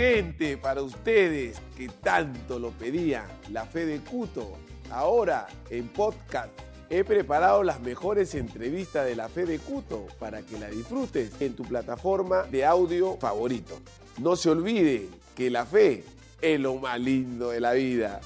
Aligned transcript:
gente, 0.00 0.56
para 0.56 0.80
ustedes 0.80 1.60
que 1.76 1.88
tanto 1.88 2.58
lo 2.58 2.70
pedían, 2.70 3.26
la 3.50 3.66
fe 3.66 3.84
de 3.84 3.98
Cuto, 3.98 4.56
ahora 4.90 5.46
en 5.68 5.88
podcast. 5.88 6.48
He 6.88 7.04
preparado 7.04 7.62
las 7.62 7.80
mejores 7.80 8.34
entrevistas 8.34 9.04
de 9.04 9.14
la 9.14 9.28
fe 9.28 9.44
de 9.44 9.58
Cuto 9.58 10.06
para 10.18 10.40
que 10.40 10.58
la 10.58 10.70
disfrutes 10.70 11.38
en 11.38 11.54
tu 11.54 11.64
plataforma 11.64 12.44
de 12.44 12.64
audio 12.64 13.18
favorito. 13.18 13.78
No 14.16 14.36
se 14.36 14.48
olvide 14.48 15.06
que 15.36 15.50
la 15.50 15.66
fe 15.66 16.02
es 16.40 16.58
lo 16.58 16.76
más 16.76 16.98
lindo 16.98 17.50
de 17.50 17.60
la 17.60 17.72
vida. 17.72 18.22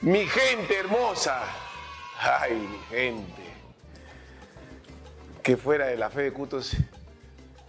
Mi 0.00 0.26
gente 0.26 0.78
hermosa. 0.78 1.42
Ay, 2.20 2.52
mi 2.52 2.96
gente. 2.96 3.42
Que 5.42 5.56
fuera 5.56 5.86
de 5.88 5.96
la 5.96 6.08
fe 6.08 6.22
de 6.22 6.32
Cuto, 6.32 6.60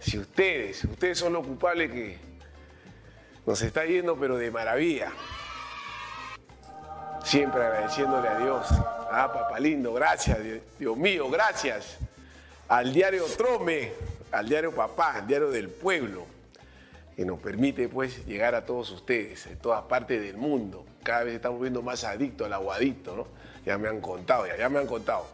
si- 0.08 0.18
ustedes, 0.18 0.84
ustedes 0.84 1.18
son 1.18 1.32
los 1.32 1.46
culpables 1.46 1.90
que 1.90 2.18
nos 3.46 3.60
está 3.62 3.84
yendo, 3.84 4.16
pero 4.16 4.36
de 4.36 4.50
maravilla. 4.50 5.12
Siempre 7.24 7.62
agradeciéndole 7.64 8.28
a 8.28 8.38
Dios. 8.38 8.66
Ah, 9.10 9.30
papá 9.32 9.58
lindo, 9.60 9.92
gracias, 9.92 10.38
Dios- 10.78 10.96
mío, 10.96 11.28
gracias. 11.30 11.98
Al 12.68 12.92
diario 12.92 13.24
Trome, 13.36 13.92
al 14.32 14.48
diario 14.48 14.72
Papá, 14.74 15.14
al 15.14 15.26
diario 15.26 15.50
del 15.50 15.68
pueblo, 15.68 16.26
que 17.16 17.24
nos 17.24 17.38
permite 17.40 17.88
pues 17.88 18.24
llegar 18.26 18.54
a 18.54 18.64
todos 18.64 18.90
ustedes, 18.90 19.46
en 19.46 19.56
todas 19.58 19.82
partes 19.84 20.20
del 20.22 20.36
mundo. 20.36 20.84
Cada 21.02 21.24
vez 21.24 21.34
estamos 21.34 21.60
viendo 21.60 21.82
más 21.82 22.04
adictos 22.04 22.46
al 22.46 22.52
aguadito, 22.52 23.16
¿no? 23.16 23.26
Ya 23.64 23.76
me 23.78 23.88
han 23.88 24.00
contado, 24.00 24.46
ya, 24.46 24.56
ya 24.56 24.68
me 24.68 24.78
han 24.78 24.86
contado. 24.86 25.26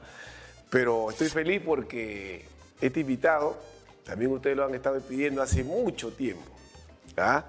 Pero 0.71 1.11
estoy 1.11 1.29
feliz 1.29 1.61
porque 1.65 2.45
este 2.81 3.01
invitado, 3.01 3.61
también 4.05 4.31
ustedes 4.31 4.57
lo 4.57 4.65
han 4.65 4.75
estado 4.75 5.01
pidiendo 5.01 5.43
hace 5.43 5.65
mucho 5.65 6.13
tiempo. 6.13 6.45
¿ah? 7.17 7.45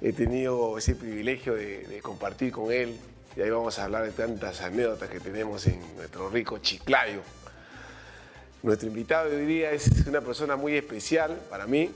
He 0.00 0.12
tenido 0.12 0.78
ese 0.78 0.94
privilegio 0.94 1.54
de, 1.54 2.00
compartir 2.02 2.52
con 2.52 2.70
él 2.70 2.96
y 3.36 3.40
ahí 3.40 3.50
vamos 3.50 3.78
a 3.78 3.84
hablar 3.84 4.04
de 4.04 4.12
tantas 4.12 4.60
anécdotas 4.60 5.08
que 5.08 5.20
tenemos 5.20 5.66
en 5.66 5.80
nuestro 5.96 6.28
rico 6.28 6.58
Chiclayo. 6.58 7.22
Nuestro 8.62 8.88
invitado 8.88 9.30
de 9.30 9.36
hoy 9.36 9.46
día 9.46 9.70
es 9.70 9.88
una 10.06 10.20
persona 10.20 10.56
muy 10.56 10.76
especial 10.76 11.38
para 11.48 11.66
mí. 11.66 11.90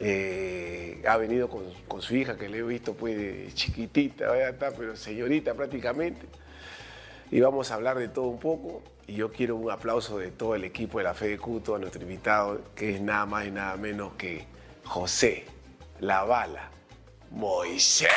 Eh, 0.00 1.02
ha 1.08 1.16
venido 1.16 1.48
con, 1.48 2.02
su 2.02 2.14
hija 2.14 2.36
que 2.36 2.48
le 2.48 2.58
he 2.58 2.62
visto 2.62 2.94
pues 2.94 3.52
chiquitita, 3.54 4.36
ya 4.36 4.50
está, 4.50 4.70
pero 4.70 4.94
señorita 4.96 5.54
prácticamente. 5.54 6.26
Y 7.30 7.40
vamos 7.40 7.70
a 7.70 7.74
hablar 7.74 7.98
de 7.98 8.08
todo 8.08 8.26
un 8.26 8.38
poco. 8.38 8.82
Y 9.06 9.14
yo 9.14 9.30
quiero 9.30 9.56
un 9.56 9.70
aplauso 9.70 10.18
de 10.18 10.30
todo 10.30 10.54
el 10.54 10.64
equipo 10.64 10.98
de 10.98 11.04
la 11.04 11.14
Fe 11.14 11.28
de 11.28 11.38
Cuto 11.38 11.74
a 11.74 11.78
nuestro 11.78 12.02
invitado, 12.02 12.60
que 12.74 12.94
es 12.94 13.00
nada 13.00 13.26
más 13.26 13.46
y 13.46 13.50
nada 13.50 13.76
menos 13.76 14.12
que 14.14 14.46
José 14.84 15.44
La 16.00 16.24
Bala 16.24 16.70
Moisés. 17.30 18.08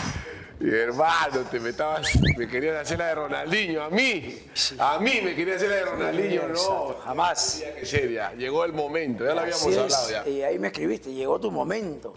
Mi 0.61 0.69
hermano, 0.77 1.39
te 1.49 1.59
me 1.59 1.69
estabas, 1.71 2.07
me 2.37 2.47
querían 2.47 2.75
hacer 2.75 2.99
la 2.99 3.07
de 3.07 3.15
Ronaldinho, 3.15 3.81
a 3.83 3.89
mí, 3.89 4.37
a 4.77 4.99
mí 4.99 5.19
me 5.23 5.33
querían 5.35 5.57
hacer 5.57 5.69
la 5.69 5.75
de 5.77 5.85
Ronaldinho, 5.85 6.47
no, 6.49 6.95
jamás. 7.03 7.57
Tenía 7.59 7.75
que 7.77 7.85
ser 7.87 8.11
ya, 8.11 8.31
llegó 8.33 8.63
el 8.63 8.71
momento, 8.73 9.25
ya 9.25 9.33
lo 9.33 9.41
habíamos 9.41 9.61
Así 9.63 9.71
es, 9.71 9.77
hablado 9.79 10.09
ya. 10.11 10.27
Y 10.29 10.43
ahí 10.43 10.59
me 10.59 10.67
escribiste, 10.67 11.11
llegó 11.11 11.39
tu 11.39 11.49
momento. 11.49 12.13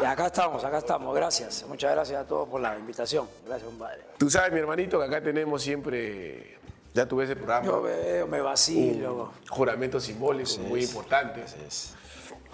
Y 0.00 0.04
acá 0.04 0.26
estamos, 0.26 0.62
acá 0.64 0.78
estamos. 0.78 1.12
Gracias. 1.16 1.64
Muchas 1.66 1.90
gracias 1.92 2.20
a 2.22 2.26
todos 2.26 2.48
por 2.48 2.60
la 2.60 2.78
invitación. 2.78 3.28
Gracias, 3.44 3.68
compadre. 3.68 4.02
Tú 4.18 4.30
sabes, 4.30 4.52
mi 4.52 4.60
hermanito, 4.60 4.98
que 5.00 5.06
acá 5.06 5.20
tenemos 5.20 5.60
siempre, 5.60 6.58
ya 6.94 7.06
tuve 7.06 7.24
ese 7.24 7.34
programa, 7.34 7.66
Yo 7.66 7.82
veo, 7.82 8.26
me 8.28 8.40
vacilo. 8.40 9.32
juramentos 9.48 10.04
simbólicos 10.04 10.58
muy 10.58 10.84
es. 10.84 10.88
importantes. 10.90 11.56
Es- 11.66 11.94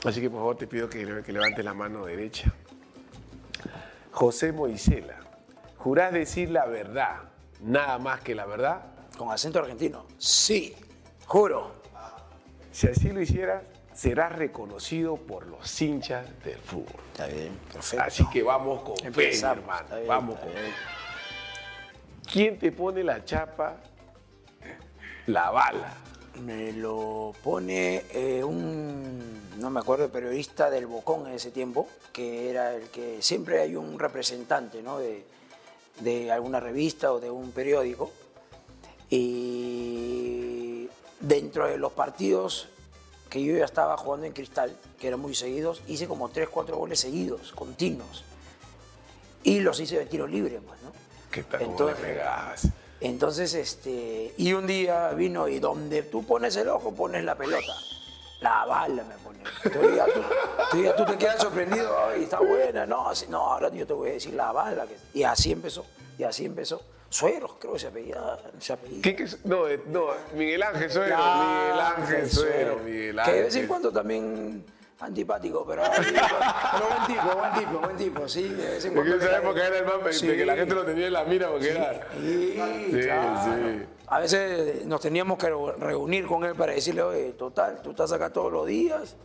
Así 0.03 0.21
que 0.23 0.31
por 0.31 0.39
favor 0.41 0.57
te 0.57 0.67
pido 0.67 0.89
que, 0.89 1.23
que 1.25 1.33
levantes 1.33 1.63
la 1.65 1.75
mano 1.75 2.07
derecha. 2.07 2.53
José 4.13 4.51
Moisela, 4.53 5.17
¿jurás 5.87 6.13
decir 6.13 6.51
la 6.51 6.67
verdad, 6.67 7.19
nada 7.61 7.97
más 7.99 8.21
que 8.21 8.35
la 8.35 8.45
verdad? 8.45 8.87
Con 9.17 9.31
acento 9.31 9.61
argentino. 9.61 10.05
Sí, 10.19 10.75
juro. 11.27 11.75
Si 12.73 12.89
así 12.89 13.11
lo 13.11 13.21
hicieras, 13.21 13.63
serás 13.95 14.33
reconocido 14.33 15.15
por 15.15 15.47
los 15.47 15.81
hinchas 15.81 16.27
del 16.43 16.59
fútbol. 16.59 17.01
Está 17.13 17.29
bien, 17.29 17.57
perfecto. 17.73 18.05
Así 18.05 18.29
que 18.31 18.43
vamos 18.43 18.83
con 18.83 18.97
fe, 18.97 19.07
Empezamos, 19.07 19.59
hermano. 19.59 19.83
está 19.83 19.95
bien, 19.95 20.09
vamos 20.09 20.41
con 20.41 20.49
fe. 20.49 20.73
¿Quién 22.33 22.59
te 22.59 22.73
pone 22.73 23.05
la 23.05 23.25
chapa? 23.25 23.77
La 25.27 25.53
bala. 25.53 25.95
Me 26.43 26.73
lo 26.73 27.33
pone 27.45 28.07
eh, 28.11 28.43
un, 28.43 29.53
no 29.61 29.71
me 29.71 29.79
acuerdo, 29.79 30.09
periodista 30.09 30.69
del 30.69 30.89
Bocón 30.89 31.29
en 31.29 31.35
ese 31.35 31.53
tiempo, 31.53 31.89
que 32.13 32.51
era 32.51 32.75
el 32.75 32.89
que 32.89 33.23
siempre 33.23 33.61
hay 33.61 33.77
un 33.77 34.01
representante 34.01 34.83
¿no? 34.83 34.99
de, 34.99 35.37
de 36.01 36.31
alguna 36.31 36.61
revista 36.61 37.13
o 37.13 37.21
de 37.21 37.31
un 37.31 37.53
periódico. 37.53 38.11
Y 39.11 40.89
dentro 41.21 41.69
de 41.69 41.79
los 41.79 41.93
partidos 41.93 42.69
que 43.31 43.43
yo 43.43 43.57
ya 43.57 43.65
estaba 43.65 43.97
jugando 43.97 44.27
en 44.27 44.33
Cristal, 44.33 44.77
que 44.99 45.09
eran 45.09 45.21
muy 45.21 45.35
seguidos, 45.35 45.83
hice 45.87 46.07
como 46.07 46.29
3, 46.29 46.49
4 46.49 46.77
goles 46.77 47.01
seguidos, 47.01 47.53
continuos. 47.53 48.25
Y 49.43 49.61
los 49.61 49.79
hice 49.81 49.99
de 49.99 50.07
tiro 50.07 50.27
libre, 50.27 50.61
pues, 50.61 50.83
¿no? 50.83 50.93
¿Qué 51.31 51.45
Entonces, 51.61 52.71
entonces, 53.01 53.55
este, 53.55 54.33
y 54.37 54.53
un 54.55 54.67
día 54.67 55.11
vino 55.11 55.49
y 55.49 55.59
donde 55.59 56.03
tú 56.03 56.25
pones 56.25 56.57
el 56.57 56.69
ojo, 56.69 56.95
pones 56.95 57.25
la 57.25 57.37
pelota. 57.37 57.73
La 58.41 58.65
bala 58.67 59.03
me 59.05 59.15
pone. 59.17 59.39
Tú, 60.97 61.05
te 61.05 61.17
quedas 61.19 61.41
sorprendido, 61.41 61.97
ay, 62.09 62.25
está 62.25 62.39
buena, 62.41 62.85
no, 62.87 63.09
así- 63.09 63.27
no, 63.29 63.39
ahora 63.39 63.71
yo 63.71 63.87
te 63.87 63.93
voy 63.95 64.11
a 64.11 64.13
decir 64.15 64.35
la 64.35 64.53
bala. 64.53 64.87
que- 64.87 64.97
Y 65.19 65.23
así 65.25 65.53
empezó, 65.53 65.87
y 66.19 66.25
así 66.25 66.45
empezó. 66.45 66.83
Sueros, 67.09 67.53
creo 67.59 67.73
que 67.75 67.79
se 67.79 67.87
apellida. 67.87 68.39
¿Qué, 69.03 69.15
qué- 69.17 69.27
no, 69.45 69.69
eh, 69.69 69.81
no, 69.87 70.07
Miguel 70.35 70.63
Ángel 70.63 70.91
Suero, 70.91 71.17
Miguel 71.17 71.81
Ángel 71.81 72.31
Suero, 72.31 72.79
Miguel 72.85 73.19
Ángel. 73.21 73.33
Que 73.33 73.39
de 73.39 73.45
vez 73.45 73.57
en 73.57 73.67
cuando 73.69 73.93
también 73.93 74.67
antipático, 75.01 75.65
pero, 75.67 75.83
pero 75.95 76.89
buen 76.89 77.07
tipo, 77.07 77.37
buen 77.39 77.53
tipo, 77.55 77.79
buen 77.79 77.97
tipo, 77.97 78.29
sí, 78.29 78.49
de 78.49 78.67
vez 78.67 78.85
en 78.85 78.95
Porque 78.95 79.11
cuando. 79.11 79.25
en 79.25 79.31
esa 79.31 79.39
época 79.43 79.67
era 79.67 79.79
el 79.79 79.85
más, 79.87 80.17
Sí. 80.17 80.27
que 80.27 80.45
la 80.45 80.57
gente 80.57 80.75
lo 80.75 80.85
tenía 80.85 81.07
en 81.07 81.13
la 81.13 81.25
mira 81.25 81.49
porque 81.49 81.71
era. 81.71 81.93
Sí, 82.21 82.59
Sí, 82.91 83.01
claro. 83.03 83.41
sí. 83.45 83.87
A 84.09 84.21
veces 84.21 84.87
nos 84.87 85.01
teníamos 85.01 85.39
que 85.39 85.49
reunir 85.79 86.27
con 86.27 86.45
él 86.45 86.55
para 86.55 86.73
decirle, 86.73 87.03
oye, 87.03 87.33
total, 87.33 87.81
tú 87.83 87.91
estás 87.91 88.13
acá 88.13 88.31
todos 88.31 88.53
los 88.53 88.67
días. 88.67 89.17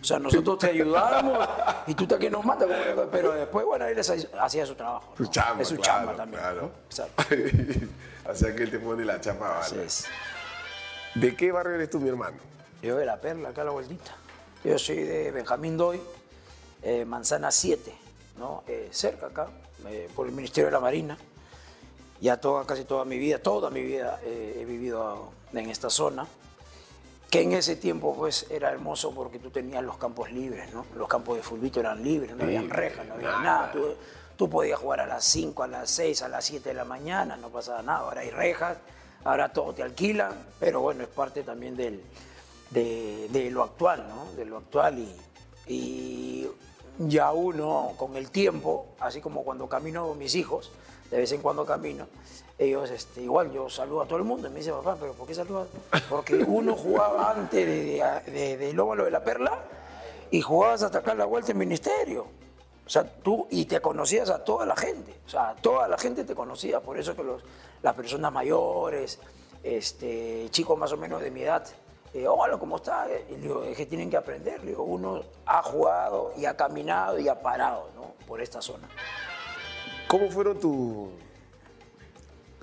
O 0.00 0.04
sea, 0.04 0.18
nosotros 0.18 0.58
te 0.58 0.66
ayudamos 0.68 1.48
y 1.86 1.94
tú 1.94 2.04
estás 2.04 2.18
que 2.18 2.28
nos 2.30 2.44
mata. 2.44 2.66
Pero 3.10 3.32
después, 3.32 3.64
bueno, 3.64 3.86
él 3.86 3.98
hacía 3.98 4.66
su 4.66 4.74
trabajo. 4.74 5.14
Su 5.16 5.26
chamba, 5.26 5.62
Es 5.62 5.68
su 5.68 5.76
claro, 5.76 5.98
chamba 5.98 6.16
también. 6.16 6.42
claro. 6.42 6.62
¿no? 6.62 6.70
Exacto. 6.86 7.24
o 8.30 8.34
sea 8.34 8.54
que 8.54 8.62
él 8.62 8.70
te 8.70 8.78
pone 8.78 9.04
la 9.04 9.20
chapa 9.20 9.48
bala. 9.48 9.60
Así 9.60 9.78
es. 9.78 10.04
¿De 11.14 11.34
qué 11.34 11.50
barrio 11.50 11.76
eres 11.76 11.88
tú, 11.88 11.98
mi 11.98 12.10
hermano? 12.10 12.36
Yo 12.82 12.96
de 12.96 13.06
la 13.06 13.18
perla, 13.18 13.48
acá 13.48 13.62
a 13.62 13.64
la 13.64 13.70
vueltita. 13.70 14.12
Yo 14.62 14.78
soy 14.78 14.96
de 14.96 15.30
Benjamín 15.30 15.78
Doy, 15.78 16.00
eh, 16.82 17.04
Manzana 17.06 17.50
7, 17.50 17.92
¿no? 18.38 18.64
Eh, 18.68 18.88
cerca 18.92 19.26
acá, 19.26 19.48
eh, 19.88 20.08
por 20.14 20.26
el 20.26 20.32
Ministerio 20.34 20.66
de 20.66 20.72
la 20.72 20.80
Marina. 20.80 21.16
Ya 22.20 22.38
toda, 22.38 22.64
casi 22.64 22.84
toda 22.84 23.04
mi 23.04 23.18
vida, 23.18 23.38
toda 23.38 23.70
mi 23.70 23.82
vida 23.82 24.20
eh, 24.24 24.58
he 24.60 24.64
vivido 24.64 25.30
en 25.52 25.70
esta 25.70 25.90
zona, 25.90 26.26
que 27.30 27.42
en 27.42 27.52
ese 27.52 27.76
tiempo 27.76 28.14
pues 28.16 28.46
era 28.50 28.70
hermoso 28.70 29.12
porque 29.14 29.38
tú 29.38 29.50
tenías 29.50 29.82
los 29.82 29.98
campos 29.98 30.30
libres, 30.30 30.72
¿no? 30.72 30.86
Los 30.96 31.08
campos 31.08 31.36
de 31.36 31.42
fulbito 31.42 31.80
eran 31.80 32.02
libres, 32.02 32.34
no 32.34 32.44
había 32.44 32.62
rejas, 32.62 33.06
no 33.06 33.14
había 33.14 33.38
nada. 33.40 33.72
Tú, 33.72 33.94
tú 34.36 34.48
podías 34.48 34.78
jugar 34.78 35.00
a 35.00 35.06
las 35.06 35.24
5, 35.24 35.62
a 35.62 35.66
las 35.66 35.90
6, 35.90 36.22
a 36.22 36.28
las 36.28 36.44
7 36.44 36.68
de 36.68 36.74
la 36.74 36.84
mañana, 36.84 37.36
no 37.36 37.48
pasaba 37.48 37.82
nada. 37.82 37.98
Ahora 38.00 38.20
hay 38.22 38.30
rejas, 38.30 38.78
ahora 39.24 39.52
todo 39.52 39.74
te 39.74 39.82
alquilan, 39.82 40.32
pero 40.58 40.80
bueno, 40.80 41.02
es 41.02 41.08
parte 41.08 41.42
también 41.42 41.76
del, 41.76 42.02
de, 42.70 43.28
de 43.30 43.50
lo 43.50 43.62
actual, 43.62 44.06
¿no? 44.08 44.32
De 44.36 44.44
lo 44.44 44.58
actual 44.58 44.98
y, 44.98 45.14
y 45.66 46.48
ya 46.98 47.32
uno 47.32 47.92
con 47.96 48.16
el 48.16 48.30
tiempo, 48.30 48.86
así 49.00 49.20
como 49.20 49.42
cuando 49.42 49.68
camino 49.68 50.08
con 50.08 50.18
mis 50.18 50.34
hijos, 50.34 50.70
de 51.10 51.16
vez 51.18 51.32
en 51.32 51.40
cuando 51.40 51.64
camino, 51.64 52.06
ellos, 52.58 52.90
este, 52.90 53.22
igual 53.22 53.52
yo 53.52 53.68
saludo 53.68 54.02
a 54.02 54.06
todo 54.06 54.18
el 54.18 54.24
mundo 54.24 54.48
y 54.48 54.50
me 54.50 54.58
dice, 54.60 54.72
papá, 54.72 54.96
¿pero 54.98 55.12
por 55.12 55.26
qué 55.26 55.34
saludas? 55.34 55.68
Porque 56.08 56.36
uno 56.36 56.74
jugaba 56.74 57.30
antes 57.30 57.66
de, 57.66 58.02
de, 58.26 58.30
de, 58.32 58.56
del 58.56 58.80
óvalo 58.80 59.04
de 59.04 59.10
la 59.10 59.22
perla 59.22 59.58
y 60.30 60.40
jugabas 60.40 60.82
hasta 60.82 60.98
acá 60.98 61.14
la 61.14 61.26
vuelta 61.26 61.52
en 61.52 61.58
ministerio. 61.58 62.26
O 62.86 62.88
sea, 62.88 63.04
tú 63.04 63.46
y 63.50 63.64
te 63.64 63.80
conocías 63.80 64.30
a 64.30 64.44
toda 64.44 64.64
la 64.64 64.76
gente. 64.76 65.14
O 65.26 65.28
sea, 65.28 65.54
toda 65.60 65.88
la 65.88 65.98
gente 65.98 66.24
te 66.24 66.34
conocía. 66.34 66.80
Por 66.80 66.98
eso 66.98 67.16
que 67.16 67.24
los, 67.24 67.42
las 67.82 67.94
personas 67.94 68.32
mayores, 68.32 69.18
este, 69.62 70.48
chicos 70.50 70.78
más 70.78 70.92
o 70.92 70.96
menos 70.96 71.20
de 71.20 71.30
mi 71.30 71.42
edad, 71.42 71.66
eh, 72.14 72.26
hola, 72.28 72.56
¿cómo 72.58 72.76
estás? 72.76 73.08
Y 73.28 73.34
digo, 73.34 73.64
es 73.64 73.76
que 73.76 73.86
tienen 73.86 74.08
que 74.08 74.16
aprender. 74.16 74.62
Digo, 74.62 74.84
uno 74.84 75.22
ha 75.46 75.62
jugado 75.62 76.32
y 76.36 76.46
ha 76.46 76.56
caminado 76.56 77.18
y 77.18 77.28
ha 77.28 77.42
parado 77.42 77.88
¿no? 77.96 78.14
por 78.26 78.40
esta 78.40 78.62
zona. 78.62 78.88
¿Cómo 80.08 80.30
fueron 80.30 80.58
tu, 80.60 81.10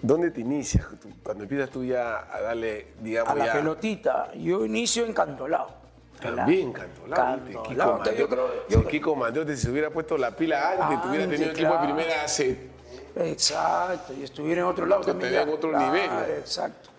¿Dónde 0.02 0.32
te 0.32 0.42
inicias? 0.42 0.86
Cuando 1.24 1.44
empiezas 1.44 1.70
tú 1.70 1.84
ya 1.84 2.28
a 2.34 2.42
darle, 2.42 2.88
digamos, 3.00 3.32
A 3.32 3.36
la 3.36 3.46
ya... 3.48 3.54
pelotita, 3.54 4.32
yo 4.34 4.66
inicio 4.66 5.06
en 5.06 5.14
Cantolao. 5.14 5.82
También 6.22 6.72
Cantolao, 6.72 7.36
¿viste? 7.36 7.50
Kiko 7.52 7.64
Cantolao. 7.64 7.92
Entonces, 7.98 8.18
yo 8.20 8.30
creo, 8.30 8.48
Mandiote- 8.48 8.70
yo 8.70 8.80
si 8.82 8.86
Kiko 8.88 9.16
Mandiote 9.16 9.58
se 9.58 9.70
hubiera 9.72 9.90
puesto 9.90 10.18
la 10.18 10.32
pila 10.36 10.72
antes, 10.72 10.86
Antes, 10.86 11.02
tuviera 11.02 11.26
tenido 11.28 11.52
equipo 11.52 11.68
de 11.70 11.78
claro. 11.78 11.96
primera 11.96 12.24
hace... 12.24 12.74
Exacto, 13.16 14.14
y 14.14 14.24
estuviera 14.24 14.62
en 14.62 14.68
otro 14.68 14.86
lado 14.88 15.02
también. 15.04 15.32
tenía 15.32 15.46
ya. 15.46 15.52
otro 15.52 15.70
Claro, 15.70 15.86
nivel, 15.94 16.10
¿no? 16.10 16.22
Exacto. 16.24 16.90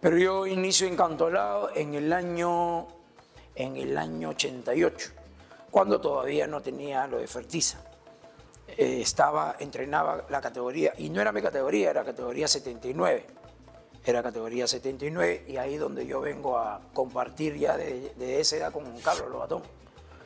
Pero 0.00 0.16
yo 0.18 0.46
inicio 0.46 0.86
en 0.86 0.96
Cantolao 0.96 1.70
en 1.74 1.94
el 1.94 2.12
año 2.12 2.86
en 3.54 3.76
el 3.76 3.96
año 3.96 4.28
88, 4.30 5.10
cuando 5.70 5.98
todavía 6.00 6.46
no 6.46 6.60
tenía 6.60 7.06
lo 7.06 7.18
de 7.18 7.26
Fertiza. 7.26 7.78
Eh, 8.78 9.00
estaba, 9.00 9.56
entrenaba 9.58 10.26
la 10.28 10.40
categoría, 10.40 10.92
y 10.98 11.08
no 11.08 11.20
era 11.20 11.32
mi 11.32 11.40
categoría, 11.40 11.90
era 11.90 12.04
categoría 12.04 12.46
79. 12.46 13.26
Era 14.04 14.22
categoría 14.22 14.66
79, 14.66 15.46
y 15.48 15.56
ahí 15.56 15.76
donde 15.76 16.06
yo 16.06 16.20
vengo 16.20 16.58
a 16.58 16.80
compartir 16.92 17.56
ya 17.56 17.76
de, 17.76 18.12
de 18.16 18.40
esa 18.40 18.56
edad 18.56 18.72
con 18.72 18.84
Carlos 19.00 19.30
Lobatón. 19.30 19.62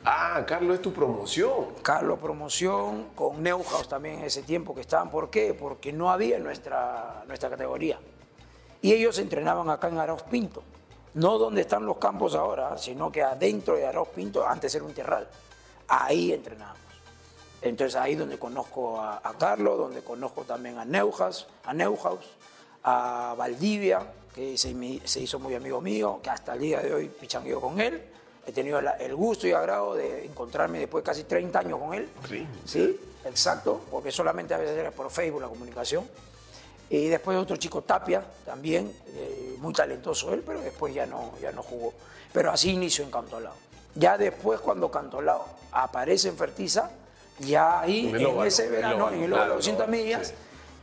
Ah, 0.03 0.43
Carlos, 0.47 0.75
es 0.75 0.81
tu 0.81 0.91
promoción. 0.91 1.75
Carlos 1.83 2.17
Promoción, 2.19 3.09
con 3.15 3.43
Neuhaus 3.43 3.87
también 3.87 4.19
en 4.19 4.25
ese 4.25 4.41
tiempo 4.41 4.73
que 4.73 4.81
estaban. 4.81 5.11
¿Por 5.11 5.29
qué? 5.29 5.53
Porque 5.53 5.93
no 5.93 6.09
había 6.09 6.37
en 6.37 6.43
nuestra, 6.43 7.23
nuestra 7.27 7.51
categoría. 7.51 7.99
Y 8.81 8.93
ellos 8.93 9.19
entrenaban 9.19 9.69
acá 9.69 9.89
en 9.89 9.99
Arauz 9.99 10.23
Pinto. 10.23 10.63
No 11.13 11.37
donde 11.37 11.61
están 11.61 11.85
los 11.85 11.97
campos 11.97 12.33
ahora, 12.33 12.77
sino 12.77 13.11
que 13.11 13.21
adentro 13.21 13.75
de 13.75 13.85
Arauz 13.85 14.09
Pinto, 14.09 14.45
antes 14.45 14.73
era 14.73 14.83
un 14.83 14.93
terral. 14.93 15.27
Ahí 15.87 16.33
entrenábamos. 16.33 16.90
Entonces 17.61 17.95
ahí 17.95 18.15
donde 18.15 18.37
conozco 18.39 18.99
a, 18.99 19.17
a 19.23 19.33
Carlos, 19.37 19.77
donde 19.77 20.01
conozco 20.01 20.43
también 20.43 20.77
a 20.79 20.85
Neuhaus, 20.85 21.47
a 21.63 21.73
Neuhaus, 21.73 22.25
a 22.83 23.35
Valdivia, 23.37 24.01
que 24.33 24.57
se, 24.57 24.69
hizo 25.19 25.39
muy 25.39 25.53
amigo 25.55 25.81
mío, 25.81 26.19
que 26.23 26.29
hasta 26.29 26.53
el 26.53 26.59
día 26.61 26.79
de 26.81 26.93
hoy 26.93 27.07
pichangueo 27.09 27.59
con 27.61 27.79
él. 27.79 28.01
He 28.47 28.51
tenido 28.51 28.81
la- 28.81 28.93
el 28.93 29.13
gusto 29.15 29.45
y 29.47 29.51
agrado 29.51 29.93
de 29.93 30.25
encontrarme 30.25 30.79
después 30.79 31.03
de 31.03 31.05
casi 31.11 31.23
30 31.25 31.59
años 31.59 31.79
con 31.79 31.93
él. 31.93 32.09
Sí. 32.27 32.47
Sí, 32.65 32.99
exacto, 33.25 33.81
porque 33.91 34.11
solamente 34.11 34.53
a 34.55 34.57
veces 34.57 34.77
era 34.77 34.89
por 34.91 35.11
Facebook 35.11 35.41
la 35.41 35.47
comunicación. 35.47 36.07
Y 36.89 37.07
después 37.07 37.37
otro 37.37 37.55
chico 37.57 37.83
Tapia, 37.83 38.25
también, 38.45 38.91
eh, 39.15 39.55
muy 39.59 39.71
talentoso 39.73 40.33
él, 40.33 40.41
pero 40.45 40.59
después 40.61 40.93
ya 40.93 41.05
no, 41.05 41.33
ya 41.39 41.51
no 41.51 41.61
jugó. 41.61 41.93
Pero 42.33 42.51
así 42.51 42.71
inició 42.71 43.03
en 43.05 43.11
Cantolao. 43.11 43.53
Ya 43.95 44.17
después, 44.17 44.59
cuando 44.61 44.89
Cantolao 44.89 45.45
aparece 45.71 46.29
en 46.29 46.37
Fertiza, 46.37 46.89
ya 47.41 47.81
ahí, 47.81 48.07
En 48.09 48.25
óvalo, 48.25 48.45
ese 48.45 48.65
en 48.65 48.71
verano, 48.71 49.09
en 49.09 49.23
el 49.23 49.33
óvalo 49.33 49.43
claro, 49.45 49.53
200 49.55 49.85
óvalo, 49.87 50.03
millas, 50.03 50.27
sí. 50.29 50.33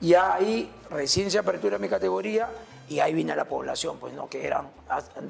ya 0.09 0.35
ahí 0.35 0.71
recién 0.91 1.31
se 1.31 1.39
apertura 1.39 1.79
mi 1.79 1.89
categoría 1.89 2.49
y 2.89 3.01
ahí 3.01 3.13
vine 3.15 3.33
a 3.33 3.37
la 3.37 3.45
población, 3.45 3.99
pues 3.99 4.13
no, 4.15 4.29
que 4.29 4.47
eran, 4.47 4.69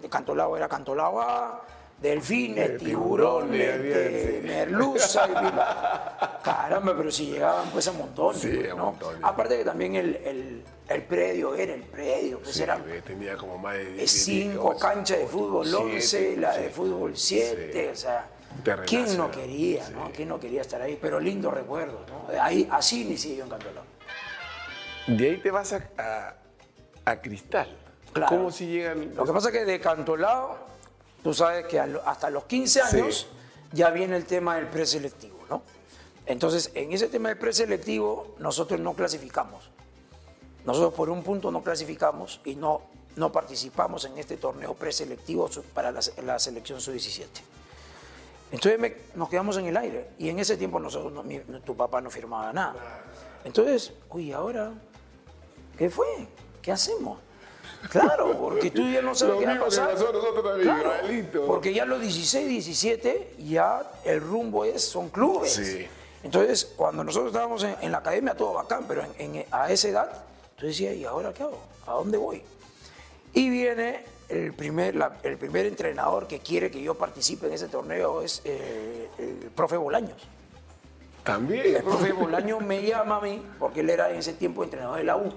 Cantolao 0.09 0.57
era 0.57 0.69
Cantolao 0.69 1.21
A, 1.21 1.63
delfines, 2.01 2.69
De 2.73 2.79
tiburones, 2.79 3.83
tiburones, 3.83 3.95
de 4.13 4.41
sí. 4.43 4.47
merluza, 4.47 5.29
y 5.29 5.35
caramba, 6.45 6.95
pero 6.97 7.11
si 7.11 7.27
llegaban 7.33 7.69
pues 7.71 7.89
a 7.89 7.93
montones, 7.93 8.41
Sí, 8.41 8.51
pues, 8.55 8.71
a 8.73 8.75
¿no? 8.77 8.85
montones. 8.87 9.21
Aparte 9.25 9.57
que 9.59 9.65
también 9.65 9.95
el, 9.97 10.17
el- 10.17 10.65
el 10.89 11.03
predio 11.03 11.55
era 11.55 11.75
el 11.75 11.83
predio, 11.83 12.39
pues 12.39 12.55
Sí, 12.57 12.63
era 12.63 12.79
tenía 13.05 13.37
como 13.37 13.59
más 13.59 13.75
de... 13.75 14.09
cinco 14.09 14.75
canchas 14.79 15.19
de 15.19 15.27
fútbol 15.27 15.67
siete, 15.67 16.31
11, 16.33 16.37
la 16.39 16.57
de 16.57 16.71
fútbol 16.71 17.13
7, 17.15 17.71
Sí. 17.75 17.89
o 17.93 17.97
sea, 17.97 18.27
¿quién 18.87 19.17
no 19.17 19.31
quería, 19.31 19.89
no? 19.91 20.11
¿Quién 20.13 20.29
no 20.29 20.39
quería 20.41 20.63
estar 20.63 20.81
ahí? 20.83 20.99
Pero 21.01 21.21
lindo 21.21 21.51
recuerdo, 21.51 22.05
¿no? 22.09 22.41
Ahí, 22.43 22.69
así 22.71 23.03
inicié 23.03 23.37
yo 23.37 23.45
en 23.45 23.51
Cantolao. 23.51 23.85
De 25.07 25.31
ahí 25.31 25.37
te 25.39 25.51
vas 25.51 25.73
a, 25.73 25.89
a, 25.97 26.35
a 27.11 27.21
Cristal. 27.21 27.77
Claro. 28.13 28.37
¿Cómo 28.37 28.51
si 28.51 28.67
llegan...? 28.67 29.15
Lo 29.15 29.25
que 29.25 29.33
pasa 29.33 29.49
es 29.49 29.55
que 29.55 29.65
de 29.65 29.81
Cantolao, 29.81 30.59
tú 31.23 31.33
sabes 31.33 31.67
que 31.67 31.79
hasta 31.81 32.31
los 32.31 32.45
15 32.45 32.81
Sí. 32.89 32.97
años 32.97 33.27
ya 33.73 33.91
viene 33.91 34.17
el 34.17 34.25
tema 34.25 34.57
del 34.57 34.67
preselectivo, 34.67 35.39
¿no? 35.49 35.63
Entonces, 36.27 36.71
en 36.75 36.93
ese 36.93 37.09
tema 37.09 37.31
del 37.31 37.39
preselectivo, 37.39 38.35
nosotros 38.39 38.79
no 38.81 38.93
clasificamos. 38.95 39.71
Nosotros 40.67 40.93
por 40.93 41.09
un 41.09 41.23
punto 41.23 41.51
no 41.51 41.63
clasificamos 41.63 42.41
y 42.45 42.55
no, 42.57 42.83
no 43.17 43.33
participamos 43.33 44.05
en 44.05 44.19
este 44.19 44.37
torneo 44.37 44.75
preselectivo 44.75 45.49
para 45.73 45.91
la 45.93 46.39
selección 46.39 46.81
sub-17. 46.83 47.25
Entonces 48.51 48.79
me- 48.81 48.97
nos 49.15 49.29
quedamos 49.29 49.57
en 49.59 49.67
el 49.67 49.77
aire 49.77 50.09
y 50.19 50.29
en 50.31 50.39
ese 50.39 50.57
tiempo 50.57 50.81
nosotros, 50.81 51.13
no- 51.13 51.23
mi- 51.23 51.41
tu 51.65 51.77
papá 51.77 52.01
no 52.01 52.11
firmaba 52.11 52.53
nada. 52.53 52.75
Entonces, 53.45 53.93
uy, 54.11 54.33
ahora, 54.33 54.73
¿qué 55.77 55.91
fue? 55.91 56.07
¿Qué 56.63 56.73
hacemos? 56.73 57.19
Claro, 57.91 58.37
porque 58.39 58.71
tú 58.71 58.89
ya 58.91 59.03
no 59.03 59.15
sabes 59.15 59.35
Lo 59.35 59.41
qué 59.41 59.47
va 59.47 59.53
a 59.55 59.61
pasar. 59.61 59.95
igualito. 60.61 61.47
Porque 61.47 61.73
ya 61.73 61.85
los 61.85 62.01
16, 62.01 62.49
17, 62.49 63.35
ya 63.39 63.83
el 64.05 64.21
rumbo 64.21 64.65
es, 64.65 64.83
son 64.83 65.11
clubes. 65.11 65.53
Sí. 65.53 65.87
Entonces, 66.25 66.65
cuando 66.77 67.05
nosotros 67.05 67.29
estábamos 67.33 67.63
en, 67.63 67.77
en 67.81 67.93
la 67.93 67.99
academia, 67.99 68.35
todo 68.35 68.55
bacán, 68.55 68.85
pero 68.89 69.03
en- 69.19 69.37
en- 69.37 69.45
a 69.53 69.71
esa 69.71 69.89
edad, 69.89 70.25
tú 70.57 70.67
decías, 70.67 70.95
¿y 70.97 71.05
ahora 71.05 71.33
qué 71.33 71.45
hago? 71.45 71.59
¿A 71.87 71.93
dónde 71.93 72.19
voy? 72.19 72.43
Y 73.35 73.51
viene 73.51 74.05
el 74.29 74.53
primer, 74.53 74.95
la- 74.95 75.17
el 75.23 75.37
primer 75.39 75.67
entrenador 75.67 76.27
que 76.27 76.41
quiere 76.41 76.71
que 76.71 76.83
yo 76.83 76.95
participe 76.95 77.47
en 77.47 77.53
ese 77.55 77.69
torneo, 77.69 78.23
es 78.23 78.43
eh, 78.45 79.09
el 79.19 79.51
profe 79.55 79.77
Bolaños. 79.77 80.17
También. 81.25 81.77
El 81.77 81.83
profe 81.83 82.13
Bolaño 82.13 82.61
me 82.61 82.83
llama 82.83 83.17
a 83.17 83.21
mí, 83.21 83.43
porque 83.59 83.81
él 83.81 83.91
era 83.91 84.11
en 84.11 84.17
ese 84.17 84.33
tiempo 84.35 84.65
entrenador 84.65 84.99
de 84.99 85.05
la 85.05 85.17
U. 85.17 85.33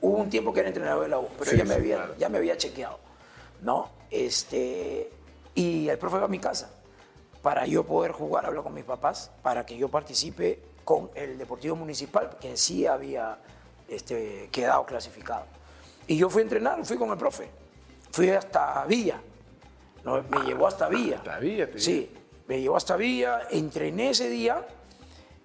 Hubo 0.00 0.16
un 0.18 0.30
tiempo 0.30 0.52
que 0.52 0.60
era 0.60 0.68
entrenador 0.68 1.02
de 1.02 1.08
la 1.10 1.18
U, 1.18 1.28
pero 1.38 1.50
Sí, 1.50 1.56
ya, 1.58 1.64
me 1.64 1.74
había, 1.74 1.96
claro. 1.96 2.14
ya 2.18 2.28
me 2.28 2.38
había 2.38 2.56
chequeado. 2.56 2.98
¿no? 3.60 3.90
Este, 4.10 5.10
y 5.54 5.88
el 5.88 5.98
profe 5.98 6.18
va 6.18 6.24
a 6.24 6.28
mi 6.28 6.38
casa 6.38 6.70
para 7.42 7.66
yo 7.66 7.84
poder 7.84 8.12
jugar, 8.12 8.46
hablo 8.46 8.62
con 8.62 8.72
mis 8.74 8.84
papás, 8.84 9.30
para 9.42 9.64
que 9.66 9.76
yo 9.76 9.88
participe 9.90 10.60
con 10.84 11.10
el 11.14 11.36
Deportivo 11.38 11.76
Municipal, 11.76 12.36
que 12.40 12.56
sí 12.56 12.86
había 12.86 13.38
este, 13.88 14.48
quedado 14.52 14.84
clasificado. 14.86 15.44
Y 16.06 16.16
yo 16.16 16.28
fui 16.30 16.40
a 16.40 16.44
entrenar, 16.44 16.84
fui 16.86 16.96
con 16.96 17.10
el 17.10 17.16
profe. 17.18 17.48
Fui 18.14 18.30
hasta 18.30 18.84
Villa. 18.86 19.20
No, 20.04 20.22
me 20.22 20.38
llevó 20.46 20.68
hasta 20.68 20.88
Villa. 20.88 21.16
hasta 21.16 21.38
Villa 21.40 21.68
te 21.68 21.80
Sí, 21.80 22.08
me 22.46 22.60
llevó 22.60 22.76
hasta 22.76 22.96
Villa, 22.96 23.40
entrené 23.50 24.10
ese 24.10 24.28
día 24.28 24.64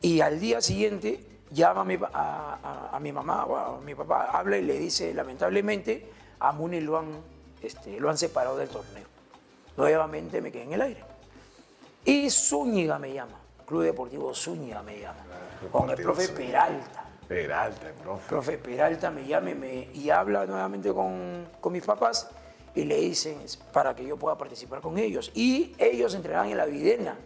y 0.01 0.21
al 0.21 0.39
día 0.39 0.62
siguiente 0.62 1.25
llama 1.50 1.81
a 1.81 1.83
mi, 1.83 1.98
pa- 1.98 2.12
a, 2.13 2.60
a- 2.92 2.95
a 2.95 3.00
mi 3.00 3.12
mamá 3.12 3.45
o 3.45 3.57
a 3.57 3.81
mi 3.81 3.95
papá, 3.95 4.30
habla 4.31 4.57
y 4.60 4.62
le 4.62 4.77
dice, 4.77 5.16
lamentablemente, 5.16 6.12
a 6.42 6.51
Muni 6.51 6.80
lo 6.81 7.00
han, 7.00 7.07
este, 7.60 8.00
lo 8.00 8.07
han 8.07 8.19
separado 8.19 8.56
del 8.57 8.69
torneo. 8.69 9.07
Nuevamente 9.76 10.40
me 10.40 10.52
quedé 10.52 10.64
en 10.66 10.73
el 10.73 10.81
aire. 10.83 11.04
Y 12.06 12.30
Zúñiga 12.30 12.99
me 12.99 13.11
llama, 13.14 13.40
Club 13.66 13.81
Deportivo 13.81 14.31
Zúñiga 14.35 14.83
me 14.83 14.99
llama, 14.99 15.26
con 15.71 15.90
el 15.90 15.95
profe 15.95 16.28
Zúñiga. 16.28 16.66
Peralta. 16.68 17.06
Peralta, 17.28 17.88
profe. 18.04 18.28
Profe 18.30 18.57
Peralta 18.59 19.09
me 19.09 19.26
llama 19.26 19.49
y, 19.49 19.56
me- 19.56 19.90
y 19.94 20.11
habla 20.11 20.45
nuevamente 20.45 20.94
con, 20.94 21.47
con 21.59 21.73
mis 21.73 21.83
papás 21.83 22.30
y 22.80 22.86
le 22.86 22.98
dicen 23.00 23.38
para 23.74 23.95
que 23.95 24.06
yo 24.06 24.18
pueda 24.18 24.38
participar 24.38 24.81
con 24.81 24.98
ellos. 24.98 25.31
Y 25.33 25.74
ellos 25.78 26.14
entrenaban 26.16 26.50
en 26.50 26.57
la 26.57 26.66
Videna, 26.66 27.18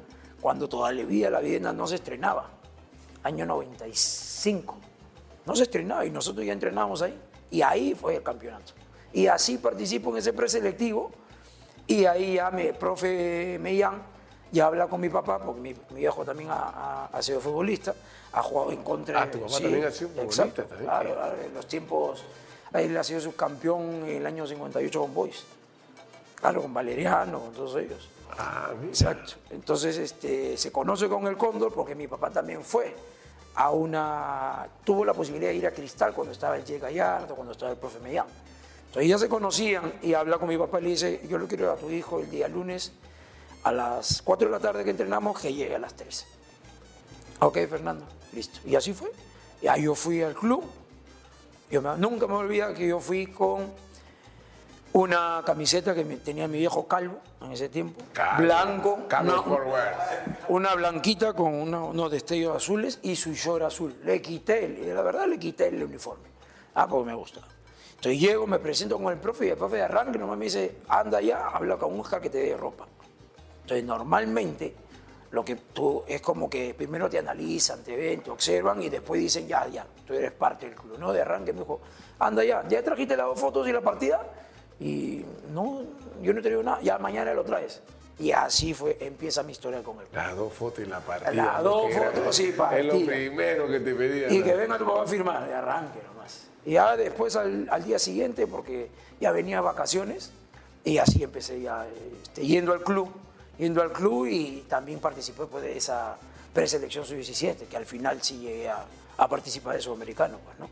cuando 0.41 0.67
todavía 0.67 1.29
la 1.29 1.39
Videna 1.39 1.71
no 1.73 1.87
se 1.87 1.95
estrenaba, 1.95 2.49
año 3.23 3.45
95. 3.45 4.75
No 5.45 5.55
se 5.55 5.63
estrenaba 5.63 6.05
y 6.05 6.09
nosotros 6.11 6.45
ya 6.45 6.53
entrenábamos 6.53 7.01
ahí. 7.01 7.17
Y 7.51 7.61
ahí 7.61 7.93
fue 7.95 8.15
el 8.15 8.23
campeonato. 8.23 8.73
Y 9.13 9.27
así 9.27 9.57
participo 9.57 10.09
en 10.11 10.17
ese 10.17 10.33
preselectivo 10.33 11.11
y 11.85 12.05
ahí 12.05 12.35
ya 12.35 12.49
me, 12.49 12.73
profe 12.73 13.57
Mellán 13.61 14.01
ya 14.51 14.67
habla 14.67 14.87
con 14.87 15.01
mi 15.01 15.09
papá, 15.09 15.39
porque 15.43 15.59
mi, 15.61 15.73
mi 15.91 15.99
viejo 16.01 16.23
también 16.23 16.49
ha, 16.51 16.55
ha- 16.55 17.05
ha 17.11 17.21
sido 17.23 17.39
futbolista, 17.39 17.93
ha 18.33 18.41
jugado 18.43 18.71
en 18.71 18.83
contra 18.83 19.23
Ah, 19.23 19.31
tu 19.31 19.39
papá 19.39 19.59
también 19.59 19.83
ha 19.85 19.91
sido 19.91 20.09
futbolista 20.11 20.43
exacto, 20.43 20.63
también. 20.65 20.85
Claro, 20.89 21.13
claro, 21.15 21.35
en 21.43 21.53
los 21.55 21.67
tiempos, 21.67 22.23
él 22.81 22.97
ha 22.97 23.03
sido 23.03 23.19
subcampeón 23.19 24.05
el 24.05 24.25
año 24.25 24.47
58 24.47 24.99
con 24.99 25.13
Boys. 25.13 25.43
Claro, 26.35 26.61
con 26.61 26.73
Valeriano, 26.73 27.39
con 27.39 27.53
todos 27.53 27.75
ellos. 27.77 28.09
Ah, 28.37 28.71
mira. 28.77 28.89
Exacto. 28.89 29.33
Entonces 29.51 29.97
este, 29.97 30.57
se 30.57 30.71
conoce 30.71 31.07
con 31.07 31.27
el 31.27 31.37
Cóndor 31.37 31.73
porque 31.73 31.95
mi 31.95 32.07
papá 32.07 32.29
también 32.31 32.63
fue 32.63 32.95
a 33.55 33.69
una. 33.71 34.67
tuvo 34.83 35.05
la 35.05 35.13
posibilidad 35.13 35.51
de 35.51 35.57
ir 35.57 35.67
a 35.67 35.71
Cristal 35.71 36.13
cuando 36.13 36.33
estaba 36.33 36.57
el 36.57 36.63
Che 36.63 36.79
Gallardo, 36.79 37.35
cuando 37.35 37.53
estaba 37.53 37.71
el 37.71 37.77
profe 37.77 37.99
Mellán. 37.99 38.27
Entonces 38.87 39.09
ya 39.09 39.17
se 39.17 39.29
conocían 39.29 39.93
y 40.01 40.13
habla 40.13 40.37
con 40.37 40.49
mi 40.49 40.57
papá 40.57 40.79
y 40.79 40.83
le 40.83 40.89
dice: 40.89 41.21
Yo 41.29 41.37
le 41.37 41.47
quiero 41.47 41.71
a 41.71 41.75
tu 41.75 41.89
hijo 41.89 42.19
el 42.19 42.29
día 42.29 42.47
lunes 42.47 42.91
a 43.63 43.71
las 43.71 44.21
4 44.21 44.47
de 44.47 44.51
la 44.51 44.59
tarde 44.59 44.83
que 44.83 44.89
entrenamos 44.89 45.39
que 45.39 45.53
llegue 45.53 45.75
a 45.75 45.79
las 45.79 45.93
3. 45.93 46.25
Ok, 47.39 47.57
Fernando, 47.69 48.05
listo. 48.33 48.59
Y 48.65 48.75
así 48.75 48.93
fue. 48.93 49.11
Ya 49.61 49.77
yo 49.77 49.95
fui 49.95 50.21
al 50.21 50.33
club. 50.33 50.63
Yo 51.73 51.81
me- 51.81 51.97
nunca 51.97 52.27
me 52.27 52.35
olvido 52.35 52.71
que 52.75 52.87
yo 52.87 52.99
fui 52.99 53.25
con 53.25 53.71
una 54.91 55.41
camiseta 55.43 55.95
que 55.95 56.05
me- 56.05 56.17
tenía 56.17 56.47
mi 56.47 56.59
viejo 56.59 56.87
calvo 56.87 57.17
en 57.41 57.51
ese 57.51 57.67
tiempo, 57.67 57.99
Calvo, 58.13 58.43
blanco, 58.43 58.99
Carlos 59.07 59.43
una, 59.47 59.57
una 60.49 60.75
blanquita 60.75 61.33
con 61.33 61.51
una- 61.51 61.81
unos 61.81 62.11
destellos 62.11 62.55
azules 62.57 62.99
y 63.01 63.15
su 63.15 63.33
short 63.33 63.63
azul. 63.63 63.95
Le 64.05 64.21
quité, 64.21 64.65
el- 64.65 64.93
la 64.95 65.01
verdad 65.01 65.25
le 65.25 65.39
quité 65.39 65.69
el 65.69 65.83
uniforme. 65.83 66.27
Ah, 66.75 66.87
porque 66.87 67.07
me 67.07 67.15
gusta. 67.15 67.41
Entonces 67.95 68.21
llego, 68.21 68.45
me 68.45 68.59
presento 68.59 68.99
con 68.99 69.11
el 69.11 69.17
profe 69.17 69.47
y 69.47 69.49
el 69.49 69.57
profe 69.57 69.77
de 69.77 69.81
arranque 69.81 70.19
nomás 70.19 70.37
me 70.37 70.45
dice, 70.45 70.75
anda 70.89 71.21
ya, 71.21 71.47
habla 71.47 71.77
con 71.77 71.99
Oscar 71.99 72.21
que 72.21 72.29
te 72.29 72.37
dé 72.37 72.55
ropa. 72.55 72.85
Entonces 73.63 73.83
normalmente 73.83 74.75
lo 75.33 75.43
que 75.43 75.55
tú 75.55 76.03
es 76.07 76.21
como 76.21 76.47
que 76.47 76.75
primero 76.75 77.09
te 77.09 77.17
analizan, 77.17 77.83
te 77.83 77.95
ven, 77.97 78.21
te 78.21 78.29
observan 78.29 78.79
y 78.83 78.89
después 78.89 79.19
dicen, 79.19 79.47
ya, 79.47 79.67
ya, 79.67 79.83
tú 80.05 80.13
eres 80.13 80.31
parte 80.31 80.67
del 80.67 80.75
club. 80.75 80.99
No, 80.99 81.11
de 81.11 81.21
arranque 81.21 81.51
me 81.51 81.61
dijo, 81.61 81.81
anda 82.19 82.43
ya, 82.43 82.63
ya 82.69 82.83
trajiste 82.83 83.17
las 83.17 83.25
dos 83.25 83.39
fotos 83.39 83.67
y 83.67 83.71
la 83.71 83.81
partida. 83.81 84.21
Y 84.79 85.25
no, 85.51 85.81
yo 86.21 86.35
no 86.35 86.41
te 86.41 86.49
digo 86.49 86.61
nada, 86.61 86.79
ya 86.83 86.99
mañana 86.99 87.33
lo 87.33 87.43
traes. 87.43 87.81
Y 88.19 88.31
así 88.31 88.75
fue, 88.75 88.95
empieza 89.01 89.41
mi 89.41 89.53
historia 89.53 89.81
con 89.81 89.99
el 89.99 90.03
club. 90.03 90.15
Las 90.15 90.35
dos 90.35 90.53
fotos 90.53 90.85
y 90.85 90.87
la 90.87 90.99
partida. 90.99 91.31
Las 91.31 91.63
dos 91.63 91.91
fotos, 91.91 92.35
sí, 92.35 92.53
partida. 92.55 92.79
Es 92.93 92.93
lo 92.93 93.05
primero 93.07 93.67
que 93.67 93.79
te 93.79 93.95
pedía. 93.95 94.31
Y 94.31 94.43
que 94.43 94.53
venga 94.53 94.77
tu 94.77 94.85
papá 94.85 95.01
a 95.01 95.07
firmar, 95.07 95.47
de 95.47 95.53
arranque 95.55 95.99
nomás. 96.13 96.47
Y 96.63 96.73
ya 96.73 96.95
después 96.95 97.35
al, 97.35 97.67
al 97.71 97.83
día 97.83 97.97
siguiente, 97.97 98.45
porque 98.45 98.91
ya 99.19 99.31
venía 99.31 99.61
vacaciones, 99.61 100.31
y 100.83 100.99
así 100.99 101.23
empecé 101.23 101.59
ya 101.59 101.87
este, 102.21 102.45
yendo 102.45 102.71
al 102.71 102.83
club, 102.83 103.09
yendo 103.57 103.81
al 103.81 103.91
club 103.91 104.27
y 104.27 104.65
también 104.67 104.99
participé 104.99 105.45
pues, 105.45 105.63
de 105.63 105.77
esa 105.77 106.17
preselección 106.53 107.05
sub-17, 107.05 107.67
que 107.67 107.77
al 107.77 107.85
final 107.85 108.21
sí 108.21 108.39
llegué 108.39 108.69
a, 108.69 108.85
a 109.17 109.27
participar 109.27 109.75
de 109.75 109.81
Sudamericano, 109.81 110.39
pues, 110.39 110.59
¿no? 110.59 110.69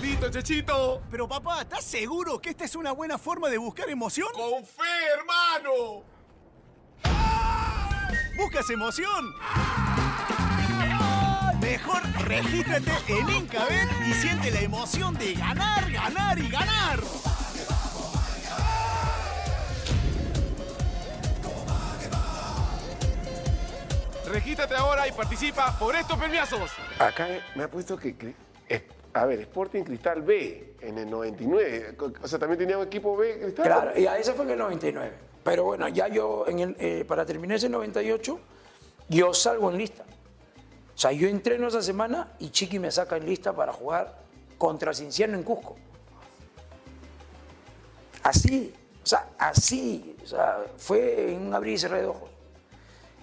Listo, 0.00 0.30
Chechito. 0.30 1.02
Pero 1.10 1.28
papá, 1.28 1.62
¿estás 1.62 1.84
seguro 1.84 2.40
que 2.40 2.50
esta 2.50 2.64
es 2.64 2.74
una 2.74 2.92
buena 2.92 3.18
forma 3.18 3.48
de 3.48 3.58
buscar 3.58 3.88
emoción? 3.90 4.28
¡Con 4.32 4.64
fe, 4.64 4.82
hermano! 5.18 6.02
¿Buscas 8.36 8.70
emoción? 8.70 9.34
Mejor 11.60 12.02
regístrate 12.24 12.92
en 13.08 13.28
Incabet 13.28 13.88
y 14.08 14.14
siente 14.14 14.50
la 14.50 14.60
emoción 14.60 15.14
de 15.18 15.34
ganar, 15.34 15.90
ganar 15.92 16.38
y 16.38 16.48
ganar. 16.48 17.00
Regístrate 24.30 24.74
ahora 24.74 25.08
y 25.08 25.12
participa 25.12 25.76
por 25.78 25.96
estos 25.96 26.16
premiazos. 26.16 26.70
Acá 26.98 27.26
me 27.54 27.64
ha 27.64 27.70
puesto 27.70 27.96
que. 27.96 28.14
A 29.12 29.24
ver, 29.26 29.40
Sporting 29.40 29.82
Cristal 29.82 30.22
B 30.22 30.74
en 30.80 30.98
el 30.98 31.10
99. 31.10 31.96
O 32.22 32.28
sea, 32.28 32.38
también 32.38 32.58
tenía 32.60 32.78
un 32.78 32.86
equipo 32.86 33.16
B 33.16 33.40
Cristal. 33.40 33.64
Claro, 33.64 33.98
y 33.98 34.06
a 34.06 34.16
ese 34.18 34.32
fue 34.34 34.44
en 34.44 34.52
el 34.52 34.58
99. 34.58 35.12
Pero 35.42 35.64
bueno, 35.64 35.88
ya 35.88 36.06
yo, 36.06 36.44
en 36.46 36.58
el, 36.60 36.76
eh, 36.78 37.04
para 37.08 37.26
terminar 37.26 37.56
ese 37.56 37.68
98, 37.68 38.38
yo 39.08 39.34
salgo 39.34 39.68
en 39.70 39.78
lista. 39.78 40.04
O 40.94 40.98
sea, 40.98 41.10
yo 41.10 41.28
entreno 41.28 41.66
esa 41.66 41.82
semana 41.82 42.34
y 42.38 42.50
Chiqui 42.50 42.78
me 42.78 42.90
saca 42.92 43.16
en 43.16 43.26
lista 43.26 43.52
para 43.52 43.72
jugar 43.72 44.20
contra 44.58 44.94
Cinciano 44.94 45.36
en 45.36 45.42
Cusco. 45.42 45.74
Así, 48.22 48.72
o 49.02 49.06
sea, 49.06 49.30
así, 49.38 50.14
o 50.22 50.26
sea, 50.26 50.66
fue 50.76 51.32
en 51.32 51.48
un 51.48 51.54
abrir 51.54 51.74
y 51.74 51.78
cerrar 51.78 52.00
de 52.02 52.06
ojos. 52.06 52.29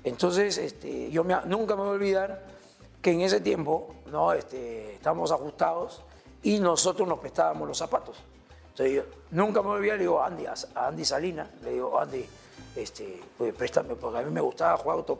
Entonces, 0.07 0.57
este, 0.57 1.09
yo 1.11 1.23
me- 1.23 1.35
nunca 1.45 1.75
me 1.75 1.81
voy 1.81 1.89
a 1.89 1.93
olvidar 1.93 2.43
que 3.01 3.11
en 3.11 3.21
ese 3.21 3.39
tiempo 3.41 3.93
¿no? 4.11 4.33
este, 4.33 4.93
estábamos 4.95 5.31
ajustados 5.31 6.01
y 6.43 6.59
nosotros 6.59 7.07
nos 7.07 7.19
prestábamos 7.19 7.67
los 7.67 7.77
zapatos. 7.77 8.17
Entonces, 8.69 8.95
yo 8.95 9.03
nunca 9.31 9.61
me 9.61 9.67
voy 9.69 9.75
a 9.75 9.79
olvidar, 9.79 9.97
le 9.97 10.03
digo 10.03 10.21
Andy, 10.23 10.45
a 10.45 10.53
Andy 10.87 11.05
Salina, 11.05 11.49
le 11.63 11.71
digo, 11.71 11.99
Andy, 11.99 12.25
este, 12.75 13.21
pues, 13.37 13.53
préstame, 13.53 13.95
porque 13.95 14.19
a 14.19 14.21
mí 14.21 14.31
me 14.31 14.41
gustaba 14.41 14.77
jugar 14.77 14.97
loco- 14.97 15.17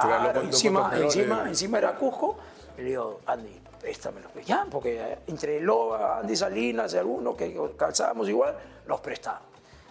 claro, 0.00 0.22
loco 0.34 0.46
encima, 0.46 0.80
encima, 1.04 1.48
encima 1.48 1.78
era 1.78 1.96
Cusco, 1.96 2.36
y 2.76 2.80
le 2.82 2.88
digo, 2.90 3.20
Andy, 3.26 3.60
préstamelo. 3.80 4.28
Pues 4.32 4.46
ya, 4.46 4.66
porque 4.70 5.00
eh, 5.00 5.18
entre 5.26 5.60
Loba, 5.60 6.18
Andy 6.20 6.36
Salinas 6.36 6.94
y 6.94 6.98
algunos 6.98 7.36
que 7.36 7.54
calzábamos 7.76 8.28
igual, 8.28 8.56
los 8.86 9.00
prestaba. 9.00 9.40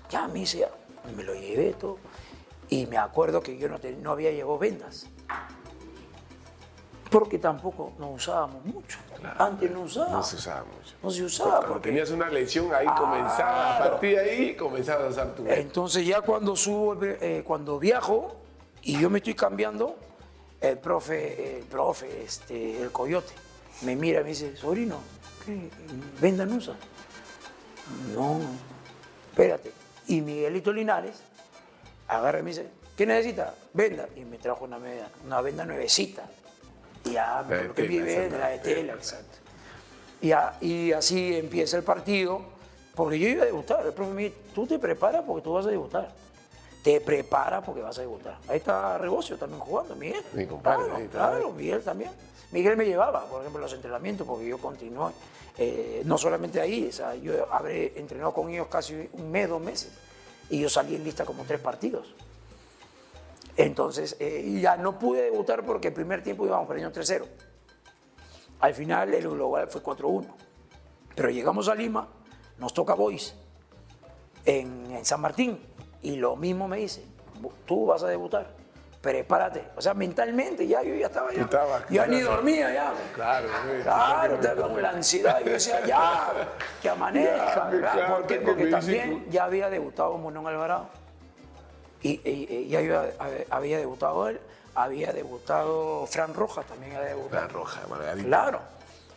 Ya 0.10 0.28
me 0.28 0.40
dice, 0.40 0.68
me 1.16 1.24
lo 1.24 1.34
llevé 1.36 1.74
todo. 1.74 1.98
Y 2.70 2.86
me 2.88 2.98
acuerdo 2.98 3.42
que 3.42 3.58
yo 3.58 3.70
no, 3.70 3.80
no 4.02 4.12
había 4.12 4.32
llevado 4.32 4.58
vendas. 4.58 5.08
Porque 7.10 7.40
tampoco 7.40 7.94
nos 7.98 8.16
usábamos 8.16 8.66
mucho. 8.66 8.98
Antes 9.38 9.72
no 9.72 9.82
usábamos. 9.82 10.18
No 10.18 10.24
se 10.24 10.36
usaba 10.36 10.66
mucho. 10.66 10.96
No 11.02 11.10
se 11.12 11.24
usaba. 11.24 11.50
Cuando 11.52 11.68
porque- 11.74 11.90
tenías 11.90 12.12
una 12.12 12.30
lesión, 12.30 12.74
ahí 12.74 12.86
comenzaba. 12.98 13.78
A 13.78 13.80
partir 13.80 14.18
de 14.18 14.30
ahí 14.30 14.56
comenzabas 14.56 15.06
a 15.06 15.10
usar 15.10 15.36
tu. 15.36 15.48
Entonces 15.48 16.06
ya 16.06 16.20
cuando 16.22 16.56
subo, 16.58 16.98
eh, 17.02 17.44
cuando 17.48 17.80
viajo 17.80 18.36
y 18.82 19.00
yo 19.00 19.10
me 19.10 19.20
estoy 19.20 19.36
cambiando, 19.36 19.96
el 20.60 20.78
profe, 20.80 21.60
el 21.60 21.64
profe, 21.66 22.24
este, 22.24 22.82
el 22.82 22.92
coyote, 22.92 23.34
me 23.84 23.96
mira 23.96 24.20
y 24.20 24.24
me 24.24 24.30
dice, 24.32 24.58
sobrino, 24.58 24.98
¿qué? 25.46 25.70
¿Venda 26.20 26.46
no 26.46 26.56
usa? 26.56 26.76
No, 28.14 28.40
espérate. 29.30 29.72
Y 30.08 30.20
Miguelito 30.22 30.74
Linares 30.74 31.22
agarra 32.08 32.40
y 32.40 32.44
me 32.44 32.50
dice, 32.52 32.68
¿qué 32.96 33.06
necesita? 33.06 33.54
Venda. 33.74 34.08
Y 34.16 34.22
me 34.26 34.38
trajo 34.38 34.66
una, 34.66 34.80
media- 34.80 35.10
una 35.26 35.42
venda 35.42 35.66
nuevecita. 35.66 36.24
Y 37.06 37.12
ya, 37.14 37.44
porque 37.48 37.84
tela, 37.84 37.90
mi 37.90 38.00
venda, 38.00 38.38
la 38.38 38.50
de 38.50 38.60
tela, 38.60 38.94
exacto. 38.94 39.38
Y, 40.22 40.32
a- 40.32 40.58
y 40.62 40.92
así 40.92 41.36
empieza 41.38 41.78
el 41.78 41.84
partido, 41.84 42.42
porque 42.96 43.20
yo 43.20 43.28
iba 43.28 43.44
a 43.44 43.46
debutar. 43.46 43.86
El 43.86 43.94
profe 43.94 44.12
me 44.12 44.24
dice, 44.24 44.36
tú 44.54 44.66
te 44.68 44.80
preparas 44.80 45.24
porque 45.26 45.44
tú 45.44 45.54
vas 45.54 45.66
a 45.66 45.70
debutar. 45.70 46.10
Te 46.84 47.02
preparas 47.02 47.64
porque 47.66 47.82
vas 47.82 47.98
a 47.98 48.02
debutar. 48.02 48.38
Ahí 48.48 48.58
está 48.58 48.98
Rebocio 48.98 49.38
también 49.38 49.60
jugando, 49.60 49.96
Miguel. 49.96 50.24
Mi 50.34 50.46
compadre, 50.46 50.84
Claro, 50.86 50.96
ahí 50.98 51.08
claro, 51.08 51.52
Miguel 51.52 51.84
también. 51.84 52.12
Miguel 52.52 52.78
me 52.78 52.86
llevaba, 52.86 53.26
por 53.26 53.42
ejemplo, 53.42 53.62
los 53.62 53.74
entrenamientos, 53.74 54.26
porque 54.26 54.48
yo 54.48 54.58
continué. 54.58 55.12
eh, 55.60 56.04
no 56.06 56.18
solamente 56.20 56.62
ahí, 56.62 56.88
o 56.88 56.92
sea, 56.94 57.16
yo 57.16 57.52
habré 57.52 57.94
entrenado 58.00 58.32
con 58.34 58.50
ellos 58.50 58.68
casi 58.68 59.10
un 59.14 59.32
mes, 59.32 59.50
dos 59.50 59.60
meses. 59.62 59.90
Y 60.50 60.60
yo 60.62 60.70
salí 60.70 60.96
en 60.96 61.04
lista 61.04 61.26
como 61.26 61.44
tres 61.44 61.60
partidos. 61.60 62.14
Entonces, 63.56 64.16
eh, 64.20 64.60
ya 64.62 64.78
no 64.78 65.00
pude 65.00 65.24
debutar 65.24 65.66
porque 65.66 65.88
el 65.90 65.94
primer 65.94 66.24
tiempo 66.24 66.46
íbamos 66.46 66.68
perdiendo 66.68 66.94
3-0. 67.00 67.26
Al 68.60 68.74
final 68.74 69.14
el 69.14 69.28
global 69.30 69.68
fue 69.68 69.82
4-1. 69.82 70.26
Pero 71.16 71.30
llegamos 71.30 71.68
a 71.68 71.76
Lima, 71.76 72.08
nos 72.60 72.74
toca 72.74 72.94
Boys 72.94 73.34
en, 74.46 74.92
en 74.92 75.06
San 75.06 75.22
Martín. 75.22 75.60
Y 76.04 76.16
lo 76.18 76.36
mismo 76.36 76.68
me 76.68 76.78
dice, 76.78 77.04
"Bu- 77.42 77.52
tú 77.66 77.88
vas 77.88 78.04
a 78.04 78.08
debutar, 78.08 78.54
prepárate. 79.02 79.64
O 79.76 79.82
sea, 79.82 79.94
mentalmente 79.94 80.68
ya 80.68 80.82
yo 80.84 80.94
ya 80.96 81.08
estaba 81.08 81.32
ya. 81.34 81.42
Estaba, 81.42 81.86
ya 81.90 82.06
ni 82.08 82.22
dormía 82.22 82.74
ya. 82.74 82.94
Claro, 83.16 83.48
güey. 83.68 83.82
Claro, 83.82 84.36
estaba 84.36 84.68
con 84.70 84.82
la 84.82 84.90
ansiedad. 84.90 85.40
Yo 85.46 85.52
decía, 85.52 85.86
ya, 85.86 86.34
que 86.82 86.90
amanezca. 86.90 87.56
Ya, 87.56 87.64
¿verdad? 87.70 87.94
claro, 87.94 88.18
¿Por 88.18 88.28
qué? 88.28 88.36
Porque 88.40 88.66
también 88.68 89.24
tú. 89.26 89.32
ya 89.32 89.44
había 89.46 89.70
debutado 89.70 90.18
Monón 90.18 90.48
Alvarado. 90.48 90.88
Y, 92.02 92.22
y- 92.30 92.48
y 92.50 92.68
ya 92.70 92.80
había, 92.80 93.06
había 93.50 93.78
debutado 93.80 94.28
él, 94.30 94.40
había 94.76 95.12
debutado 95.14 96.06
Fran 96.08 96.34
Rojas, 96.34 96.66
también 96.66 96.96
había 96.96 97.10
debutado. 97.10 97.42
La 97.42 97.48
roja, 97.48 97.82
Margarita. 97.90 98.28
Claro. 98.28 98.60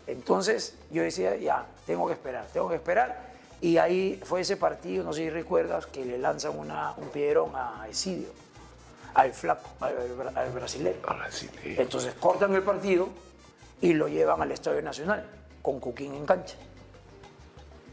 Entonces 0.06 0.74
yo 0.90 1.02
decía, 1.02 1.36
ya, 1.36 1.66
tengo 1.86 2.06
que 2.06 2.14
esperar, 2.14 2.46
tengo 2.52 2.68
que 2.68 2.76
esperar. 2.76 3.30
Y 3.60 3.76
ahí 3.76 4.18
fue 4.24 4.40
ese 4.40 4.56
partido, 4.56 5.04
no 5.04 5.12
sé 5.12 5.20
si 5.20 5.30
recuerdas, 5.30 5.84
que 5.86 6.04
le 6.04 6.16
lanzan 6.18 6.58
una, 6.58 6.94
un 6.96 7.08
piedrón 7.08 7.52
a 7.54 7.86
Esidio, 7.88 8.28
al 9.14 9.32
flaco, 9.32 9.68
al, 9.80 9.94
al- 9.96 10.36
al 10.38 10.50
brasileño. 10.52 10.96
Entonces 11.64 12.14
cortan 12.20 12.54
el 12.54 12.62
partido 12.62 13.08
y 13.80 13.92
lo 13.94 14.08
llevan 14.08 14.40
al 14.42 14.52
Estadio 14.52 14.82
Nacional, 14.82 15.26
con 15.62 15.80
Cuquín 15.80 16.14
en 16.14 16.26
cancha. 16.26 16.56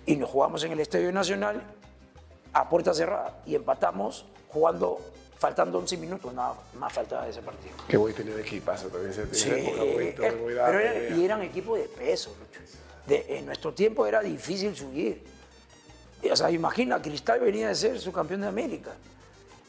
Y 0.06 0.16
nos 0.16 0.30
jugamos 0.30 0.64
en 0.64 0.72
el 0.72 0.80
Estadio 0.80 1.12
Nacional 1.12 1.62
a 2.54 2.70
puerta 2.70 2.94
cerrada 2.94 3.42
y 3.46 3.56
empatamos 3.56 4.26
jugando, 4.50 5.00
faltando 5.38 5.78
11 5.80 5.98
minutos, 5.98 6.34
nada 6.34 6.54
más 6.76 6.94
faltaba 6.94 7.26
de 7.26 7.32
ese 7.32 7.42
partido. 7.42 7.74
Que 7.88 7.98
voy 7.98 8.14
a 8.14 8.16
tener 8.16 8.40
equipazo 8.40 8.88
también. 8.88 9.12
esa- 9.12 9.26
Sí, 9.34 9.50
época, 9.50 9.78
todo 9.78 9.86
eh, 9.86 10.16
pero 10.18 10.80
eran, 10.80 10.94
güey. 10.94 11.20
y 11.22 11.26
eran 11.26 11.42
equipos 11.42 11.78
de 11.80 11.86
peso, 11.90 12.34
Lucho. 12.40 12.62
De- 13.06 13.38
en 13.38 13.46
nuestro 13.46 13.74
tiempo 13.74 14.06
era 14.08 14.22
difícil 14.22 14.76
subir. 14.76 15.24
O 16.32 16.36
sea, 16.36 16.50
imagina, 16.52 17.02
Cristal 17.02 17.40
venía 17.40 17.68
de 17.68 17.76
ser 17.76 18.00
su 18.00 18.12
campeón 18.12 18.42
de 18.42 18.48
América. 18.48 18.92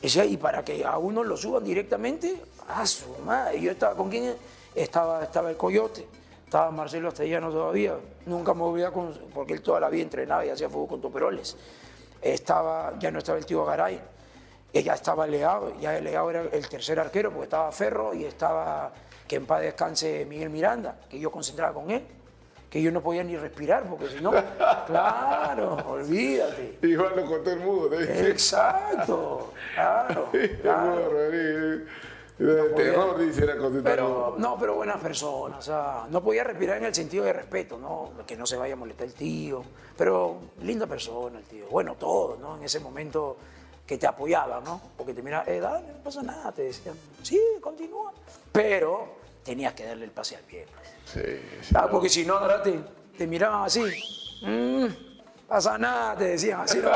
Y 0.00 0.36
para 0.36 0.64
que 0.64 0.84
a 0.84 0.96
uno 0.98 1.24
lo 1.24 1.36
suban 1.36 1.64
directamente, 1.64 2.40
a 2.68 2.86
su 2.86 3.06
madre. 3.24 3.60
Yo 3.60 3.72
estaba 3.72 3.96
con 3.96 4.08
quién 4.08 4.34
estaba, 4.74 5.24
estaba 5.24 5.50
el 5.50 5.56
Coyote, 5.56 6.06
estaba 6.44 6.70
Marcelo 6.70 7.08
Castellano 7.08 7.50
todavía. 7.50 7.96
Nunca 8.26 8.54
me 8.54 8.62
olvidé 8.62 8.92
con, 8.92 9.12
porque 9.34 9.54
él 9.54 9.62
toda 9.62 9.80
la 9.80 9.88
vida 9.88 10.02
entrenaba 10.02 10.46
y 10.46 10.50
hacía 10.50 10.68
fútbol 10.68 10.88
con 10.88 11.00
Toperoles. 11.00 11.56
Estaba, 12.22 12.96
ya 12.98 13.10
no 13.10 13.18
estaba 13.18 13.38
el 13.38 13.46
tío 13.46 13.64
Garay, 13.64 14.00
eh, 14.72 14.82
ya 14.82 14.94
estaba 14.94 15.26
Leao, 15.26 15.78
ya 15.80 16.00
Leao 16.00 16.30
era 16.30 16.42
el 16.42 16.68
tercer 16.68 17.00
arquero 17.00 17.30
porque 17.30 17.44
estaba 17.44 17.72
Ferro 17.72 18.14
y 18.14 18.24
estaba, 18.24 18.92
que 19.26 19.36
en 19.36 19.46
paz 19.46 19.62
descanse 19.62 20.26
Miguel 20.26 20.50
Miranda, 20.50 20.96
que 21.08 21.18
yo 21.18 21.30
concentraba 21.30 21.72
con 21.72 21.90
él, 21.90 22.04
que 22.70 22.82
yo 22.82 22.90
no 22.92 23.00
podía 23.02 23.24
ni 23.24 23.36
respirar 23.36 23.84
porque 23.84 24.08
si 24.08 24.20
no, 24.20 24.30
claro, 24.86 25.76
olvídate. 25.88 26.78
Igual 26.82 27.16
lo 27.16 27.24
contó 27.26 27.50
el 27.52 27.60
mudo. 27.60 27.90
¿no? 27.90 28.00
Exacto, 28.00 29.52
claro, 29.74 30.28
El 30.32 30.58
claro. 30.60 31.10
podía- 31.10 32.74
terror, 32.76 33.18
dice, 33.18 33.56
con 33.56 33.82
Pero, 33.82 34.34
no, 34.38 34.56
pero 34.58 34.74
buenas 34.76 35.00
personas, 35.00 35.58
o 35.58 35.62
sea, 35.62 36.06
no 36.08 36.22
podía 36.22 36.44
respirar 36.44 36.76
en 36.76 36.84
el 36.84 36.94
sentido 36.94 37.24
de 37.24 37.32
respeto, 37.32 37.78
¿no? 37.78 38.10
Que 38.26 38.36
no 38.36 38.46
se 38.46 38.56
vaya 38.56 38.74
a 38.74 38.76
molestar 38.76 39.06
el 39.08 39.14
tío, 39.14 39.64
pero 39.96 40.36
linda 40.62 40.86
persona 40.86 41.38
el 41.38 41.44
tío, 41.44 41.66
bueno, 41.68 41.94
todo, 41.96 42.36
¿no? 42.36 42.56
En 42.56 42.62
ese 42.62 42.78
momento 42.78 43.36
que 43.84 43.98
te 43.98 44.06
apoyaba, 44.06 44.60
¿no? 44.60 44.80
Porque 44.96 45.14
te 45.14 45.22
miraba, 45.22 45.44
eh, 45.46 45.58
dale, 45.58 45.88
no 45.88 45.98
pasa 46.04 46.22
nada, 46.22 46.52
te 46.52 46.62
decían, 46.62 46.94
sí, 47.22 47.40
continúa, 47.60 48.12
pero 48.52 49.17
tenías 49.44 49.74
que 49.74 49.84
darle 49.86 50.04
el 50.04 50.10
pase 50.10 50.36
al 50.36 50.42
pie. 50.42 50.66
Sí, 51.04 51.20
sí. 51.62 51.74
Ah, 51.74 51.88
porque 51.90 52.08
si 52.08 52.24
no, 52.24 52.36
ahora 52.38 52.62
te, 52.62 52.78
te 53.16 53.26
miraban 53.26 53.64
así. 53.64 53.80
"Mm, 54.42 54.86
pasa 55.48 55.78
nada, 55.78 56.16
te 56.16 56.24
decían 56.24 56.60
así, 56.60 56.78
no, 56.78 56.90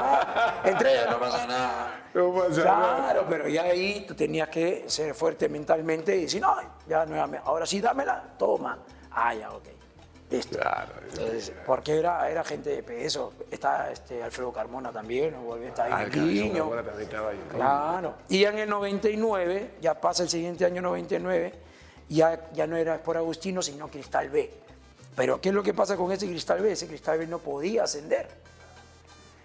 entre 0.64 1.06
no 1.10 1.18
pasa 1.18 1.46
nada. 1.46 2.08
No 2.14 2.34
pasa 2.34 2.64
nada. 2.64 3.04
Claro, 3.12 3.26
pero 3.28 3.48
ya 3.48 3.62
ahí 3.62 4.04
tú 4.06 4.14
tenías 4.14 4.48
que 4.48 4.84
ser 4.88 5.14
fuerte 5.14 5.48
mentalmente 5.48 6.14
y 6.16 6.22
decir, 6.22 6.42
no, 6.42 6.56
ya 6.86 7.06
nuevamente, 7.06 7.46
ahora 7.46 7.64
sí 7.64 7.80
dámela, 7.80 8.22
toma. 8.38 8.78
Ah, 9.10 9.34
ya, 9.34 9.50
ok. 9.50 9.64
Listo. 10.30 10.58
Claro. 10.58 10.92
Entonces, 11.10 11.52
porque 11.66 11.98
era, 11.98 12.30
era 12.30 12.42
gente 12.42 12.70
de 12.70 12.82
peso. 12.82 13.34
Está 13.50 13.90
este, 13.92 14.22
Alfredo 14.22 14.50
Carmona 14.50 14.90
también, 14.90 15.32
¿no? 15.32 15.42
Volvió, 15.42 15.68
está 15.68 15.84
Ah, 15.84 15.98
ahí 15.98 16.10
Niño. 16.20 16.54
Carmona 16.70 16.82
también 16.82 17.08
estaba 17.08 17.30
ahí. 17.30 17.40
Claro. 17.50 18.14
Y 18.30 18.44
en 18.44 18.58
el 18.58 18.68
99, 18.70 19.74
ya 19.82 19.92
pasa 20.00 20.22
el 20.22 20.30
siguiente 20.30 20.64
año 20.64 20.80
99, 20.80 21.52
ya, 22.08 22.50
ya 22.52 22.66
no 22.66 22.76
era 22.76 23.02
por 23.02 23.16
Agustino, 23.16 23.62
sino 23.62 23.88
Cristal 23.88 24.30
B. 24.30 24.50
Pero 25.16 25.40
¿qué 25.40 25.50
es 25.50 25.54
lo 25.54 25.62
que 25.62 25.74
pasa 25.74 25.96
con 25.96 26.10
ese 26.12 26.26
Cristal 26.26 26.60
B? 26.60 26.72
Ese 26.72 26.86
Cristal 26.86 27.18
B 27.18 27.26
no 27.26 27.38
podía 27.38 27.84
ascender. 27.84 28.28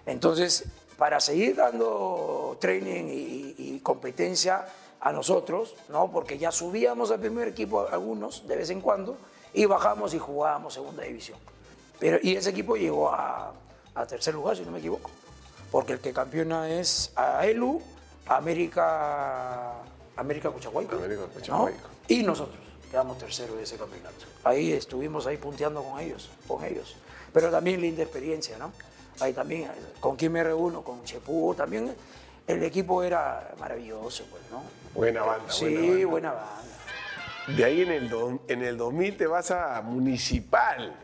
Entonces, 0.05 0.65
para 0.97 1.19
seguir 1.19 1.55
dando 1.55 2.57
training 2.59 3.05
y, 3.09 3.55
y 3.57 3.79
competencia 3.81 4.65
a 4.99 5.11
nosotros, 5.11 5.75
¿no? 5.89 6.11
porque 6.11 6.37
ya 6.37 6.51
subíamos 6.51 7.11
al 7.11 7.19
primer 7.19 7.49
equipo 7.49 7.87
algunos 7.89 8.47
de 8.47 8.55
vez 8.55 8.69
en 8.69 8.81
cuando 8.81 9.17
y 9.53 9.65
bajamos 9.65 10.13
y 10.13 10.19
jugábamos 10.19 10.73
segunda 10.73 11.03
división. 11.03 11.37
Pero, 11.99 12.17
y 12.21 12.35
ese 12.35 12.49
equipo 12.49 12.75
llegó 12.75 13.09
a, 13.09 13.53
a 13.95 14.05
tercer 14.05 14.33
lugar, 14.33 14.55
si 14.55 14.63
no 14.63 14.71
me 14.71 14.79
equivoco, 14.79 15.09
porque 15.71 15.93
el 15.93 15.99
que 15.99 16.13
campeona 16.13 16.69
es 16.69 17.11
a 17.15 17.45
ELU, 17.45 17.81
América, 18.27 19.73
América 20.15 20.49
Cuchahuayco, 20.49 20.95
América 20.95 21.23
¿no? 21.47 21.69
Y 22.07 22.23
nosotros 22.23 22.57
quedamos 22.89 23.17
tercero 23.17 23.55
de 23.55 23.63
ese 23.63 23.77
campeonato. 23.77 24.25
Ahí 24.43 24.71
estuvimos 24.71 25.27
ahí 25.27 25.37
punteando 25.37 25.83
con 25.83 25.99
ellos, 25.99 26.29
con 26.47 26.63
ellos. 26.63 26.95
Pero 27.33 27.51
también 27.51 27.81
linda 27.81 28.03
experiencia, 28.03 28.57
¿no? 28.57 28.71
Ahí 29.19 29.33
también, 29.33 29.69
¿con 29.99 30.15
quién 30.15 30.31
me 30.31 30.43
reúno? 30.43 30.83
Con 30.83 31.03
Chepú, 31.03 31.53
también 31.55 31.93
el 32.47 32.63
equipo 32.63 33.03
era 33.03 33.53
maravilloso, 33.59 34.25
pues, 34.29 34.41
¿no? 34.51 34.63
Buena 34.93 35.23
banda, 35.23 35.51
Sí, 35.51 35.65
buena 35.65 35.81
banda. 35.81 36.05
buena 36.07 36.31
banda. 36.31 37.55
De 37.57 37.63
ahí 37.65 37.81
en 37.81 37.91
el, 37.91 38.09
do- 38.09 38.41
en 38.47 38.61
el 38.63 38.77
2000 38.77 39.17
te 39.17 39.27
vas 39.27 39.51
a 39.51 39.81
Municipal. 39.81 40.95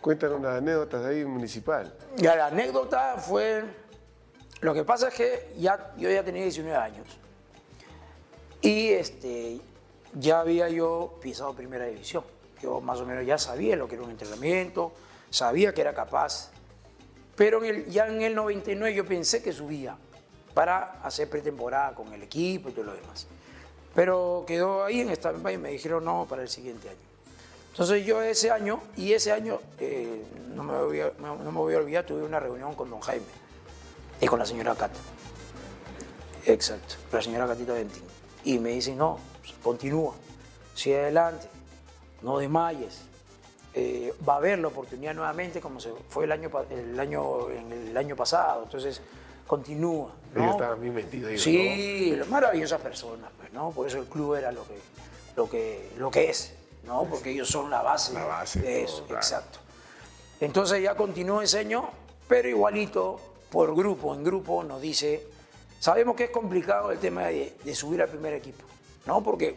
Cuéntanos 0.00 0.38
unas 0.38 0.58
anécdotas 0.58 1.02
de 1.04 1.10
ahí 1.10 1.20
en 1.20 1.28
Municipal. 1.30 1.92
Ya 2.16 2.36
la 2.36 2.46
anécdota 2.46 3.16
fue, 3.18 3.64
lo 4.60 4.72
que 4.72 4.84
pasa 4.84 5.08
es 5.08 5.14
que 5.14 5.54
ya, 5.58 5.92
yo 5.96 6.08
ya 6.10 6.22
tenía 6.22 6.42
19 6.42 6.76
años 6.76 7.06
y 8.62 8.88
este, 8.88 9.60
ya 10.14 10.40
había 10.40 10.68
yo 10.68 11.18
pisado 11.20 11.54
primera 11.54 11.86
división. 11.86 12.24
Yo 12.62 12.80
más 12.80 13.00
o 13.00 13.06
menos 13.06 13.24
ya 13.26 13.38
sabía 13.38 13.76
lo 13.76 13.86
que 13.88 13.96
era 13.96 14.04
un 14.04 14.10
entrenamiento, 14.10 14.92
sabía 15.30 15.74
que 15.74 15.82
era 15.82 15.94
capaz, 15.94 16.50
pero 17.36 17.62
en 17.62 17.74
el- 17.74 17.86
ya 17.90 18.06
en 18.06 18.22
el 18.22 18.34
99 18.34 18.94
yo 18.94 19.04
pensé 19.06 19.42
que 19.42 19.52
subía 19.52 19.96
para 20.54 21.02
hacer 21.02 21.28
pretemporada 21.28 21.94
con 21.94 22.12
el 22.14 22.22
equipo 22.22 22.70
y 22.70 22.72
todo 22.72 22.86
lo 22.86 22.94
demás. 22.94 23.26
Pero 23.94 24.44
quedó 24.46 24.84
ahí 24.84 25.00
en 25.00 25.10
stand 25.10 25.46
y 25.50 25.58
me 25.58 25.70
dijeron 25.70 26.04
no 26.04 26.26
para 26.28 26.42
el 26.42 26.48
siguiente 26.48 26.88
año. 26.88 26.98
Entonces 27.72 28.06
yo 28.06 28.22
ese 28.22 28.50
año, 28.50 28.80
y 28.96 29.12
ese 29.12 29.32
año, 29.32 29.60
eh, 29.78 30.24
no, 30.54 30.62
me 30.62 30.82
voy 30.82 31.00
a, 31.00 31.12
no 31.18 31.36
me 31.36 31.50
voy 31.58 31.74
a 31.74 31.78
olvidar, 31.78 32.06
tuve 32.06 32.22
una 32.22 32.40
reunión 32.40 32.74
con 32.74 32.88
don 32.88 33.00
Jaime 33.00 33.26
y 34.18 34.26
con 34.26 34.38
la 34.38 34.46
señora 34.46 34.74
Cata. 34.74 34.98
Exacto, 36.46 36.94
la 37.12 37.20
señora 37.20 37.46
Catita 37.46 37.74
Ventín. 37.74 38.02
Y 38.46 38.60
me 38.60 38.70
dicen, 38.70 38.96
no, 38.96 39.18
pues, 39.40 39.52
continúa, 39.60 40.14
sigue 40.72 41.00
adelante, 41.00 41.48
no 42.22 42.38
desmayes. 42.38 43.02
Eh, 43.74 44.14
va 44.26 44.34
a 44.34 44.36
haber 44.36 44.60
la 44.60 44.68
oportunidad 44.68 45.14
nuevamente 45.14 45.60
como 45.60 45.80
se 45.80 45.92
fue 46.08 46.24
el 46.24 46.32
año, 46.32 46.48
el 46.70 46.98
año, 46.98 47.50
en 47.50 47.72
el 47.72 47.96
año 47.96 48.14
pasado. 48.14 48.62
Entonces, 48.62 49.02
continúa. 49.48 50.12
Ellos 50.32 50.46
¿no? 50.46 50.52
estaban 50.52 50.80
bien 50.80 50.94
metidos 50.94 51.42
Sí, 51.42 52.16
maravillosas 52.30 52.80
personas, 52.80 53.30
pues, 53.36 53.52
¿no? 53.52 53.72
Por 53.72 53.88
eso 53.88 53.98
el 53.98 54.06
club 54.06 54.36
era 54.36 54.52
lo 54.52 54.62
que, 54.66 54.78
lo 55.34 55.50
que, 55.50 55.90
lo 55.98 56.10
que 56.10 56.30
es, 56.30 56.54
¿no? 56.84 57.04
Porque 57.04 57.32
ellos 57.32 57.48
son 57.48 57.68
la 57.68 57.82
base, 57.82 58.14
La 58.14 58.26
base 58.26 58.60
de 58.60 58.84
todo, 58.84 58.84
eso, 58.84 59.04
claro. 59.06 59.20
exacto. 59.20 59.58
Entonces 60.40 60.82
ya 60.82 60.94
continuó 60.94 61.42
ese 61.42 61.58
año, 61.58 61.90
pero 62.28 62.48
igualito, 62.48 63.20
por 63.50 63.74
grupo, 63.74 64.14
en 64.14 64.22
grupo, 64.22 64.62
nos 64.62 64.80
dice, 64.80 65.26
sabemos 65.80 66.16
que 66.16 66.24
es 66.24 66.30
complicado 66.30 66.90
el 66.90 66.98
tema 66.98 67.26
de, 67.26 67.56
de 67.64 67.74
subir 67.74 68.02
al 68.02 68.08
primer 68.08 68.34
equipo, 68.34 68.64
¿no? 69.06 69.22
Porque, 69.22 69.56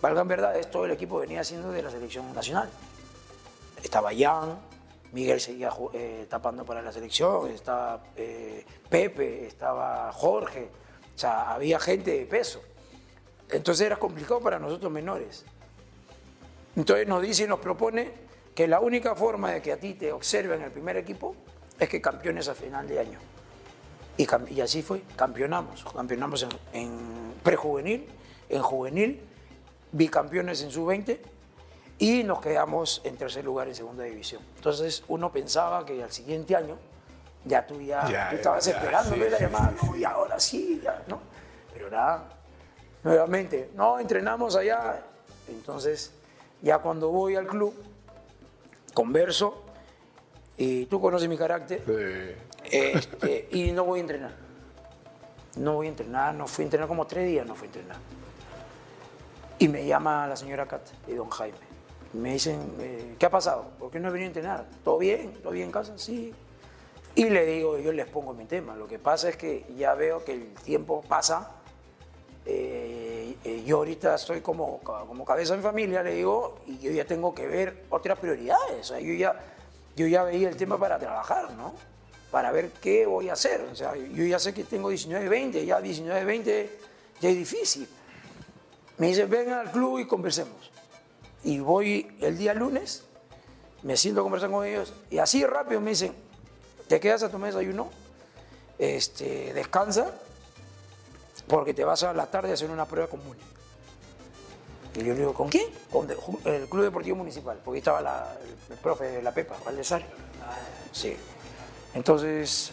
valgan 0.00 0.28
verdades, 0.28 0.70
todo 0.70 0.84
el 0.84 0.92
equipo 0.92 1.18
venía 1.18 1.42
siendo 1.44 1.70
de 1.70 1.82
la 1.82 1.90
selección 1.90 2.32
nacional. 2.34 2.70
Estaba 3.82 4.10
Jan, 4.16 4.58
Miguel 5.12 5.40
seguía 5.40 5.70
eh, 5.92 6.26
tapando 6.28 6.64
para 6.64 6.82
la 6.82 6.92
selección, 6.92 7.50
estaba 7.50 8.02
eh, 8.16 8.64
Pepe, 8.88 9.46
estaba 9.46 10.12
Jorge, 10.12 10.68
o 11.14 11.18
sea, 11.18 11.54
había 11.54 11.78
gente 11.78 12.10
de 12.10 12.26
peso. 12.26 12.60
Entonces 13.50 13.86
era 13.86 13.96
complicado 13.96 14.40
para 14.40 14.58
nosotros 14.58 14.90
menores. 14.92 15.44
Entonces 16.74 17.06
nos 17.06 17.22
dice 17.22 17.44
y 17.44 17.46
nos 17.46 17.60
propone 17.60 18.12
que 18.54 18.66
la 18.66 18.80
única 18.80 19.14
forma 19.14 19.52
de 19.52 19.62
que 19.62 19.72
a 19.72 19.78
ti 19.78 19.94
te 19.94 20.12
observen 20.12 20.58
en 20.60 20.66
el 20.66 20.72
primer 20.72 20.96
equipo 20.96 21.34
es 21.78 21.88
que 21.88 22.00
campeones 22.00 22.48
a 22.48 22.54
final 22.54 22.86
de 22.86 23.00
año. 23.00 23.18
Y, 24.16 24.60
así 24.60 24.82
fue, 24.82 25.02
campeonamos. 25.14 25.84
Campeonamos 25.84 26.42
en, 26.42 26.48
en 26.72 27.34
prejuvenil, 27.42 28.06
en 28.48 28.62
juvenil, 28.62 29.20
bicampeones 29.92 30.62
en 30.62 30.70
sub-20 30.70 31.18
y 31.98 32.24
nos 32.24 32.40
quedamos 32.40 33.00
en 33.04 33.16
tercer 33.16 33.44
lugar 33.44 33.68
en 33.68 33.74
segunda 33.74 34.04
división. 34.04 34.42
Entonces 34.56 35.04
uno 35.08 35.32
pensaba 35.32 35.84
que 35.84 36.02
al 36.02 36.12
siguiente 36.12 36.54
año 36.56 36.76
ya 37.44 37.66
tú 37.66 37.80
ya, 37.80 38.08
Ya, 38.08 38.30
tú 38.30 38.36
estabas 38.36 38.64
ya, 38.64 38.72
esperando 38.72 39.14
sí, 39.14 39.20
ver 39.20 39.32
la 39.32 39.38
llamada, 39.38 39.74
sí, 39.80 39.86
no, 39.86 39.96
y 39.96 40.04
ahora 40.04 40.40
sí, 40.40 40.80
ya, 40.82 41.02
¿no? 41.06 41.20
Pero 41.72 41.90
nada, 41.90 42.28
nuevamente, 43.02 43.70
no, 43.74 43.98
entrenamos 43.98 44.56
allá. 44.56 45.00
Entonces, 45.48 46.12
ya 46.60 46.78
cuando 46.78 47.10
voy 47.10 47.36
al 47.36 47.46
club, 47.46 47.72
converso, 48.92 49.62
y 50.56 50.86
tú 50.86 51.00
conoces 51.00 51.28
mi 51.28 51.36
carácter, 51.38 51.82
Sí. 51.86 52.55
Este, 52.70 53.48
y 53.50 53.72
no 53.72 53.84
voy 53.84 53.98
a 53.98 54.02
entrenar. 54.02 54.34
No 55.56 55.74
voy 55.74 55.86
a 55.86 55.90
entrenar, 55.90 56.34
no 56.34 56.46
fui 56.46 56.62
a 56.62 56.66
entrenar 56.66 56.88
como 56.88 57.06
tres 57.06 57.26
días, 57.26 57.46
no 57.46 57.54
fui 57.54 57.66
a 57.66 57.70
entrenar. 57.70 57.96
Y 59.58 59.68
me 59.68 59.86
llama 59.86 60.26
la 60.26 60.36
señora 60.36 60.66
Cat 60.66 60.82
y 61.08 61.14
don 61.14 61.30
Jaime. 61.30 61.56
Me 62.12 62.32
dicen, 62.34 62.60
eh, 62.78 63.14
¿qué 63.18 63.26
ha 63.26 63.30
pasado? 63.30 63.66
¿Por 63.78 63.90
qué 63.90 63.98
no 63.98 64.08
he 64.08 64.10
venido 64.10 64.26
a 64.26 64.28
entrenar? 64.28 64.66
¿Todo 64.84 64.98
bien? 64.98 65.32
¿Todo 65.42 65.52
bien 65.52 65.66
en 65.66 65.72
casa? 65.72 65.94
Sí. 65.96 66.32
Y 67.14 67.30
le 67.30 67.46
digo, 67.46 67.78
yo 67.78 67.92
les 67.92 68.06
pongo 68.06 68.34
mi 68.34 68.44
tema. 68.44 68.76
Lo 68.76 68.86
que 68.86 68.98
pasa 68.98 69.30
es 69.30 69.36
que 69.36 69.64
ya 69.76 69.94
veo 69.94 70.24
que 70.24 70.34
el 70.34 70.54
tiempo 70.54 71.02
pasa. 71.08 71.52
eh, 72.44 73.36
eh, 73.44 73.64
yo 73.64 73.78
ahorita 73.78 74.14
estoy 74.14 74.40
como, 74.40 74.78
como 74.80 75.24
cabeza 75.24 75.54
en 75.54 75.62
familia, 75.62 76.02
le 76.02 76.14
digo, 76.14 76.58
y 76.66 76.78
yo 76.78 76.90
ya 76.90 77.04
tengo 77.04 77.34
que 77.34 77.46
ver 77.46 77.84
otras 77.90 78.18
prioridades. 78.18 78.88
Yo 78.88 79.14
ya, 79.14 79.34
yo 79.96 80.06
ya 80.06 80.22
veía 80.22 80.48
el 80.48 80.56
tema 80.56 80.78
para 80.78 80.98
trabajar, 80.98 81.52
¿no? 81.52 81.74
Para 82.36 82.52
ver 82.52 82.70
qué 82.82 83.06
voy 83.06 83.30
a 83.30 83.32
hacer. 83.32 83.62
O 83.62 83.74
sea, 83.74 83.96
yo 83.96 84.22
ya 84.22 84.38
sé 84.38 84.52
que 84.52 84.62
tengo 84.62 84.90
19, 84.90 85.26
20, 85.26 85.64
ya 85.64 85.80
19, 85.80 86.22
20 86.22 86.78
ya 87.18 87.30
es 87.30 87.34
difícil. 87.34 87.88
Me 88.98 89.06
dice, 89.06 89.24
vengan 89.24 89.60
al 89.60 89.72
club 89.72 90.00
y 90.00 90.06
conversemos. 90.06 90.70
Y 91.44 91.60
voy 91.60 92.14
el 92.20 92.36
día 92.36 92.52
lunes, 92.52 93.04
me 93.84 93.96
siento 93.96 94.20
a 94.20 94.22
conversar 94.22 94.50
con 94.50 94.66
ellos 94.66 94.92
y 95.08 95.16
así 95.16 95.46
rápido 95.46 95.80
me 95.80 95.92
dicen, 95.92 96.12
te 96.88 97.00
quedas 97.00 97.22
a 97.22 97.30
tomar 97.30 97.54
desayuno, 97.54 97.88
este, 98.78 99.54
descansa, 99.54 100.12
porque 101.48 101.72
te 101.72 101.84
vas 101.86 102.02
a 102.02 102.12
la 102.12 102.26
tarde 102.26 102.50
a 102.50 102.52
hacer 102.52 102.68
una 102.68 102.84
prueba 102.84 103.08
común. 103.08 103.38
Y 104.94 104.98
yo 104.98 105.14
le 105.14 105.20
digo, 105.20 105.32
¿con 105.32 105.48
quién? 105.48 105.70
Con 105.90 106.06
el 106.44 106.68
Club 106.68 106.82
Deportivo 106.84 107.16
Municipal, 107.16 107.58
porque 107.64 107.78
estaba 107.78 108.02
la- 108.02 108.36
el, 108.68 108.76
profe 108.76 109.04
de 109.04 109.22
la 109.22 109.32
Pepa, 109.32 109.56
Valdesari. 109.64 110.04
Sí. 110.92 111.16
Entonces, 111.94 112.72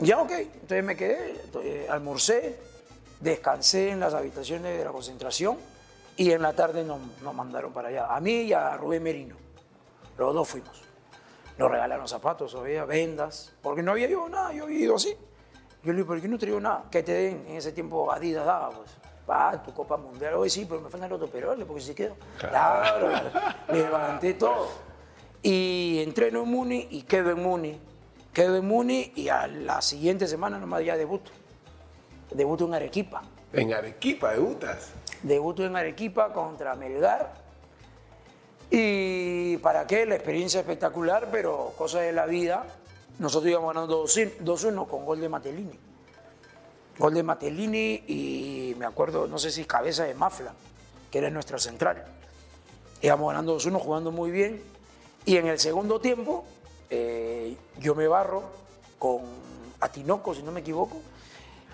ya 0.00 0.20
ok, 0.20 0.30
entonces 0.32 0.84
me 0.84 0.96
quedé, 0.96 1.40
eh, 1.62 1.86
almorcé, 1.88 2.58
descansé 3.20 3.90
en 3.90 4.00
las 4.00 4.14
habitaciones 4.14 4.76
de 4.76 4.84
la 4.84 4.90
concentración 4.90 5.56
y 6.16 6.30
en 6.32 6.42
la 6.42 6.52
tarde 6.52 6.84
nos, 6.84 7.00
nos 7.22 7.34
mandaron 7.34 7.72
para 7.72 7.88
allá, 7.88 8.06
a 8.14 8.20
mí 8.20 8.42
y 8.42 8.52
a 8.52 8.76
Rubén 8.76 9.02
Merino. 9.02 9.36
Los 10.18 10.34
dos 10.34 10.48
fuimos. 10.48 10.82
Nos 11.58 11.70
regalaron 11.70 12.06
zapatos, 12.06 12.54
había 12.54 12.84
vendas, 12.84 13.54
porque 13.62 13.82
no 13.82 13.92
había 13.92 14.08
yo 14.08 14.28
nada, 14.28 14.52
yo 14.52 14.64
había 14.64 14.78
ido 14.78 14.96
así. 14.96 15.16
Yo 15.82 15.92
le 15.92 15.98
digo, 15.98 16.08
¿por 16.08 16.20
qué 16.20 16.28
no 16.28 16.36
traigo 16.38 16.60
nada? 16.60 16.84
Que 16.90 17.02
te 17.02 17.12
den, 17.12 17.44
en 17.48 17.56
ese 17.56 17.72
tiempo 17.72 18.10
Adidas 18.12 18.44
daba, 18.44 18.70
pues. 18.70 18.90
pa, 19.24 19.62
tu 19.62 19.72
Copa 19.72 19.96
Mundial. 19.96 20.34
Hoy 20.34 20.50
sí, 20.50 20.66
pero 20.68 20.80
me 20.80 20.90
faltan 20.90 21.08
los 21.08 21.30
peroles 21.30 21.64
porque 21.66 21.80
si 21.80 21.94
quedo. 21.94 22.16
Claro, 22.38 23.08
levanté 23.72 24.34
todo. 24.34 24.68
Y 25.42 26.00
entreno 26.02 26.42
en 26.42 26.48
Muni 26.48 26.88
y 26.90 27.02
quedo 27.02 27.30
en 27.30 27.42
Muni. 27.42 27.80
Quedo 28.36 28.58
en 28.58 28.66
Muni 28.66 29.12
y 29.16 29.30
a 29.30 29.46
la 29.46 29.80
siguiente 29.80 30.26
semana 30.26 30.58
nomás 30.58 30.84
ya 30.84 30.94
debuto. 30.94 31.30
Debuto 32.30 32.66
en 32.66 32.74
Arequipa. 32.74 33.22
En 33.50 33.72
Arequipa 33.72 34.32
debutas. 34.32 34.90
Debuto 35.22 35.64
en 35.64 35.74
Arequipa 35.74 36.34
contra 36.34 36.74
Melgar. 36.74 37.32
Y 38.70 39.56
para 39.56 39.86
qué, 39.86 40.04
la 40.04 40.16
experiencia 40.16 40.60
espectacular, 40.60 41.28
pero 41.32 41.72
cosa 41.78 42.00
de 42.00 42.12
la 42.12 42.26
vida. 42.26 42.66
Nosotros 43.18 43.50
íbamos 43.50 43.72
ganando 43.72 44.04
2-1 44.04 44.86
con 44.86 45.06
gol 45.06 45.18
de 45.18 45.30
Matelini. 45.30 45.78
Gol 46.98 47.14
de 47.14 47.22
Matelini 47.22 48.04
y 48.06 48.76
me 48.76 48.84
acuerdo, 48.84 49.26
no 49.26 49.38
sé 49.38 49.50
si 49.50 49.64
cabeza 49.64 50.04
de 50.04 50.12
Mafla, 50.12 50.52
que 51.10 51.16
era 51.16 51.30
nuestra 51.30 51.58
central. 51.58 52.04
Íbamos 53.00 53.32
ganando 53.32 53.56
2-1, 53.56 53.78
jugando 53.80 54.12
muy 54.12 54.30
bien. 54.30 54.62
Y 55.24 55.38
en 55.38 55.46
el 55.46 55.58
segundo 55.58 56.00
tiempo, 56.02 56.44
eh, 56.90 57.56
yo 57.78 57.94
me 57.94 58.06
barro 58.08 58.42
con 58.98 59.20
Atinoco, 59.80 60.34
si 60.34 60.42
no 60.42 60.52
me 60.52 60.60
equivoco. 60.60 61.00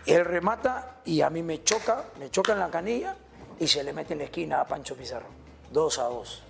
Él 0.06 0.24
remata 0.24 0.96
y 1.04 1.20
a 1.20 1.30
mí 1.30 1.42
me 1.42 1.62
choca, 1.62 2.04
me 2.18 2.30
choca 2.30 2.52
en 2.52 2.58
la 2.58 2.70
canilla 2.70 3.16
y 3.58 3.68
se 3.68 3.84
le 3.84 3.92
mete 3.92 4.14
en 4.14 4.20
la 4.20 4.24
esquina 4.24 4.60
a 4.60 4.66
Pancho 4.66 4.96
Pizarro. 4.96 5.26
2 5.70 5.98
a 5.98 6.04
2. 6.04 6.42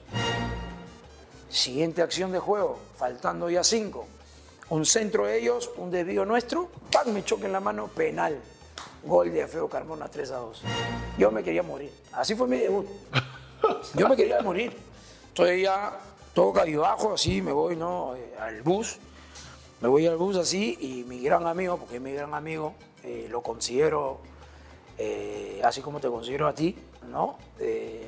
Siguiente 1.51 2.01
acción 2.01 2.33
de 2.33 2.39
juego, 2.39 2.79
faltando 2.97 3.51
ya 3.51 3.63
5. 3.63 4.07
Un 4.71 4.87
centro 4.87 5.27
de 5.27 5.39
ellos, 5.39 5.71
un 5.77 5.91
desvío 5.91 6.25
nuestro, 6.25 6.71
¡pam! 6.91 7.13
me 7.13 7.25
choca 7.25 7.47
en 7.47 7.53
la 7.53 7.61
mano, 7.61 7.89
penal. 7.89 8.41
Gol 9.05 9.33
de 9.33 9.47
Feo 9.47 9.69
Carmona 9.69 10.09
3 10.09 10.31
a 10.31 10.37
2. 10.37 10.63
Yo 11.19 11.31
me 11.31 11.43
quería 11.43 11.63
morir. 11.63 11.93
Así 12.13 12.35
fue 12.35 12.49
mi 12.49 12.57
debut. 12.57 12.87
Yo 13.95 14.09
me 14.09 14.17
quería 14.17 14.41
morir. 14.41 14.77
Entonces 15.29 15.63
ya 15.63 15.99
todo 16.35 16.55
abajo, 16.59 17.15
así 17.15 17.43
me 17.43 17.53
voy 17.53 17.77
¿no? 17.77 18.15
Eh, 18.17 18.35
al 18.39 18.63
bus. 18.63 18.99
Me 19.81 19.89
voy 19.89 20.07
al 20.07 20.17
bus 20.17 20.37
así 20.37 20.79
y 20.81 21.05
mi 21.05 21.21
gran 21.23 21.47
amigo, 21.47 21.77
porque 21.77 21.97
es 21.97 22.01
mi 22.01 22.13
gran 22.13 22.35
amigo, 22.35 22.75
eh, 23.03 23.27
lo 23.29 23.43
considero 23.43 24.21
eh, 24.97 25.61
así 25.65 25.81
como 25.81 25.99
te 25.99 26.09
considero 26.09 26.47
a 26.47 26.55
ti, 26.55 26.77
¿no? 27.11 27.37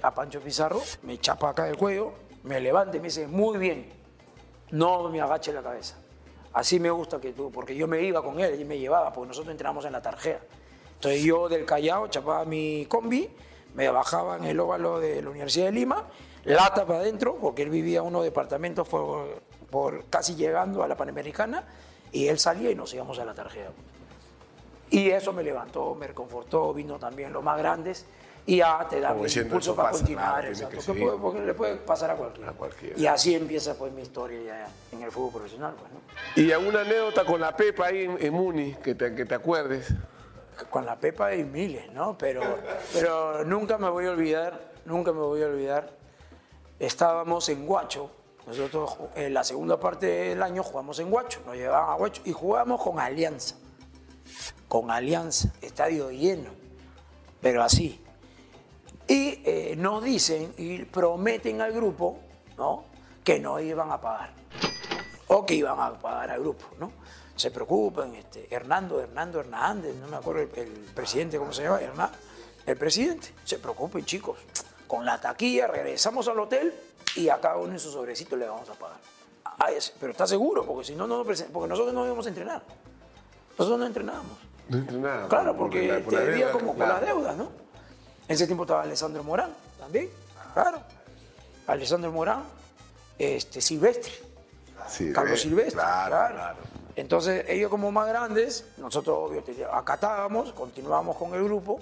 a 0.02 0.14
Pancho 0.14 0.40
Pizarro, 0.40 0.80
me 1.02 1.18
chapa 1.18 1.50
acá 1.50 1.64
del 1.64 1.76
cuello, 1.76 2.12
me 2.44 2.60
levanta 2.60 2.96
y 2.96 3.00
me 3.00 3.08
dice, 3.08 3.26
muy 3.26 3.58
bien, 3.58 3.90
no 4.70 5.08
me 5.08 5.20
agache 5.20 5.52
la 5.52 5.62
cabeza. 5.62 5.96
Así 6.52 6.78
me 6.78 6.90
gusta 6.90 7.20
que 7.20 7.32
tú, 7.32 7.50
porque 7.50 7.74
yo 7.74 7.88
me 7.88 8.00
iba 8.02 8.22
con 8.22 8.38
él 8.38 8.60
y 8.60 8.64
me 8.64 8.78
llevaba, 8.78 9.12
porque 9.12 9.28
nosotros 9.28 9.50
entramos 9.50 9.84
en 9.84 9.92
la 9.92 10.02
tarjeta. 10.02 10.42
Entonces 10.94 11.22
yo 11.24 11.48
del 11.48 11.64
Callao 11.64 12.06
chapaba 12.06 12.44
mi 12.44 12.87
combi, 12.87 13.28
me 13.74 13.88
bajaba 13.88 14.37
en 14.37 14.44
el 14.44 14.60
óvalo 14.60 15.00
de 15.00 15.20
la 15.20 15.30
Universidad 15.30 15.66
de 15.66 15.72
Lima, 15.72 16.04
lata 16.44 16.87
para 16.87 17.00
adentro, 17.00 17.37
porque 17.40 17.62
él 17.62 17.70
vivía 17.70 18.00
en 18.00 18.07
unos 18.07 18.24
departamentos 18.24 18.88
por, 18.88 19.42
por, 19.70 20.04
casi 20.07 20.35
llegando 20.35 20.83
a 20.83 20.88
la 20.88 20.96
Panamericana, 20.96 21.64
y 22.12 22.28
él 22.28 22.38
salía 22.38 22.70
y 22.70 22.74
nos 22.74 22.92
íbamos 22.94 23.18
a 23.18 23.24
la 23.24 23.35
tarjeta. 23.35 23.70
Y 24.90 25.11
eso 25.11 25.33
me 25.33 25.42
levantó, 25.42 25.94
me 25.94 26.07
reconfortó, 26.07 26.72
vino 26.72 26.98
también 26.98 27.33
los 27.33 27.42
más 27.42 27.59
grandes, 27.59 28.07
y 28.46 28.59
ya 28.59 28.87
te 28.88 29.00
da 29.00 29.12
un 29.12 29.26
impulso 29.26 29.74
para 29.74 29.90
continuar. 29.90 30.46
porque 31.20 31.40
le 31.40 31.54
puede 31.54 31.76
pasar 31.76 32.11
a 32.11 32.16
cualquiera. 32.16 32.96
Y 32.96 33.07
así 33.07 33.35
empieza 33.35 33.74
pues 33.76 33.92
mi 33.92 34.02
historia 34.02 34.42
ya 34.42 34.68
en 34.92 35.02
el 35.02 35.11
fútbol 35.11 35.33
profesional. 35.33 35.74
Pues, 35.78 36.46
¿Y 36.46 36.52
alguna 36.52 36.83
anécdota 36.83 37.24
con 37.24 37.40
la 37.40 37.57
Pepa 37.57 37.87
ahí 37.87 38.04
en, 38.18 38.33
Muni 38.33 38.74
que 38.74 38.94
te, 38.94 39.14
que 39.14 39.24
te 39.24 39.35
acuerdes? 39.35 39.92
Con 40.70 40.85
la 40.85 40.96
Pepa 40.96 41.26
hay 41.26 41.44
miles, 41.44 41.90
¿no? 41.92 42.16
Pero, 42.18 42.42
pero 42.92 43.44
nunca 43.44 43.78
me 43.78 43.88
voy 43.88 44.07
a 44.07 44.11
olvidar, 44.11 44.72
nunca 44.85 45.12
me 45.12 45.20
voy 45.20 45.42
a 45.42 45.46
olvidar. 45.46 46.03
Estábamos 46.78 47.48
en 47.48 47.66
Guacho, 47.66 48.10
nosotros 48.46 48.96
en 49.14 49.32
la 49.32 49.44
segunda 49.44 49.78
parte 49.78 50.06
del 50.06 50.42
año 50.42 50.62
jugamos 50.62 50.98
en 50.98 51.10
Guacho, 51.10 51.40
nos 51.46 51.54
llevaban 51.56 51.90
a 51.90 51.94
Guacho 51.94 52.22
y 52.24 52.32
jugamos 52.32 52.82
con 52.82 52.98
Alianza. 52.98 53.56
Con 54.68 54.90
Alianza, 54.90 55.52
estadio 55.62 56.10
lleno, 56.10 56.50
pero 57.40 57.62
así, 57.62 58.04
y 59.06 59.40
eh, 59.44 59.74
nos 59.76 60.02
dicen 60.02 60.54
y 60.56 60.84
prometen 60.84 61.60
al 61.60 61.72
grupo 61.72 62.18
¿no? 62.56 62.84
que 63.22 63.38
no 63.38 63.60
iban 63.60 63.92
a 63.92 64.00
pagar 64.00 64.32
o 65.28 65.44
que 65.44 65.54
iban 65.54 65.78
a 65.78 65.92
pagar 65.98 66.30
al 66.30 66.40
grupo. 66.40 66.64
¿no? 66.78 66.92
Se 67.37 67.50
preocupan, 67.50 68.14
este, 68.14 68.52
Hernando, 68.54 69.00
Hernando 69.00 69.40
Hernández, 69.40 69.94
no 69.96 70.06
me 70.06 70.16
acuerdo 70.16 70.42
el, 70.42 70.68
presidente, 70.94 71.38
¿cómo 71.38 71.52
se 71.52 71.64
llama? 71.64 72.10
El 72.64 72.76
presidente, 72.76 73.34
se 73.44 73.58
preocupen 73.58 74.04
chicos, 74.04 74.38
con 74.86 75.04
la 75.04 75.20
taquilla 75.20 75.66
regresamos 75.66 76.28
al 76.28 76.38
hotel 76.38 76.74
y 77.16 77.28
a 77.28 77.40
cada 77.40 77.56
uno 77.56 77.72
en 77.72 77.78
su 77.78 77.90
sobrecito 77.90 78.36
le 78.36 78.46
vamos 78.46 78.68
a 78.68 78.74
pagar. 78.74 78.98
Ah, 79.44 79.68
pero 80.00 80.12
está 80.12 80.26
seguro, 80.26 80.64
porque 80.66 80.84
si 80.86 80.94
no, 80.94 81.06
no 81.06 81.24
porque 81.24 81.68
nosotros 81.68 81.94
no 81.94 82.04
íbamos 82.04 82.26
a 82.26 82.28
entrenar. 82.28 82.62
Nosotros 83.58 83.78
no 83.78 83.86
entrenábamos. 83.86 84.38
No 84.68 84.78
entrenábamos. 84.78 85.28
Claro, 85.28 85.56
porque 85.56 86.04
te 86.08 86.16
debía 86.16 86.50
como 86.50 86.74
con 86.74 86.88
las 86.88 87.00
deudas, 87.00 87.36
¿no? 87.36 87.44
En 88.26 88.34
ese 88.34 88.46
tiempo 88.46 88.64
estaba 88.64 88.82
Alessandro 88.82 89.22
Morán 89.22 89.54
también, 89.78 90.08
claro. 90.54 90.80
Alessandro 91.66 92.10
Morán, 92.10 92.42
este, 93.18 93.60
Silvestre, 93.60 94.12
Carlos 95.12 95.40
Silvestre, 95.40 95.74
claro, 95.74 96.56
Entonces, 96.96 97.44
ellos 97.48 97.70
como 97.70 97.92
más 97.92 98.08
grandes, 98.08 98.64
nosotros 98.78 99.16
obvio, 99.18 99.42
acatábamos, 99.72 100.52
continuábamos 100.52 101.16
con 101.16 101.34
el 101.34 101.44
grupo 101.44 101.80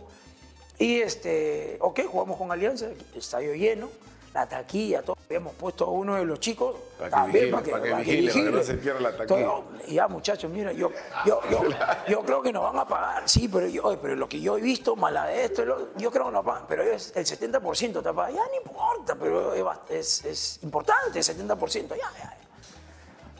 y, 0.82 1.00
este, 1.00 1.76
ok, 1.80 2.00
jugamos 2.10 2.36
con 2.36 2.50
Alianza, 2.50 2.88
estadio 3.14 3.54
lleno, 3.54 3.88
la 4.34 4.48
taquilla, 4.48 5.02
todo. 5.02 5.16
Habíamos 5.26 5.54
puesto 5.54 5.84
a 5.84 5.90
uno 5.90 6.16
de 6.16 6.24
los 6.24 6.40
chicos 6.40 6.74
para 6.98 7.10
también 7.10 7.52
para 7.52 7.62
que, 7.62 7.70
para 7.70 7.82
que, 7.84 7.90
para 7.90 8.04
que, 8.04 8.50
no 8.50 8.62
se 8.62 8.74
pierda 8.74 9.00
la 9.00 9.16
taquilla. 9.16 9.48
y 9.86 9.94
ya, 9.94 10.08
muchachos, 10.08 10.50
mira, 10.50 10.72
yo, 10.72 10.90
yo, 11.24 11.40
yo, 11.50 11.62
yo, 12.08 12.22
creo 12.22 12.42
que 12.42 12.52
nos 12.52 12.64
van 12.64 12.78
a 12.80 12.84
pagar, 12.84 13.28
sí, 13.28 13.48
pero, 13.48 13.68
yo, 13.68 13.96
pero 14.02 14.16
lo 14.16 14.28
que 14.28 14.40
yo 14.40 14.58
he 14.58 14.60
visto, 14.60 14.96
mala 14.96 15.26
de 15.26 15.44
esto, 15.44 15.64
yo 15.96 16.10
creo 16.10 16.26
que 16.26 16.32
nos 16.32 16.44
pagan, 16.44 16.64
pero 16.68 16.82
es 16.82 17.12
el 17.14 17.24
70% 17.24 18.02
te 18.02 18.12
pagan, 18.12 18.34
ya 18.34 18.42
no 18.42 18.56
importa, 18.56 19.14
pero 19.14 19.54
es, 19.88 20.24
es 20.24 20.58
importante, 20.64 21.20
el 21.20 21.24
70%, 21.24 21.90
ya, 21.90 21.96
ya. 22.18 22.38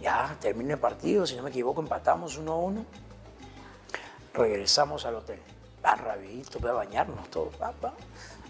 Ya, 0.01 0.37
termina 0.41 0.75
el 0.75 0.81
partido, 0.81 1.27
si 1.27 1.37
no 1.37 1.43
me 1.43 1.51
equivoco, 1.51 1.81
empatamos 1.81 2.37
1 2.37 2.53
a 2.53 2.57
1. 2.57 2.87
Regresamos 4.35 5.05
al 5.07 5.17
hotel. 5.17 5.39
Va 5.85 5.95
rapidito, 5.95 6.59
voy 6.61 6.71
a 6.71 6.75
bañarnos 6.75 7.31
todos, 7.31 7.55
papá. 7.57 7.95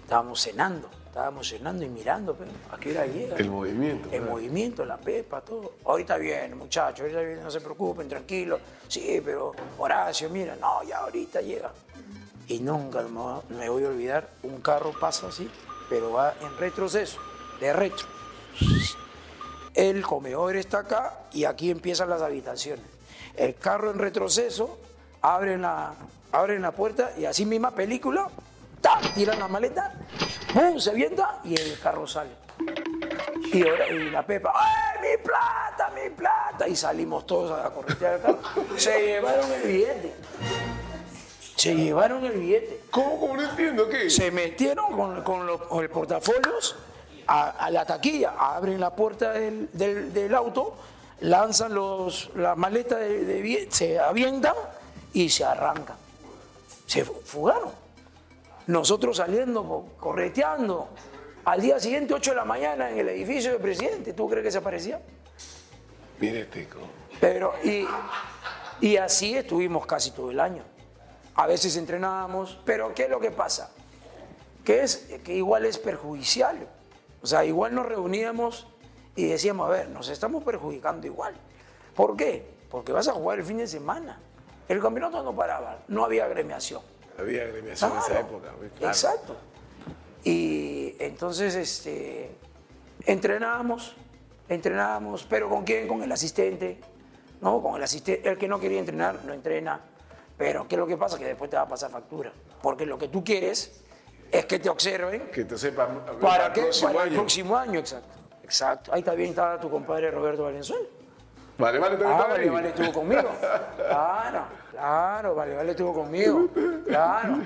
Estábamos 0.02 0.40
cenando. 0.40 0.88
Estábamos 1.06 1.46
cenando 1.46 1.84
y 1.84 1.90
mirando, 1.90 2.34
pero 2.34 2.50
¿a 2.70 2.80
qué 2.80 2.92
hora 2.92 3.04
llega? 3.04 3.36
El 3.36 3.50
movimiento. 3.50 4.08
El 4.10 4.22
movimiento, 4.22 4.82
la 4.86 4.96
pepa, 4.96 5.42
todo. 5.42 5.74
Ahorita 5.84 6.16
viene, 6.16 6.54
muchachos, 6.54 7.00
ahorita 7.00 7.20
viene, 7.20 7.42
no 7.42 7.50
se 7.50 7.60
preocupen, 7.60 8.08
tranquilos. 8.08 8.60
Sí, 8.88 9.20
pero 9.22 9.52
Horacio, 9.76 10.30
mira, 10.30 10.56
no, 10.56 10.82
ya 10.84 11.00
ahorita 11.00 11.42
llega. 11.42 11.70
Y 12.48 12.60
nunca 12.60 13.02
me 13.02 13.68
voy 13.68 13.84
a 13.84 13.88
olvidar, 13.88 14.28
un 14.42 14.62
carro 14.62 14.92
pasa 14.98 15.28
así, 15.28 15.50
pero 15.90 16.12
va 16.12 16.34
en 16.40 16.56
retroceso, 16.56 17.18
de 17.60 17.72
retro. 17.74 18.06
El 19.74 20.02
comedor 20.02 20.56
está 20.56 20.78
acá 20.78 21.24
y 21.32 21.44
aquí 21.44 21.70
empiezan 21.70 22.08
las 22.08 22.22
habitaciones. 22.22 22.84
El 23.36 23.54
carro 23.56 23.90
en 23.90 23.98
retroceso, 23.98 24.78
abre 25.22 25.56
la, 25.56 25.94
abren 26.32 26.62
la 26.62 26.72
puerta 26.72 27.12
y 27.16 27.24
así 27.24 27.46
misma 27.46 27.70
película, 27.70 28.28
tiran 29.14 29.38
la 29.38 29.48
maleta, 29.48 29.94
¡pum! 30.52 30.78
se 30.78 30.92
vienta 30.92 31.40
y 31.44 31.58
el 31.58 31.78
carro 31.78 32.06
sale. 32.06 32.30
Y, 33.52 33.62
la 34.10 34.24
Pepa, 34.24 34.52
¡ay, 34.54 35.00
mi 35.00 35.22
plata, 35.22 35.90
mi 35.94 36.10
plata! 36.10 36.66
Y 36.66 36.74
salimos 36.74 37.26
todos 37.26 37.52
a 37.52 37.70
corretear 37.70 38.14
el 38.14 38.22
carro. 38.22 38.38
Se 38.76 38.98
llevaron 38.98 39.50
el 39.52 39.62
billete. 39.62 40.14
Se 41.56 41.74
llevaron 41.74 42.24
el 42.24 42.32
billete. 42.32 42.80
¿Cómo? 42.90 43.20
¿Cómo 43.20 43.36
no 43.36 43.42
entiendo 43.42 43.88
qué? 43.88 44.08
Se 44.08 44.30
metieron 44.30 44.96
con, 44.96 45.22
con, 45.22 45.46
los, 45.46 45.60
portafolios 45.90 46.76
a, 47.26 47.70
la 47.70 47.84
taquilla, 47.84 48.34
abren 48.38 48.80
la 48.80 48.94
puerta 48.94 49.32
del, 49.32 49.68
del, 49.72 50.34
auto, 50.34 50.74
lanzan 51.20 51.74
los, 51.74 52.30
la 52.34 52.54
maleta 52.54 52.96
de, 52.96 53.24
de, 53.24 53.68
se 53.70 53.98
avientan 53.98 54.54
y 55.12 55.28
se 55.28 55.44
arrancan. 55.44 55.96
Se 56.86 57.04
fugaron. 57.04 57.70
Nosotros 58.66 59.16
saliendo, 59.16 59.94
correteando, 59.98 60.88
al 61.44 61.60
día 61.60 61.80
siguiente, 61.80 62.14
8 62.14 62.30
de 62.30 62.36
la 62.36 62.44
mañana, 62.44 62.90
en 62.90 62.98
el 62.98 63.08
edificio 63.08 63.52
del 63.52 63.60
presidente, 63.60 64.12
¿tú 64.12 64.28
crees 64.28 64.44
que 64.44 64.52
se 64.52 64.58
aparecía? 64.58 65.00
Mire, 66.20 66.44
Tico. 66.44 66.78
Pero, 67.20 67.54
y, 67.64 67.86
y 68.80 68.96
así 68.96 69.34
estuvimos 69.34 69.84
casi 69.86 70.12
todo 70.12 70.30
el 70.30 70.38
año. 70.38 70.62
A 71.34 71.46
veces 71.46 71.76
entrenábamos, 71.76 72.60
pero 72.64 72.94
¿qué 72.94 73.04
es 73.04 73.10
lo 73.10 73.18
que 73.18 73.30
pasa? 73.30 73.70
Que, 74.64 74.82
es, 74.82 75.08
que 75.24 75.34
igual 75.34 75.64
es 75.64 75.78
perjudicial. 75.78 76.68
O 77.22 77.26
sea, 77.26 77.44
igual 77.44 77.74
nos 77.74 77.86
reuníamos 77.86 78.68
y 79.16 79.26
decíamos, 79.26 79.68
a 79.68 79.72
ver, 79.72 79.88
nos 79.88 80.08
estamos 80.08 80.44
perjudicando 80.44 81.06
igual. 81.06 81.34
¿Por 81.94 82.16
qué? 82.16 82.46
Porque 82.70 82.92
vas 82.92 83.08
a 83.08 83.12
jugar 83.12 83.40
el 83.40 83.44
fin 83.44 83.58
de 83.58 83.66
semana. 83.66 84.20
El 84.68 84.80
campeonato 84.80 85.22
no 85.22 85.34
paraba, 85.34 85.78
no 85.88 86.04
había 86.04 86.24
agremiación. 86.24 86.80
Había 87.18 87.42
agremiación 87.42 87.92
en 87.92 87.98
esa 87.98 88.06
Claro, 88.06 88.20
época. 88.26 88.48
claro. 88.78 88.92
Exacto. 88.92 89.36
Y 90.24 90.94
entonces 90.98 91.54
este, 91.54 92.30
entrenábamos, 93.06 93.94
entrenábamos, 94.48 95.24
pero 95.28 95.48
¿con 95.48 95.64
quién? 95.64 95.88
Con 95.88 96.02
el 96.02 96.12
asistente, 96.12 96.78
¿no? 97.40 97.60
Con 97.60 97.76
el 97.76 97.82
asistente. 97.82 98.28
El 98.28 98.38
que 98.38 98.48
no 98.48 98.58
quería 98.60 98.78
entrenar, 98.78 99.18
no 99.24 99.32
entrena. 99.32 99.80
Pero 100.38 100.66
¿qué 100.66 100.76
es 100.76 100.78
lo 100.78 100.86
que 100.86 100.96
pasa? 100.96 101.18
Que 101.18 101.26
después 101.26 101.50
te 101.50 101.56
va 101.56 101.62
a 101.62 101.68
pasar 101.68 101.90
factura. 101.90 102.32
Porque 102.62 102.86
lo 102.86 102.96
que 102.98 103.08
tú 103.08 103.22
quieres 103.22 103.82
es 104.30 104.46
que 104.46 104.58
te 104.58 104.70
observen 104.70 105.28
Que 105.30 105.44
te 105.44 105.58
sepan 105.58 106.00
para, 106.20 106.46
el 106.46 106.52
que, 106.52 106.60
próximo 106.62 106.92
para 106.92 107.04
el 107.08 107.14
próximo 107.14 107.56
año, 107.56 107.78
exacto. 107.80 108.08
Exacto. 108.42 108.92
Ahí 108.94 109.02
también 109.02 109.30
está 109.30 109.58
tu 109.60 109.70
compadre 109.70 110.10
Roberto 110.10 110.44
Valenzuela. 110.44 110.86
Vale, 111.58 111.78
vale, 111.78 111.98
Ah, 112.04 112.26
vale, 112.28 112.50
vale, 112.50 112.68
estuvo 112.70 112.92
conmigo. 112.92 113.30
Claro, 113.76 114.44
claro, 114.70 115.34
vale, 115.34 115.54
vale, 115.54 115.70
estuvo 115.70 115.92
conmigo. 115.94 116.48
Claro. 116.86 117.38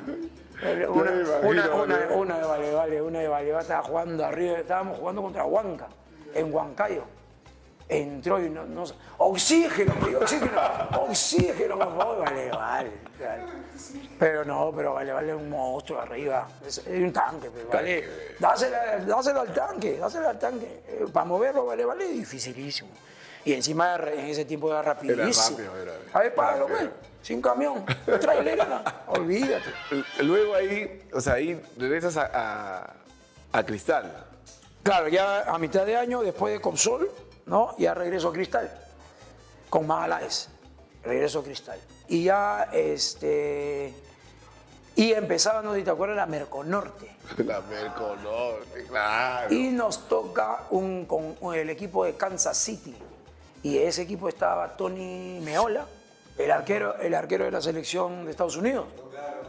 Una, 0.88 1.11
una, 1.42 1.69
una, 2.14 2.38
de 2.38 2.47
Vale, 2.47 2.73
vale, 2.73 3.03
una 3.03 3.19
de 3.21 3.29
Vale, 3.29 3.51
Vale, 3.53 3.61
estaba 3.62 3.83
jugando 3.83 4.25
arriba, 4.25 4.59
estábamos 4.59 4.99
jugando 4.99 5.23
contra 5.23 5.45
Huanca, 5.45 5.88
en 6.35 6.53
Huancayo. 6.55 7.03
Entró 7.88 8.42
y 8.42 8.49
no, 8.51 8.64
no 8.64 8.83
oxígeno, 9.19 9.95
dijo, 10.05 10.19
oxígeno, 10.19 10.61
oxígeno, 11.03 11.79
por 11.79 11.97
favor, 11.97 12.19
vale, 12.25 12.51
vale, 12.51 12.90
vale. 13.21 13.42
Pero 14.19 14.45
no, 14.45 14.73
pero 14.75 14.95
vale, 14.95 15.12
vale, 15.12 15.33
un 15.35 15.49
monstruo 15.51 16.01
arriba, 16.01 16.49
es, 16.66 16.79
es 16.79 16.87
un 16.88 17.12
tanque, 17.12 17.49
pero 17.55 17.69
vale, 17.69 18.05
dásela- 18.40 18.99
dáselo 19.07 19.42
al 19.42 19.53
tanque, 19.55 19.99
dáselo 19.99 20.29
al 20.31 20.38
tanque. 20.38 20.83
Eh, 20.88 21.05
Para 21.12 21.27
moverlo, 21.27 21.66
vale, 21.66 21.85
vale, 21.85 22.09
dificilísimo. 22.09 22.88
Y 23.47 23.53
encima 23.55 23.95
en 23.95 24.27
ese 24.27 24.45
tiempo 24.45 24.71
era 24.71 24.83
rapidísimo. 24.83 25.57
rápido, 25.57 25.77
era 25.81 25.93
A 26.13 26.19
ver, 26.19 26.35
págalo, 26.35 26.67
rápido. 26.69 26.91
pues, 26.91 27.09
sin 27.23 27.41
camión, 27.41 27.85
olvídate. 29.07 29.73
Luego 30.21 30.55
ahí, 30.55 31.09
o 31.13 31.21
sea, 31.21 31.35
ahí 31.35 31.61
regresas 31.79 32.17
a, 32.17 32.31
a, 33.53 33.59
a 33.59 33.63
Cristal. 33.65 34.13
Claro, 34.83 35.09
ya 35.09 35.43
a 35.43 35.59
mitad 35.59 35.87
de 35.87 35.97
año, 35.97 36.23
después 36.23 36.53
de 36.53 36.61
Copsol, 36.61 37.11
¿no? 37.47 37.75
Ya 37.79 37.95
regreso 37.95 38.29
a 38.29 38.33
Cristal, 38.33 38.71
con 39.71 39.87
Magaláes, 39.87 40.49
regreso 41.05 41.39
a 41.41 41.45
Cristal. 41.45 41.79
Y 42.09 42.25
ya, 42.25 42.69
este, 42.73 43.93
y 44.97 45.13
empezaba, 45.13 45.63
no 45.63 45.73
sé 45.73 45.79
si 45.81 45.85
te 45.85 45.91
acuerdas, 45.91 46.17
la 46.17 46.27
Merconorte. 46.27 47.15
La 47.39 47.61
Merconorte, 47.61 48.85
claro. 48.89 49.53
Y 49.55 49.69
nos 49.71 50.07
toca 50.09 50.63
un, 50.71 51.07
con 51.07 51.37
el 51.55 51.71
equipo 51.71 52.05
de 52.05 52.17
Kansas 52.17 52.57
City. 52.57 52.97
Y 53.66 53.79
ese 53.79 54.02
equipo 54.02 54.29
estaba 54.29 54.76
Tony 54.76 55.40
Meola, 55.42 55.87
el 56.38 56.52
arquero, 56.52 56.96
el 56.98 57.12
arquero 57.12 57.46
de 57.46 57.50
la 57.50 57.61
selección 57.61 58.24
de 58.24 58.31
Estados 58.31 58.57
Unidos. 58.57 58.87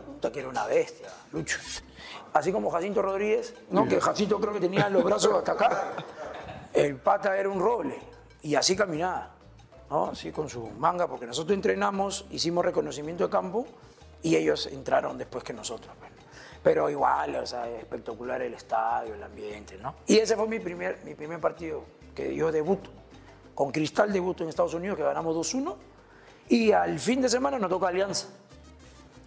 Puta, 0.08 0.32
que 0.32 0.40
era 0.40 0.50
una 0.50 0.66
bestia, 0.66 1.08
Lucho. 1.32 1.60
Así 2.34 2.52
como 2.52 2.72
Jacinto 2.72 3.04
Rodríguez, 3.04 3.54
¿no? 3.70 3.88
que 3.88 4.02
Jacinto 4.02 4.40
creo 4.40 4.54
que 4.54 4.60
tenía 4.60 4.90
los 4.90 5.04
brazos 5.04 5.36
hasta 5.36 5.52
acá. 5.52 5.94
El 6.74 6.96
pata 6.96 7.38
era 7.38 7.48
un 7.48 7.60
roble. 7.60 8.00
Y 8.42 8.56
así 8.56 8.76
caminaba, 8.76 9.36
¿no? 9.92 10.08
así 10.08 10.32
con 10.32 10.50
su 10.50 10.66
manga, 10.66 11.08
porque 11.08 11.28
nosotros 11.28 11.54
entrenamos, 11.54 12.26
hicimos 12.32 12.66
reconocimiento 12.66 13.26
de 13.26 13.30
campo 13.30 13.68
y 14.24 14.36
ellos 14.36 14.66
entraron 14.66 15.16
después 15.20 15.44
que 15.44 15.54
nosotros. 15.54 15.96
pues. 16.00 16.12
Pero 16.64 16.90
igual, 16.90 17.36
o 17.36 17.46
sea, 17.46 17.70
espectacular 17.70 18.42
el 18.42 18.56
estadio, 18.56 19.14
el 19.14 19.22
ambiente, 19.22 19.78
¿no? 19.78 19.94
Y 20.08 20.18
ese 20.18 20.36
fue 20.36 20.48
mi 20.48 20.60
primer, 20.60 21.02
mi 21.06 21.14
primer 21.14 21.40
partido 21.40 21.84
que 22.16 22.34
yo 22.34 22.52
debuto. 22.52 22.90
Con 23.58 23.72
Cristal 23.72 24.14
debuto 24.14 24.44
en 24.44 24.50
Estados 24.50 24.76
Unidos, 24.76 24.96
que 24.98 25.04
ganamos 25.04 25.36
2-1. 25.36 25.74
Y 26.50 26.72
al 26.74 27.00
fin 27.00 27.22
de 27.22 27.28
semana 27.28 27.58
nos 27.58 27.72
toca 27.72 27.88
Alianza. 27.88 28.28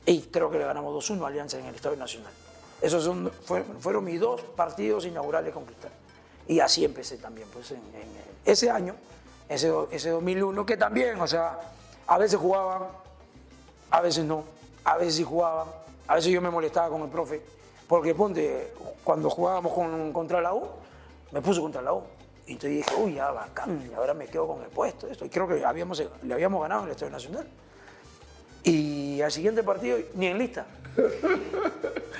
Y 0.07 0.21
creo 0.23 0.49
que 0.49 0.57
le 0.59 0.65
ganamos 0.65 0.95
2-1 1.11 1.25
a 1.25 1.27
Alianza 1.27 1.59
en 1.59 1.67
el 1.67 1.75
Estadio 1.75 1.97
Nacional. 1.97 2.31
Esos 2.81 3.03
son, 3.03 3.29
fue- 3.45 3.65
fueron 3.81 4.05
mis 4.05 4.21
dos 4.21 4.41
partidos 4.43 5.05
inaugurales 5.05 5.53
con 5.53 5.65
Cristal. 5.65 5.91
Y 6.47 6.61
así 6.61 6.85
empecé 6.85 7.17
también, 7.19 7.49
pues 7.53 7.73
en, 7.73 7.81
ese 8.45 8.71
año, 8.71 8.95
ese, 9.49 9.73
ese 9.91 10.11
2001, 10.11 10.65
que 10.65 10.77
también, 10.77 11.21
o 11.21 11.27
sea, 11.27 11.59
a 12.07 12.17
veces 12.17 12.39
jugaban, 12.39 12.85
a 13.91 14.01
veces 14.01 14.25
no, 14.25 14.45
a 14.85 14.97
veces 14.97 15.17
sí 15.17 15.25
jugaban, 15.25 15.67
a 16.07 16.15
veces 16.15 16.31
yo 16.33 16.41
me 16.41 16.51
molestaba 16.51 16.89
con 16.89 17.03
el 17.03 17.09
profe, 17.09 17.43
porque 17.89 18.15
ponte, 18.15 18.75
cuando 19.03 19.29
jugábamos 19.29 19.73
con- 19.73 20.13
contra 20.13 20.41
la 20.41 20.55
U, 20.55 20.63
me 21.33 21.43
puso 21.43 21.61
contra 21.63 21.83
la 21.83 21.93
U. 21.95 22.03
Y 22.51 22.55
entonces 22.55 22.85
dije, 22.85 22.95
uy, 23.01 23.15
ya 23.15 23.31
bacán, 23.31 23.89
y 23.89 23.95
ahora 23.95 24.13
me 24.13 24.27
quedo 24.27 24.49
con 24.49 24.61
el 24.61 24.71
puesto. 24.71 25.07
Esto. 25.07 25.25
Y 25.25 25.29
creo 25.29 25.47
que 25.47 25.65
habíamos, 25.65 26.03
le 26.25 26.35
habíamos 26.35 26.61
ganado 26.61 26.81
en 26.81 26.87
el 26.89 26.93
Estadio 26.93 27.13
Nacional. 27.13 27.47
Y 28.65 29.21
al 29.21 29.31
siguiente 29.31 29.63
partido, 29.63 29.99
ni 30.15 30.27
en 30.27 30.39
lista. 30.39 30.67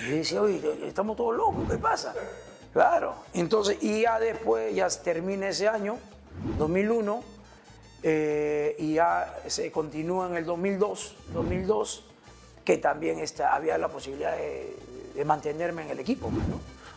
Y 0.07 0.11
decía, 0.13 0.41
oye, 0.41 0.63
estamos 0.87 1.17
todos 1.17 1.37
locos, 1.37 1.69
¿qué 1.69 1.79
pasa? 1.79 2.15
Claro. 2.73 3.17
Entonces, 3.35 3.79
y 3.83 4.03
ya 4.03 4.21
después, 4.21 4.73
ya 4.73 4.89
termina 4.89 5.49
ese 5.49 5.67
año, 5.67 5.99
2001, 6.59 7.25
eh, 8.05 8.77
y 8.79 8.95
ya 8.95 9.37
se 9.49 9.73
continúa 9.73 10.29
en 10.29 10.37
el 10.37 10.47
2002, 10.47 11.17
2002 11.35 12.05
que 12.65 12.79
también 12.79 13.19
está, 13.19 13.53
había 13.53 13.77
la 13.79 13.89
posibilidad 13.89 14.37
de, 14.37 15.25
mantenerme 15.25 15.83
en 15.83 15.91
el 15.91 15.99
equipo, 15.99 16.31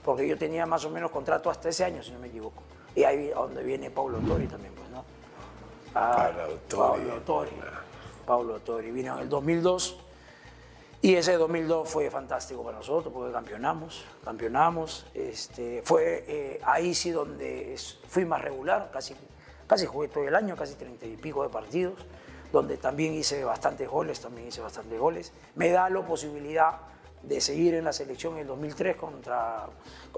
porque 0.06 0.28
yo 0.28 0.38
tenía 0.38 0.68
más 0.68 0.86
o 0.86 0.92
menos 0.92 1.10
contrato 1.10 1.50
hasta 1.50 1.70
ese 1.70 1.84
año, 1.84 2.04
si 2.04 2.12
no 2.12 2.20
me 2.20 2.28
equivoco. 2.28 2.62
Y 2.96 3.04
ahí 3.04 3.30
donde 3.30 3.64
viene 3.64 3.90
Paulo 3.90 4.20
Tori 4.20 4.48
también, 4.48 4.74
pues, 4.76 4.90
¿no? 4.90 5.04
Ah, 5.96 6.32
Paulo 6.34 6.58
Tori. 6.68 7.52
Paulo 8.26 8.60
Tori. 8.60 8.62
Tori. 8.66 8.92
Vino 8.92 9.16
en 9.16 9.24
el 9.24 9.30
2002 9.30 9.98
y 11.04 11.16
ese 11.16 11.36
2002 11.36 11.90
fue 11.90 12.10
fantástico 12.10 12.64
para 12.64 12.78
nosotros 12.78 13.14
porque 13.14 13.34
campeonamos, 13.34 14.06
campeonamos. 14.24 15.06
Este, 15.14 15.82
fue 15.84 16.24
eh, 16.26 16.62
ahí 16.64 16.96
sí 16.96 17.12
donde 17.12 17.76
fui 18.08 18.24
más 18.24 18.42
regular, 18.42 18.90
casi, 18.90 19.14
casi 19.68 19.86
jugué 19.86 20.08
todo 20.08 20.26
el 20.26 20.34
año, 20.34 20.56
casi 20.56 20.76
treinta 20.76 21.06
y 21.06 21.18
pico 21.18 21.44
de 21.44 21.50
partidos, 21.50 21.96
donde 22.54 22.78
también 22.78 23.14
hice 23.16 23.44
bastantes 23.44 23.90
goles, 23.90 24.22
también 24.22 24.48
hice 24.48 24.62
bastantes 24.62 24.98
goles. 24.98 25.34
Me 25.56 25.72
da 25.72 25.90
la 25.90 26.06
posibilidad 26.06 26.78
de 27.24 27.40
seguir 27.42 27.74
en 27.76 27.86
la 27.86 27.94
selección 27.94 28.34
en 28.34 28.40
el 28.42 28.48
2003 28.48 28.96
contra 28.98 29.66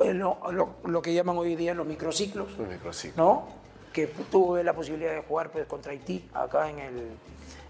eh, 0.01 0.13
lo, 0.13 0.39
lo- 0.51 0.75
lo 0.85 1.01
que 1.01 1.13
llaman 1.13 1.37
hoy 1.37 1.55
día 1.55 1.73
los 1.73 1.85
microciclos. 1.85 2.57
Los 2.57 2.67
microciclos. 2.67 3.17
¿no? 3.17 3.47
Que 3.93 4.07
tuve 4.07 4.63
la 4.63 4.73
posibilidad 4.73 5.13
de 5.13 5.21
jugar 5.21 5.51
pues, 5.51 5.65
contra 5.67 5.91
Haití 5.91 6.27
acá 6.33 6.69
en 6.69 6.79
el, 6.79 7.07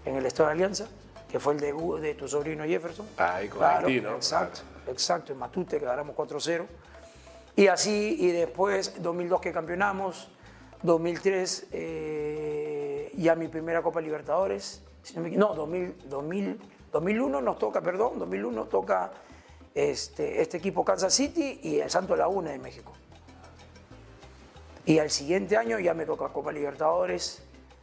en 0.06 0.16
el 0.16 0.26
Estado 0.26 0.48
de 0.48 0.54
Alianza, 0.54 0.88
que 1.30 1.38
fue 1.38 1.52
el 1.54 1.60
debut 1.60 2.00
de 2.00 2.14
tu 2.14 2.26
sobrino 2.26 2.64
Jefferson. 2.64 3.06
Ahí 3.18 3.48
con 3.48 3.60
Haití, 3.62 4.00
¿no? 4.00 4.16
Exacto, 4.16 4.60
exacto, 4.88 5.32
en 5.32 5.38
Matute, 5.38 5.78
que 5.78 5.84
ganamos 5.84 6.16
4-0. 6.16 6.64
Y 7.56 7.68
así, 7.68 8.16
y 8.18 8.32
después, 8.32 9.00
2002 9.02 9.40
que 9.40 9.52
campeonamos, 9.52 10.28
2003 10.82 11.68
eh, 11.72 13.12
ya 13.16 13.34
mi 13.34 13.48
primera 13.48 13.82
Copa 13.82 14.00
Libertadores, 14.00 14.82
no, 15.14 15.22
me 15.22 15.30
equi- 15.30 15.36
no 15.36 15.54
2000, 15.54 15.94
2000, 16.08 16.60
2001 16.92 17.40
nos 17.40 17.58
toca, 17.58 17.80
perdón, 17.80 18.18
2001 18.18 18.64
toca 18.64 19.10
este, 19.76 20.40
este 20.40 20.56
equipo 20.56 20.82
Kansas 20.86 21.12
City 21.12 21.60
y 21.62 21.80
el 21.80 21.90
Santo 21.90 22.16
Laguna 22.16 22.50
de 22.50 22.58
México. 22.58 22.94
Y 24.86 24.98
al 24.98 25.10
siguiente 25.10 25.58
año 25.58 25.78
ya 25.78 25.92
me 25.92 26.06
toca 26.06 26.28
Copa 26.28 26.50
Libertadores, 26.50 27.42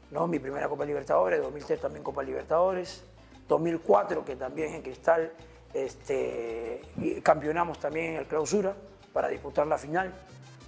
¿no? 0.10 0.26
mi 0.28 0.40
primera 0.40 0.68
Copa 0.68 0.86
Libertadores, 0.86 1.40
2003 1.40 1.80
también 1.80 2.04
Copa 2.04 2.24
Libertadores, 2.24 3.04
2004 3.48 4.26
que 4.26 4.36
también 4.36 4.74
en 4.74 4.82
Cristal 4.82 5.34
este, 5.72 6.82
campeonamos 7.22 7.78
también 7.80 8.14
en 8.14 8.16
el 8.18 8.26
clausura 8.26 8.76
para 9.14 9.28
disputar 9.28 9.68
la 9.68 9.78
final. 9.78 10.12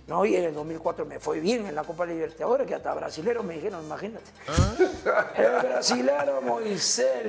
¿No? 0.07 0.25
Y 0.25 0.35
en 0.35 0.45
el 0.45 0.53
2004 0.53 1.05
me 1.05 1.19
fue 1.19 1.39
bien 1.39 1.65
en 1.65 1.75
la 1.75 1.83
Copa 1.83 2.05
Libertadores, 2.05 2.67
que 2.67 2.75
hasta 2.75 2.93
brasileros 2.93 3.43
me 3.43 3.55
dijeron, 3.55 3.83
imagínate. 3.83 4.25
El 5.35 5.51
brasilero 5.67 6.41
Moisés. 6.41 7.23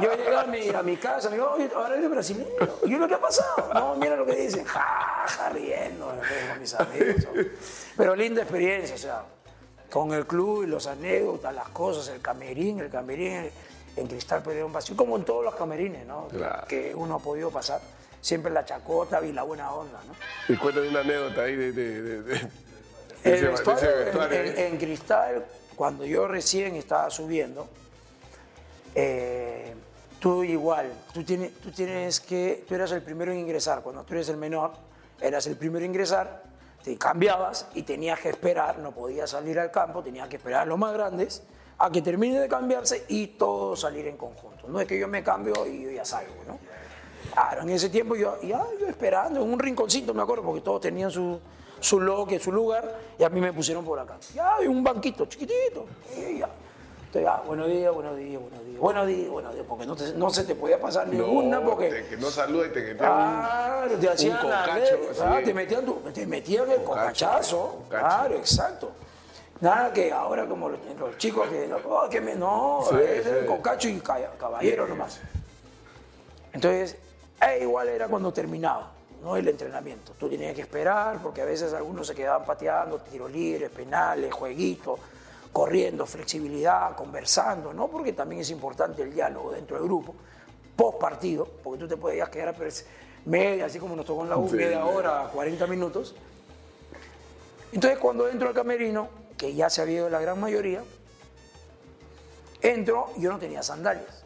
Yo 0.00 0.14
llegué 0.14 0.36
a 0.36 0.44
mi, 0.44 0.68
a 0.68 0.82
mi 0.82 0.96
casa, 0.96 1.28
me 1.28 1.36
digo, 1.36 1.50
oye, 1.52 1.70
ahora 1.74 1.96
eres 1.96 2.10
brasileño. 2.10 2.48
¿Y 2.84 2.90
lo 2.90 3.08
que 3.08 3.14
ha 3.14 3.20
pasado? 3.20 3.70
No, 3.74 3.96
mira 3.96 4.16
lo 4.16 4.24
que 4.24 4.36
dicen. 4.36 4.64
Ja, 4.64 5.24
ja, 5.26 5.48
riendo 5.50 6.06
con 6.06 6.60
mis 6.60 6.74
amigos. 6.74 7.26
Pero 7.96 8.14
linda 8.14 8.42
experiencia, 8.42 8.94
o 8.94 8.98
sea, 8.98 9.24
con 9.90 10.12
el 10.12 10.26
club 10.26 10.64
y 10.64 10.66
los 10.66 10.86
anécdotas, 10.86 11.54
las 11.54 11.68
cosas, 11.70 12.08
el 12.08 12.20
camerín, 12.20 12.80
el 12.80 12.90
camerín 12.90 13.50
en 13.96 14.06
Cristal 14.06 14.42
Pedro 14.42 14.68
Vacío, 14.68 14.96
como 14.96 15.16
en 15.16 15.24
todos 15.24 15.44
los 15.44 15.54
camerines, 15.54 16.06
¿no? 16.06 16.28
Claro. 16.28 16.66
Que 16.68 16.94
uno 16.94 17.16
ha 17.16 17.18
podido 17.18 17.50
pasar. 17.50 17.80
Siempre 18.20 18.50
la 18.52 18.64
chacota 18.64 19.24
y 19.24 19.32
la 19.32 19.42
buena 19.44 19.72
onda, 19.72 20.00
¿no? 20.06 20.14
Y 20.54 20.56
cuéntame 20.58 20.88
una 20.88 21.00
anécdota 21.00 21.42
ahí 21.42 21.54
de, 21.56 21.72
de, 21.72 22.02
de- 22.02 22.22
de- 22.22 22.34
ese- 22.36 22.50
de 23.30 23.34
ese 23.36 23.46
vestuario 23.48 23.90
en- 23.90 24.04
vestuario, 24.04 24.40
en, 24.40 24.46
¿eh? 24.46 24.66
en 24.68 24.76
Cristal, 24.78 25.44
cuando 25.76 26.04
yo 26.04 26.26
recién 26.26 26.74
estaba 26.76 27.08
subiendo, 27.10 27.68
eh, 28.94 29.74
tú 30.18 30.42
igual, 30.44 30.90
tú 31.12 31.22
tienes, 31.24 31.52
tú 31.60 31.70
tienes 31.70 32.20
que, 32.20 32.64
tú 32.66 32.74
eras 32.74 32.90
el 32.92 33.02
primero 33.02 33.32
en 33.32 33.38
ingresar, 33.38 33.82
cuando 33.82 34.02
tú 34.04 34.14
eres 34.14 34.28
el 34.28 34.36
menor, 34.36 34.72
eras 35.20 35.46
el 35.46 35.56
primero 35.56 35.84
en 35.84 35.90
ingresar, 35.90 36.42
te 36.82 36.96
cambiabas 36.96 37.66
y 37.74 37.82
tenías 37.82 38.20
que 38.20 38.30
esperar, 38.30 38.78
no 38.78 38.92
podías 38.92 39.30
salir 39.30 39.58
al 39.58 39.70
campo, 39.70 40.02
tenías 40.02 40.28
que 40.28 40.36
esperar 40.36 40.62
a 40.62 40.66
los 40.66 40.78
más 40.78 40.92
grandes 40.92 41.42
a 41.78 41.90
que 41.90 42.00
termine 42.00 42.40
de 42.40 42.48
cambiarse 42.48 43.04
y 43.08 43.26
todos 43.28 43.80
salir 43.80 44.06
en 44.06 44.16
conjunto. 44.16 44.66
No 44.68 44.80
es 44.80 44.86
que 44.86 44.98
yo 44.98 45.08
me 45.08 45.22
cambio 45.22 45.66
y 45.66 45.82
yo 45.84 45.90
ya 45.90 46.04
salgo, 46.06 46.32
¿no? 46.46 46.58
Claro, 47.36 47.60
en 47.62 47.68
ese 47.68 47.90
tiempo 47.90 48.16
yo, 48.16 48.40
ya, 48.40 48.64
yo 48.80 48.86
esperando, 48.86 49.42
en 49.42 49.52
un 49.52 49.58
rinconcito, 49.58 50.14
me 50.14 50.22
acuerdo, 50.22 50.42
porque 50.42 50.62
todos 50.62 50.80
tenían 50.80 51.10
su, 51.10 51.38
su 51.78 52.00
loque, 52.00 52.38
su 52.40 52.50
lugar, 52.50 52.98
y 53.18 53.24
a 53.24 53.28
mí 53.28 53.42
me 53.42 53.52
pusieron 53.52 53.84
por 53.84 53.98
acá. 53.98 54.16
Ya, 54.34 54.54
en 54.62 54.70
un 54.70 54.82
banquito 54.82 55.26
chiquitito. 55.26 55.84
Y 56.16 56.38
ya. 56.38 56.48
Entonces, 57.08 57.22
ya, 57.24 57.36
buenos 57.46 57.66
días, 57.68 57.92
buenos 57.92 58.16
días, 58.16 58.40
buenos 58.40 58.64
días, 58.64 58.80
buenos 58.80 59.06
días, 59.06 59.28
buenos 59.28 59.52
días, 59.54 59.66
porque 59.68 59.84
no, 59.84 59.94
te- 59.94 60.14
no 60.14 60.30
se 60.30 60.44
te 60.44 60.54
podía 60.54 60.80
pasar 60.80 61.08
ninguna, 61.08 61.60
No, 61.60 61.66
porque... 61.68 61.90
te- 61.90 62.06
que 62.06 62.16
no 62.16 62.30
saluda 62.30 62.68
y 62.68 62.70
te 62.70 62.80
te 62.80 62.96
Claro, 62.96 63.98
te 63.98 64.08
hacían 64.08 64.48
la 64.48 64.62
cocacho, 64.64 64.98
ah, 65.22 65.40
te 65.44 65.52
metían, 65.52 65.84
tu- 65.84 66.00
te 66.14 66.26
metían 66.26 66.70
el 66.70 66.82
cocachazo. 66.84 67.82
Claro, 67.90 68.34
exacto. 68.36 68.92
Nada 69.60 69.92
que 69.92 70.10
ahora 70.10 70.46
como 70.46 70.70
los, 70.70 70.78
los 70.98 71.18
chicos 71.18 71.46
que, 71.48 71.70
oh, 71.86 72.08
que 72.08 72.20
me, 72.22 72.34
no, 72.34 72.80
Sí, 72.88 72.96
es 72.98 73.26
el 73.26 73.44
cocacho 73.44 73.88
y 73.90 74.00
ca- 74.00 74.32
caballero 74.38 74.86
nomás. 74.86 75.20
Entonces, 76.54 76.96
eh, 77.40 77.58
igual 77.62 77.88
era 77.88 78.08
cuando 78.08 78.32
terminaba, 78.32 78.92
¿no? 79.22 79.36
El 79.36 79.48
entrenamiento. 79.48 80.12
Tú 80.18 80.28
tenías 80.28 80.54
que 80.54 80.62
esperar 80.62 81.20
porque 81.22 81.42
a 81.42 81.44
veces 81.44 81.72
algunos 81.72 82.06
se 82.06 82.14
quedaban 82.14 82.44
pateando, 82.46 82.98
tiros 83.00 83.30
libres, 83.30 83.70
penales, 83.70 84.32
jueguitos, 84.32 84.98
corriendo, 85.52 86.06
flexibilidad, 86.06 86.94
conversando, 86.94 87.72
¿no? 87.72 87.88
Porque 87.88 88.12
también 88.12 88.42
es 88.42 88.50
importante 88.50 89.02
el 89.02 89.12
diálogo 89.12 89.52
dentro 89.52 89.76
del 89.76 89.86
grupo, 89.86 90.14
post 90.76 90.98
partido, 90.98 91.46
porque 91.62 91.80
tú 91.80 91.88
te 91.88 91.96
podías 91.96 92.28
quedar 92.28 92.54
pero 92.54 92.68
es 92.68 92.86
media, 93.24 93.66
así 93.66 93.78
como 93.78 93.96
nos 93.96 94.06
tocó 94.06 94.22
en 94.22 94.30
la 94.30 94.36
U, 94.36 94.48
Sí, 94.48 94.56
media 94.56 94.84
hora, 94.84 95.30
40 95.32 95.66
minutos. 95.66 96.14
Entonces, 97.72 97.98
cuando 97.98 98.28
entro 98.28 98.48
al 98.48 98.54
camerino, 98.54 99.08
que 99.36 99.54
ya 99.54 99.68
se 99.68 99.82
había 99.82 99.96
ido 99.96 100.10
la 100.10 100.20
gran 100.20 100.40
mayoría, 100.40 100.82
entro, 102.62 103.10
yo 103.18 103.30
no 103.30 103.38
tenía 103.38 103.62
sandalias. 103.62 104.24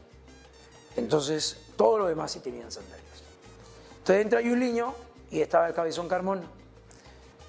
Entonces, 0.97 1.57
todos 1.77 1.99
los 1.99 2.09
demás 2.09 2.31
sí 2.33 2.41
tenían 2.41 2.71
sandalias. 2.71 3.00
Entonces 4.11 4.25
entra 4.25 4.41
Yuliño 4.41 4.93
y 5.31 5.41
estaba 5.41 5.69
el 5.69 5.75
cabezón 5.75 6.09
Carmona. 6.09 6.43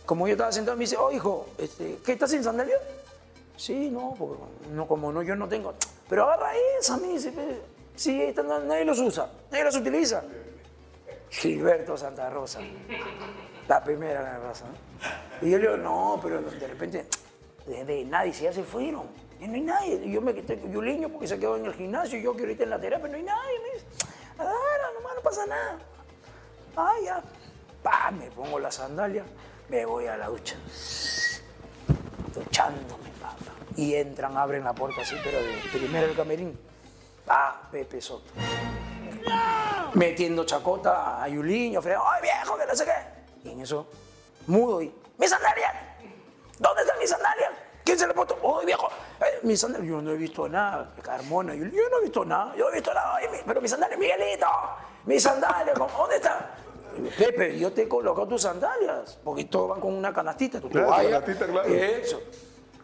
Como 0.06 0.28
yo 0.28 0.34
estaba 0.34 0.52
sentado, 0.52 0.78
me 0.78 0.82
dice, 0.84 0.96
oh 0.96 1.12
hijo, 1.12 1.48
este, 1.58 1.98
¿qué 2.06 2.12
estás 2.12 2.30
sin 2.30 2.44
sandalias? 2.44 2.80
Sí, 3.58 3.90
no, 3.90 4.14
porque 4.18 4.44
no, 4.72 4.88
como 4.88 5.12
no, 5.12 5.24
yo 5.24 5.36
no 5.36 5.48
tengo. 5.48 5.74
Pero 6.08 6.26
agarra 6.26 6.52
esa, 6.80 6.98
me 6.98 7.08
dice. 7.08 7.32
"pe- 7.32 7.62
Sí, 7.96 8.22
esta 8.22 8.42
nadie 8.44 8.86
los 8.86 9.00
usa, 9.00 9.28
nadie 9.52 9.64
los 9.64 9.76
utiliza. 9.76 10.24
Gilberto 11.32 11.98
Santa 11.98 12.30
Rosa. 12.30 12.60
La 13.68 13.84
primera 13.84 14.38
Rosa. 14.40 14.66
¿no? 14.66 15.48
Y 15.48 15.52
yo 15.52 15.58
le 15.58 15.64
digo, 15.68 15.78
no, 15.78 16.20
pero 16.22 16.42
de 16.44 16.68
repente, 16.68 17.06
de, 17.66 18.06
nadie, 18.06 18.34
si 18.34 18.44
ya 18.44 18.54
se 18.54 18.64
fueron. 18.64 19.04
Y 19.40 19.48
no 19.48 19.56
hay 19.56 19.62
nadie. 19.62 20.10
Yo 20.12 20.22
me 20.22 20.34
quedé 20.36 20.60
con 20.60 20.72
Yuliño 20.72 21.10
porque 21.10 21.28
se 21.28 21.40
quedó 21.40 21.58
en 21.58 21.66
el 21.66 21.74
gimnasio 21.74 22.20
y 22.20 22.24
yo 22.24 22.36
que 22.36 22.42
ahorita 22.44 22.64
en 22.64 22.70
la 22.70 22.80
terapia, 22.80 23.08
no 23.08 23.16
hay 23.18 23.24
nadie. 23.24 23.60
Me 23.60 23.74
dice, 23.74 23.86
agarra, 24.38 24.92
nomás 24.96 25.16
no 25.16 25.22
pasa 25.22 25.46
nada. 25.48 25.80
Ah, 26.76 26.94
ya. 27.04 27.22
Pa, 27.84 28.12
me 28.12 28.30
pongo 28.32 28.60
la 28.60 28.72
sandalia, 28.72 29.24
me 29.70 29.86
voy 29.86 30.08
a 30.08 30.18
la 30.18 30.28
ducha. 30.28 30.56
Duchándome, 32.34 33.10
papá. 33.20 33.52
Y 33.76 33.96
entran, 33.96 34.38
abren 34.38 34.64
la 34.64 34.74
puerta 34.74 35.02
así, 35.02 35.16
pero 35.24 35.40
primero 35.72 36.08
el 36.08 36.16
camerín. 36.16 36.58
Ah, 37.28 37.62
Pepe 37.72 38.02
Soto. 38.02 38.32
Metiendo 39.94 40.46
chacota 40.46 41.22
a 41.22 41.28
Yuliño, 41.28 41.82
fregando, 41.82 42.08
¡ay 42.10 42.22
viejo, 42.22 42.58
que 42.58 42.66
no 42.66 42.76
sé 42.76 42.86
qué! 42.86 43.50
Y 43.50 43.54
en 43.54 43.62
eso, 43.62 43.88
mudo 44.48 44.82
y, 44.82 44.94
¡mis 45.18 45.30
sandalias! 45.30 45.74
¿Dónde 46.58 46.82
están 46.82 46.98
mis 47.00 47.10
sandalias? 47.10 47.52
¿Quién 47.84 48.00
se 48.00 48.08
le 48.08 48.14
puesto? 48.14 48.38
¡ay 48.60 48.66
viejo! 48.66 48.90
Eh, 49.20 49.40
mis 49.44 49.60
sandalias, 49.60 49.90
yo 49.90 50.02
no 50.02 50.12
he 50.12 50.16
visto 50.16 50.48
nada. 50.48 50.94
Carmona, 51.02 51.54
yo, 51.54 51.66
yo 51.66 51.90
no 51.90 52.00
he 52.00 52.04
visto 52.04 52.24
nada, 52.24 52.56
yo 52.56 52.70
he 52.70 52.74
visto 52.74 52.94
nada. 52.94 53.16
Ay, 53.18 53.28
pero 53.46 53.62
mis 53.62 53.72
sandalias, 53.72 54.00
Miguelito, 54.00 54.48
mis 55.06 55.24
sandalias, 55.24 55.78
¿cómo- 55.78 55.96
¿dónde 55.98 56.16
están? 56.18 56.62
Pepe, 57.18 57.58
yo 57.58 57.72
te 57.72 57.84
he 57.84 57.88
colocado 57.88 58.28
tus 58.28 58.42
sandalias, 58.42 59.18
porque 59.24 59.46
todos 59.46 59.70
van 59.70 59.80
con 59.80 59.94
una 59.94 60.14
canastita, 60.14 60.60
tu 60.60 60.70
Claro, 60.70 60.88
toalla, 60.88 61.10
canastita, 61.22 61.46
claro. 61.48 61.70
Eso. 61.74 62.22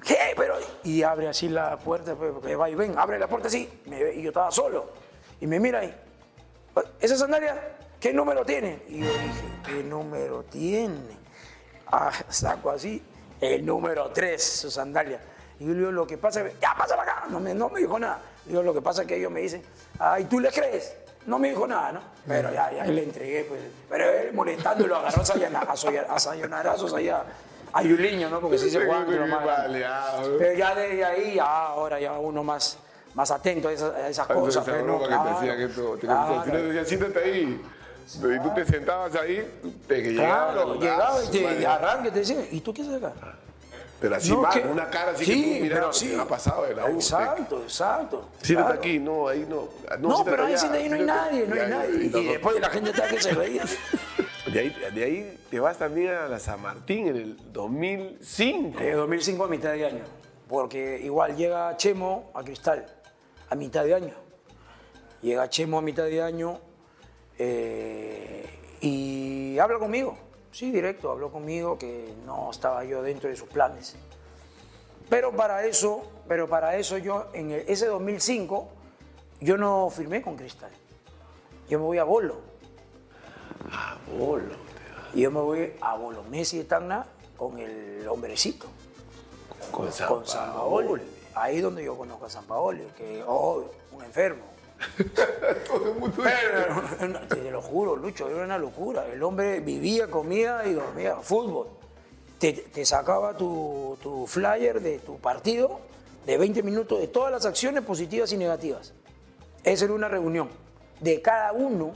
¿Qué? 0.03 0.17
Pero, 0.37 0.55
y 0.83 1.03
abre 1.03 1.27
así 1.27 1.49
la 1.49 1.77
puerta, 1.77 2.15
pues, 2.15 2.31
porque 2.31 2.55
va 2.55 2.69
y 2.69 2.75
ven, 2.75 2.97
abre 2.97 3.19
la 3.19 3.27
puerta 3.27 3.47
así, 3.49 3.81
me 3.85 4.01
ve- 4.03 4.15
y 4.15 4.21
yo 4.21 4.29
estaba 4.29 4.49
solo. 4.51 4.89
Y 5.41 5.47
me 5.47 5.59
mira 5.59 5.79
ahí, 5.79 5.93
¿esa 7.01 7.17
sandalia 7.17 7.75
qué 7.99 8.13
número 8.13 8.45
tiene? 8.45 8.83
Y 8.87 8.99
yo 9.01 9.05
dije, 9.11 9.59
¿qué 9.65 9.83
número 9.83 10.43
tiene? 10.43 11.17
Ah, 11.87 12.11
saco 12.29 12.71
así, 12.71 13.03
el 13.41 13.65
número 13.65 14.09
3, 14.11 14.41
su 14.41 14.71
sandalia. 14.71 15.19
Y 15.59 15.65
yo 15.65 15.71
le 15.73 15.79
digo, 15.79 15.91
lo 15.91 16.07
que 16.07 16.17
pasa 16.17 16.41
es 16.45 16.53
que, 16.53 16.59
ya, 16.61 16.73
pásala 16.77 17.01
acá, 17.03 17.25
no 17.29 17.39
me, 17.41 17.53
no 17.53 17.69
me 17.69 17.81
dijo 17.81 17.99
nada. 17.99 18.19
Digo, 18.45 18.63
lo 18.63 18.73
que 18.73 18.81
pasa 18.81 19.01
es 19.01 19.07
que 19.07 19.17
ellos 19.17 19.31
me 19.31 19.41
dicen, 19.41 19.61
ay, 19.99 20.23
¿tú 20.25 20.39
le 20.39 20.49
crees? 20.51 20.95
No 21.27 21.37
me 21.37 21.49
dijo 21.49 21.67
nada, 21.67 21.91
¿no? 21.91 21.99
Pero 22.25 22.51
ya, 22.51 22.71
ya 22.71 22.85
le 22.85 23.03
entregué, 23.03 23.43
pues. 23.47 23.59
Pero 23.89 24.09
él 24.09 24.33
molestando 24.33 24.87
lo 24.87 24.95
agarró 24.95 25.21
a 25.21 26.19
sayonarazos 26.19 26.93
allá 26.93 27.23
a 27.73 27.83
Yuliño, 27.83 28.29
¿no? 28.29 28.39
Porque 28.39 28.57
sí 28.57 28.69
se 28.69 28.79
grandes. 28.79 29.45
Baleado. 29.45 30.37
Pero 30.39 30.57
ya 30.57 30.73
desde 30.73 31.05
ahí, 31.05 31.35
ya 31.35 31.67
ahora 31.67 31.99
ya 31.99 32.13
uno 32.13 32.43
más, 32.43 32.77
más 33.13 33.29
atento 33.29 33.67
a 33.67 33.73
esas, 33.73 33.93
a 33.93 34.07
esas 34.09 34.29
Entonces, 34.29 34.55
cosas. 34.57 34.67
esa 34.67 34.71
pero 34.71 34.87
no, 34.87 34.99
que 34.99 35.07
te 35.07 35.13
hacían 35.13 35.61
esto. 35.61 35.93
Te 35.95 36.07
claro. 36.07 36.43
Te 36.43 36.57
decían, 36.63 36.85
siéntate 36.85 37.19
ahí. 37.23 37.61
Y 38.15 38.39
tú 38.39 38.53
te 38.55 38.65
sentabas 38.65 39.13
ahí, 39.15 39.59
te 39.85 40.01
que 40.01 40.11
llegaba. 40.13 40.53
Claro, 40.53 40.75
la- 40.75 40.79
llegaba 40.79 41.23
y 41.23 41.27
te 41.27 41.59
y 41.61 41.65
arranque, 41.65 42.09
te 42.11 42.19
decía, 42.19 42.37
¿y 42.51 42.61
tú 42.61 42.73
qué 42.73 42.83
haces 42.83 43.03
acá? 43.03 43.11
Pero 43.99 44.15
así 44.15 44.29
No, 44.31 44.41
más, 44.41 44.53
que- 44.53 44.61
con 44.61 44.71
una 44.71 44.89
cara 44.89 45.11
así 45.11 45.25
sí, 45.25 45.59
que 45.67 45.75
tú 45.75 45.93
sí. 45.93 46.15
ha 46.19 46.25
pasado 46.25 46.63
de 46.65 46.75
la 46.75 46.85
U. 46.85 46.95
Exacto, 46.95 47.61
exacto. 47.63 48.29
Siéntate 48.43 48.67
claro. 48.73 48.79
aquí, 48.79 48.99
no, 48.99 49.27
ahí 49.27 49.45
no. 49.49 49.69
No, 49.99 50.23
pero 50.23 50.43
ahí 50.45 50.53
allá, 50.53 50.57
sí 50.61 50.67
de 50.69 50.77
ahí 50.77 50.89
no 50.89 50.95
hay 50.97 51.01
nadie, 51.03 51.47
no 51.47 51.55
hay 51.61 51.69
nadie. 51.69 52.05
y 52.05 52.25
después 52.27 52.59
la 52.59 52.69
gente 52.69 52.91
está 52.91 53.07
que 53.07 53.19
se 53.21 53.31
reía. 53.33 53.63
De 54.47 54.59
ahí, 54.61 54.75
de 54.93 55.03
ahí 55.03 55.37
te 55.51 55.59
vas 55.59 55.77
también 55.77 56.13
a 56.13 56.27
la 56.29 56.39
San 56.39 56.61
Martín 56.61 57.09
en 57.09 57.15
el 57.17 57.51
2005. 57.51 58.79
Eh, 58.79 58.93
2005 58.93 59.43
a 59.43 59.47
mitad 59.49 59.73
de 59.73 59.85
año, 59.85 60.03
porque 60.47 61.01
igual 61.03 61.35
llega 61.35 61.75
Chemo 61.75 62.31
a 62.33 62.43
Cristal 62.45 62.85
a 63.49 63.55
mitad 63.55 63.83
de 63.83 63.93
año. 63.95 64.13
Llega 65.21 65.49
Chemo 65.49 65.79
a 65.79 65.81
mitad 65.81 66.05
de 66.05 66.21
año 66.21 66.61
eh, 67.37 68.45
y 68.79 69.59
habla 69.59 69.79
conmigo, 69.79 70.17
sí, 70.57 70.71
directo, 70.71 71.11
habló 71.11 71.31
conmigo 71.31 71.77
que 71.77 72.15
no 72.25 72.49
estaba 72.49 72.83
yo 72.83 73.03
dentro 73.03 73.29
de 73.29 73.35
sus 73.35 73.47
planes. 73.47 73.95
Pero 75.07 75.31
para 75.31 75.63
eso, 75.65 76.03
pero 76.27 76.49
para 76.49 76.77
eso 76.77 76.97
yo 76.97 77.27
en 77.33 77.51
ese 77.51 77.85
2005 77.85 78.67
yo 79.39 79.55
no 79.55 79.87
firmé 79.91 80.23
con 80.23 80.35
Cristal. 80.35 80.71
Yo 81.69 81.77
me 81.77 81.85
voy 81.85 81.99
a 81.99 82.03
Bolo. 82.03 82.37
Ah, 83.71 83.97
bolo. 84.17 84.55
Y 85.13 85.21
yo 85.21 85.31
me 85.31 85.41
voy 85.41 85.73
a 85.79 85.95
Bolo 85.95 86.23
Messi 86.23 86.63
Tacna 86.63 87.05
con 87.37 87.59
el 87.59 88.07
hombrecito. 88.07 88.65
Con 89.71 89.91
San 89.91 90.07
con 90.07 90.25
San. 90.25 90.53
Paoli. 90.53 91.03
Ahí 91.35 91.61
donde 91.61 91.83
yo 91.83 91.95
conozco 91.95 92.25
a 92.25 92.29
San 92.31 92.45
Paoli, 92.45 92.83
que 92.97 93.23
oh, 93.27 93.63
un 93.91 94.03
enfermo. 94.03 94.56
Todo 95.67 95.91
el 95.91 95.99
mundo 95.99 96.23
te 97.29 97.51
lo 97.51 97.61
juro, 97.61 97.95
Lucho, 97.95 98.29
era 98.29 98.43
una 98.43 98.57
locura. 98.57 99.05
El 99.07 99.21
hombre 99.23 99.59
vivía, 99.59 100.09
comía 100.09 100.65
y 100.65 100.73
dormía 100.73 101.17
fútbol. 101.17 101.67
Te, 102.39 102.53
te 102.53 102.85
sacaba 102.85 103.35
tu, 103.35 103.97
tu 104.01 104.27
flyer 104.27 104.79
de 104.79 104.99
tu 104.99 105.17
partido 105.17 105.79
de 106.25 106.37
20 106.37 106.61
minutos 106.61 106.99
de 106.99 107.07
todas 107.07 107.31
las 107.31 107.45
acciones 107.45 107.83
positivas 107.83 108.31
y 108.31 108.37
negativas. 108.37 108.93
Esa 109.63 109.85
era 109.85 109.93
una 109.93 110.07
reunión 110.07 110.49
de 110.99 111.21
cada 111.21 111.53
uno. 111.53 111.93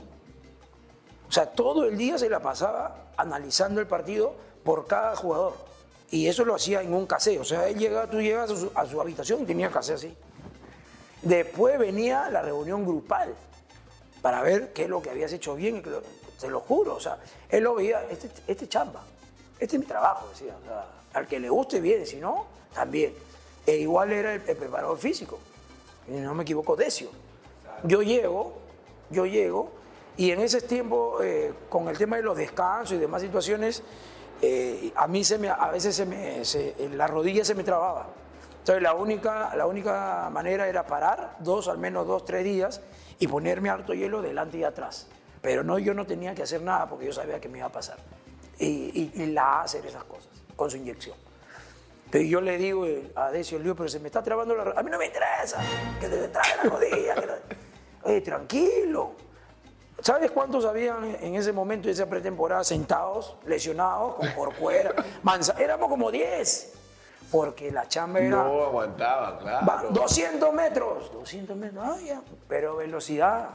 O 1.28 1.32
sea, 1.32 1.46
todo 1.46 1.84
el 1.84 1.96
día 1.96 2.18
se 2.18 2.28
la 2.28 2.40
pasaba 2.40 3.12
analizando 3.16 3.80
el 3.80 3.86
partido 3.86 4.34
por 4.64 4.86
cada 4.86 5.14
jugador. 5.16 5.54
Y 6.10 6.26
eso 6.26 6.44
lo 6.44 6.54
hacía 6.54 6.82
en 6.82 6.92
un 6.92 7.06
casé. 7.06 7.38
O 7.38 7.44
sea, 7.44 7.68
él 7.68 7.78
llegaba, 7.78 8.06
tú 8.06 8.20
llegabas 8.20 8.50
a 8.50 8.56
su, 8.56 8.70
a 8.74 8.86
su 8.86 9.00
habitación 9.00 9.42
y 9.42 9.46
tenía 9.46 9.70
casé 9.70 9.94
así. 9.94 10.14
Después 11.22 11.78
venía 11.78 12.28
la 12.30 12.42
reunión 12.42 12.84
grupal 12.84 13.34
para 14.20 14.42
ver 14.42 14.72
qué 14.72 14.84
es 14.84 14.88
lo 14.88 15.00
que 15.02 15.10
habías 15.10 15.32
hecho 15.32 15.54
bien. 15.54 15.76
y 15.76 15.80
lo- 15.88 16.02
Te 16.40 16.48
lo 16.48 16.58
juro, 16.60 16.96
o 16.96 17.00
sea, 17.00 17.18
él 17.48 17.62
lo 17.62 17.74
veía, 17.76 18.04
este, 18.10 18.28
este 18.48 18.68
chamba, 18.68 19.04
este 19.60 19.76
es 19.76 19.80
mi 19.80 19.86
trabajo, 19.86 20.28
decía. 20.30 20.54
al 21.14 21.26
que 21.28 21.38
le 21.38 21.48
guste 21.48 21.80
bien, 21.80 22.04
si 22.06 22.16
no, 22.16 22.46
también. 22.74 23.14
E 23.64 23.76
igual 23.76 24.10
era 24.10 24.34
el, 24.34 24.40
preparador 24.40 24.98
físico, 24.98 25.38
y 26.08 26.12
no 26.12 26.34
me 26.34 26.42
equivoco, 26.42 26.74
Decio. 26.74 27.10
Yo 27.84 28.02
llego, 28.02 28.54
yo 29.10 29.24
llego, 29.26 29.70
y 30.16 30.32
en 30.32 30.40
ese 30.40 30.62
tiempo, 30.62 31.18
eh, 31.22 31.52
con 31.68 31.86
el 31.88 31.96
tema 31.96 32.16
de 32.16 32.22
los 32.22 32.36
descansos 32.36 32.94
y 32.96 32.98
demás 32.98 33.22
situaciones, 33.22 33.82
eh, 34.40 34.90
a 34.96 35.06
mí 35.06 35.22
se 35.22 35.38
me, 35.38 35.48
a 35.48 35.70
veces 35.70 35.94
se 35.94 36.06
me, 36.06 36.42
la 36.96 37.06
rodilla 37.06 37.44
se 37.44 37.54
me 37.54 37.62
trababa. 37.62 38.08
Entonces 38.62 38.80
la 38.80 38.94
única, 38.94 39.56
la 39.56 39.66
única 39.66 40.30
manera 40.30 40.68
era 40.68 40.86
parar, 40.86 41.34
dos, 41.40 41.66
al 41.66 41.78
menos 41.78 42.06
dos, 42.06 42.24
tres 42.24 42.44
días, 42.44 42.80
y 43.18 43.26
ponerme 43.26 43.70
harto 43.70 43.92
hielo 43.92 44.22
delante 44.22 44.58
y 44.58 44.62
atrás. 44.62 45.08
Pero 45.40 45.64
no, 45.64 45.80
yo 45.80 45.94
no 45.94 46.06
tenía 46.06 46.32
que 46.32 46.44
hacer 46.44 46.62
nada 46.62 46.88
porque 46.88 47.06
yo 47.06 47.12
sabía 47.12 47.40
que 47.40 47.48
me 47.48 47.58
iba 47.58 47.66
a 47.66 47.72
pasar. 47.72 47.96
Y, 48.60 49.10
la 49.32 49.62
hacer 49.62 49.84
esas 49.84 50.04
cosas, 50.04 50.28
con 50.54 50.70
su 50.70 50.76
inyección. 50.76 51.16
Pero 52.08 52.22
yo 52.22 52.40
le 52.40 52.56
digo 52.56 52.86
a 53.16 53.32
Decio, 53.32 53.58
pero 53.76 53.88
se 53.88 53.98
me 53.98 54.06
está 54.06 54.22
trabando 54.22 54.54
la. 54.54 54.70
A 54.78 54.82
mí 54.84 54.90
no 54.92 54.98
me 54.98 55.06
interesa 55.06 55.58
que 55.98 56.08
te 56.08 56.28
trabe 56.28 56.48
la 56.62 56.70
rodilla. 56.70 57.14
que 57.16 57.26
no- 57.26 57.32
Oye, 58.04 58.20
tranquilo. 58.20 59.12
¿Sabes 60.00 60.30
cuántos 60.30 60.64
habían 60.64 61.16
en 61.20 61.34
ese 61.34 61.52
momento, 61.52 61.88
en 61.88 61.94
esa 61.94 62.06
pretemporada, 62.08 62.62
sentados, 62.62 63.34
lesionados, 63.44 64.14
con 64.14 64.28
porcuera? 64.34 64.94
Manza? 65.24 65.54
Éramos 65.58 65.88
como 65.88 66.12
10. 66.12 66.74
Porque 67.32 67.72
la 67.72 67.88
chamba 67.88 68.20
era. 68.20 68.36
No 68.36 68.64
aguantaba, 68.64 69.38
claro. 69.38 69.66
Va, 69.66 69.82
200 69.90 70.52
metros, 70.52 71.12
200 71.12 71.56
metros, 71.56 71.84
ah, 71.84 71.98
ya, 72.00 72.22
pero 72.46 72.76
velocidad 72.76 73.48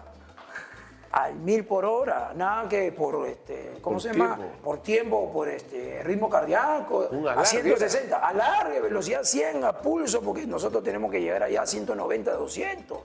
al 1.11 1.35
mil 1.35 1.65
por 1.65 1.85
hora, 1.85 2.33
nada 2.35 2.67
que 2.67 2.91
por 2.91 3.27
este, 3.27 3.77
¿cómo 3.81 3.95
Por 3.95 4.01
se 4.01 4.13
llama? 4.13 4.37
Por 4.63 4.81
tiempo, 4.81 5.31
por 5.31 5.47
este 5.47 6.03
ritmo 6.03 6.29
cardíaco, 6.29 7.09
a 7.27 7.31
alargue, 7.31 7.45
160, 7.45 8.17
alargue, 8.17 8.81
velocidad 8.81 9.23
100 9.23 9.63
a 9.63 9.73
pulso, 9.73 10.21
porque 10.21 10.45
nosotros 10.45 10.83
tenemos 10.83 11.11
que 11.11 11.21
llegar 11.21 11.43
allá 11.43 11.61
a 11.61 11.65
190, 11.65 12.33
200. 12.33 12.97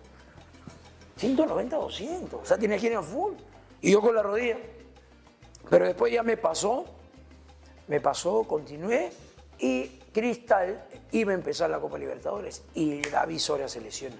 190, 1.17 1.77
200, 1.77 2.41
o 2.41 2.45
sea, 2.45 2.59
tienes 2.59 2.81
que 2.81 2.89
ir 2.89 2.97
a 2.97 3.03
full. 3.03 3.35
Y 3.81 3.93
yo 3.93 4.01
con 4.01 4.15
la 4.15 4.23
rodilla. 4.23 4.57
Pero 5.71 5.87
después 5.87 6.13
ya 6.13 6.23
me 6.23 6.37
pasó, 6.37 6.85
me 7.87 8.01
pasó, 8.01 8.45
continué 8.45 9.13
y 9.59 10.02
Cristal 10.13 10.85
iba 11.13 11.33
a 11.33 11.35
empezar 11.35 11.71
la 11.71 11.81
Copa 11.81 11.99
Libertadores 11.99 12.63
y 12.75 13.01
David 13.03 13.39
Soria 13.39 13.69
se 13.69 13.81
lesiona. 13.81 14.17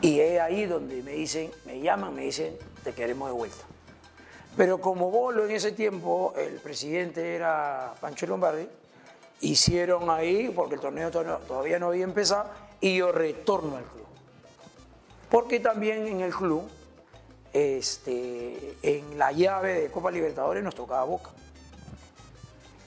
Y 0.00 0.20
es 0.20 0.40
ahí 0.40 0.66
donde 0.66 1.02
me 1.02 1.12
dicen, 1.12 1.50
me 1.64 1.80
llaman, 1.80 2.14
me 2.14 2.22
dicen, 2.22 2.56
te 2.82 2.92
queremos 2.92 3.28
de 3.28 3.34
vuelta. 3.34 3.64
Pero 4.56 4.80
como 4.80 5.10
Bolo 5.10 5.46
en 5.46 5.52
ese 5.52 5.72
tiempo, 5.72 6.34
el 6.36 6.54
presidente 6.60 7.34
era 7.34 7.94
Pancho 8.00 8.26
Lombardi, 8.26 8.68
hicieron 9.40 10.10
ahí, 10.10 10.52
porque 10.54 10.74
el 10.74 10.80
torneo 10.80 11.10
to- 11.10 11.38
todavía 11.48 11.78
no 11.78 11.88
había 11.88 12.04
empezado, 12.04 12.50
y 12.80 12.98
yo 12.98 13.10
retorno 13.12 13.76
al 13.78 13.84
club. 13.84 14.04
Porque 15.30 15.58
también 15.58 16.06
en 16.06 16.20
el 16.20 16.34
club, 16.34 16.68
este, 17.52 18.76
en 18.82 19.18
la 19.18 19.32
llave 19.32 19.80
de 19.82 19.90
Copa 19.90 20.10
Libertadores 20.10 20.62
nos 20.62 20.74
tocaba 20.74 21.04
Boca. 21.04 21.30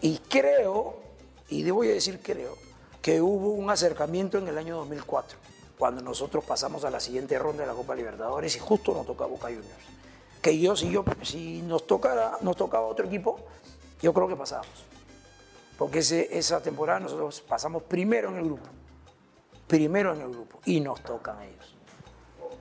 Y 0.01 0.20
creo, 0.20 0.99
y 1.50 1.64
debo 1.64 1.84
decir 1.84 2.20
creo, 2.22 2.56
que 3.02 3.22
hubo 3.22 3.52
un 3.52 3.70
acercamiento 3.70 4.38
en 4.38 4.48
el 4.48 4.58
año 4.58 4.78
2004, 4.78 5.38
cuando 5.78 6.02
nosotros 6.02 6.43
pasamos 6.43 6.84
a 6.84 6.89
la 6.89 7.00
siguiente 7.00 7.38
ronda 7.39 7.62
de 7.62 7.68
la 7.68 7.74
Copa 7.74 7.95
Libertadores 7.95 8.56
y 8.56 8.60
justo 8.60 8.93
nos 8.93 9.06
toca 9.06 9.26
Boca 9.26 9.48
Juniors. 9.48 9.68
Que 10.41 10.58
yo, 10.60 10.76
si, 10.76 10.91
yo, 10.91 11.06
si 11.24 11.62
nos, 11.62 11.88
tocara, 11.88 12.38
nos 12.41 12.56
tocaba 12.56 12.86
otro 12.88 13.06
equipo, 13.06 13.39
yo 14.02 14.14
creo 14.14 14.28
que 14.28 14.36
pasábamos. 14.36 14.86
Porque 15.78 16.00
esa 16.00 16.62
temporada 16.62 17.00
nosotros 17.02 17.41
pasamos 17.41 17.84
primero 17.84 18.30
en 18.30 18.38
el 18.38 18.45
grupo. 18.45 18.66
Primero 19.68 20.14
en 20.14 20.22
el 20.22 20.30
grupo. 20.30 20.60
Y 20.66 20.80
nos 20.80 21.02
tocan 21.04 21.41
ellos. 21.41 21.76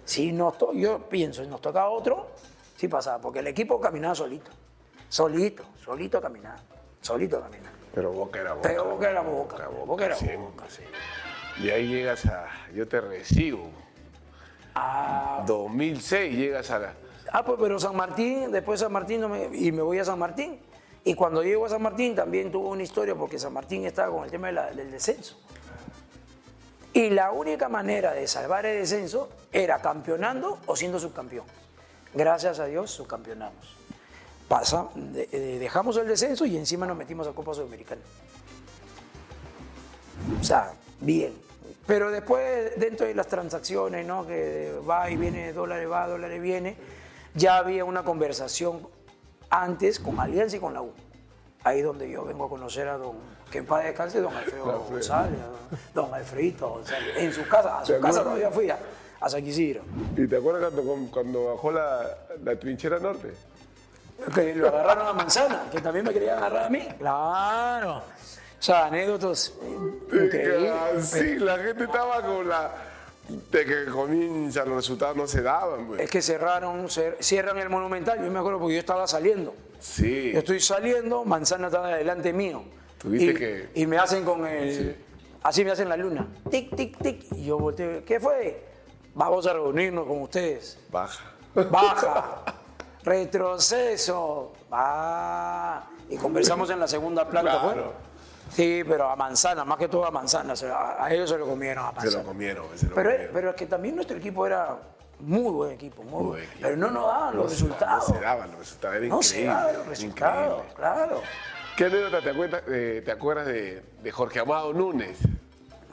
Si 0.05 0.33
nos 0.33 0.59
to- 0.59 0.73
yo 0.75 1.09
pienso, 1.09 1.43
si 1.43 1.49
nos 1.49 1.61
tocaba 1.61 1.89
otro, 1.91 2.29
sí 2.77 2.89
pasaba. 2.89 3.21
Porque 3.21 3.39
el 3.41 3.47
equipo 3.47 3.81
caminaba 3.81 4.15
solito. 4.15 4.51
Solito, 5.09 5.65
solito 5.83 6.21
caminaba. 6.21 6.61
Solito 7.01 7.41
caminaba. 7.41 7.76
Pero 7.97 8.13
Boca 8.13 8.39
era 8.41 8.53
Boca. 8.53 8.69
Pero 8.69 8.85
Boca 8.85 9.11
era 9.11 9.21
Boca. 9.23 9.69
Boca 9.87 10.05
era 10.05 10.15
siempre. 10.17 10.39
Boca, 10.39 10.65
sí. 10.69 10.83
Y 11.65 11.71
ahí 11.71 11.89
llegas 11.89 12.27
a. 12.27 12.47
Yo 12.75 12.87
te 12.87 13.01
recibo. 13.01 13.71
Ah, 14.75 15.43
2006 15.47 16.37
llegas 16.37 16.71
a 16.71 16.79
la. 16.79 16.93
ah, 17.33 17.43
pues 17.43 17.59
pero 17.59 17.79
San 17.79 17.97
Martín, 17.97 18.53
después 18.53 18.81
San 18.81 18.93
Martín 18.93 19.23
no 19.23 19.31
me- 19.31 19.47
y 19.57 19.73
me 19.73 19.81
voy 19.81 19.99
a 19.99 20.05
San 20.05 20.19
Martín. 20.19 20.61
Y 21.05 21.15
cuando 21.15 21.43
llego 21.43 21.65
a 21.65 21.71
San 21.71 21.81
Martín 21.81 22.15
también 22.15 22.53
tuvo 22.53 22.69
una 22.69 22.83
historia 22.83 23.15
porque 23.15 23.39
San 23.39 23.55
Martín 23.55 23.87
estaba 23.87 24.13
con 24.15 24.25
el 24.25 24.31
tema 24.31 24.49
de 24.49 24.53
la- 24.53 24.71
del 24.73 24.91
descenso. 24.91 25.41
Y 26.93 27.09
la 27.09 27.31
única 27.31 27.71
manera 27.71 28.13
de 28.13 28.27
salvar 28.27 28.67
el 28.67 28.81
descenso 28.81 29.31
era 29.53 29.81
campeonando 29.81 30.59
o 30.67 30.77
siendo 30.77 30.99
subcampeón. 30.99 31.47
Gracias 32.13 32.59
a 32.59 32.67
Dios 32.67 32.91
subcampeonamos. 32.91 33.76
Pasa, 34.49 34.89
de- 34.95 35.59
dejamos 35.59 35.97
el 35.97 36.07
descenso 36.07 36.45
y 36.47 36.57
encima 36.57 36.87
nos 36.87 36.97
metimos 36.97 37.27
a 37.27 37.33
Copa 37.33 37.53
Sudamericana. 37.55 38.01
O 40.41 40.45
sea, 40.45 40.73
bien. 41.01 41.33
Pero 41.87 42.11
después, 42.11 42.73
dentro 42.79 43.07
de 43.07 43.15
las 43.15 43.27
transacciones, 43.29 44.07
¿no? 44.07 44.27
Que 44.27 44.73
va 44.89 45.09
y 45.11 45.17
viene, 45.17 45.53
dólares 45.53 45.91
va, 45.91 46.07
dólares 46.09 46.41
viene, 46.43 46.77
ya 47.35 47.59
había 47.59 47.85
una 47.85 48.03
conversación 48.05 48.89
antes 49.51 50.01
con 50.01 50.19
Alianza 50.19 50.57
y 50.57 50.61
con 50.61 50.75
la 50.75 50.83
U. 50.83 50.91
Ahí 51.63 51.83
donde 51.83 52.09
yo 52.11 52.25
vengo 52.25 52.45
a 52.45 52.49
conocer 52.49 52.89
a 52.89 52.97
don, 52.99 53.17
que 53.51 53.59
en 53.59 53.67
paz 53.67 53.85
descanse, 53.85 54.21
don 54.21 54.35
Alfredo 54.35 54.65
Alfredo. 54.71 54.91
González, 54.91 55.39
don, 55.95 56.13
Alfredito 56.15 56.69
González, 56.71 57.17
en 57.17 57.33
su 57.33 57.47
casa, 57.49 57.81
a 57.81 57.85
su 57.87 57.93
¿Te 57.93 58.01
casa 58.01 58.21
acuerdas? 58.21 58.25
todavía 58.25 58.51
fui 58.51 58.71
a, 58.71 58.79
a 59.21 59.29
San 59.29 59.45
Isidro. 59.47 59.83
¿Y 60.17 60.27
te 60.29 60.37
acuerdas 60.37 60.73
cuando, 60.73 61.11
cuando 61.13 61.45
bajó 61.55 61.71
la, 61.73 62.19
la 62.45 62.57
trinchera 62.59 62.99
norte? 63.01 63.33
Que 64.35 64.55
lo 64.55 64.69
agarraron 64.69 65.07
a 65.09 65.13
Manzana, 65.13 65.65
que 65.71 65.81
también 65.81 66.05
me 66.05 66.13
querían 66.13 66.39
agarrar 66.39 66.65
a 66.65 66.69
mí. 66.71 66.87
Claro. 66.99 67.99
O 67.99 68.63
sea, 68.63 68.87
anécdotas 68.87 69.53
eh, 69.63 70.25
increíbles. 70.25 71.07
Sí, 71.09 71.37
la 71.39 71.59
gente 71.59 71.85
estaba 71.85 72.23
con 72.23 72.49
la. 72.49 72.71
De 73.29 73.65
que 73.65 73.87
comienza 73.87 74.65
los 74.65 74.77
resultados 74.77 75.17
no 75.17 75.27
se 75.27 75.43
daban, 75.43 75.87
pues. 75.89 76.01
Es 76.01 76.11
que 76.11 76.23
cerraron, 76.23 76.87
cer- 76.87 77.17
cierran 77.21 77.59
el 77.59 77.69
Monumental. 77.69 78.25
Yo 78.25 78.31
me 78.31 78.39
acuerdo 78.39 78.59
porque 78.61 78.75
yo 78.75 78.81
estaba 78.81 79.07
saliendo. 79.07 79.55
Sí. 79.81 80.31
Yo 80.33 80.39
estoy 80.39 80.61
saliendo, 80.61 81.25
Manzana 81.25 81.67
está 81.67 81.87
delante 81.89 82.33
mío. 82.33 82.63
Tuviste 82.99 83.33
y, 83.33 83.35
que- 83.35 83.69
y 83.75 83.87
me 83.87 83.99
hacen 83.99 84.25
con 84.25 84.47
el. 84.47 84.97
Así 85.43 85.65
me 85.65 85.73
hacen 85.73 85.89
la 85.89 85.97
luna. 85.97 86.27
Tic, 86.51 86.75
tic, 86.75 86.97
tic. 86.99 87.25
Y 87.33 87.45
yo 87.47 87.59
volteo. 87.59 88.05
¿Qué 88.05 88.19
fue? 88.19 88.65
Vamos 89.15 89.47
a 89.47 89.53
reunirnos 89.53 90.07
con 90.07 90.23
ustedes. 90.23 90.79
Baja. 90.91 91.33
Baja. 91.55 92.43
Retroceso. 93.07 94.53
Ah. 94.71 95.85
Y 96.09 96.17
conversamos 96.17 96.69
en 96.71 96.81
la 96.81 96.89
segunda 96.89 97.29
planta, 97.29 97.61
Claro. 97.61 97.93
¿fue? 97.95 98.07
Sí, 98.53 98.83
pero 98.87 99.09
a 99.11 99.17
manzana, 99.17 99.65
más 99.65 99.79
que 99.79 99.89
todo 99.89 100.05
a 100.07 100.11
manzana. 100.11 100.55
se- 100.55 100.71
A, 100.71 101.05
a 101.05 101.13
ellos 101.13 101.31
se 101.31 101.39
lo 101.39 101.47
comieron 101.47 101.85
a 101.85 101.89
Se 101.91 101.95
manzana. 101.97 102.23
lo 102.23 102.29
comieron, 102.29 102.67
se 102.77 102.87
lo 102.87 102.95
Pero, 102.95 103.11
comieron. 103.11 103.35
pero 103.35 103.51
es 103.51 103.57
que 103.57 103.67
también 103.67 103.97
nuestro 103.97 104.17
equipo 104.17 104.47
era 104.47 104.77
muy 105.21 105.51
buen 105.53 105.71
equipo, 105.73 106.03
muy, 106.03 106.13
Muy 106.13 106.25
buen. 106.33 106.43
equipo. 106.45 106.59
Pero 106.63 106.77
no 106.77 106.91
nos 106.91 107.07
daban 107.07 107.37
los 107.37 107.45
No 107.45 107.49
se- 107.51 107.55
resultados. 107.65 108.09
No 108.09 108.15
se 108.15 108.21
daban 108.21 108.51
los 108.51 108.59
resultados, 108.61 108.97
era 108.97 109.07
No 109.09 109.23
se 109.23 109.29
increíble. 109.41 109.55
daban 109.55 109.77
los 109.77 109.87
resultados, 109.87 110.47
increíble. 110.59 110.75
claro. 110.77 111.23
¿Qué 111.77 111.85
anécdota 111.85 112.21
te 112.23 112.31
acuerdas, 112.31 112.63
eh, 112.69 113.03
te 113.05 113.13
acuerdas 113.13 113.47
de, 113.47 113.83
de 114.03 114.13
Jorge 114.13 114.39
Amado 114.41 114.73
Núñez? 114.73 115.19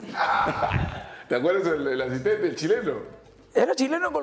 ¿Te 1.28 1.34
acuerdas 1.36 1.64
del, 1.64 2.00
asistente, 2.02 2.46
el 2.46 2.56
chileno? 2.56 2.92
¿Era 3.54 3.74
chileno 3.74 4.08
o 4.08 4.20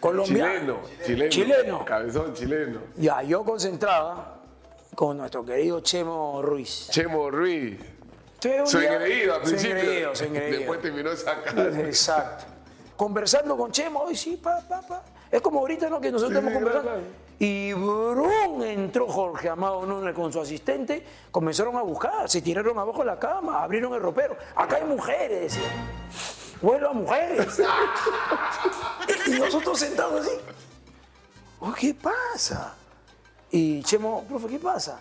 colombiano? 0.00 0.80
Chileno, 1.04 1.30
chileno. 1.30 1.30
Chileno. 1.30 1.84
Cabezón 1.84 2.34
chileno. 2.34 2.80
Ya, 2.96 3.22
yo 3.22 3.44
concentraba 3.44 4.40
con 4.94 5.16
nuestro 5.18 5.44
querido 5.44 5.80
Chemo 5.80 6.40
Ruiz. 6.42 6.88
Chemo 6.90 7.30
Ruiz. 7.30 7.78
Día- 8.40 8.62
engreído 8.96 9.34
al 9.36 9.40
principio. 9.40 9.76
engreído, 9.78 10.14
su 10.14 10.24
engreído. 10.24 10.58
Después 10.58 10.82
terminó 10.82 11.16
sacando. 11.16 11.62
Exacto. 11.80 12.44
Conversando 12.94 13.56
con 13.56 13.72
Chemo, 13.72 14.04
ay, 14.06 14.14
sí, 14.14 14.36
pa, 14.36 14.60
pa, 14.68 14.82
pa. 14.82 15.02
Es 15.30 15.40
como 15.40 15.60
ahorita, 15.60 15.88
¿no? 15.88 15.98
Que 16.00 16.12
nosotros 16.12 16.38
Sí, 16.38 16.46
estamos 16.46 16.52
conversando. 16.62 16.90
claro. 16.90 17.24
Y 17.38 17.72
brum, 17.72 18.62
entró 18.62 19.08
Jorge 19.08 19.48
Amado 19.48 19.84
Núñez 19.86 20.14
con 20.14 20.32
su 20.32 20.40
asistente, 20.40 21.04
comenzaron 21.32 21.74
a 21.76 21.82
buscar, 21.82 22.28
se 22.30 22.40
tiraron 22.42 22.78
abajo 22.78 23.00
de 23.00 23.06
la 23.06 23.18
cama, 23.18 23.62
abrieron 23.64 23.92
el 23.94 24.00
ropero. 24.00 24.36
Acá 24.54 24.76
hay 24.76 24.84
mujeres, 24.84 25.40
decían. 25.40 25.72
Vuelo 26.62 26.90
a 26.90 26.92
mujeres. 26.92 27.60
y 29.26 29.30
nosotros 29.32 29.78
sentados 29.78 30.26
así. 30.26 30.36
Oh, 31.60 31.72
¿Qué 31.72 31.94
pasa? 31.94 32.74
Y 33.50 33.82
Chemo, 33.82 34.24
profe, 34.24 34.48
¿qué 34.48 34.58
pasa? 34.58 35.00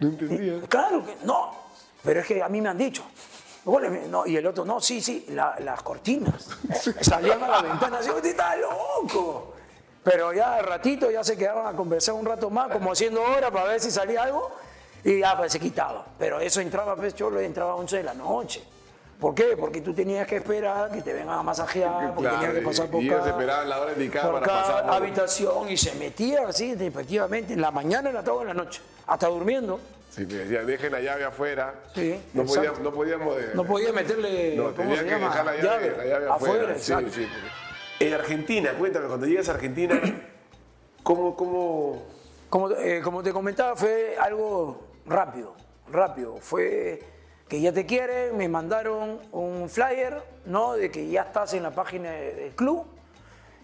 No 0.00 0.08
entendía. 0.08 0.60
Claro 0.68 1.04
que 1.04 1.16
no, 1.24 1.54
pero 2.02 2.20
es 2.20 2.26
que 2.26 2.42
a 2.42 2.48
mí 2.48 2.60
me 2.60 2.68
han 2.68 2.78
dicho. 2.78 3.04
No, 4.10 4.26
y 4.26 4.36
el 4.36 4.46
otro, 4.46 4.64
no, 4.66 4.78
sí, 4.80 5.00
sí, 5.00 5.24
la- 5.30 5.56
las 5.60 5.82
cortinas. 5.82 6.48
Salían 7.00 7.42
a 7.42 7.48
la 7.48 7.62
ventana 7.62 7.98
así, 7.98 8.10
usted 8.10 8.30
está 8.30 8.54
loco. 8.56 9.54
Pero 10.02 10.34
ya 10.34 10.56
al 10.56 10.66
ratito 10.66 11.10
ya 11.10 11.24
se 11.24 11.34
quedaban 11.36 11.66
a 11.66 11.76
conversar 11.76 12.14
un 12.14 12.26
rato 12.26 12.50
más, 12.50 12.70
como 12.70 12.92
haciendo 12.92 13.22
hora 13.22 13.50
para 13.50 13.64
ver 13.70 13.80
si 13.80 13.90
salía 13.90 14.24
algo, 14.24 14.50
y 15.02 15.20
ya 15.20 15.34
pues 15.34 15.50
se 15.52 15.58
quitaba. 15.58 16.04
Pero 16.18 16.40
eso 16.40 16.60
entraba, 16.60 16.94
pues 16.94 17.14
cholo, 17.14 17.40
entraba 17.40 17.72
a 17.72 17.76
11 17.76 17.96
de 17.96 18.02
la 18.02 18.12
noche. 18.12 18.62
¿Por 19.20 19.34
qué? 19.34 19.56
Porque 19.58 19.80
tú 19.80 19.94
tenías 19.94 20.26
que 20.26 20.36
esperar 20.36 20.90
que 20.90 21.00
te 21.00 21.12
vengan 21.12 21.38
a 21.38 21.42
masajear, 21.42 22.08
porque 22.14 22.22
Claro, 22.28 22.36
tenías 22.40 22.54
que 22.58 22.62
pasar 22.66 22.86
por 22.88 23.02
y 23.02 23.08
cada- 23.08 23.30
esperaban 23.30 23.68
la 23.68 23.80
hora 23.80 23.92
indicada 23.92 24.24
por 24.30 24.34
para 24.40 24.46
cada 24.46 24.62
pasar 24.62 24.84
por- 24.86 24.94
habitación 24.94 25.68
y 25.70 25.76
se 25.76 25.94
metía 25.94 26.46
así, 26.48 26.72
efectivamente, 26.78 27.52
en 27.54 27.60
la 27.60 27.70
mañana, 27.70 28.08
en 28.10 28.14
la 28.16 28.22
tarde, 28.24 28.40
en 28.42 28.46
la 28.48 28.54
noche, 28.54 28.80
hasta 29.06 29.28
durmiendo. 29.28 29.80
Sí, 30.10 30.26
me 30.26 30.34
decían, 30.34 30.66
dejen 30.66 30.92
la 30.92 31.00
llave 31.00 31.24
afuera. 31.24 31.74
Sí, 31.94 32.20
no, 32.34 32.44
podíamos, 32.44 32.80
no 32.80 32.92
podíamos. 32.92 33.36
eh, 33.38 33.50
No 33.54 33.64
podía 33.64 33.92
meterle. 33.92 34.54
No, 34.56 34.72
¿cómo 34.74 34.94
se 34.94 35.04
que 35.04 35.10
llama? 35.10 35.28
dejar 35.28 35.44
la 35.46 35.56
llave, 35.56 35.94
la 35.96 36.04
llave 36.04 36.28
afuera. 36.30 36.64
Sí, 36.74 36.92
exacto. 36.92 37.10
sí, 37.12 37.26
porque- 37.32 38.06
En 38.06 38.14
Argentina, 38.14 38.72
cuéntame, 38.78 39.06
cuando 39.06 39.26
llegas 39.26 39.48
a 39.48 39.52
Argentina, 39.52 40.00
¿cómo, 41.02 41.34
cómo, 41.36 42.02
Como, 42.50 42.70
eh, 42.70 43.00
como 43.02 43.22
te 43.22 43.32
comentaba, 43.32 43.74
fue 43.74 44.16
algo 44.20 44.80
rápido, 45.06 45.54
rápido. 45.90 46.36
Fue 46.40 47.02
ya 47.60 47.72
te 47.72 47.84
quieren, 47.86 48.36
me 48.36 48.48
mandaron 48.48 49.18
un 49.32 49.68
flyer, 49.68 50.22
¿no? 50.46 50.74
De 50.74 50.90
que 50.90 51.08
ya 51.08 51.22
estás 51.22 51.54
en 51.54 51.62
la 51.62 51.70
página 51.70 52.10
de- 52.10 52.34
del 52.34 52.50
club 52.54 52.84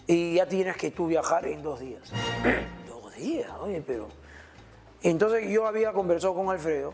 y 0.07 0.34
ya 0.34 0.47
tienes 0.47 0.76
que 0.76 0.91
tú 0.91 1.07
viajar 1.07 1.47
en 1.47 1.62
dos 1.62 1.80
días. 1.80 2.11
dos 2.88 3.14
días, 3.16 3.51
oye, 3.61 3.82
pero... 3.86 4.09
Entonces 5.03 5.49
yo 5.49 5.66
había 5.66 5.93
conversado 5.93 6.34
con 6.34 6.51
Alfredo 6.51 6.93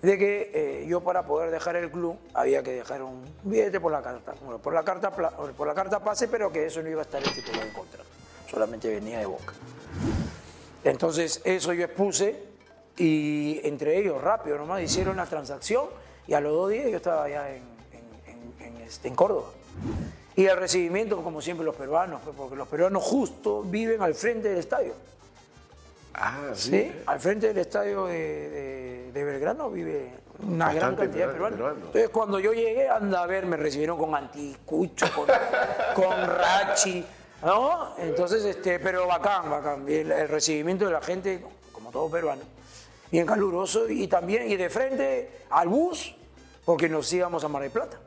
de 0.00 0.16
que 0.16 0.50
eh, 0.54 0.86
yo 0.88 1.02
para 1.02 1.26
poder 1.26 1.50
dejar 1.50 1.76
el 1.76 1.90
club 1.90 2.16
había 2.32 2.62
que 2.62 2.72
dejar 2.72 3.02
un 3.02 3.22
billete 3.42 3.78
por 3.78 3.92
la 3.92 4.00
carta, 4.00 4.32
bueno, 4.42 4.58
por 4.58 4.72
la 4.72 4.82
carta, 4.82 5.10
pla- 5.10 5.28
por 5.30 5.66
la 5.66 5.74
carta 5.74 6.00
pase, 6.02 6.28
pero 6.28 6.50
que 6.50 6.64
eso 6.64 6.80
no 6.82 6.88
iba 6.88 7.00
a 7.00 7.04
estar 7.04 7.22
estipulado 7.22 7.66
en 7.66 7.74
contrato, 7.74 8.08
solamente 8.50 8.88
venía 8.88 9.18
de 9.18 9.26
boca. 9.26 9.52
Entonces 10.84 11.42
eso 11.44 11.74
yo 11.74 11.84
expuse 11.84 12.42
y 13.00 13.60
entre 13.64 13.98
ellos 13.98 14.20
rápido 14.20 14.58
nomás 14.58 14.82
hicieron 14.82 15.16
la 15.16 15.26
transacción 15.26 15.86
y 16.26 16.34
a 16.34 16.40
los 16.40 16.52
dos 16.52 16.70
días 16.70 16.90
yo 16.90 16.96
estaba 16.98 17.28
ya 17.28 17.48
en, 17.50 17.62
en- 17.92 18.54
en- 18.60 18.76
en, 18.76 18.80
este, 18.82 19.10
Córdoba. 19.14 19.48
Y 20.36 20.44
el 20.46 20.56
recibimiento, 20.56 21.22
como 21.22 21.40
siempre, 21.42 21.64
los 21.64 21.74
peruanos, 21.76 22.20
pues, 22.24 22.36
porque 22.36 22.56
los 22.56 22.68
peruanos 22.68 23.02
justo 23.02 23.62
viven 23.62 24.00
al 24.02 24.14
frente 24.14 24.48
del 24.50 24.58
estadio. 24.58 24.92
Ah, 26.14 26.50
sí. 26.54 26.70
¿sí? 26.70 26.92
Al 27.06 27.20
frente 27.20 27.48
del 27.48 27.58
estadio 27.58 28.06
de, 28.06 28.14
de- 28.14 29.12
de 29.12 29.24
Belgrano 29.24 29.70
vive 29.70 30.12
una 30.46 30.72
gran 30.72 30.94
cantidad 30.96 31.26
de 31.28 31.32
peruano- 31.34 31.56
peruanos. 31.56 31.56
peruanos. 31.56 31.86
Entonces, 31.86 32.10
cuando 32.10 32.38
yo 32.38 32.52
llegué, 32.52 32.88
anda 32.88 33.22
a 33.22 33.26
ver, 33.26 33.46
me 33.46 33.56
recibieron 33.56 33.98
con 33.98 34.14
anticucho, 34.14 35.06
con, 35.14 35.26
con 35.94 36.26
rachi, 36.26 37.04
¿no? 37.44 37.94
Entonces, 37.98 38.44
este, 38.44 38.78
pero 38.78 39.06
bacán, 39.06 39.50
bacán. 39.50 39.88
El 39.88 40.28
recibimiento 40.28 40.86
de 40.86 40.92
la 40.92 41.00
gente, 41.00 41.42
como 41.72 41.90
todo 41.90 42.08
peruano, 42.10 42.42
bien 43.10 43.26
caluroso 43.26 43.88
y 43.88 44.06
también, 44.06 44.50
y 44.50 44.56
de 44.56 44.70
frente 44.70 45.30
al 45.50 45.68
bus, 45.68 46.14
porque 46.64 46.88
nos 46.88 47.12
íbamos 47.12 47.44
a 47.44 47.48
Mar 47.48 47.62
del 47.62 47.70
Plata. 47.70 47.98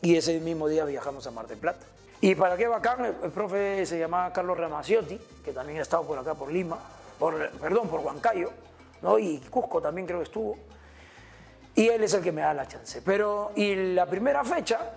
Y 0.00 0.16
ese 0.16 0.38
mismo 0.40 0.68
día 0.68 0.84
viajamos 0.84 1.26
a 1.26 1.30
Mar 1.30 1.46
del 1.46 1.58
Plata. 1.58 1.86
Y 2.20 2.34
para 2.34 2.56
qué 2.56 2.68
bacán, 2.68 3.04
el, 3.04 3.16
el 3.24 3.30
profe 3.30 3.84
se 3.84 3.98
llamaba 3.98 4.32
Carlos 4.32 4.56
Ramaciotti, 4.56 5.18
que 5.44 5.52
también 5.52 5.78
ha 5.78 5.82
estado 5.82 6.04
por 6.04 6.18
acá, 6.18 6.34
por 6.34 6.52
Lima, 6.52 6.78
por, 7.18 7.50
perdón, 7.50 7.88
por 7.88 8.00
Huancayo, 8.00 8.50
¿no? 9.02 9.18
y 9.18 9.38
Cusco 9.38 9.80
también 9.80 10.06
creo 10.06 10.18
que 10.18 10.24
estuvo. 10.24 10.58
Y 11.74 11.88
él 11.88 12.02
es 12.04 12.14
el 12.14 12.22
que 12.22 12.32
me 12.32 12.42
da 12.42 12.52
la 12.52 12.66
chance. 12.68 13.00
Pero, 13.02 13.52
y 13.56 13.74
la 13.94 14.06
primera 14.06 14.44
fecha, 14.44 14.92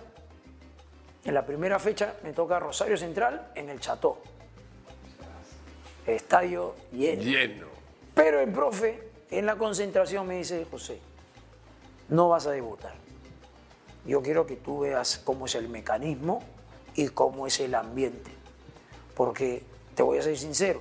en 1.24 1.34
la 1.34 1.44
primera 1.44 1.78
fecha 1.78 2.14
me 2.22 2.32
toca 2.32 2.58
Rosario 2.58 2.96
Central 2.96 3.50
en 3.54 3.70
el 3.70 3.80
Cható. 3.80 4.22
Estadio 6.06 6.74
lleno. 6.92 7.22
Lleno. 7.22 7.66
Pero 8.14 8.40
el 8.40 8.52
profe 8.52 9.05
en 9.30 9.46
la 9.46 9.56
concentración 9.56 10.26
me 10.26 10.38
dice, 10.38 10.66
José, 10.70 11.00
no 12.08 12.28
vas 12.28 12.46
a 12.46 12.52
debutar. 12.52 12.94
Yo 14.04 14.22
quiero 14.22 14.46
que 14.46 14.56
tú 14.56 14.80
veas 14.80 15.18
cómo 15.18 15.46
es 15.46 15.54
el 15.56 15.68
mecanismo 15.68 16.42
y 16.94 17.08
cómo 17.08 17.46
es 17.46 17.58
el 17.60 17.74
ambiente. 17.74 18.30
Porque 19.14 19.64
te 19.94 20.02
voy 20.02 20.18
a 20.18 20.22
ser 20.22 20.36
sincero, 20.36 20.80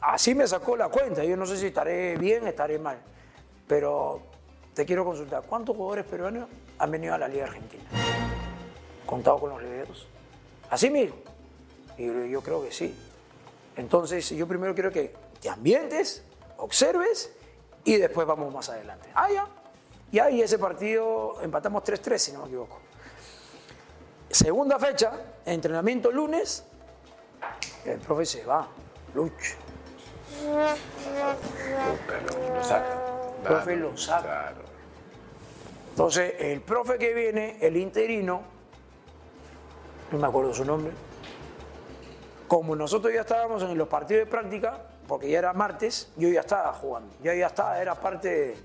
así 0.00 0.34
me 0.34 0.46
sacó 0.46 0.76
la 0.76 0.88
cuenta. 0.88 1.24
Yo 1.24 1.36
no 1.36 1.46
sé 1.46 1.56
si 1.56 1.66
estaré 1.66 2.16
bien, 2.16 2.46
estaré 2.46 2.78
mal. 2.78 2.98
Pero 3.68 4.22
te 4.74 4.84
quiero 4.84 5.04
consultar, 5.04 5.44
¿cuántos 5.46 5.76
jugadores 5.76 6.04
peruanos 6.04 6.48
han 6.78 6.90
venido 6.90 7.14
a 7.14 7.18
la 7.18 7.28
Liga 7.28 7.44
Argentina? 7.44 7.84
Contado 9.06 9.38
con 9.38 9.50
los 9.50 9.62
dedos. 9.62 10.08
Así 10.70 10.90
mismo. 10.90 11.16
Y 11.96 12.30
yo 12.30 12.40
creo 12.40 12.62
que 12.62 12.72
sí. 12.72 12.94
Entonces, 13.76 14.28
yo 14.30 14.46
primero 14.46 14.74
quiero 14.74 14.90
que 14.90 15.14
te 15.40 15.48
ambientes, 15.48 16.24
observes 16.56 17.33
y 17.84 17.96
después 17.96 18.26
vamos 18.26 18.52
más 18.52 18.68
adelante. 18.68 19.08
Ah, 19.14 19.28
ya. 19.30 19.46
Y 20.10 20.18
ahí 20.18 20.42
ese 20.42 20.58
partido 20.58 21.40
empatamos 21.42 21.82
3-3, 21.82 22.18
si 22.18 22.32
no 22.32 22.40
me 22.40 22.46
equivoco. 22.46 22.78
Segunda 24.30 24.78
fecha, 24.78 25.12
entrenamiento 25.44 26.10
lunes, 26.10 26.64
el 27.84 27.98
profe 27.98 28.26
se 28.26 28.44
va. 28.44 28.68
Pero 32.06 32.54
lo 32.54 32.64
saca. 32.64 32.96
Profe 33.42 33.76
lo 33.76 33.96
saca. 33.96 34.54
Entonces, 35.90 36.34
el 36.38 36.60
profe 36.62 36.98
que 36.98 37.14
viene, 37.14 37.58
el 37.60 37.76
interino, 37.76 38.42
no 40.10 40.18
me 40.18 40.26
acuerdo 40.26 40.52
su 40.52 40.64
nombre, 40.64 40.92
como 42.48 42.74
nosotros 42.74 43.14
ya 43.14 43.20
estábamos 43.20 43.62
en 43.62 43.78
los 43.78 43.88
partidos 43.88 44.24
de 44.24 44.30
práctica, 44.30 44.88
porque 45.14 45.30
ya 45.30 45.38
era 45.38 45.52
martes, 45.52 46.08
yo 46.16 46.28
ya 46.28 46.40
estaba 46.40 46.72
jugando, 46.72 47.14
ya 47.22 47.32
ya 47.36 47.46
estaba, 47.46 47.80
era 47.80 47.94
parte 47.94 48.56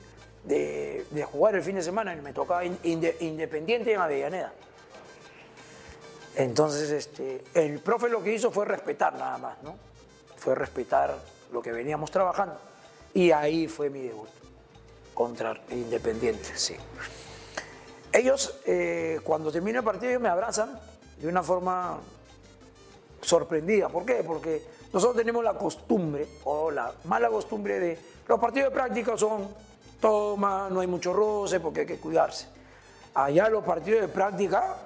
de, 0.44 1.06
de 1.12 1.24
jugar 1.24 1.54
el 1.54 1.62
fin 1.62 1.76
de 1.76 1.84
semana 1.84 2.16
y 2.16 2.22
me 2.22 2.34
tocaba 2.34 2.66
in- 2.66 2.80
inde- 2.86 3.16
Independiente 3.20 3.94
en 3.94 4.00
Avellaneda. 4.02 4.52
Entonces, 6.36 6.90
este, 6.90 7.44
el 7.54 7.78
profe 7.82 8.10
lo 8.10 8.24
que 8.24 8.34
hizo 8.34 8.50
fue 8.50 8.66
respetar 8.66 9.14
nada 9.14 9.38
más, 9.38 9.62
¿no? 9.62 9.76
Fue 10.38 10.56
respetar 10.56 11.16
lo 11.52 11.62
que 11.62 11.72
veníamos 11.72 12.10
trabajando. 12.10 12.60
Y 13.14 13.30
ahí 13.30 13.68
fue 13.68 13.92
mi 13.92 14.02
debut 14.02 14.30
contra 15.14 15.56
Independiente, 15.70 16.50
sí. 16.56 16.76
Ellos, 18.12 18.60
eh, 18.66 19.20
cuando 19.24 19.52
termina 19.52 19.78
el 19.78 19.86
partido, 19.86 20.20
me 20.20 20.30
abrazan 20.30 20.80
de 21.22 21.28
una 21.28 21.44
forma 21.44 22.00
sorprendida. 23.22 23.88
¿Por 23.90 24.04
qué? 24.04 24.24
Porque 24.26 24.79
nosotros 24.92 25.18
tenemos 25.18 25.44
la 25.44 25.54
costumbre, 25.54 26.28
o 26.46 26.72
la 26.72 26.92
mala 27.06 27.30
costumbre 27.30 27.80
de... 27.80 28.00
Los 28.28 28.40
partidos 28.40 28.70
de 28.70 28.76
práctica 28.76 29.18
son 29.18 29.48
toma, 30.00 30.70
no 30.70 30.80
hay 30.80 30.88
mucho 30.88 31.14
roce 31.14 31.60
porque 31.60 31.82
hay 31.82 31.86
que 31.86 31.98
cuidarse. 31.98 32.48
Allá 33.14 33.50
los 33.50 33.64
partidos 33.64 34.02
de 34.02 34.08
práctica, 34.08 34.78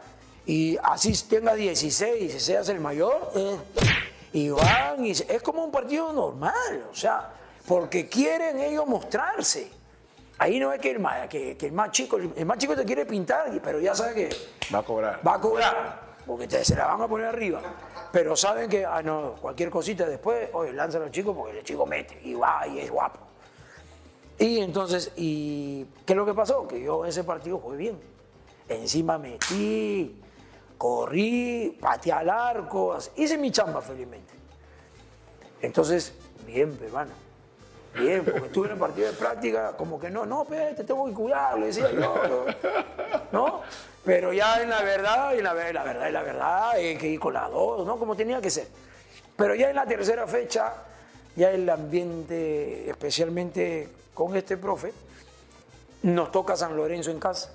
y 0.45 0.77
así 0.83 1.13
tenga 1.29 1.53
16 1.53 2.35
y 2.35 2.39
seas 2.39 2.67
el 2.69 2.79
mayor, 2.79 3.31
eh, 3.35 3.57
y 4.33 4.49
van, 4.49 5.05
y 5.05 5.11
es 5.11 5.41
como 5.43 5.63
un 5.63 5.71
partido 5.71 6.11
normal, 6.11 6.85
o 6.91 6.95
sea, 6.95 7.31
porque 7.67 8.07
quieren 8.09 8.59
ellos 8.59 8.85
mostrarse. 8.87 9.71
Ahí 10.39 10.59
no 10.59 10.73
es 10.73 10.81
que 10.81 10.91
el 10.91 10.99
más, 10.99 11.27
que, 11.27 11.55
que 11.55 11.67
el 11.67 11.71
más 11.71 11.91
chico, 11.91 12.17
el 12.17 12.45
más 12.45 12.57
chico 12.57 12.75
te 12.75 12.83
quiere 12.83 13.05
pintar, 13.05 13.45
pero 13.63 13.79
ya 13.79 13.93
sabe 13.93 14.15
que 14.15 14.29
Va 14.73 14.79
a 14.79 14.83
cobrar. 14.83 15.21
va 15.25 15.35
a 15.35 15.39
cobrar, 15.39 16.02
porque 16.25 16.47
te- 16.47 16.63
se 16.65 16.75
la 16.75 16.87
van 16.87 17.01
a 17.01 17.07
poner 17.07 17.27
arriba. 17.27 17.61
Pero 18.11 18.35
saben 18.35 18.69
que, 18.69 18.85
ah, 18.85 19.01
no, 19.01 19.35
cualquier 19.41 19.69
cosita 19.69 20.05
después, 20.07 20.49
oye, 20.53 20.71
lanza 20.73 20.97
a 20.97 21.01
los 21.01 21.11
chicos 21.11 21.35
porque 21.35 21.57
el 21.59 21.63
chico 21.63 21.85
mete 21.85 22.19
y 22.23 22.33
va 22.35 22.67
y 22.67 22.79
es 22.79 22.91
guapo. 22.91 23.19
Y 24.39 24.59
entonces, 24.59 25.11
y 25.15 25.85
¿qué 26.05 26.13
es 26.13 26.17
lo 26.17 26.25
que 26.25 26.33
pasó? 26.33 26.67
Que 26.67 26.81
yo 26.81 27.05
ese 27.05 27.23
partido 27.23 27.57
jugué 27.59 27.77
bien. 27.77 27.99
Encima 28.69 29.17
metí, 29.17 30.19
corrí, 30.77 31.77
pateé 31.81 32.13
al 32.13 32.29
arco, 32.29 32.97
hice 33.15 33.37
mi 33.37 33.51
chamba 33.51 33.81
felizmente. 33.81 34.33
Entonces, 35.61 36.13
bien, 36.45 36.75
peruano. 36.75 37.11
Bien, 37.95 38.23
porque 38.25 38.47
estuve 38.47 38.65
en 38.67 38.73
el 38.73 38.79
partido 38.79 39.07
de 39.07 39.13
práctica, 39.13 39.77
como 39.77 39.99
que 39.99 40.09
no, 40.09 40.25
no, 40.25 40.45
pe, 40.45 40.73
te 40.75 40.83
tengo 40.83 41.05
que 41.05 41.13
cuidar, 41.13 41.59
le 41.59 41.67
decía 41.67 41.91
yo, 41.91 41.99
no, 42.01 42.45
¿no? 43.31 43.61
Pero 44.05 44.33
ya 44.33 44.61
en 44.61 44.69
la 44.69 44.81
verdad, 44.81 45.35
en 45.35 45.43
la, 45.43 45.53
la 45.53 45.83
verdad, 45.83 46.07
en 46.07 46.13
la 46.13 46.21
verdad, 46.23 46.69
hay 46.71 46.97
que 46.97 47.07
ir 47.07 47.19
con 47.19 47.33
las 47.33 47.49
dos, 47.49 47.85
¿no? 47.85 47.97
Como 47.97 48.15
tenía 48.15 48.41
que 48.41 48.49
ser. 48.49 48.67
Pero 49.35 49.55
ya 49.55 49.69
en 49.69 49.75
la 49.75 49.85
tercera 49.85 50.27
fecha, 50.27 50.73
ya 51.35 51.51
el 51.51 51.69
ambiente, 51.69 52.89
especialmente 52.89 53.87
con 54.13 54.35
este 54.35 54.57
profe, 54.57 54.93
nos 56.03 56.31
toca 56.31 56.57
San 56.57 56.75
Lorenzo 56.75 57.11
en 57.11 57.19
casa. 57.19 57.51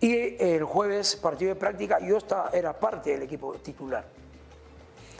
Y 0.00 0.42
el 0.42 0.64
jueves, 0.64 1.16
partido 1.16 1.54
de 1.54 1.60
práctica, 1.60 2.00
yo 2.00 2.16
estaba, 2.16 2.50
era 2.52 2.72
parte 2.72 3.10
del 3.10 3.22
equipo 3.22 3.54
titular. 3.54 4.04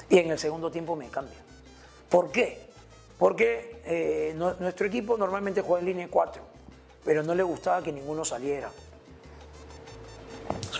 Y 0.08 0.18
en 0.18 0.30
el 0.30 0.38
segundo 0.38 0.70
tiempo 0.70 0.96
me 0.96 1.08
cambia. 1.08 1.38
¿Por 2.08 2.32
qué? 2.32 2.58
Porque 3.18 3.82
eh, 3.84 4.34
nuestro 4.34 4.86
equipo 4.86 5.16
normalmente 5.16 5.60
juega 5.60 5.80
en 5.80 5.86
línea 5.86 6.06
de 6.06 6.10
4, 6.10 6.42
pero 7.04 7.22
no 7.22 7.34
le 7.34 7.42
gustaba 7.42 7.82
que 7.82 7.92
ninguno 7.92 8.24
saliera. 8.24 8.70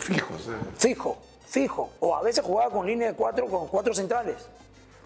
Fijos. 0.00 0.48
¿eh? 0.48 0.52
Fijo, 0.76 1.18
fijo. 1.46 1.90
O 2.00 2.14
a 2.16 2.22
veces 2.22 2.44
jugaba 2.44 2.70
con 2.70 2.86
línea 2.86 3.08
de 3.08 3.14
4 3.14 3.46
con 3.46 3.68
cuatro 3.68 3.94
centrales. 3.94 4.36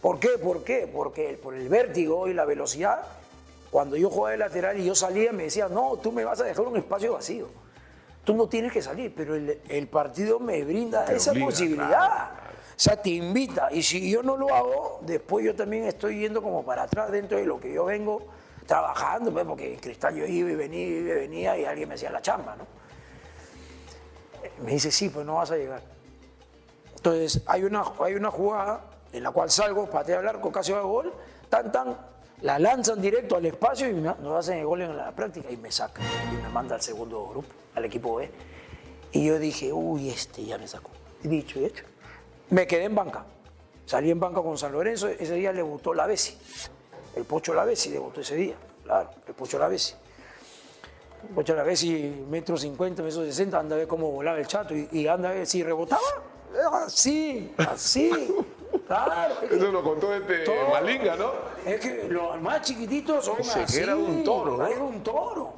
¿Por 0.00 0.18
qué? 0.18 0.30
¿Por 0.42 0.62
qué? 0.64 0.88
Porque 0.92 1.38
por 1.42 1.54
el 1.54 1.68
vértigo 1.68 2.28
y 2.28 2.34
la 2.34 2.44
velocidad, 2.44 3.02
cuando 3.70 3.96
yo 3.96 4.10
jugaba 4.10 4.32
de 4.32 4.38
lateral 4.38 4.78
y 4.78 4.84
yo 4.84 4.94
salía, 4.94 5.32
me 5.32 5.44
decían, 5.44 5.72
no, 5.72 5.96
tú 5.96 6.12
me 6.12 6.24
vas 6.24 6.40
a 6.40 6.44
dejar 6.44 6.66
un 6.66 6.76
espacio 6.76 7.14
vacío. 7.14 7.48
Tú 8.22 8.34
no 8.34 8.46
tienes 8.48 8.72
que 8.72 8.80
salir, 8.82 9.12
pero 9.14 9.34
el, 9.34 9.60
el 9.68 9.86
partido 9.88 10.38
me 10.40 10.62
brinda 10.64 11.04
Te 11.04 11.16
esa 11.16 11.30
obliga, 11.32 11.46
posibilidad. 11.46 11.88
claro, 11.88 12.14
claro. 12.14 12.54
O 12.70 12.78
sea, 12.80 12.96
te 13.00 13.10
invita. 13.10 13.68
Y 13.70 13.82
si 13.82 14.10
yo 14.10 14.22
no 14.22 14.36
lo 14.36 14.54
hago, 14.54 15.00
después 15.02 15.44
yo 15.44 15.54
también 15.54 15.84
estoy 15.84 16.20
yendo 16.20 16.42
como 16.42 16.64
para 16.64 16.82
atrás 16.84 17.10
dentro 17.12 17.38
de 17.38 17.44
lo 17.44 17.60
que 17.60 17.72
yo 17.72 17.84
vengo 17.84 18.26
trabajando, 18.66 19.30
pues, 19.32 19.44
porque 19.44 19.74
en 19.74 19.78
Cristal 19.80 20.14
yo 20.16 20.24
iba 20.26 20.50
y 20.50 20.54
venía, 20.54 20.86
iba 20.86 21.10
y 21.10 21.14
venía 21.14 21.58
y 21.58 21.64
alguien 21.66 21.88
me 21.88 21.94
hacía 21.96 22.10
la 22.10 22.22
chamba, 22.22 22.56
¿no? 22.56 22.66
Me 24.62 24.72
dice, 24.72 24.90
sí, 24.90 25.08
pues 25.08 25.24
no 25.26 25.36
vas 25.36 25.50
a 25.50 25.56
llegar. 25.56 25.82
Entonces, 26.96 27.42
hay 27.46 27.64
una, 27.64 27.84
hay 28.00 28.14
una 28.14 28.30
jugada 28.30 28.82
en 29.12 29.22
la 29.22 29.30
cual 29.30 29.50
salgo, 29.50 29.88
pateo 29.88 30.18
al 30.18 30.28
arco, 30.28 30.50
casi 30.50 30.72
hago 30.72 30.88
gol, 30.88 31.12
tan, 31.48 31.70
tan, 31.70 31.96
la 32.40 32.58
lanzan 32.58 33.00
directo 33.00 33.36
al 33.36 33.46
espacio 33.46 33.88
y 33.88 33.94
nos 33.94 34.38
hacen 34.38 34.58
el 34.58 34.66
gol 34.66 34.82
en 34.82 34.96
la 34.96 35.12
práctica 35.12 35.50
y 35.50 35.56
me 35.56 35.70
saca 35.70 36.02
y 36.32 36.42
me 36.42 36.48
manda 36.48 36.74
al 36.74 36.82
segundo 36.82 37.28
grupo, 37.28 37.48
al 37.74 37.84
equipo 37.84 38.16
B. 38.16 38.30
Y 39.12 39.26
yo 39.26 39.38
dije, 39.38 39.72
uy, 39.72 40.10
este 40.10 40.44
ya 40.44 40.58
me 40.58 40.66
sacó. 40.66 40.90
Dicho 41.22 41.60
y 41.60 41.66
hecho. 41.66 41.84
Me 42.50 42.66
quedé 42.66 42.84
en 42.84 42.94
banca. 42.94 43.24
Salí 43.86 44.10
en 44.10 44.18
banca 44.18 44.42
con 44.42 44.58
San 44.58 44.72
Lorenzo, 44.72 45.08
ese 45.08 45.34
día 45.34 45.52
le 45.52 45.62
gustó 45.62 45.94
la 45.94 46.06
Bessi. 46.06 46.36
El 47.14 47.24
Pocho 47.24 47.54
la 47.54 47.64
Bessi 47.64 47.90
debutó 47.90 48.20
ese 48.22 48.34
día, 48.34 48.56
claro, 48.82 49.10
el 49.26 49.34
Pocho 49.34 49.58
la 49.58 49.68
Bessi. 49.68 49.94
El 51.28 51.34
Pocho 51.34 51.54
la 51.54 51.62
Bessi, 51.62 52.24
metro 52.28 52.56
cincuenta, 52.56 53.02
metro 53.02 53.24
sesenta, 53.24 53.58
anda 53.58 53.74
a 53.76 53.78
ver 53.78 53.88
cómo 53.88 54.10
volaba 54.10 54.38
el 54.38 54.46
chato 54.46 54.74
y, 54.74 54.88
y 54.92 55.08
anda 55.08 55.30
a 55.30 55.32
ver 55.32 55.46
si 55.46 55.62
rebotaba. 55.62 56.00
Así, 56.86 57.52
así, 57.58 58.10
claro. 58.86 59.34
es 59.42 59.48
que- 59.48 59.56
Eso 59.56 59.72
lo 59.72 59.82
contó 59.82 60.14
este 60.14 60.38
Todo. 60.40 60.68
Malinga, 60.70 61.16
¿no? 61.16 61.32
es 61.66 61.80
que 61.80 62.08
los 62.08 62.40
más 62.40 62.62
chiquititos 62.62 63.24
son 63.24 63.40
Ese 63.40 63.60
así. 63.62 63.80
era 63.80 63.96
un 63.96 64.22
toro, 64.22 64.56
¿no? 64.58 64.66
Era 64.66 64.82
un 64.82 65.02
toro. 65.02 65.54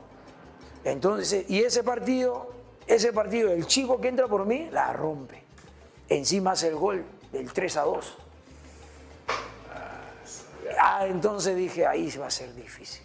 Entonces, 0.84 1.44
y 1.50 1.60
ese 1.62 1.82
partido, 1.82 2.50
ese 2.86 3.12
partido, 3.12 3.50
el 3.52 3.66
chico 3.66 4.00
que 4.00 4.08
entra 4.08 4.26
por 4.28 4.46
mí, 4.46 4.68
la 4.70 4.92
rompe. 4.92 5.42
Encima 6.08 6.52
hace 6.52 6.68
el 6.68 6.76
gol 6.76 7.04
del 7.32 7.52
3 7.52 7.76
a 7.76 7.82
2. 7.82 8.18
Ah, 10.80 11.06
entonces 11.06 11.56
dije, 11.56 11.86
ahí 11.86 12.10
va 12.20 12.26
a 12.26 12.30
ser 12.30 12.54
difícil. 12.54 13.02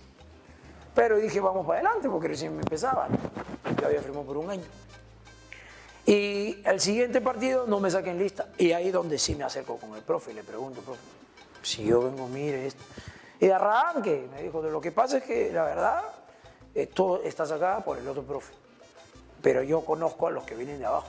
Pero 0.94 1.18
dije, 1.18 1.40
vamos 1.40 1.66
para 1.66 1.80
adelante, 1.80 2.10
porque 2.10 2.28
recién 2.28 2.56
me 2.56 2.62
empezaba. 2.62 3.08
Yo 3.80 3.88
había 3.88 4.02
firmado 4.02 4.26
por 4.26 4.38
un 4.38 4.50
año. 4.50 4.64
Y 6.06 6.62
el 6.66 6.80
siguiente 6.80 7.22
partido 7.22 7.66
no 7.68 7.80
me 7.80 7.90
saquen 7.90 8.18
lista. 8.18 8.50
Y 8.58 8.72
ahí 8.72 8.92
donde 8.92 9.18
sí 9.18 9.36
me 9.36 9.44
acerco 9.44 9.78
con 9.78 9.96
el 9.96 10.02
profe 10.02 10.32
y 10.32 10.34
le 10.34 10.44
pregunto, 10.44 10.82
profe, 10.82 11.02
si 11.62 11.86
yo 11.86 12.02
vengo, 12.02 12.28
mire 12.28 12.68
esto. 12.68 12.84
Y 13.40 13.48
de 13.48 13.54
arranque 13.54 14.28
me 14.32 14.44
dijo, 14.44 14.62
lo 14.62 14.82
que 14.82 14.92
pasa 14.92 15.18
es 15.18 15.24
que 15.24 15.52
la 15.52 15.64
verdad, 15.64 16.02
eh, 16.76 16.88
todo 16.88 17.24
está 17.24 17.46
sacada 17.46 17.84
por 17.84 17.98
el 17.98 18.08
otro 18.08 18.24
profe. 18.24 18.54
Pero 19.42 19.64
yo 19.64 19.82
conozco 19.82 20.28
a 20.28 20.32
los 20.32 20.44
que 20.44 20.56
vienen 20.56 20.80
de 20.80 20.86
abajo. 20.86 21.08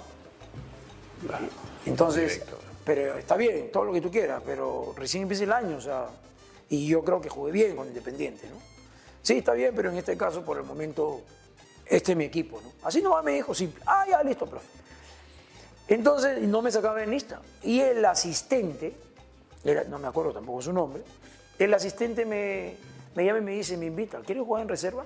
Entonces, 1.87 2.33
Directo. 2.33 2.59
pero 2.85 3.16
está 3.18 3.37
bien, 3.37 3.70
todo 3.70 3.85
lo 3.85 3.93
que 3.93 4.01
tú 4.01 4.11
quieras, 4.11 4.43
pero 4.45 4.95
recién 4.97 5.24
empieza 5.24 5.45
el 5.45 5.53
año, 5.53 5.76
o 5.76 5.80
sea, 5.80 6.07
y 6.68 6.87
yo 6.87 7.05
creo 7.05 7.20
que 7.20 7.28
jugué 7.28 7.53
bien 7.53 7.76
con 7.76 7.87
Independiente, 7.87 8.49
¿no? 8.49 8.72
Sí, 9.23 9.39
está 9.39 9.53
bien, 9.53 9.73
pero 9.75 9.91
en 9.91 9.99
este 9.99 10.16
caso, 10.16 10.45
por 10.45 10.59
el 10.59 10.64
momento, 10.64 11.20
este 11.87 12.12
es 12.12 12.18
mi 12.18 12.25
equipo, 12.25 12.61
¿no? 12.61 12.73
Así 12.83 13.01
nomás 13.01 13.23
me 13.23 13.33
dijo 13.33 13.55
simple, 13.55 13.81
ah, 13.87 14.05
ya, 14.09 14.23
listo, 14.23 14.47
profe. 14.47 14.66
Entonces, 15.87 16.43
no 16.43 16.61
me 16.61 16.73
sacaba 16.73 17.03
en 17.03 17.11
lista. 17.11 17.41
Y 17.62 17.81
el 17.81 18.05
asistente, 18.05 18.97
no 19.89 19.99
me 20.01 20.09
acuerdo 20.09 20.33
tampoco 20.33 20.62
su 20.62 20.73
nombre, 20.73 21.03
el 21.59 21.73
asistente 21.73 22.25
me, 22.25 22.77
me 23.14 23.25
llama 23.25 23.39
y 23.39 23.43
me 23.43 23.53
dice, 23.53 23.77
me 23.77 23.87
invita, 23.87 24.20
¿quieres 24.23 24.45
jugar 24.45 24.62
en 24.62 24.68
reserva? 24.68 25.05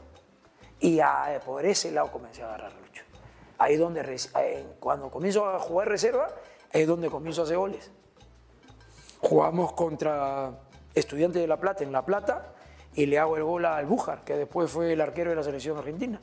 Y 0.81 0.99
ah, 1.01 1.39
por 1.45 1.65
ese 1.67 1.91
lado 1.93 2.11
comencé 2.11 2.43
a 2.43 2.47
agarrar 2.47 2.73
lucho. 2.73 3.03
Ahí 3.59 3.77
donde, 3.77 4.01
eh, 4.41 4.67
cuando 4.81 5.11
comienzo 5.11 5.47
a 5.47 5.59
jugar 5.59 5.89
reserva, 5.89 6.29
es 6.73 6.87
donde 6.87 7.11
comienzo 7.11 7.43
a 7.43 7.45
hacer 7.45 7.59
goles. 7.59 7.91
Jugamos 9.21 9.73
contra 9.73 10.53
Estudiantes 10.95 11.43
de 11.43 11.49
La 11.49 11.59
Plata 11.59 11.85
en 11.85 11.93
La 11.93 12.05
Plata 12.05 12.56
y 12.97 13.07
le 13.07 13.19
hago 13.19 13.37
el 13.37 13.45
gol 13.45 13.65
a 13.67 13.77
Albújar, 13.77 14.25
que 14.25 14.37
después 14.37 14.71
fue 14.71 14.95
el 14.95 15.01
arquero 15.01 15.31
de 15.31 15.37
la 15.37 15.43
selección 15.43 15.77
argentina. 15.77 16.19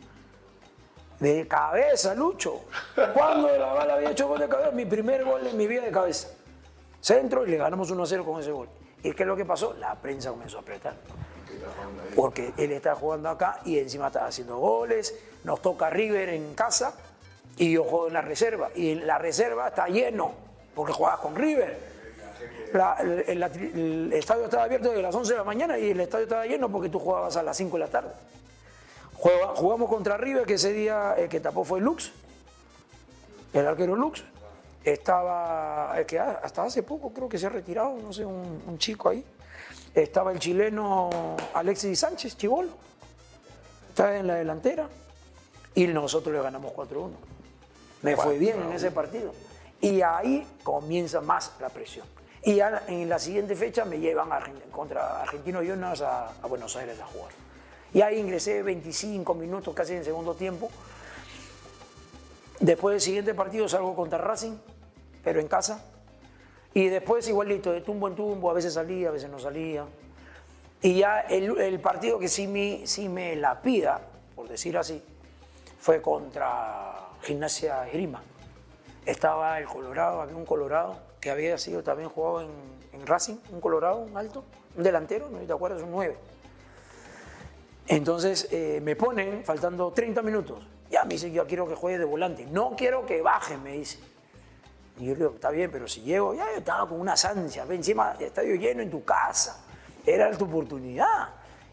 De 1.19 1.47
cabeza, 1.47 2.15
Lucho. 2.15 2.65
¿Cuándo 3.13 3.47
de 3.47 3.59
la 3.59 3.71
bala 3.74 3.93
había 3.93 4.11
hecho 4.11 4.28
gol 4.28 4.39
de 4.39 4.49
cabeza? 4.49 4.71
Mi 4.71 4.86
primer 4.86 5.24
gol 5.24 5.45
en 5.45 5.55
mi 5.55 5.67
vida 5.67 5.84
de 5.84 5.91
cabeza. 5.91 6.30
Centro 6.99 7.45
y 7.45 7.51
le 7.51 7.57
ganamos 7.57 7.93
1-0 7.93 8.26
con 8.26 8.41
ese 8.41 8.51
gol. 8.51 8.67
¿Y 9.03 9.13
qué 9.13 9.24
es 9.24 9.28
lo 9.28 9.36
que 9.36 9.45
pasó? 9.45 9.74
La 9.76 9.93
prensa 9.95 10.32
comenzó 10.32 10.57
a 10.57 10.61
apretar. 10.61 10.95
Porque 12.15 12.53
él 12.57 12.71
está 12.71 12.95
jugando 12.95 13.30
acá 13.30 13.59
y 13.65 13.78
encima 13.78 14.07
está 14.07 14.26
haciendo 14.26 14.57
goles. 14.57 15.15
Nos 15.43 15.61
toca 15.61 15.89
River 15.91 16.30
en 16.30 16.55
casa 16.55 16.95
y 17.57 17.74
yo 17.74 17.84
juego 17.84 18.07
en 18.07 18.13
la 18.13 18.21
reserva. 18.21 18.69
Y 18.74 18.95
la 18.95 19.19
reserva 19.19 19.67
está 19.67 19.88
lleno 19.88 20.34
porque 20.74 20.91
jugabas 20.91 21.19
con 21.19 21.36
River. 21.36 21.93
La- 22.74 22.96
el, 23.28 24.12
estadio 24.14 24.46
estaba 24.46 24.64
abierto 24.64 24.89
desde 24.89 25.02
las 25.02 25.14
11 25.16 25.32
de 25.34 25.38
la 25.38 25.44
mañana 25.44 25.78
y 25.78 25.91
el 25.91 26.00
estadio 26.00 26.24
estaba 26.24 26.46
lleno 26.46 26.70
porque 26.70 26.89
tú 26.89 27.00
jugabas 27.00 27.36
a 27.38 27.44
las 27.44 27.56
5 27.58 27.78
de 27.78 27.84
la 27.84 27.89
tarde. 27.89 28.12
Juega- 29.16 29.56
jugamos 29.56 29.89
contra 29.89 30.18
River, 30.18 30.46
que 30.46 30.56
ese 30.56 30.74
día 30.74 31.14
el 31.18 31.30
que 31.30 31.39
tapó 31.39 31.64
fue 31.64 31.80
Lux, 31.80 32.12
el 33.54 33.68
arquero 33.68 33.96
Lux. 33.96 34.24
Estaba, 34.84 35.96
que 36.06 36.20
ha- 36.20 36.39
hasta 36.44 36.64
hace 36.64 36.84
poco 36.84 37.14
creo 37.14 37.30
que 37.30 37.38
se 37.38 37.46
ha 37.46 37.50
retirado, 37.50 37.96
no 38.02 38.12
sé, 38.12 38.26
un, 38.26 38.62
un 38.68 38.78
chico 38.78 39.08
ahí. 39.10 39.24
Estaba 39.96 40.32
el 40.34 40.39
chileno 40.39 41.10
Alexis 41.54 42.00
Sánchez, 42.00 42.36
Chivolo. 42.36 42.70
Estaba 43.89 44.18
en 44.18 44.28
la 44.28 44.36
delantera. 44.36 44.89
Y 45.76 45.88
nosotros 45.88 46.36
le 46.36 46.41
ganamos 46.41 46.74
4-1. 46.74 47.12
Me 48.02 48.18
fue 48.18 48.38
bien 48.38 48.62
en 48.62 48.74
ese 48.74 48.91
partido. 48.91 49.34
Y 49.80 50.02
ahí 50.02 50.46
comienza 50.64 51.22
más 51.22 51.54
la 51.62 51.70
presión. 51.70 52.06
Y 52.46 52.56
ya 52.56 52.84
en 52.88 53.08
la 53.08 53.20
siguiente 53.20 53.56
fecha 53.56 53.86
me 53.86 54.00
llevan 54.00 54.32
a 54.32 54.44
contra 54.70 55.22
Argentino 55.22 55.60
Juniors 55.60 56.02
a, 56.02 56.28
a 56.41 56.48
Buenos 56.48 56.76
Aires 56.76 57.00
a 57.00 57.06
jugar. 57.06 57.32
Y 57.94 58.02
ahí 58.02 58.20
ingresé 58.20 58.62
25 58.64 59.34
minutos 59.34 59.74
casi 59.74 59.94
en 59.94 60.00
el 60.00 60.06
segundo 60.06 60.34
tiempo. 60.34 60.70
Después 62.60 62.94
del 62.94 63.02
siguiente 63.02 63.34
partido 63.34 63.70
salgo 63.70 63.96
contra 63.96 64.18
Racing, 64.18 64.58
pero 65.24 65.39
en 65.39 65.48
casa. 65.48 65.86
Y 66.74 66.88
después 66.88 67.28
igualito, 67.28 67.72
de 67.72 67.82
tumbo 67.82 68.08
en 68.08 68.16
tumbo, 68.16 68.50
a 68.50 68.54
veces 68.54 68.74
salía, 68.74 69.10
a 69.10 69.12
veces 69.12 69.30
no 69.30 69.39
salía. 69.39 69.86
Y 70.82 71.00
ya 71.00 71.22
el, 71.22 71.58
el 71.62 71.80
partido 71.80 72.20
que 72.20 72.28
sí 72.28 72.48
me, 72.48 72.86
sí 72.88 73.08
me 73.08 73.36
la 73.38 73.62
pida, 73.62 74.02
por 74.36 74.50
decir 74.50 74.78
así, 74.78 75.02
fue 75.80 76.02
contra 76.02 77.10
Gimnasia 77.22 77.86
Grima. 77.86 78.22
Estaba 79.06 79.60
el 79.60 79.66
Colorado, 79.66 80.22
había 80.22 80.36
un 80.36 80.45
Colorado 80.45 80.97
que 81.20 81.30
había 81.30 81.58
sido 81.58 81.84
también 81.84 82.10
jugado 82.10 82.41
en, 82.41 83.08
Racing, 83.08 83.36
un 83.51 83.60
Colorado, 83.60 83.97
un 83.97 84.16
alto, 84.16 84.45
un 84.78 84.84
delantero, 84.84 85.30
no 85.30 85.39
te 85.39 85.51
acuerdas, 85.51 85.82
un 85.82 85.91
9. 85.91 86.16
Entonces 87.88 88.47
eh, 88.51 88.80
me 88.82 88.95
ponen, 88.95 89.43
faltando 89.43 89.91
30 89.91 90.22
minutos, 90.22 90.66
ya 90.89 91.04
me 91.04 91.16
dice, 91.16 91.32
yo 91.32 91.45
quiero 91.45 91.68
que 91.68 91.76
juegue 91.76 91.99
de 91.99 92.06
volante, 92.06 92.45
no 92.45 92.76
quiero 92.78 93.06
que 93.06 93.22
baje, 93.22 93.58
me 93.58 93.74
dice. 93.74 93.99
Y 94.99 95.06
yo 95.06 95.14
le 95.14 95.20
digo, 95.20 95.32
está 95.34 95.49
bien, 95.49 95.72
pero 95.72 95.88
si 95.88 96.01
llego, 96.01 96.34
ya 96.34 96.45
yo 96.51 96.60
estaba 96.60 96.88
con 96.88 97.01
unas 97.01 97.26
ansias, 97.26 97.68
ve, 97.68 97.76
encima 97.76 98.16
estadio 98.20 98.56
lleno 98.56 98.82
en 98.82 98.91
tu 98.91 99.04
casa, 99.04 99.66
era 100.06 100.32
tu 100.38 100.45
oportunidad. 100.45 101.30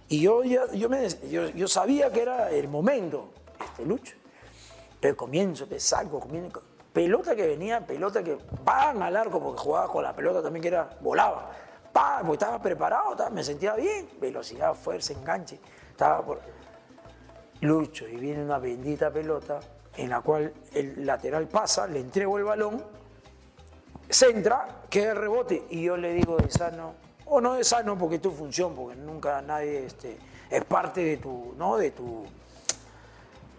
Y 0.09 0.23
yo, 0.23 0.43
yo, 0.43 0.67
yo, 0.75 1.69
sabía 1.69 2.11
que 2.11 2.23
era 2.23 2.51
el 2.51 2.67
momento, 2.67 3.31
este 3.65 3.85
Lucho. 3.85 4.17
Entonces 4.95 5.15
comienzo, 5.15 5.69
pues, 5.69 5.85
salgo, 5.85 6.19
comienzo, 6.19 6.61
pelota 6.93 7.35
que 7.37 7.47
venía, 7.47 7.87
pelota 7.87 8.23
que 8.23 8.39
van 8.65 9.03
al 9.03 9.17
arco, 9.17 9.41
porque 9.41 9.61
jugaba 9.61 9.89
con 9.89 10.03
la 10.03 10.15
pelota 10.15 10.43
también 10.43 10.63
que 10.63 10.69
era, 10.69 10.91
volaba. 11.01 11.51
Porque 11.93 12.33
estaba 12.33 12.63
preparado, 12.63 13.31
me 13.31 13.43
sentía 13.43 13.75
bien, 13.75 14.09
velocidad, 14.21 14.75
fuerza, 14.75 15.13
enganche. 15.13 15.59
Estaba 15.91 16.25
por... 16.25 16.41
Lucho, 17.63 18.09
y 18.09 18.17
viene 18.17 18.43
una 18.43 18.59
bendita 18.59 19.11
pelota 19.11 19.61
en 19.97 20.09
la 20.09 20.23
cual 20.23 20.53
el 20.73 21.05
lateral 21.05 21.47
pasa, 21.47 21.87
le 21.87 22.01
entrego 22.01 22.39
el 22.39 22.45
balón, 22.45 22.83
centra, 24.09 24.83
queda 24.89 25.13
el 25.13 25.19
rebote 25.19 25.67
y 25.69 25.83
yo 25.83 25.97
le 25.97 26.15
digo 26.15 26.37
de 26.39 26.51
sano, 26.51 26.95
o 27.27 27.41
no 27.41 27.55
de 27.55 27.65
sano 27.65 27.99
porque 27.99 28.17
es 28.17 28.23
tu 28.23 28.31
función, 28.31 28.75
porque 28.75 28.97
nunca 28.97 29.43
nadie 29.43 29.85
este, 29.85 30.17
es 30.49 30.65
parte 30.65 31.05
de 31.05 31.17
tu, 31.19 31.55
¿no? 31.59 31.77
de 31.77 31.91
tu, 31.91 32.25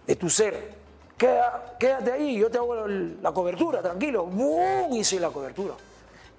de 0.07 0.15
tu 0.15 0.29
ser. 0.29 0.80
Queda- 1.21 1.75
quédate 1.77 2.11
ahí, 2.13 2.35
yo 2.39 2.49
te 2.49 2.57
hago 2.57 2.73
la, 2.87 3.31
cobertura, 3.31 3.79
tranquilo. 3.79 4.25
¡Bum! 4.25 4.91
Hice 4.91 5.19
la 5.19 5.29
cobertura. 5.29 5.75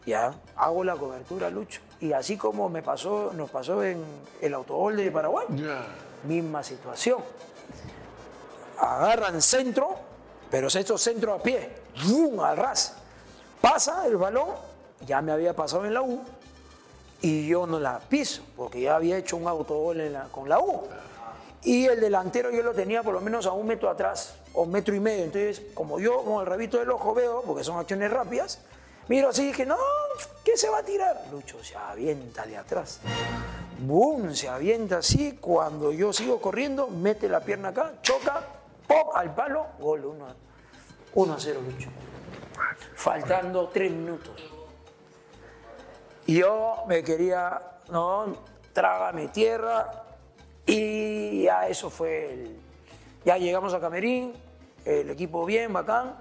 Ya, 0.04 0.34
hago 0.56 0.82
la 0.82 0.96
cobertura, 0.96 1.48
Lucho. 1.50 1.80
Y 2.00 2.12
así 2.12 2.36
como 2.36 2.68
me 2.68 2.82
pasó, 2.82 3.30
nos 3.32 3.48
pasó 3.48 3.84
en 3.84 4.02
el 4.40 4.52
autogol 4.54 4.96
de 4.96 5.08
Paraguay, 5.12 5.46
misma 6.24 6.64
situación. 6.64 7.20
Agarran 8.76 9.40
centro, 9.40 9.94
pero 10.50 10.66
es 10.66 10.74
estos 10.74 11.00
centro 11.00 11.32
a 11.34 11.38
pie, 11.40 11.70
¡bum! 12.08 12.40
al 12.40 12.56
ras. 12.56 12.96
Pasa 13.60 14.04
el 14.08 14.16
balón, 14.16 14.48
ya 15.06 15.22
me 15.22 15.30
había 15.30 15.54
pasado 15.54 15.84
en 15.84 15.94
la 15.94 16.02
U, 16.02 16.20
y 17.20 17.46
yo 17.46 17.68
no 17.68 17.78
la 17.78 18.00
piso, 18.00 18.42
porque 18.56 18.80
ya 18.80 18.96
había 18.96 19.16
hecho 19.16 19.36
un 19.36 19.46
autogol 19.46 20.00
en 20.00 20.14
la- 20.14 20.24
con 20.24 20.48
la 20.48 20.58
U. 20.58 20.82
Y 21.64 21.86
el 21.86 22.00
delantero 22.00 22.50
yo 22.50 22.62
lo 22.62 22.72
tenía 22.72 23.02
por 23.02 23.14
lo 23.14 23.20
menos 23.20 23.46
a 23.46 23.52
un 23.52 23.66
metro 23.66 23.88
atrás, 23.88 24.34
o 24.52 24.62
un 24.62 24.70
metro 24.70 24.94
y 24.94 25.00
medio. 25.00 25.24
Entonces, 25.24 25.62
como 25.74 26.00
yo 26.00 26.24
con 26.24 26.40
el 26.40 26.46
rabito 26.46 26.78
del 26.78 26.90
ojo 26.90 27.14
veo, 27.14 27.42
porque 27.42 27.62
son 27.62 27.78
acciones 27.78 28.10
rápidas, 28.10 28.60
miro 29.08 29.28
así 29.28 29.42
y 29.42 29.46
dije, 29.46 29.64
no, 29.64 29.76
¿qué 30.44 30.56
se 30.56 30.68
va 30.68 30.78
a 30.78 30.82
tirar? 30.82 31.24
Lucho 31.30 31.62
se 31.62 31.76
avienta 31.76 32.46
de 32.46 32.56
atrás. 32.56 33.00
¡Bum! 33.78 34.34
Se 34.34 34.48
avienta 34.48 34.98
así. 34.98 35.38
Cuando 35.40 35.92
yo 35.92 36.12
sigo 36.12 36.40
corriendo, 36.40 36.88
mete 36.88 37.28
la 37.28 37.40
pierna 37.40 37.68
acá, 37.68 37.94
choca, 38.02 38.42
¡pop! 38.86 39.10
al 39.14 39.34
palo, 39.34 39.66
gol 39.78 40.04
1 40.04 40.26
a, 40.26 40.34
1 41.14 41.34
a 41.34 41.40
0, 41.40 41.60
Lucho. 41.64 41.90
Faltando 42.96 43.68
tres 43.68 43.90
minutos. 43.90 44.52
Y 46.26 46.38
yo 46.38 46.84
me 46.86 47.02
quería, 47.02 47.60
no, 47.90 48.36
trágame 48.72 49.28
tierra. 49.28 50.01
Y 50.66 51.42
ya 51.42 51.68
eso 51.68 51.90
fue 51.90 52.32
el. 52.32 52.56
Ya 53.24 53.36
llegamos 53.38 53.74
a 53.74 53.80
Camerín, 53.80 54.32
el 54.84 55.10
equipo 55.10 55.44
bien, 55.44 55.72
bacán. 55.72 56.16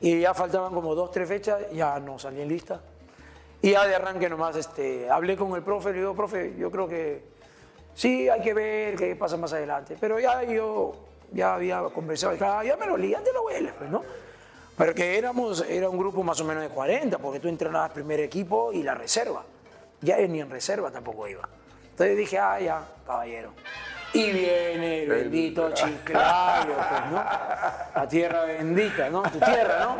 Y 0.00 0.20
ya 0.20 0.34
faltaban 0.34 0.74
como 0.74 0.94
dos, 0.94 1.10
tres 1.10 1.28
fechas, 1.28 1.70
ya 1.72 1.98
no 1.98 2.18
salí 2.18 2.40
en 2.42 2.48
lista. 2.48 2.80
Y 3.62 3.70
ya 3.70 3.86
de 3.86 3.94
arranque 3.94 4.28
nomás 4.28 4.54
este, 4.56 5.08
hablé 5.08 5.36
con 5.36 5.54
el 5.54 5.62
profe, 5.62 5.92
le 5.92 5.98
digo, 6.00 6.14
profe, 6.14 6.54
yo 6.58 6.70
creo 6.70 6.86
que 6.86 7.24
sí, 7.94 8.28
hay 8.28 8.42
que 8.42 8.52
ver 8.52 8.96
qué 8.96 9.16
pasa 9.16 9.36
más 9.38 9.52
adelante. 9.54 9.96
Pero 9.98 10.20
ya 10.20 10.42
yo 10.42 10.94
ya 11.32 11.54
había 11.54 11.82
conversado, 11.84 12.36
"Ah, 12.40 12.62
ya 12.64 12.76
me 12.76 12.86
lo 12.86 12.96
ligan 12.96 13.24
de 13.24 13.32
la 13.32 13.38
abuela, 13.38 13.74
pues, 13.76 13.90
¿no? 13.90 14.02
Pero 14.76 14.94
que 14.94 15.16
éramos, 15.16 15.64
era 15.66 15.88
un 15.88 15.96
grupo 15.96 16.22
más 16.22 16.38
o 16.40 16.44
menos 16.44 16.62
de 16.62 16.68
40, 16.68 17.18
porque 17.18 17.40
tú 17.40 17.48
entrenabas 17.48 17.90
primer 17.90 18.20
equipo 18.20 18.72
y 18.72 18.82
la 18.82 18.94
reserva. 18.94 19.42
Ya 20.02 20.18
ni 20.18 20.40
en 20.40 20.50
reserva 20.50 20.90
tampoco 20.90 21.26
iba. 21.26 21.48
Entonces 21.96 22.16
dije, 22.18 22.38
ah, 22.38 22.60
ya, 22.60 22.82
caballero. 23.06 23.52
Y 24.12 24.30
viene 24.30 25.04
el 25.04 25.08
bendito 25.08 25.70
Chiclayo, 25.72 26.74
pues, 26.74 27.10
¿no? 27.10 27.24
La 27.94 28.06
tierra 28.06 28.44
bendita, 28.44 29.08
¿no? 29.08 29.22
Tu 29.22 29.38
tierra, 29.38 29.78
¿no? 29.80 29.96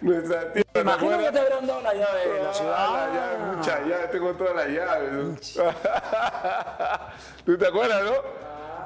Nuestra 0.12 0.52
tía, 0.52 0.62
¿te 0.72 0.80
Imagino 0.80 1.18
que 1.18 1.32
te 1.32 1.38
habrán 1.40 1.66
dado 1.66 1.80
la 1.80 1.94
llave 1.94 2.28
de 2.28 2.42
la 2.42 2.50
Ah, 2.50 2.52
ciudad. 2.54 2.92
la 2.92 3.14
llave, 3.14 3.56
muchas 3.56 3.80
llaves, 3.86 4.10
tengo 4.10 4.34
todas 4.34 4.56
las 4.56 4.68
llaves. 4.68 5.58
¿Tú 7.46 7.56
te 7.56 7.66
acuerdas, 7.66 8.04
no? 8.04 8.12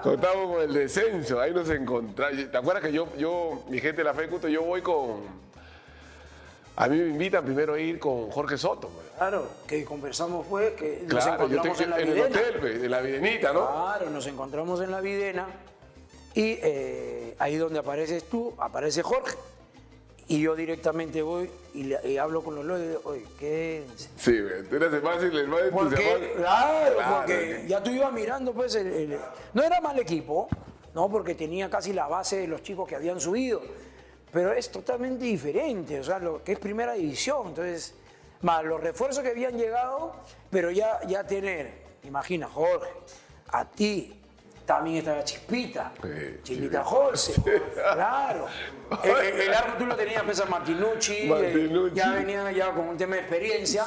Contamos 0.05 0.53
con 0.55 0.63
el 0.63 0.73
descenso, 0.73 1.41
ahí 1.41 1.53
nos 1.53 1.69
encontramos. 1.69 2.51
¿Te 2.51 2.57
acuerdas 2.57 2.85
que 2.85 2.93
yo, 2.93 3.09
yo 3.17 3.65
mi 3.69 3.81
gente 3.81 3.99
de 3.99 4.05
la 4.05 4.15
fe 4.15 4.29
Cuto, 4.29 4.47
yo 4.47 4.63
voy 4.63 4.83
con. 4.83 5.43
A 6.77 6.89
mí 6.89 6.97
me 6.99 7.07
invitan 7.07 7.45
primero 7.45 7.75
a 7.75 7.79
ir 7.81 7.99
con 8.01 8.31
Jorge 8.31 8.59
Soto. 8.59 8.89
pues. 8.89 9.07
Claro, 9.17 9.47
que 9.67 9.85
conversamos 9.85 10.45
fue 10.47 10.75
que 10.75 11.05
nos 11.07 11.25
yo 11.25 11.33
encontramos 11.35 11.79
te, 11.79 11.85
en 11.85 11.91
la 11.91 12.01
en 12.01 12.09
el 12.09 12.21
hotel, 12.23 12.57
pues, 12.61 12.83
en 12.83 12.91
la 12.91 13.01
videnita, 13.01 13.53
¿no? 13.53 13.67
Claro, 13.71 14.11
nos 14.11 14.27
encontramos 14.27 14.81
en 14.81 14.91
la 14.91 15.01
videna 15.01 15.47
y 16.35 16.59
eh, 16.63 17.37
ahí 17.39 17.57
donde 17.57 17.79
apareces 17.79 18.25
tú, 18.25 18.55
aparece 18.59 19.03
Jorge. 19.03 19.37
Y 20.27 20.41
yo 20.41 20.57
directamente 20.57 21.21
voy 21.23 21.51
y, 21.75 21.83
le- 21.85 22.01
y 22.09 22.17
hablo 22.17 22.43
con 22.43 22.55
los 22.57 22.65
lobos 22.65 22.83
y 22.83 22.89
digo, 22.89 23.01
oye, 23.05 23.25
quédense. 23.39 24.09
Sí, 24.17 24.39
tú 24.71 24.77
eres 24.77 24.93
el 24.95 25.03
más, 25.03 25.23
el 25.23 25.49
más 25.49 25.61
Porque, 25.71 25.95
entusiasmado. 25.95 26.35
claro, 26.37 26.97
Claro, 26.97 27.17
porque 27.19 27.33
que- 27.63 27.69
ya 27.69 27.83
tú 27.83 27.91
ibas 27.91 28.13
mirando, 28.13 28.53
pues, 28.55 28.75
el- 28.75 28.87
el- 28.87 29.19
no 29.53 29.63
era 29.63 29.81
mal 29.83 29.99
equipo, 29.99 30.49
no, 30.95 31.11
porque 31.11 31.35
tenía 31.35 31.69
casi 31.69 31.93
la 31.93 32.09
base 32.09 32.39
de 32.39 32.49
los 32.49 32.63
chicos 32.63 32.89
que 32.89 32.97
habían 32.97 33.21
subido, 33.21 33.61
pero 34.35 34.53
es 34.53 34.71
totalmente 34.71 35.25
diferente, 35.25 35.99
o 36.01 36.05
sea, 36.05 36.19
lo 36.19 36.43
que 36.45 36.53
es 36.53 36.59
primera 36.59 36.93
división, 36.95 37.49
entonces, 37.49 37.95
más 38.43 38.65
los 38.65 38.81
refuerzos 38.83 39.23
que 39.23 39.31
habían 39.31 39.57
llegado, 39.57 40.13
pero 40.51 40.71
ya, 40.71 41.01
ya 41.07 41.25
tener, 41.27 41.71
imagina, 42.03 42.49
Jorge, 42.49 42.91
a 43.53 43.65
ti, 43.65 44.21
también 44.67 44.97
estaba 44.99 45.23
Chispita, 45.25 45.93
Sí, 46.03 46.09
Chispita 46.43 46.83
José, 46.85 47.35
claro. 47.95 48.47
El, 49.05 49.41
el- 49.41 49.55
arco 49.55 49.79
tú 49.79 49.87
lo 49.87 49.95
tenías, 49.97 50.23
pesa 50.25 50.45
Martinucci, 50.47 51.17
eh, 51.23 51.27
Martinucci. 51.29 51.95
ya 51.97 52.13
venía 52.13 52.51
ya 52.53 52.73
con 52.73 52.89
un 52.89 52.97
tema 52.97 53.15
de 53.17 53.21
experiencia, 53.23 53.85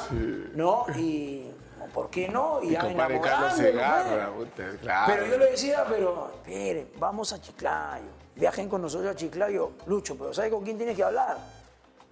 ¿no? 0.54 0.86
Y 0.96 1.50
¿por 1.92 2.10
qué 2.10 2.28
no? 2.28 2.60
Y, 2.62 2.68
Y 2.68 2.70
ya 2.72 2.80
Carlos 3.20 3.54
Segarra, 3.54 4.30
pues. 4.36 4.48
puta, 4.50 4.64
claro. 4.80 5.12
Pero 5.14 5.26
yo 5.26 5.38
le 5.38 5.50
decía, 5.50 5.84
pero, 5.88 6.32
esperen, 6.36 6.90
vamos 6.96 7.32
a 7.32 7.40
Chiclayo. 7.40 8.10
Viajen 8.38 8.68
con 8.68 8.80
nosotros 8.82 9.10
a 9.10 9.16
Chiclayo, 9.16 9.72
Lucho, 9.86 10.16
pero 10.16 10.32
¿sabes 10.32 10.52
con 10.52 10.62
quién 10.62 10.76
tienes 10.76 10.94
que 10.96 11.02
hablar? 11.02 11.36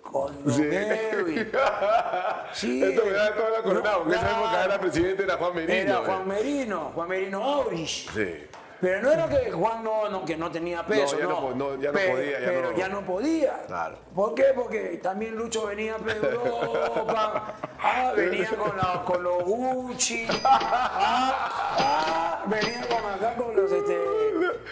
Con 0.02 0.44
Don 0.44 0.54
Sí. 0.54 0.62
Sí. 2.52 2.82
Esto 2.82 3.04
me 3.04 3.12
da 3.12 3.34
toda 3.34 3.50
la 3.50 3.62
coronada, 3.62 3.98
porque 3.98 4.16
esa 4.16 4.30
época 4.30 4.64
era 4.64 4.80
presidente, 4.80 5.22
era 5.22 5.36
Juan 5.36 5.54
Merino. 5.54 5.72
Era 5.74 5.96
güey. 5.98 6.06
Juan 6.06 6.28
Merino, 6.28 6.90
Juan 6.94 7.08
Merino 7.08 7.42
Aurich. 7.44 8.10
Sí. 8.12 8.46
Pero 8.80 9.00
no 9.02 9.10
era 9.10 9.26
que 9.28 9.50
Juan 9.50 9.82
no, 9.82 10.08
no- 10.10 10.24
que 10.24 10.36
no 10.36 10.50
tenía 10.50 10.84
peso, 10.84 11.18
ya 11.18 11.24
no. 11.24 11.76
ya 11.80 11.90
no 11.92 11.98
Pero- 11.98 12.12
podía, 12.12 12.40
ya 12.40 12.46
pero 12.46 12.70
no. 12.72 12.76
ya 12.76 12.88
no 12.88 13.00
podía. 13.06 13.62
Claro. 13.66 13.98
¿Por 14.14 14.34
qué? 14.34 14.44
Porque 14.54 15.00
también 15.02 15.34
Lucho 15.34 15.66
venía 15.66 15.96
de 15.96 16.12
Europa, 16.12 17.54
ah, 17.82 18.12
venía 18.14 18.50
con, 18.50 18.76
la- 18.76 19.02
con 19.06 19.22
los 19.22 19.42
Gucci, 19.44 20.26
ah, 20.44 21.34
ah, 21.78 22.44
venía 22.46 22.86
con 22.86 23.04
acá 23.12 23.34
con 23.36 23.56
los, 23.56 23.72
este, 23.72 23.96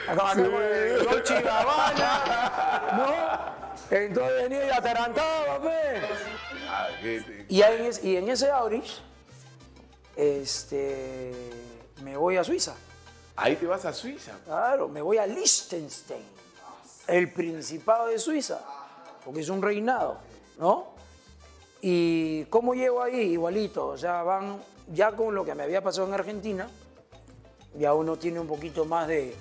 acá, 0.08 0.30
acá 0.32 0.34
con 0.34 0.62
el 0.62 1.04
Dolce 1.04 1.38
y 1.38 1.42
Gabbana, 1.42 2.82
¿no? 2.96 3.96
Entonces 3.96 4.42
venía 4.42 4.66
y 4.66 4.70
atarantaba, 4.70 5.58
pues. 5.60 6.02
Y 7.48 7.62
y 8.02 8.16
en 8.16 8.28
ese 8.28 8.50
Aurich, 8.50 9.00
este, 10.16 11.32
me 12.02 12.16
voy 12.16 12.36
a 12.36 12.44
Suiza. 12.44 12.74
Ahí 13.36 13.56
te 13.56 13.66
vas 13.66 13.84
a 13.84 13.92
Suiza. 13.92 14.32
Claro, 14.44 14.88
me 14.88 15.02
voy 15.02 15.18
a 15.18 15.26
Liechtenstein, 15.26 16.24
el 17.08 17.32
Principado 17.32 18.06
de 18.06 18.18
Suiza, 18.18 18.60
porque 19.24 19.40
es 19.40 19.48
un 19.48 19.60
reinado, 19.60 20.18
¿no? 20.58 20.94
Y 21.80 22.44
cómo 22.46 22.74
llego 22.74 23.02
ahí, 23.02 23.32
igualito, 23.32 23.88
o 23.88 23.98
sea, 23.98 24.22
van 24.22 24.62
ya 24.92 25.12
con 25.12 25.34
lo 25.34 25.44
que 25.44 25.54
me 25.54 25.64
había 25.64 25.82
pasado 25.82 26.06
en 26.06 26.14
Argentina, 26.14 26.68
ya 27.78 27.92
uno 27.92 28.16
tiene 28.16 28.38
un 28.38 28.46
poquito 28.46 28.84
más 28.84 29.08
de, 29.08 29.34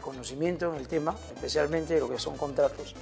conocimiento 0.00 0.70
en 0.72 0.76
el 0.76 0.88
tema, 0.88 1.16
especialmente 1.34 1.94
de 1.94 2.00
lo 2.00 2.08
que 2.08 2.18
son 2.18 2.36
contratos. 2.36 2.94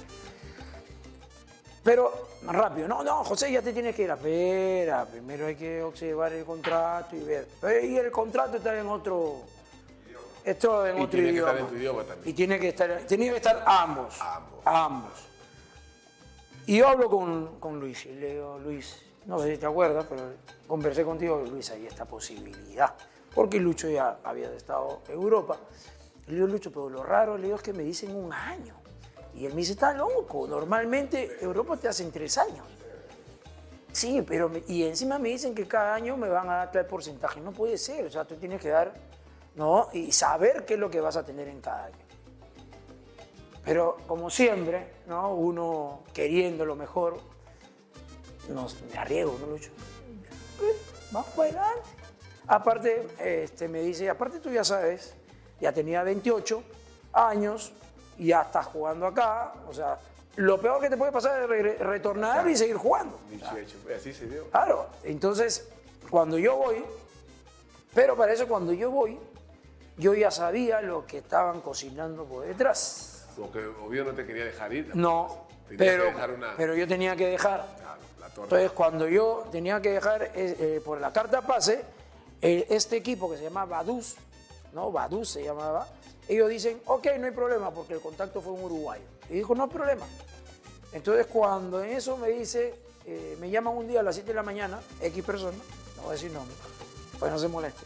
Pero 1.83 2.29
más 2.43 2.55
rápido, 2.55 2.87
no, 2.87 3.03
no, 3.03 3.23
José, 3.23 3.51
ya 3.51 3.61
te 3.61 3.73
tienes 3.73 3.95
que 3.95 4.03
ir 4.03 4.11
a 4.11 4.15
espera, 4.15 5.05
primero 5.05 5.47
hay 5.47 5.55
que 5.55 5.83
observar 5.83 6.31
el 6.33 6.45
contrato 6.45 7.15
y 7.15 7.19
ver. 7.19 7.47
Y 7.83 7.97
el 7.97 8.09
contrato 8.09 8.57
está 8.57 8.77
en 8.79 8.87
otro, 8.87 9.41
esto 10.43 10.85
en 10.87 10.97
Y 10.97 11.01
otro 11.01 11.09
tiene 11.11 11.27
que 11.27 11.33
idioma. 11.33 11.51
estar 11.51 11.63
en 11.65 11.69
tu 11.71 11.75
idioma 11.77 12.03
también. 12.03 12.29
Y 12.29 12.33
tiene 12.33 12.59
que 12.59 12.69
estar, 12.69 12.97
tenía 13.07 13.31
que 13.31 13.37
estar 13.37 13.63
ambos. 13.65 14.19
Ambos. 14.21 14.59
Ambos. 14.65 15.11
Y 16.65 16.77
yo 16.77 16.87
hablo 16.87 17.09
con, 17.09 17.59
con 17.59 17.79
Luis 17.79 18.05
y 18.05 18.13
le 18.15 18.33
digo, 18.35 18.59
Luis, 18.59 18.97
no 19.25 19.39
sé 19.39 19.51
si 19.53 19.57
te 19.57 19.65
acuerdas, 19.65 20.05
pero 20.09 20.21
conversé 20.67 21.03
contigo, 21.03 21.43
Luis, 21.49 21.69
hay 21.71 21.85
esta 21.87 22.05
posibilidad. 22.05 22.93
Porque 23.35 23.59
Lucho 23.59 23.89
ya 23.89 24.19
había 24.23 24.51
estado 24.53 25.01
en 25.07 25.13
Europa. 25.15 25.57
Le 26.27 26.35
digo, 26.35 26.47
Lucho, 26.47 26.71
pero 26.71 26.89
lo 26.89 27.03
raro, 27.03 27.37
le 27.37 27.45
digo, 27.45 27.55
es 27.57 27.61
que 27.63 27.73
me 27.73 27.83
dicen 27.83 28.15
un 28.15 28.31
año. 28.31 28.75
Y 29.35 29.45
él 29.45 29.53
me 29.53 29.61
dice, 29.61 29.73
está 29.73 29.93
loco, 29.93 30.47
normalmente 30.47 31.37
Europa 31.41 31.75
te 31.77 31.87
hacen 31.87 32.11
tres 32.11 32.37
años. 32.37 32.65
Sí, 33.91 34.23
pero 34.27 34.49
me- 34.49 34.63
y 34.67 34.83
encima 34.83 35.19
me 35.19 35.29
dicen 35.29 35.53
que 35.53 35.67
cada 35.67 35.93
año 35.95 36.15
me 36.17 36.29
van 36.29 36.49
a 36.49 36.55
dar 36.57 36.71
tal 36.71 36.85
porcentaje. 36.85 37.41
No 37.41 37.51
puede 37.51 37.77
ser, 37.77 38.05
o 38.05 38.09
sea, 38.11 38.25
tú 38.25 38.35
tienes 38.35 38.61
que 38.61 38.69
dar, 38.69 38.93
¿no? 39.55 39.89
Y 39.93 40.11
saber 40.11 40.65
qué 40.65 40.75
es 40.75 40.79
lo 40.79 40.89
que 40.89 41.01
vas 41.01 41.15
a 41.15 41.25
tener 41.25 41.47
en 41.47 41.61
cada 41.61 41.85
año. 41.85 41.97
Pero 43.63 43.97
como 44.07 44.29
siempre, 44.29 44.93
¿no? 45.07 45.33
Uno 45.33 46.01
queriendo 46.13 46.65
lo 46.65 46.75
mejor, 46.75 47.19
nos, 48.49 48.81
me 48.91 48.97
arriesgo, 48.97 49.37
¿no, 49.39 49.47
Lucho? 49.47 49.69
Eh, 50.61 50.75
Vamos 51.11 51.29
para 51.29 51.49
adelante. 51.49 51.89
Aparte, 52.47 53.07
este, 53.19 53.67
me 53.67 53.79
dice, 53.79 54.09
aparte 54.09 54.39
tú 54.39 54.49
ya 54.49 54.63
sabes, 54.63 55.13
ya 55.61 55.71
tenía 55.71 56.03
28 56.03 56.61
años 57.13 57.71
y 58.17 58.27
ya 58.27 58.41
estás 58.41 58.65
jugando 58.65 59.05
acá. 59.05 59.53
O 59.69 59.73
sea, 59.73 59.97
lo 60.35 60.59
peor 60.59 60.81
que 60.81 60.89
te 60.89 60.97
puede 60.97 61.11
pasar 61.11 61.49
es 61.49 61.79
retornar 61.79 62.49
y 62.49 62.57
seguir 62.57 62.75
jugando. 62.75 63.17
18, 63.29 63.77
pues, 63.83 63.97
así 63.97 64.13
se 64.13 64.27
dio. 64.27 64.49
Claro, 64.49 64.87
entonces 65.03 65.69
cuando 66.09 66.37
yo 66.37 66.57
voy, 66.57 66.83
pero 67.93 68.17
para 68.17 68.33
eso 68.33 68.47
cuando 68.47 68.73
yo 68.73 68.91
voy, 68.91 69.17
yo 69.97 70.13
ya 70.13 70.31
sabía 70.31 70.81
lo 70.81 71.05
que 71.05 71.19
estaban 71.19 71.61
cocinando 71.61 72.25
por 72.25 72.45
detrás. 72.45 73.25
Porque 73.37 73.65
obvio 73.65 74.03
no 74.03 74.13
te 74.13 74.25
quería 74.25 74.45
dejar 74.45 74.73
ir. 74.73 74.95
No, 74.95 75.45
pero, 75.77 76.09
una- 76.35 76.55
pero 76.55 76.75
yo 76.75 76.87
tenía 76.87 77.15
que 77.15 77.27
dejar. 77.27 77.65
Claro, 77.77 78.01
la. 78.19 78.27
Entonces 78.27 78.71
cuando 78.71 79.07
yo 79.07 79.45
tenía 79.51 79.81
que 79.81 79.91
dejar 79.91 80.23
eh, 80.23 80.31
eh, 80.35 80.81
por 80.83 80.99
la 81.01 81.11
carta 81.11 81.41
pase, 81.41 81.83
eh, 82.41 82.67
este 82.69 82.97
equipo 82.97 83.29
que 83.31 83.37
se 83.37 83.43
llama 83.43 83.65
Badus, 83.65 84.15
¿no? 84.73 84.91
Badus 84.91 85.29
se 85.29 85.43
llamaba, 85.43 85.87
ellos 86.27 86.49
dicen, 86.49 86.79
ok, 86.85 87.07
no 87.19 87.25
hay 87.25 87.31
problema 87.31 87.71
porque 87.71 87.93
el 87.93 88.01
contacto 88.01 88.41
fue 88.41 88.53
un 88.53 88.63
uruguayo. 88.63 89.03
Y 89.29 89.35
dijo, 89.35 89.55
no 89.55 89.63
hay 89.63 89.69
problema. 89.69 90.05
Entonces 90.91 91.25
cuando 91.27 91.83
en 91.83 91.91
eso 91.91 92.17
me 92.17 92.29
dice, 92.29 92.75
eh, 93.05 93.35
me 93.39 93.49
llaman 93.49 93.75
un 93.75 93.87
día 93.87 94.01
a 94.01 94.03
las 94.03 94.15
7 94.15 94.29
de 94.29 94.35
la 94.35 94.43
mañana, 94.43 94.79
X 95.01 95.23
persona, 95.23 95.57
no 95.97 96.01
voy 96.03 96.09
a 96.11 96.13
decir 96.13 96.31
nombre, 96.31 96.55
pues 97.19 97.31
no 97.31 97.39
se 97.39 97.47
moleste. 97.47 97.83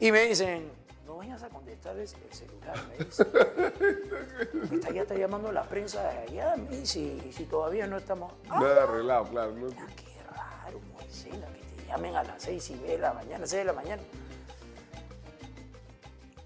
Y 0.00 0.10
me 0.12 0.22
dicen, 0.26 0.70
vayas 1.18 1.42
a 1.42 1.48
contestar 1.48 1.96
el, 1.96 2.02
el 2.02 2.32
celular, 2.32 2.76
me 2.88 3.04
dice. 3.04 3.22
Está, 4.74 4.90
ya 4.90 5.02
está 5.02 5.14
llamando 5.14 5.50
la 5.52 5.64
prensa 5.64 6.02
de 6.10 6.18
allá, 6.18 6.56
me 6.56 6.76
dice, 6.78 7.00
y 7.00 7.32
si 7.32 7.44
todavía 7.44 7.86
no 7.86 7.96
estamos... 7.98 8.32
Ah, 8.48 8.60
arreglado, 8.82 9.24
claro. 9.28 9.52
¿no? 9.52 9.66
Ah, 9.78 9.86
qué 9.96 10.22
raro, 10.34 10.80
Moisela, 10.92 11.46
que 11.48 11.60
te 11.82 11.86
llamen 11.88 12.14
a 12.16 12.22
las 12.24 12.42
6 12.42 12.70
y 12.70 12.74
media 12.76 12.92
de 12.92 12.98
la 12.98 13.12
mañana, 13.14 13.46
6 13.46 13.58
de 13.58 13.64
la 13.64 13.72
mañana. 13.72 14.02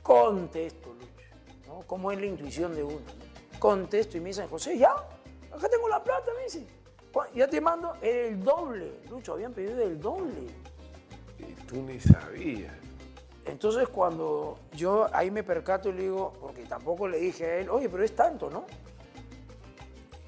Contesto, 0.03 0.95
Lucho, 0.95 1.07
¿no? 1.69 1.81
¿Cómo 1.87 2.11
es 2.11 2.19
la 2.21 2.27
intuición 2.27 2.75
de 2.75 2.83
uno? 2.83 2.97
no? 2.99 3.59
Contesto 3.59 4.17
y 4.17 4.21
me 4.21 4.31
dicen, 4.31 4.49
José, 4.49 4.77
ya, 4.79 4.91
acá 4.93 5.69
tengo 5.69 5.89
la 5.89 6.03
plata, 6.03 6.31
me 6.37 6.45
dicen. 6.45 6.67
"¿Cuá- 7.13 7.29
Ya 7.35 7.47
te 7.47 7.61
mando 7.61 7.95
era 8.03 8.29
el 8.29 8.43
doble, 8.43 9.01
Lucho, 9.09 9.35
habían 9.35 9.53
pedido 9.53 9.81
el 9.83 10.01
doble. 10.01 10.49
Y 11.39 11.53
tú 11.67 11.77
ni 11.83 12.01
sabías. 12.01 12.73
Entonces 13.45 13.89
cuando 13.89 14.59
yo 14.73 15.09
ahí 15.13 15.31
me 15.31 15.43
percato 15.43 15.89
y 15.89 15.93
le 15.93 16.03
digo, 16.03 16.33
porque 16.41 16.65
tampoco 16.65 17.09
le 17.09 17.19
dije 17.19 17.45
a 17.45 17.57
él, 17.59 17.71
oye, 17.71 17.89
pero 17.89 18.05
es 18.05 18.15
tanto, 18.15 18.49
¿no? 18.49 18.65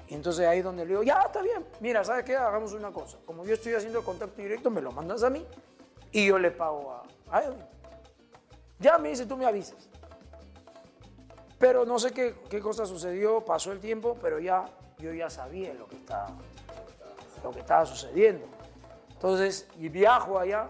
Y 0.07 0.13
entonces 0.13 0.45
ahí 0.45 0.61
donde 0.61 0.83
le 0.83 0.89
digo, 0.89 1.03
ya, 1.03 1.21
está 1.21 1.41
bien, 1.41 1.65
mira, 1.79 2.03
¿sabes 2.03 2.25
qué? 2.25 2.35
Hagamos 2.35 2.73
una 2.73 2.91
cosa. 2.91 3.17
Como 3.25 3.45
yo 3.45 3.53
estoy 3.53 3.73
haciendo 3.73 3.99
el 3.99 4.05
contacto 4.05 4.41
directo, 4.41 4.69
me 4.69 4.81
lo 4.81 4.91
mandas 4.91 5.23
a 5.23 5.29
mí 5.29 5.45
y 6.11 6.27
yo 6.27 6.37
le 6.37 6.51
pago 6.51 6.91
a, 6.91 7.03
a 7.37 7.43
Edwin. 7.43 7.65
Ya 8.79 8.97
me 8.97 9.09
dice, 9.09 9.25
tú 9.25 9.37
me 9.37 9.45
avisas. 9.45 9.89
Pero 11.57 11.85
no 11.85 11.97
sé 11.97 12.11
qué, 12.11 12.35
qué 12.49 12.59
cosa 12.59 12.85
sucedió, 12.85 13.43
pasó 13.45 13.71
el 13.71 13.79
tiempo, 13.79 14.17
pero 14.21 14.39
ya 14.39 14.65
yo 14.97 15.13
ya 15.13 15.29
sabía 15.29 15.73
lo 15.73 15.87
que 15.87 15.95
estaba, 15.95 16.27
lo 17.43 17.51
que 17.51 17.61
estaba 17.61 17.85
sucediendo. 17.85 18.45
Entonces, 19.11 19.67
y 19.79 19.89
viajo 19.89 20.37
allá. 20.37 20.69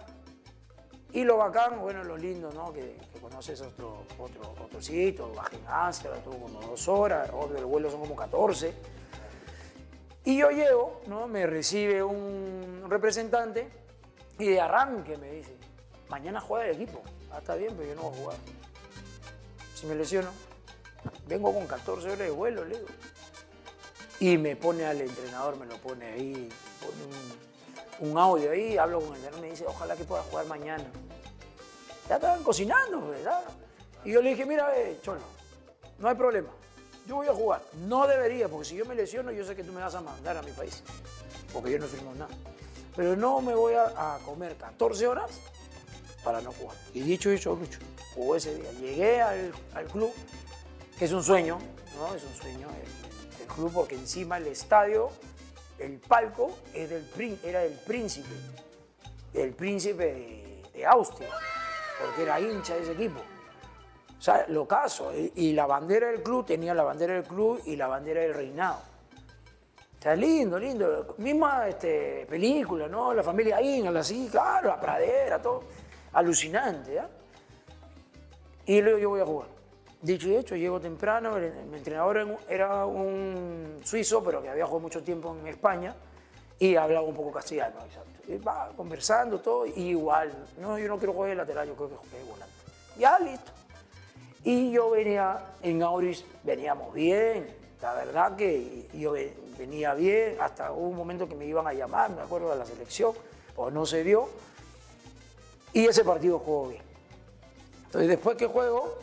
Y 1.14 1.24
lo 1.24 1.38
bacán, 1.38 1.80
bueno, 1.80 2.04
lo 2.04 2.18
lindo, 2.18 2.52
¿no? 2.52 2.74
Que, 2.74 2.98
conoces 3.22 3.62
otro, 3.62 4.04
otro, 4.20 4.54
otro 4.62 4.82
sitio, 4.82 5.34
bajé 5.34 5.56
en 5.56 5.64
Ámsterdam, 5.68 6.22
tuvo 6.22 6.38
como 6.38 6.62
dos 6.62 6.88
horas, 6.88 7.30
obvio, 7.34 7.58
el 7.58 7.66
vuelo 7.66 7.90
son 7.90 8.02
como 8.02 8.16
14. 8.16 8.74
Y 10.26 10.38
yo 10.38 10.50
llego, 10.50 11.02
¿no? 11.08 11.28
Me 11.28 11.46
recibe 11.46 12.04
un 12.04 12.86
representante 12.90 13.70
y 14.40 14.48
de 14.48 14.60
arranque 14.60 15.18
me 15.18 15.32
dice, 15.32 15.56
mañana 16.10 16.42
juega 16.42 16.66
el 16.66 16.76
equipo. 16.76 17.02
Ah, 17.32 17.38
está 17.40 17.56
bien, 17.56 17.74
pero 17.78 17.90
yo 17.90 17.96
no 17.96 18.02
voy 18.04 18.12
a 18.12 18.18
jugar. 18.18 18.38
Si 19.76 19.86
me 19.86 19.96
lesiono, 19.96 20.30
vengo 21.28 21.54
con 21.54 21.68
14 21.68 22.08
horas 22.08 22.20
de 22.20 22.32
vuelo, 22.32 22.66
le 22.66 22.78
digo. 22.78 22.88
Y 24.20 24.38
me 24.38 24.56
pone 24.56 24.86
al 24.86 25.02
entrenador, 25.02 25.58
me 25.58 25.66
lo 25.66 25.78
pone 25.78 26.06
ahí, 26.06 26.50
pone 26.80 27.04
un, 27.04 27.55
un 28.00 28.18
audio 28.18 28.52
ahí, 28.52 28.78
hablo 28.78 29.00
con 29.00 29.10
el 29.10 29.16
entrenador, 29.16 29.42
me 29.42 29.52
dice, 29.52 29.66
ojalá 29.68 29.96
que 29.96 30.04
pueda 30.04 30.24
jugar 30.24 30.46
mañana. 30.48 30.86
Ya 32.10 32.16
estaban 32.16 32.44
cocinando, 32.44 33.08
¿verdad? 33.08 33.42
Y 34.04 34.12
yo 34.12 34.22
le 34.22 34.32
dije, 34.32 34.46
mira, 34.46 34.78
eh, 34.78 35.00
Cholo, 35.02 35.22
no 35.98 36.08
hay 36.10 36.16
problema, 36.16 36.50
yo 37.08 37.16
voy 37.16 37.28
a 37.28 37.34
jugar. 37.34 37.62
No 37.88 38.08
debería, 38.08 38.48
porque 38.48 38.66
si 38.66 38.76
yo 38.76 38.86
me 38.86 38.96
lesiono, 38.96 39.32
yo 39.32 39.46
sé 39.46 39.56
que 39.56 39.64
tú 39.64 39.72
me 39.72 39.82
vas 39.82 39.96
a 39.96 40.02
mandar 40.02 40.38
a 40.38 40.42
mi 40.42 40.52
país, 40.52 40.84
porque 41.54 41.72
yo 41.72 41.80
no 41.80 41.88
firmo 41.88 42.14
nada. 42.14 42.36
Pero 42.96 43.16
no 43.16 43.42
me 43.42 43.54
voy 43.56 43.74
a, 43.74 44.16
a 44.16 44.20
comer 44.20 44.56
14 44.56 45.08
horas 45.08 45.32
para 46.24 46.42
no 46.42 46.52
jugar. 46.52 46.78
Y 46.94 47.02
dicho 47.02 47.32
y 47.32 47.36
hecho, 47.36 47.56
Lucho, 47.56 47.80
jugó 48.14 48.36
ese 48.36 48.56
día. 48.56 48.72
Llegué 48.74 49.22
al, 49.22 49.52
al 49.74 49.86
club, 49.86 50.12
que 50.98 51.06
es 51.06 51.12
un 51.12 51.24
sueño, 51.24 51.60
¿no? 51.98 52.16
Es 52.16 52.24
un 52.24 52.34
sueño 52.34 52.68
el, 52.70 53.42
el 53.42 53.48
club, 53.48 53.72
porque 53.74 53.96
encima 53.96 54.38
el 54.38 54.48
estadio, 54.48 55.10
el 55.80 56.00
palco, 56.00 56.52
era 56.74 56.90
del 57.62 57.74
príncipe, 57.86 58.30
del 59.34 59.54
príncipe 59.54 60.62
de, 60.74 60.86
Austria, 60.86 61.30
porque 62.00 62.24
era 62.24 62.40
hincha 62.40 62.76
de 62.76 62.82
ese 62.84 62.92
equipo. 62.94 63.20
O 64.18 64.22
sea, 64.22 64.46
lo 64.48 64.68
caso. 64.68 65.12
Y, 65.14 65.54
la 65.54 65.66
bandera 65.66 66.08
del 66.08 66.22
club 66.22 66.46
tenía 66.46 66.74
la 66.74 66.84
bandera 66.84 67.14
del 67.14 67.24
club 67.24 67.62
y 67.66 67.76
la 67.76 67.88
bandera 67.88 68.22
del 68.22 68.34
reinado. 68.34 68.80
O 70.00 70.02
sea, 70.02 70.16
lindo, 70.16 70.60
lindo. 70.60 71.16
Misma 71.18 71.68
este, 71.68 72.26
película, 72.30 72.88
¿no? 72.88 73.14
La 73.14 73.24
familia 73.24 73.62
Ingal, 73.62 73.98
así, 73.98 74.28
claro, 74.32 74.70
la 74.70 74.80
pradera, 74.80 75.42
todo. 75.42 75.64
Alucinante, 76.14 76.94
¿ya? 76.94 77.10
Y 78.66 78.82
luego 78.82 79.00
yo 79.00 79.10
voy 79.10 79.22
a 79.22 79.26
jugar. 79.26 79.55
Dicho 80.06 80.28
y 80.30 80.36
hecho, 80.36 80.56
llego 80.56 80.80
temprano, 80.80 81.36
el 81.38 81.46
entrenador 81.74 82.38
era 82.48 82.86
un- 82.86 83.80
suizo, 83.84 84.24
pero 84.24 84.40
que 84.40 84.50
había 84.50 84.66
jugado 84.66 84.82
mucho 84.82 85.02
tiempo 85.02 85.36
en 85.42 85.48
España 85.48 85.96
y 86.60 86.76
hablaba 86.76 87.08
un 87.08 87.16
poco 87.16 87.32
castellano, 87.32 87.78
va 88.48 88.72
conversando 88.78 89.40
todo, 89.40 89.66
igual, 89.66 90.32
no, 90.60 90.78
yo 90.78 90.88
no 90.88 91.00
quiero 91.00 91.12
jugar 91.14 91.32
de 91.32 91.36
lateral, 91.38 91.68
yo 91.68 91.74
creo 91.76 91.90
que 91.90 91.96
jugué 91.96 92.18
de 92.20 92.24
volante. 92.30 92.54
Ya, 93.00 93.18
listo. 93.18 93.52
Y 94.44 94.70
yo 94.72 94.92
venía, 94.92 95.44
en 95.64 95.82
Auris 95.82 96.24
veníamos 96.44 96.94
bien, 96.94 97.48
la 97.82 97.94
verdad 97.96 98.36
que 98.36 98.88
yo 98.94 99.14
ve- 99.14 99.36
venía 99.58 99.96
bien, 99.96 100.38
hasta 100.40 100.72
hubo 100.72 100.88
un 100.90 100.96
momento 100.98 101.28
que 101.28 101.34
me 101.36 101.46
iban 101.48 101.66
a 101.66 101.74
llamar, 101.74 102.12
me 102.12 102.22
acuerdo 102.22 102.52
de 102.52 102.58
la 102.58 102.66
selección, 102.68 103.14
o 103.56 103.72
no 103.72 103.88
se 103.88 104.04
dio, 104.04 104.30
y 105.74 105.88
ese 105.88 106.04
partido 106.04 106.38
jugó 106.38 106.68
bien. 106.70 106.84
Entonces 107.86 108.08
después 108.08 108.38
que 108.38 108.46
juego, 108.46 109.00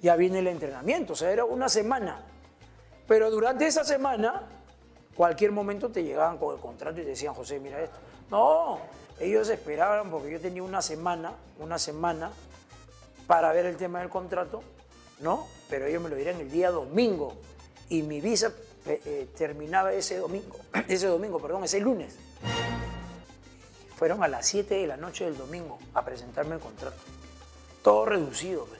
ya 0.00 0.16
viene 0.16 0.38
el 0.38 0.46
entrenamiento, 0.46 1.12
o 1.12 1.16
sea, 1.16 1.30
era 1.30 1.44
una 1.44 1.68
semana. 1.68 2.24
Pero 3.06 3.30
durante 3.30 3.66
esa 3.66 3.84
semana, 3.84 4.42
cualquier 5.14 5.52
momento 5.52 5.90
te 5.90 6.02
llegaban 6.02 6.38
con 6.38 6.54
el 6.54 6.60
contrato 6.60 7.00
y 7.00 7.04
te 7.04 7.10
decían, 7.10 7.34
José, 7.34 7.58
mira 7.58 7.80
esto. 7.80 7.96
No, 8.30 8.78
ellos 9.18 9.48
esperaban 9.48 10.10
porque 10.10 10.30
yo 10.30 10.40
tenía 10.40 10.62
una 10.62 10.80
semana, 10.80 11.32
una 11.58 11.78
semana 11.78 12.30
para 13.26 13.52
ver 13.52 13.66
el 13.66 13.76
tema 13.76 14.00
del 14.00 14.08
contrato, 14.08 14.62
¿no? 15.20 15.46
Pero 15.68 15.86
ellos 15.86 16.02
me 16.02 16.08
lo 16.08 16.16
dirán 16.16 16.40
el 16.40 16.50
día 16.50 16.70
domingo 16.70 17.34
y 17.88 18.02
mi 18.02 18.20
visa 18.20 18.52
eh, 18.86 19.00
eh, 19.04 19.28
terminaba 19.36 19.92
ese 19.92 20.16
domingo, 20.16 20.56
ese 20.88 21.06
domingo, 21.06 21.40
perdón, 21.40 21.64
ese 21.64 21.80
lunes. 21.80 22.16
Fueron 23.96 24.22
a 24.22 24.28
las 24.28 24.46
7 24.46 24.74
de 24.76 24.86
la 24.86 24.96
noche 24.96 25.26
del 25.26 25.36
domingo 25.36 25.78
a 25.92 26.02
presentarme 26.04 26.54
el 26.54 26.60
contrato. 26.60 26.96
Todo 27.82 28.06
reducido, 28.06 28.64
pues. 28.64 28.79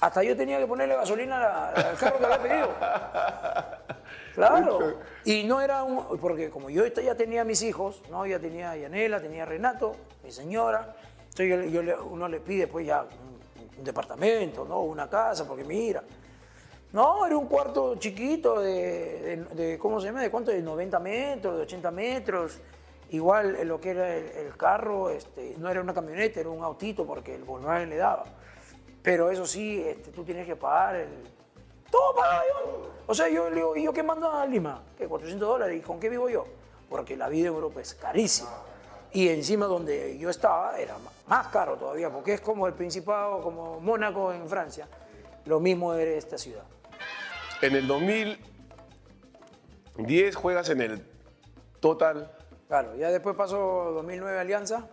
Hasta 0.00 0.22
yo 0.22 0.36
tenía 0.36 0.58
que 0.58 0.66
ponerle 0.66 0.94
gasolina 0.96 1.68
al 1.70 1.96
carro 1.98 2.18
que 2.18 2.24
había 2.26 2.42
pedido. 2.42 2.68
Claro. 4.34 4.98
Y 5.24 5.44
no 5.44 5.60
era 5.60 5.82
un. 5.82 6.18
Porque 6.18 6.50
como 6.50 6.68
yo 6.68 6.86
ya 6.86 7.14
tenía 7.14 7.44
mis 7.44 7.62
hijos, 7.62 8.02
¿no? 8.10 8.26
Ya 8.26 8.38
tenía 8.38 8.72
a 8.72 8.76
Yanela, 8.76 9.20
tenía 9.20 9.44
a 9.44 9.46
Renato, 9.46 9.96
mi 10.22 10.30
señora. 10.30 10.94
Entonces 11.30 11.72
yo, 11.72 11.82
yo 11.82 12.04
uno 12.06 12.28
le 12.28 12.40
pide, 12.40 12.66
pues 12.66 12.86
ya 12.86 13.02
un, 13.02 13.78
un 13.78 13.84
departamento, 13.84 14.64
¿no? 14.66 14.80
Una 14.82 15.08
casa, 15.08 15.46
porque 15.46 15.64
mira. 15.64 16.02
No, 16.92 17.26
era 17.26 17.36
un 17.36 17.46
cuarto 17.46 17.96
chiquito 17.96 18.60
de, 18.60 19.44
de- 19.52 19.54
de- 19.54 19.78
¿cómo 19.78 20.00
se 20.00 20.06
llama? 20.06 20.22
¿De 20.22 20.30
cuánto? 20.30 20.50
De 20.50 20.62
90 20.62 20.98
metros, 21.00 21.56
de 21.56 21.62
80 21.62 21.90
metros. 21.90 22.58
Igual 23.10 23.56
eh, 23.56 23.64
lo 23.64 23.80
que 23.80 23.90
era 23.90 24.14
el, 24.16 24.26
el 24.28 24.56
carro, 24.56 25.10
este, 25.10 25.54
no 25.58 25.68
era 25.70 25.80
una 25.80 25.92
camioneta, 25.94 26.40
era 26.40 26.48
un 26.48 26.62
autito 26.62 27.06
porque 27.06 27.34
el 27.34 27.44
Volkswagen 27.44 27.88
le 27.90 27.96
daba. 27.96 28.24
Pero 29.06 29.30
eso 29.30 29.46
sí, 29.46 29.80
este, 29.86 30.10
tú 30.10 30.24
tienes 30.24 30.44
que 30.44 30.56
pagar 30.56 30.96
el... 30.96 31.08
Todo 31.92 32.16
pagaba 32.16 32.42
yo. 32.44 32.90
O 33.06 33.14
sea, 33.14 33.28
yo 33.28 33.48
le 33.48 33.54
digo, 33.54 33.76
¿y 33.76 33.84
yo 33.84 33.92
qué 33.92 34.02
mando 34.02 34.32
a 34.32 34.44
Lima? 34.44 34.82
¿Qué? 34.98 35.06
400 35.06 35.48
dólares. 35.48 35.78
¿Y 35.78 35.80
con 35.80 36.00
qué 36.00 36.08
vivo 36.08 36.28
yo? 36.28 36.44
Porque 36.90 37.16
la 37.16 37.28
vida 37.28 37.46
en 37.46 37.54
Europa 37.54 37.80
es 37.80 37.94
carísima. 37.94 38.50
Y 39.12 39.28
encima 39.28 39.66
donde 39.66 40.18
yo 40.18 40.28
estaba 40.28 40.76
era 40.76 40.96
más 41.28 41.46
caro 41.46 41.76
todavía, 41.76 42.10
porque 42.10 42.34
es 42.34 42.40
como 42.40 42.66
el 42.66 42.72
Principado, 42.72 43.42
como 43.42 43.78
Mónaco 43.78 44.32
en 44.32 44.48
Francia. 44.48 44.88
Lo 45.44 45.60
mismo 45.60 45.94
era 45.94 46.10
esta 46.10 46.36
ciudad. 46.36 46.64
En 47.62 47.76
el 47.76 47.86
2010 47.86 50.34
juegas 50.34 50.68
en 50.70 50.80
el 50.80 51.06
Total. 51.78 52.32
Claro, 52.66 52.96
ya 52.96 53.12
después 53.12 53.36
pasó 53.36 53.92
2009 53.94 54.36
Alianza, 54.36 54.88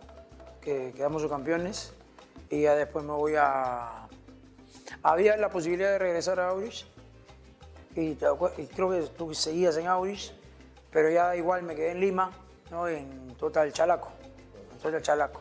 que 0.60 0.92
quedamos 0.92 1.22
subcampeones, 1.22 1.92
y 2.48 2.62
ya 2.62 2.76
después 2.76 3.04
me 3.04 3.12
voy 3.12 3.34
a... 3.36 4.03
Había 5.02 5.36
la 5.36 5.48
posibilidad 5.50 5.90
de 5.90 5.98
regresar 5.98 6.40
a 6.40 6.48
Aurich, 6.50 6.86
y, 7.94 8.10
y 8.10 8.66
creo 8.74 8.90
que 8.90 9.02
tú 9.16 9.34
seguías 9.34 9.76
en 9.76 9.86
Aurich, 9.86 10.32
pero 10.90 11.10
ya 11.10 11.34
igual 11.36 11.62
me 11.62 11.74
quedé 11.74 11.90
en 11.92 12.00
Lima, 12.00 12.30
¿no? 12.70 12.88
en 12.88 13.34
Total 13.36 13.72
Chalaco, 13.72 14.10
en 14.72 14.78
Total 14.78 15.02
Chalaco. 15.02 15.40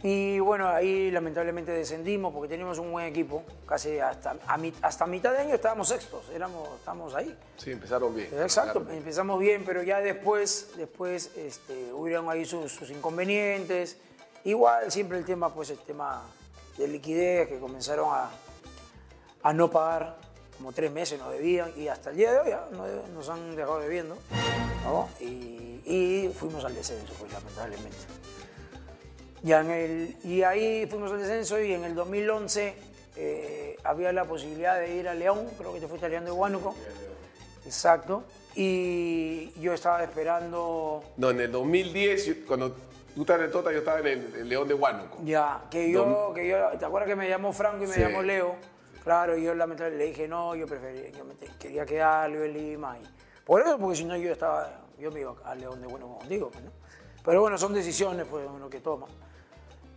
Y 0.00 0.38
bueno, 0.38 0.68
ahí 0.68 1.10
lamentablemente 1.10 1.72
descendimos 1.72 2.32
porque 2.32 2.48
teníamos 2.48 2.78
un 2.78 2.92
buen 2.92 3.06
equipo, 3.06 3.42
casi 3.66 3.98
hasta, 3.98 4.36
a 4.46 4.56
mi- 4.56 4.72
hasta 4.80 5.06
mitad 5.06 5.32
de 5.32 5.38
año 5.38 5.54
estábamos 5.56 5.88
sextos, 5.88 6.28
éramos, 6.32 6.68
estábamos 6.78 7.16
ahí. 7.16 7.36
Sí, 7.56 7.72
empezaron 7.72 8.14
bien. 8.14 8.28
Exacto, 8.40 8.78
Empezaron. 8.78 8.90
empezamos 8.98 9.40
bien, 9.40 9.64
pero 9.66 9.82
ya 9.82 10.00
después, 10.00 10.70
después 10.76 11.32
este, 11.36 11.92
hubieron 11.92 12.30
ahí 12.30 12.44
sus, 12.44 12.70
sus 12.72 12.90
inconvenientes. 12.90 13.96
Igual 14.44 14.92
siempre 14.92 15.18
el 15.18 15.24
tema, 15.24 15.52
pues 15.52 15.70
el 15.70 15.78
tema 15.78 16.22
de 16.78 16.88
liquidez, 16.88 17.48
que 17.48 17.58
comenzaron 17.58 18.08
a, 18.12 18.30
a 19.42 19.52
no 19.52 19.70
pagar, 19.70 20.16
como 20.56 20.72
tres 20.72 20.90
meses 20.90 21.18
nos 21.18 21.32
debían, 21.32 21.72
y 21.76 21.88
hasta 21.88 22.10
el 22.10 22.16
día 22.16 22.32
de 22.32 22.38
hoy 22.40 22.48
ya 22.50 22.68
debe- 22.70 23.08
nos 23.12 23.28
han 23.28 23.54
dejado 23.56 23.80
debiendo, 23.80 24.16
¿no? 24.84 25.08
Y, 25.20 26.30
fuimos 26.38 26.64
al 26.64 26.74
descenso, 26.74 27.12
pues 27.18 27.32
lamentablemente. 27.32 27.96
Ya 29.42 29.60
en 29.60 29.70
el, 29.70 30.16
y 30.24 30.42
ahí 30.42 30.86
fuimos 30.86 31.10
al 31.12 31.18
descenso 31.20 31.60
y 31.60 31.72
en 31.72 31.84
el 31.84 31.94
2011 31.94 32.74
eh, 33.16 33.76
había 33.84 34.12
la 34.12 34.24
posibilidad 34.24 34.78
de 34.78 34.94
ir 34.96 35.08
a 35.08 35.14
León, 35.14 35.46
creo 35.56 35.72
que 35.72 35.80
te 35.80 35.88
fuiste 35.88 36.06
a 36.06 36.08
León 36.08 36.24
de 36.24 36.30
Huánuco. 36.32 36.74
Exacto. 37.64 38.24
Y 38.54 39.52
yo 39.60 39.72
estaba 39.72 40.02
esperando 40.02 41.02
No, 41.16 41.30
en 41.30 41.40
el 41.40 41.52
2010, 41.52 42.26
yo- 42.26 42.34
cuando 42.46 42.74
tú 43.18 43.22
estabas 43.22 43.40
en 43.40 43.46
el 43.46 43.52
Total, 43.52 43.72
yo 43.72 43.78
estaba 43.80 43.98
en 43.98 44.06
el, 44.06 44.34
el 44.36 44.48
León 44.48 44.68
de 44.68 44.74
Huánuco. 44.74 45.18
ya, 45.24 45.64
que 45.70 45.90
yo, 45.90 46.32
que 46.34 46.46
yo, 46.46 46.68
¿te 46.78 46.84
acuerdas 46.84 47.08
que 47.08 47.16
me 47.16 47.28
llamó 47.28 47.52
Franco 47.52 47.82
y 47.82 47.88
me 47.88 47.94
Sí. 47.94 48.00
llamó 48.00 48.22
Leo? 48.22 48.54
Claro, 49.02 49.36
y 49.36 49.42
yo 49.42 49.54
lamentablemente 49.54 50.04
le 50.04 50.10
dije 50.10 50.28
no, 50.28 50.54
yo 50.54 50.66
prefería, 50.66 51.10
yo 51.10 51.24
me 51.24 51.34
quería 51.58 51.84
quedar, 51.84 52.30
yo 52.30 52.44
en 52.44 52.52
Lima. 52.52 52.96
Y, 52.98 53.08
por 53.44 53.60
eso, 53.62 53.76
porque 53.78 53.96
si 53.96 54.04
no 54.04 54.16
yo 54.16 54.30
estaba, 54.32 54.70
yo 54.98 55.10
me 55.10 55.20
iba 55.20 55.34
a 55.44 55.54
León 55.56 55.80
de 55.80 55.88
Huánuco 55.88 56.18
contigo, 56.18 56.50
pues, 56.50 56.62
¿no? 56.62 56.70
Pero 57.24 57.40
bueno, 57.40 57.58
son 57.58 57.74
decisiones 57.74 58.26
pues, 58.30 58.46
uno 58.48 58.70
que 58.70 58.80
toma. 58.80 59.06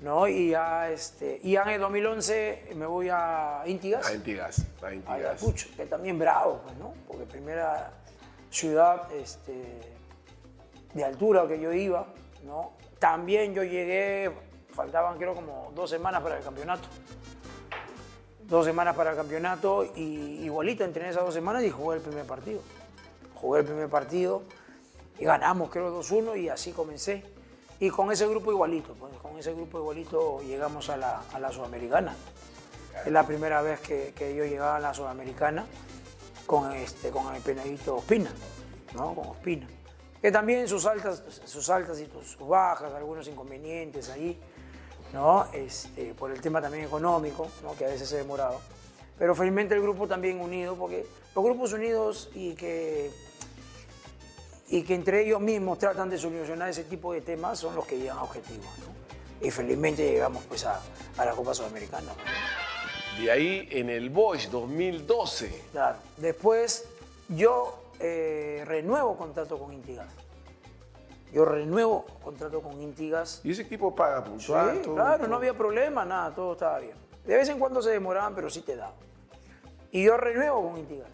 ¿no? 0.02 0.28
Y 0.28 0.50
ya, 0.50 0.90
este, 0.90 1.40
y 1.44 1.52
ya 1.52 1.62
en 1.62 1.70
el 1.70 1.82
2011 1.82 2.72
me 2.76 2.88
voy 2.88 3.10
a 3.12 3.62
Intigas. 3.68 4.08
A 4.08 4.16
Intigas, 4.16 4.66
a 4.82 4.88
a 4.88 4.94
Intigas. 4.96 5.20
Ayacucho, 5.20 5.68
que 5.78 5.86
también 5.86 6.18
bravo, 6.18 6.60
pues, 6.64 6.76
¿no? 6.78 6.94
Porque 7.08 7.26
primera, 7.26 7.92
ciudad 8.50 9.12
este, 9.14 9.64
de 10.96 11.04
altura 11.04 11.48
que 11.48 11.60
yo 11.60 11.72
iba, 11.72 12.08
¿no? 12.44 12.72
También 13.02 13.56
yo 13.56 13.64
llegué, 13.64 14.32
faltaban 14.76 15.18
creo 15.18 15.34
como 15.34 15.72
dos 15.74 15.90
semanas 15.90 16.22
para 16.22 16.38
el 16.38 16.44
campeonato. 16.44 16.88
Dos 18.44 18.64
semanas 18.64 18.96
para 18.96 19.10
el 19.10 19.18
campeonato 19.18 19.92
y 19.96 20.44
igualito 20.44 20.84
entrené 20.84 21.10
esas 21.10 21.26
dos 21.26 21.34
semanas 21.34 21.64
y 21.64 21.72
jugué 21.72 21.96
el 21.96 22.04
primer 22.04 22.28
partido. 22.28 22.62
Jugué 23.34 23.62
el 23.62 23.66
primer 23.66 23.90
partido 23.90 24.44
y 25.18 25.26
ganamos 25.26 25.72
creo 25.72 26.00
2-1 26.00 26.40
y 26.40 26.50
así 26.50 26.74
comencé. 26.74 27.24
Y 27.80 27.90
con 27.90 28.12
ese 28.12 28.28
grupo 28.28 28.52
igualito, 28.52 28.94
pues, 28.94 29.12
con 29.18 29.36
ese 29.36 29.52
grupo 29.52 29.80
igualito 29.80 30.40
llegamos 30.44 30.92
a 30.92 30.98
la, 30.98 31.24
a 31.34 31.40
la 31.40 31.52
Sudamericana. 31.52 32.16
Es 33.04 33.12
la 33.12 33.26
primera 33.26 33.64
vez 33.64 33.80
que, 33.80 34.36
yo 34.38 34.46
llegaba 34.46 34.76
a 34.76 34.80
la 34.80 34.94
Sudamericana 34.94 35.66
con, 36.46 36.72
este, 36.74 37.10
con 37.10 37.34
el 37.34 37.42
penadito 37.42 37.96
Ospina, 37.96 38.32
¿no? 38.94 39.16
Con 39.16 39.30
Ospina. 39.30 39.68
Que 40.22 40.32
también 40.32 40.68
sus 40.68 40.86
altas, 40.86 41.24
sus 41.46 41.70
altas 41.70 42.00
y 42.00 42.08
sus 42.24 42.48
bajas, 42.48 42.94
algunos 42.94 43.28
inconvenientes 43.28 44.10
ahí, 44.10 44.40
¿no? 45.14 45.48
Este, 45.52 46.14
por 46.14 46.32
el 46.32 46.40
tema 46.40 46.62
también 46.62 46.86
económico, 46.86 47.48
¿no? 47.64 47.76
Que 47.76 47.86
a 47.86 47.90
veces 47.90 48.08
se 48.08 48.18
demoraba. 48.18 48.60
Pero 49.18 49.36
felizmente 49.36 49.74
el 49.74 49.82
grupo 49.82 50.08
también 50.08 50.40
unido, 50.40 50.76
porque 50.76 51.06
los 51.36 51.44
grupos 51.44 51.74
unidos 51.74 52.30
y 52.34 52.54
que 52.54 53.12
y 54.72 54.84
que 54.84 54.96
entre 54.96 55.26
ellos 55.26 55.42
mismos 55.42 55.78
tratan 55.80 56.10
de 56.10 56.18
solucionar 56.18 56.70
ese 56.70 56.86
tipo 56.86 57.12
de 57.12 57.20
temas 57.20 57.60
son 57.60 57.76
los 57.76 57.86
que 57.86 57.98
llegan 57.98 58.18
a 58.18 58.24
objetivos. 58.24 58.70
¿no? 58.80 59.46
Y 59.46 59.52
felizmente 59.52 60.10
llegamos 60.10 60.44
pues 60.46 60.66
a, 60.66 60.80
a 61.18 61.26
la 61.26 61.32
Copa 61.34 61.54
Sudamericana. 61.54 62.14
De 63.20 63.30
ahí 63.30 63.68
en 63.70 63.90
el 63.90 64.10
Bosch 64.10 64.48
2012. 64.48 65.64
Claro. 65.74 65.98
Después 66.16 66.86
yo 67.28 67.81
eh, 68.02 68.64
renuevo 68.66 69.16
contrato 69.18 69.58
con 69.58 69.74
Intigas. 69.74 70.12
Yo 71.32 71.46
renuevo 71.46 72.06
contrato 72.24 72.62
con 72.62 72.82
Intigas. 72.82 73.42
¿Y 73.44 73.52
ese 73.52 73.62
equipo 73.62 73.96
paga 73.96 74.24
puntual? 74.24 74.78
Sí, 74.78 74.82
todo, 74.84 74.96
claro, 74.96 75.18
todo. 75.20 75.28
no 75.28 75.36
había 75.38 75.54
problema, 75.54 76.04
nada, 76.04 76.34
todo 76.34 76.54
estaba 76.54 76.80
bien. 76.80 76.96
De 77.26 77.36
vez 77.36 77.48
en 77.50 77.60
cuando 77.60 77.82
se 77.82 77.92
demoraban, 77.92 78.36
pero 78.36 78.50
sí 78.50 78.62
te 78.62 78.76
daban. 78.76 78.96
Y 79.92 80.04
yo 80.04 80.18
renuevo 80.18 80.70
con 80.70 80.80
Intigas. 80.80 81.12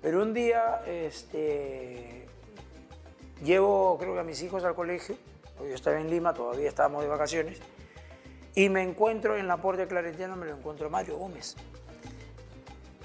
Pero 0.00 0.22
un 0.22 0.32
día, 0.32 0.82
este, 0.86 2.22
Llevo, 3.44 3.98
creo 3.98 4.14
que 4.14 4.20
a 4.20 4.24
mis 4.24 4.40
hijos 4.42 4.62
al 4.62 4.74
colegio, 4.76 5.16
yo 5.58 5.74
estaba 5.74 5.98
en 5.98 6.08
Lima, 6.08 6.32
todavía 6.32 6.68
estábamos 6.68 7.02
de 7.02 7.08
vacaciones, 7.08 7.58
y 8.54 8.68
me 8.68 8.82
encuentro 8.82 9.36
en 9.36 9.48
la 9.48 9.56
puerta 9.56 9.82
de 9.82 9.88
Claretiano, 9.88 10.36
me 10.36 10.46
lo 10.46 10.56
encuentro 10.56 10.86
a 10.86 10.90
Mario 10.90 11.18
Gómez. 11.18 11.56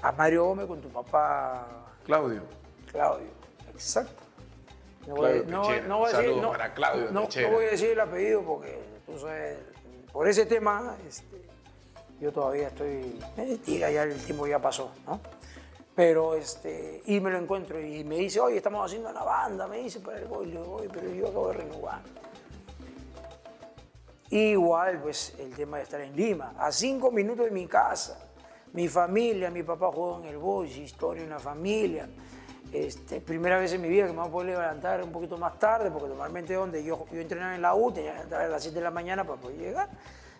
A 0.00 0.12
Mario 0.12 0.44
Gómez 0.44 0.66
con 0.66 0.80
tu 0.80 0.88
papá. 0.90 1.66
Claudio. 2.04 2.42
Claudio, 2.98 3.30
exacto. 3.72 4.22
No 5.06 5.14
voy, 5.14 5.44
no, 5.46 5.80
no 5.82 5.98
voy 5.98 6.12
a 6.12 6.18
decir, 6.18 6.36
no, 6.36 6.50
para 6.50 6.74
Claudio 6.74 7.10
no, 7.12 7.20
no, 7.22 7.50
voy 7.52 7.64
a 7.64 7.70
decir 7.70 7.90
el 7.90 8.00
apellido 8.00 8.42
porque 8.42 8.76
tú 9.06 9.18
sabes, 9.20 9.56
por 10.12 10.26
ese 10.26 10.46
tema 10.46 10.96
este, 11.06 11.48
yo 12.20 12.32
todavía 12.32 12.66
estoy. 12.66 13.20
Mentira, 13.36 13.88
ya 13.92 14.02
el 14.02 14.20
tiempo 14.24 14.48
ya 14.48 14.58
pasó, 14.58 14.90
¿no? 15.06 15.20
Pero, 15.94 16.34
este, 16.34 17.02
y 17.06 17.20
me 17.20 17.30
lo 17.30 17.38
encuentro 17.38 17.80
y 17.80 18.02
me 18.02 18.16
dice, 18.16 18.40
oye, 18.40 18.56
estamos 18.56 18.84
haciendo 18.84 19.10
una 19.10 19.22
banda, 19.22 19.68
me 19.68 19.78
dice, 19.78 20.00
para 20.00 20.18
el 20.18 20.26
boy, 20.26 20.46
le 20.46 20.58
oye, 20.58 20.88
pero 20.92 21.08
yo 21.12 21.28
acabo 21.28 21.48
de 21.48 21.54
renovar. 21.54 22.00
Igual, 24.30 25.00
pues, 25.00 25.34
el 25.38 25.54
tema 25.54 25.76
de 25.76 25.84
estar 25.84 26.00
en 26.00 26.16
Lima, 26.16 26.54
a 26.58 26.72
cinco 26.72 27.12
minutos 27.12 27.46
de 27.46 27.52
mi 27.52 27.66
casa, 27.68 28.28
mi 28.72 28.88
familia, 28.88 29.50
mi 29.50 29.62
papá 29.62 29.90
jugó 29.92 30.20
en 30.20 30.26
el 30.26 30.38
boy, 30.38 30.68
historia, 30.68 31.24
una 31.24 31.38
familia. 31.38 32.08
Este, 32.72 33.20
primera 33.20 33.58
vez 33.58 33.72
en 33.72 33.80
mi 33.80 33.88
vida 33.88 34.06
que 34.06 34.12
me 34.12 34.18
voy 34.18 34.28
a 34.28 34.32
poder 34.32 34.48
levantar 34.50 35.02
un 35.02 35.10
poquito 35.10 35.38
más 35.38 35.58
tarde, 35.58 35.90
porque 35.90 36.08
normalmente 36.08 36.54
donde 36.54 36.84
yo, 36.84 37.06
yo 37.10 37.20
entrenaba 37.20 37.54
en 37.54 37.62
la 37.62 37.74
U, 37.74 37.90
tenía 37.92 38.14
que 38.14 38.20
entrar 38.22 38.42
a 38.42 38.48
las 38.48 38.62
7 38.62 38.78
de 38.78 38.84
la 38.84 38.90
mañana 38.90 39.24
para 39.24 39.40
poder 39.40 39.56
llegar. 39.56 39.88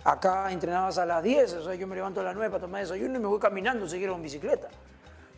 Acá 0.04 0.52
entrenabas 0.52 0.98
a 0.98 1.06
las 1.06 1.22
10, 1.22 1.52
o 1.54 1.64
sea, 1.64 1.74
yo 1.74 1.86
me 1.86 1.96
levanto 1.96 2.20
a 2.20 2.24
las 2.24 2.34
9 2.34 2.50
para 2.50 2.60
tomar 2.60 2.82
desayuno 2.82 3.16
y 3.16 3.18
me 3.18 3.26
voy 3.26 3.38
caminando, 3.38 3.88
seguir 3.88 4.10
con 4.10 4.22
bicicleta. 4.22 4.68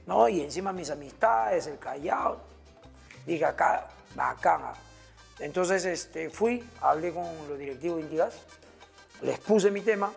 ¿no? 0.06 0.28
Y 0.28 0.40
encima 0.40 0.72
mis 0.72 0.90
amistades, 0.90 1.66
el 1.68 1.78
Callao. 1.78 2.38
Dije, 3.24 3.44
acá, 3.44 3.86
bacán. 4.14 4.62
Entonces 5.38 5.84
este, 5.84 6.30
fui, 6.30 6.68
hablé 6.80 7.12
con 7.12 7.24
los 7.48 7.58
directivos 7.58 7.98
de 7.98 8.02
Intigas, 8.02 8.34
les 9.22 9.38
puse 9.38 9.70
mi 9.70 9.80
tema, 9.80 10.12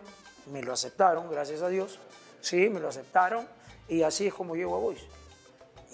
me 0.52 0.62
lo 0.62 0.72
aceptaron, 0.72 1.30
gracias 1.30 1.62
a 1.62 1.68
Dios. 1.68 1.98
Sí, 2.40 2.68
me 2.68 2.80
lo 2.80 2.88
aceptaron 2.88 3.46
y 3.88 4.02
así 4.02 4.26
es 4.26 4.34
como 4.34 4.54
llego 4.54 4.76
a 4.76 4.80
Boys. 4.80 5.00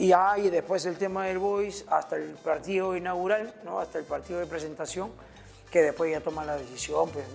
Y 0.00 0.14
ahí 0.14 0.48
después 0.48 0.86
el 0.86 0.96
tema 0.96 1.26
del 1.26 1.36
Boys 1.36 1.84
hasta 1.88 2.16
el 2.16 2.30
partido 2.30 2.96
inaugural, 2.96 3.52
¿no? 3.64 3.80
hasta 3.80 3.98
el 3.98 4.06
partido 4.06 4.40
de 4.40 4.46
presentación, 4.46 5.12
que 5.70 5.82
después 5.82 6.10
ya 6.10 6.22
toman 6.22 6.46
la 6.46 6.56
decisión 6.56 7.10
pues, 7.10 7.26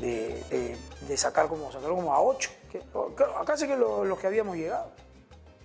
de, 0.00 0.78
de, 1.06 1.16
sacar 1.18 1.48
como, 1.48 1.68
como 1.68 2.14
a 2.14 2.22
ocho. 2.22 2.50
Que, 2.72 2.82
acá 3.38 3.58
sé 3.58 3.68
que 3.68 3.76
los 3.76 4.06
lo 4.06 4.16
que 4.16 4.26
habíamos 4.26 4.56
llegado. 4.56 4.90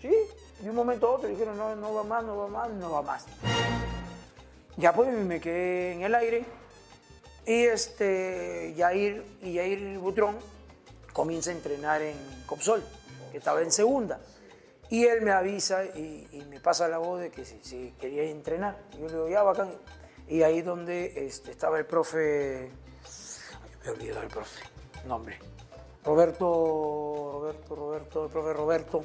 Sí, 0.01 0.11
de 0.59 0.69
un 0.69 0.75
momento 0.75 1.07
a 1.07 1.11
otro 1.11 1.29
dijeron, 1.29 1.57
no, 1.57 1.73
no 1.77 1.93
va 1.93 2.03
más, 2.03 2.25
no 2.25 2.35
va 2.35 2.47
más, 2.49 2.69
no 2.71 2.91
va 2.91 3.01
más. 3.01 3.25
Ya 4.75 4.91
pues 4.91 5.09
me 5.13 5.39
quedé 5.39 5.93
en 5.93 6.01
el 6.01 6.13
aire 6.13 6.43
y 7.45 7.63
este, 7.63 8.73
Yair, 8.75 9.23
y 9.41 9.53
Yair 9.53 9.97
Butrón 9.97 10.35
comienza 11.13 11.51
a 11.51 11.53
entrenar 11.53 12.01
en 12.01 12.17
Copsol, 12.45 12.83
que 13.31 13.37
estaba 13.37 13.61
en 13.61 13.71
segunda. 13.71 14.19
Y 14.89 15.05
él 15.05 15.21
me 15.21 15.31
avisa 15.31 15.85
y, 15.85 16.27
y 16.31 16.43
me 16.49 16.59
pasa 16.59 16.87
la 16.87 16.97
voz 16.97 17.21
de 17.21 17.29
que 17.29 17.45
si, 17.45 17.59
si, 17.61 17.91
quería 17.99 18.23
entrenar. 18.23 18.77
Y 18.93 19.01
yo 19.01 19.07
le 19.07 19.13
digo, 19.13 19.29
ya, 19.29 19.43
bacán. 19.43 19.71
Y 20.27 20.41
ahí 20.43 20.61
donde 20.61 21.25
este, 21.25 21.51
estaba 21.51 21.77
el 21.77 21.85
profe, 21.85 22.71
ay, 23.53 23.71
me 23.81 23.87
he 23.87 23.91
olvidado 23.91 24.21
el 24.23 24.29
profe, 24.29 24.63
nombre. 25.07 25.39
Roberto, 26.03 27.29
Roberto, 27.33 27.75
Roberto, 27.75 28.25
el 28.25 28.31
profe 28.31 28.53
Roberto 28.53 29.03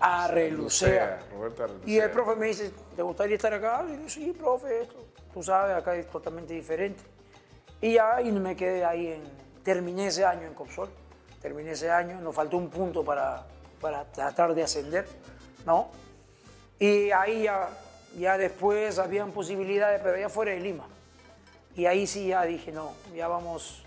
a 0.00 0.28
Relucea. 0.28 1.20
Y 1.86 1.98
el 1.98 2.10
profe 2.10 2.36
me 2.36 2.46
dice, 2.46 2.72
¿te 2.96 3.02
gustaría 3.02 3.36
estar 3.36 3.52
acá? 3.52 3.84
Y 3.88 4.02
yo, 4.02 4.08
sí, 4.08 4.32
profe, 4.32 4.82
esto, 4.82 5.06
tú 5.32 5.42
sabes, 5.42 5.76
acá 5.76 5.94
es 5.94 6.08
totalmente 6.08 6.54
diferente. 6.54 7.02
Y 7.80 7.94
ya 7.94 8.20
y 8.20 8.32
me 8.32 8.56
quedé 8.56 8.84
ahí, 8.84 9.08
en, 9.08 9.22
terminé 9.62 10.06
ese 10.06 10.24
año 10.24 10.46
en 10.46 10.54
Copsol, 10.54 10.88
terminé 11.40 11.72
ese 11.72 11.90
año, 11.90 12.20
nos 12.20 12.34
faltó 12.34 12.56
un 12.56 12.70
punto 12.70 13.04
para, 13.04 13.46
para 13.80 14.04
tratar 14.04 14.54
de 14.54 14.62
ascender, 14.62 15.06
¿no? 15.66 15.88
Y 16.78 17.10
ahí 17.10 17.42
ya, 17.44 17.68
ya 18.18 18.38
después 18.38 18.98
habían 18.98 19.32
posibilidades, 19.32 20.00
pero 20.02 20.18
ya 20.18 20.28
fuera 20.28 20.52
de 20.52 20.60
Lima. 20.60 20.86
Y 21.76 21.86
ahí 21.86 22.06
sí 22.06 22.28
ya 22.28 22.42
dije, 22.44 22.72
no, 22.72 22.92
ya 23.14 23.28
vamos, 23.28 23.84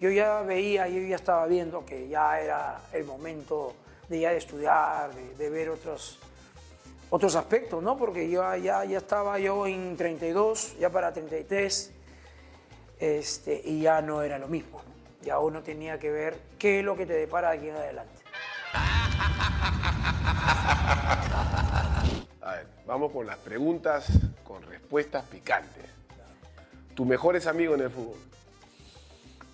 yo 0.00 0.10
ya 0.10 0.42
veía, 0.42 0.88
yo 0.88 1.00
ya 1.00 1.16
estaba 1.16 1.46
viendo 1.46 1.84
que 1.84 2.08
ya 2.08 2.40
era 2.40 2.80
el 2.92 3.04
momento 3.04 3.74
de 4.08 4.20
ya 4.20 4.30
de 4.30 4.38
estudiar, 4.38 5.14
de, 5.14 5.50
ver 5.50 5.70
otros, 5.70 6.18
otros 7.10 7.36
aspectos, 7.36 7.82
¿no? 7.82 7.96
Porque 7.96 8.28
yo 8.28 8.42
ya, 8.56 8.84
ya 8.84 8.98
estaba 8.98 9.38
yo 9.38 9.66
en 9.66 9.96
32, 9.96 10.78
ya 10.78 10.90
para 10.90 11.12
33, 11.12 11.92
este, 12.98 13.60
y 13.64 13.82
ya 13.82 14.02
no 14.02 14.22
era 14.22 14.38
lo 14.38 14.48
mismo, 14.48 14.82
¿no? 14.82 15.24
Ya 15.24 15.38
uno 15.38 15.62
tenía 15.62 15.98
que 15.98 16.10
ver 16.10 16.38
qué 16.58 16.80
es 16.80 16.84
lo 16.84 16.96
que 16.96 17.06
te 17.06 17.12
depara 17.12 17.50
de 17.50 17.58
aquí 17.58 17.68
en 17.68 17.76
adelante. 17.76 18.19
A 22.42 22.52
ver, 22.54 22.66
vamos 22.86 23.12
con 23.12 23.26
las 23.26 23.38
preguntas 23.38 24.06
con 24.44 24.62
respuestas 24.62 25.24
picantes. 25.24 25.84
¿Tus 26.94 27.06
mejores 27.06 27.46
amigos 27.46 27.78
en 27.78 27.84
el 27.84 27.90
fútbol? 27.90 28.16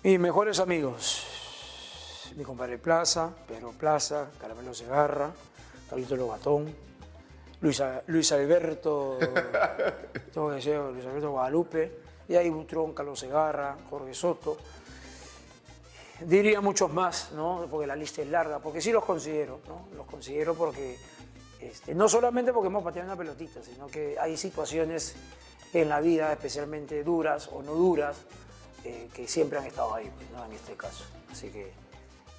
Mis 0.03 0.19
mejores 0.19 0.59
amigos 0.59 1.27
mi 2.37 2.43
compadre 2.43 2.77
Plaza, 2.77 3.31
Pedro 3.47 3.71
Plaza, 3.71 4.27
Caramelo 4.39 4.71
Segarra, 4.71 5.31
Carlito 5.89 6.15
Lobatón, 6.15 6.71
Luis, 7.61 7.81
Luis 8.05 8.31
Alberto, 8.31 9.17
tengo 10.33 10.49
que 10.49 10.55
decir, 10.55 10.75
Luis 10.75 11.03
Alberto 11.03 11.31
Guadalupe, 11.31 11.99
y 12.29 12.35
ahí 12.35 12.49
Butrón, 12.51 12.93
Carlos 12.93 13.19
Segarra, 13.19 13.75
Jorge 13.89 14.13
Soto. 14.13 14.57
Diría 16.21 16.61
muchos 16.61 16.91
más, 16.91 17.31
¿no? 17.33 17.67
porque 17.69 17.85
la 17.85 17.95
lista 17.95 18.21
es 18.21 18.29
larga, 18.29 18.59
porque 18.59 18.81
sí 18.81 18.91
los 18.91 19.05
considero, 19.05 19.59
¿no? 19.67 19.87
los 19.95 20.07
considero 20.07 20.55
porque, 20.55 20.97
este, 21.59 21.93
no 21.93 22.09
solamente 22.09 22.51
porque 22.51 22.67
hemos 22.67 22.83
pateado 22.83 23.07
una 23.07 23.15
pelotita, 23.15 23.61
sino 23.61 23.87
que 23.87 24.17
hay 24.19 24.35
situaciones 24.35 25.15
en 25.73 25.89
la 25.89 26.01
vida, 26.01 26.31
especialmente 26.31 27.03
duras 27.03 27.49
o 27.51 27.61
no 27.61 27.73
duras, 27.73 28.17
eh, 28.83 29.09
que 29.13 29.27
siempre 29.27 29.59
han 29.59 29.65
estado 29.65 29.93
ahí, 29.93 30.09
pues, 30.15 30.29
¿no? 30.31 30.43
en 30.45 30.53
este 30.53 30.73
caso. 30.73 31.03
Así 31.31 31.49
que 31.49 31.71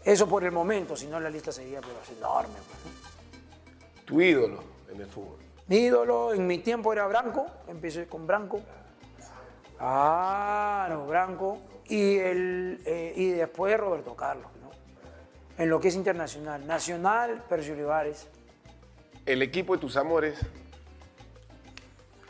eso 0.05 0.27
por 0.27 0.43
el 0.43 0.53
momento, 0.53 0.97
si 0.97 1.07
no 1.07 1.21
la 1.21 1.31
lista 1.31 1.53
sería 1.53 1.81
pero 1.81 1.95
es 2.03 2.17
enorme. 2.17 2.55
Pues. 2.55 4.05
¿Tu 4.05 4.21
ídolo 4.21 4.63
en 4.91 5.01
el 5.01 5.07
fútbol? 5.07 5.39
Mi 5.69 5.77
ídolo 5.77 6.33
en 6.33 6.47
mi 6.47 6.59
tiempo 6.59 6.93
era 6.93 7.07
Branco, 7.07 7.47
empecé 7.67 8.07
con 8.07 8.27
Branco. 8.27 8.61
Ah, 9.81 10.87
no, 10.91 11.07
Branco. 11.07 11.59
Y, 11.89 12.17
el, 12.19 12.81
eh, 12.85 13.13
y 13.17 13.31
después 13.31 13.79
Roberto 13.79 14.15
Carlos, 14.15 14.51
¿no? 14.61 14.71
En 15.63 15.71
lo 15.71 15.81
que 15.81 15.89
es 15.89 15.95
internacional. 15.95 16.67
Nacional, 16.67 17.43
Percio 17.49 17.75
Olivares. 17.75 18.27
¿El 19.25 19.43
equipo 19.43 19.75
de 19.75 19.81
tus 19.81 19.97
amores? 19.97 20.39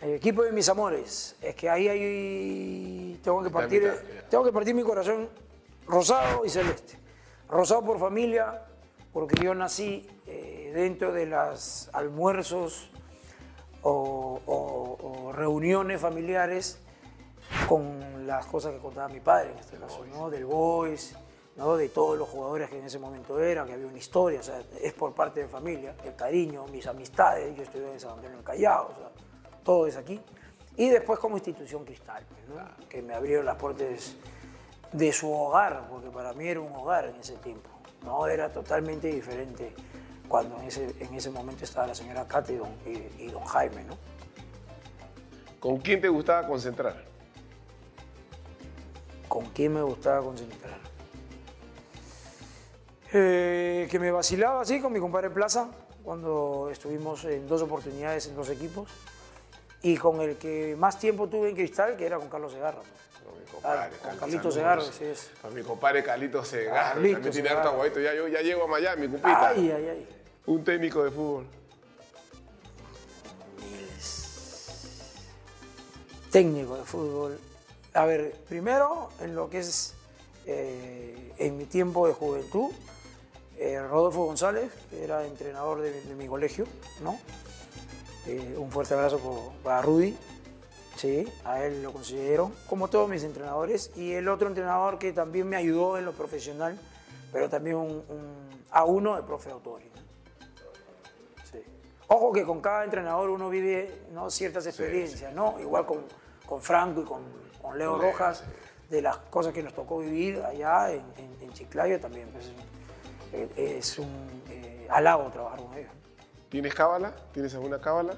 El 0.01 0.15
equipo 0.15 0.43
de 0.45 0.53
mis 0.53 0.69
amores. 0.69 1.37
Es 1.43 1.55
que 1.55 1.69
ahí, 1.69 1.89
ahí 1.89 3.21
tengo 3.23 3.43
que 3.43 3.51
partir, 3.51 3.83
mitad, 3.83 3.95
ya. 4.15 4.29
tengo 4.29 4.45
que 4.45 4.53
partir 4.53 4.75
mi 4.75 4.83
corazón 4.83 5.29
rosado 5.87 6.45
y 6.45 6.49
celeste. 6.51 6.97
Rosado 7.49 7.83
por 7.85 7.99
familia, 7.99 8.63
porque 9.13 9.43
yo 9.43 9.55
nací 9.55 10.07
eh, 10.27 10.71
dentro 10.75 11.13
de 11.13 11.27
los 11.27 11.89
almuerzos 11.93 12.91
o, 13.83 14.41
o- 14.47 14.99
o 15.29 15.33
reuniones 15.33 16.01
familiares 16.01 16.79
con 17.69 18.27
las 18.27 18.47
cosas 18.47 18.73
que 18.73 18.79
contaba 18.79 19.09
mi 19.09 19.21
padre, 19.21 19.53
en 19.53 19.59
este 19.59 19.77
caso, 19.77 20.05
¿no? 20.07 20.29
Del 20.31 20.45
Boys, 20.45 21.15
¿no? 21.57 21.77
De 21.77 21.89
todos 21.89 22.19
los 22.19 22.29
jugadores 22.29 22.69
que 22.71 22.79
en 22.79 22.85
ese 22.87 22.99
momento 22.99 23.41
eran, 23.41 23.67
que 23.67 23.73
había 23.75 23.87
una 23.87 23.99
historia, 23.99 24.41
o 24.41 24.43
sea, 24.43 24.63
es 24.81 24.93
por 24.93 25.15
parte 25.15 25.41
de 25.41 25.49
familia, 25.49 25.95
el 26.05 26.15
cariño, 26.15 26.67
mis 26.67 26.87
amistades, 26.87 27.55
yo 27.57 27.63
estudié 27.63 27.93
en 27.93 28.01
San 28.01 28.11
Antonio 28.13 28.37
del 28.37 28.45
Callao, 28.45 28.91
o 28.93 28.95
sea, 28.97 29.11
todo 29.65 29.87
es 29.87 29.97
aquí. 29.97 30.21
Y 30.77 30.89
después 30.91 31.19
como 31.19 31.37
institución 31.37 31.85
Cristal, 31.85 32.25
pues, 32.29 32.49
¿no? 32.49 32.89
que 32.89 33.03
me 33.03 33.15
abrieron 33.15 33.45
las 33.47 33.57
puertas 33.57 34.15
de 34.93 35.13
su 35.13 35.31
hogar, 35.33 35.89
porque 35.91 36.11
para 36.11 36.33
mí 36.35 36.47
era 36.49 36.61
un 36.61 36.73
hogar 36.75 37.07
en 37.07 37.17
ese 37.17 37.35
tiempo, 37.39 37.69
no 38.05 38.27
era 38.29 38.53
totalmente 38.53 39.09
diferente 39.09 39.75
cuando 40.29 40.57
en 40.61 40.65
ese, 40.69 40.95
en 41.01 41.15
ese 41.15 41.31
momento 41.31 41.65
estaba 41.65 41.87
la 41.89 41.95
señora 41.95 42.27
Cate 42.29 42.53
y 42.53 42.57
don, 42.57 42.69
y- 42.87 43.23
y 43.25 43.31
don 43.31 43.45
Jaime, 43.45 43.83
¿no? 43.85 43.97
¿Con 45.59 45.79
quién 45.79 46.01
te 46.01 46.09
gustaba 46.09 46.47
concentrar? 46.47 47.08
¿Con 49.29 49.47
quién 49.51 49.75
me 49.75 49.83
gustaba 49.83 50.23
concentrar? 50.23 50.79
Eh, 53.13 53.87
que 53.91 53.99
me 53.99 54.11
vacilaba 54.11 54.63
así 54.63 54.81
con 54.81 54.93
mi 54.93 55.01
compadre 55.01 55.31
Plaza, 55.31 55.69
cuando 56.03 56.69
estuvimos 56.71 57.25
en 57.25 57.47
dos 57.47 57.63
oportunidades 57.63 58.27
en 58.27 58.37
dos 58.37 58.49
equipos. 58.51 58.89
Y 59.83 59.97
con 59.97 60.21
el 60.21 60.37
que 60.37 60.75
más 60.77 60.99
tiempo 60.99 61.29
tuve 61.29 61.51
en 61.51 61.55
Cristal, 61.57 61.97
que 61.97 62.07
era 62.07 62.19
con 62.19 62.29
Carlos 62.29 62.53
Segarra. 62.53 62.81
Con 63.25 63.35
mi 63.39 63.45
Ah, 63.45 63.51
compadre, 63.53 63.91
con 63.91 64.01
Carlos 64.01 64.21
Carlito. 64.21 64.51
Segarra, 64.51 64.83
sí 64.83 65.05
es. 65.05 65.31
A 65.45 65.49
mi 65.51 65.63
compadre 65.63 66.03
Carlito 66.03 66.45
Segarra. 66.45 66.95
Carlito 66.95 67.15
También 67.15 67.33
tiene 67.33 67.49
Segarra. 67.49 67.61
harto 67.61 67.73
aguadito. 67.75 68.01
Ya, 68.01 68.15
yo 68.15 68.29
ya 68.29 68.41
llego 68.41 68.65
a 68.65 68.67
Miami, 68.67 69.07
cupita. 69.09 69.49
Ay, 69.51 69.71
ay, 69.71 69.89
ay. 69.89 70.09
Un 70.47 70.65
técnico 70.65 71.05
de 71.05 71.11
fútbol. 71.11 71.47
técnico 76.31 76.77
de 76.77 76.85
fútbol. 76.85 77.39
A 77.99 78.05
ver, 78.05 78.33
primero 78.49 79.09
en 79.21 79.35
lo 79.35 79.51
que 79.51 79.59
es 79.59 79.93
eh, 80.47 81.33
en 81.39 81.59
mi 81.59 81.65
tiempo 81.65 82.07
de 82.07 82.13
juventud, 82.15 82.71
eh, 83.57 83.81
Rodolfo 83.83 84.25
González, 84.25 84.71
que 84.89 85.03
era 85.03 85.27
entrenador 85.27 85.81
de, 85.81 86.01
de 86.03 86.15
mi 86.15 86.29
colegio, 86.29 86.65
¿no? 87.03 87.19
Eh, 88.29 88.55
un 88.57 88.71
fuerte 88.71 88.95
abrazo 88.95 89.19
por- 89.19 89.51
para 89.65 89.83
Rudy, 89.83 90.17
sí, 90.95 91.27
a 91.45 91.65
él 91.65 91.83
lo 91.83 91.93
considero, 91.93 92.53
como 92.69 92.87
todos 92.87 93.09
mis 93.09 93.25
entrenadores, 93.25 93.91
y 93.97 94.13
el 94.13 94.29
otro 94.29 94.47
entrenador 94.47 95.01
que 95.01 95.13
también 95.13 95.49
me 95.49 95.57
ayudó 95.57 95.99
en 95.99 96.05
lo 96.05 96.13
profesional, 96.13 96.79
pero 97.33 97.49
también 97.49 97.75
un, 97.75 98.05
un- 98.09 98.65
a 98.71 98.85
uno 98.85 99.17
de 99.17 99.25
profe 99.25 99.51
Autori. 99.51 99.91
Sí. 101.51 101.65
Ojo 102.07 102.31
que 102.33 102.45
con 102.45 102.61
cada 102.61 102.85
entrenador 102.85 103.29
uno 103.31 103.51
vive 103.51 104.03
¿no? 104.13 104.31
ciertas 104.31 104.67
experiencias, 104.69 105.35
¿no? 105.35 105.59
Igual 105.59 105.85
con, 105.85 106.05
con 106.47 106.63
Franco 106.63 107.01
y 107.01 107.05
con, 107.05 107.48
con 107.63 107.79
Leo 107.79 107.99
Rojas, 107.99 108.45
de 108.91 109.03
las 109.03 109.17
cosas 109.19 109.53
que 109.53 109.63
nos 109.63 109.75
tocó 109.75 109.99
vivir 109.99 110.43
allá 110.43 110.91
en, 110.93 111.03
en- 111.17 111.37
en 111.43 111.53
Chiclayo 111.53 112.01
también. 112.01 112.29
pues, 112.31 112.51
eh, 113.33 113.77
es 113.79 113.99
un 113.99 114.43
eh, 114.51 114.87
halago 114.91 115.29
trabajar 115.31 115.61
con 115.61 115.77
ellos. 115.77 115.91
¿Tienes 116.49 116.75
cábala? 116.75 117.15
¿Tienes 117.33 117.55
alguna 117.55 117.79
cábala? 117.81 118.15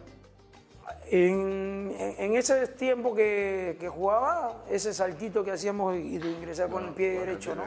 En, 1.11 1.93
ese 2.36 2.66
tiempo 2.68 3.14
que, 3.14 3.76
que 3.80 3.88
jugaba, 3.88 4.62
ese 4.70 4.95
saltito 4.95 5.43
que 5.45 5.51
hacíamos 5.53 5.97
y 5.97 6.18
de 6.18 6.30
ingresar 6.30 6.68
con 6.68 6.86
el 6.86 6.95
pie 6.95 7.18
derecho, 7.18 7.55
¿no? 7.55 7.64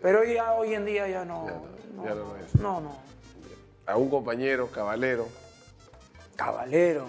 Pero 0.00 0.24
ya 0.24 0.52
hoy 0.54 0.74
en 0.74 0.84
día 0.86 1.06
ya 1.08 1.24
no. 1.24 1.46
Ya 1.46 1.52
no, 1.94 2.04
ya 2.04 2.14
no 2.14 2.36
es. 2.36 2.54
no, 2.54 2.80
no. 2.80 2.96
¿A 3.86 3.96
un 3.96 4.08
compañero, 4.10 4.68
caballero? 4.70 5.26
Caballero, 6.36 7.06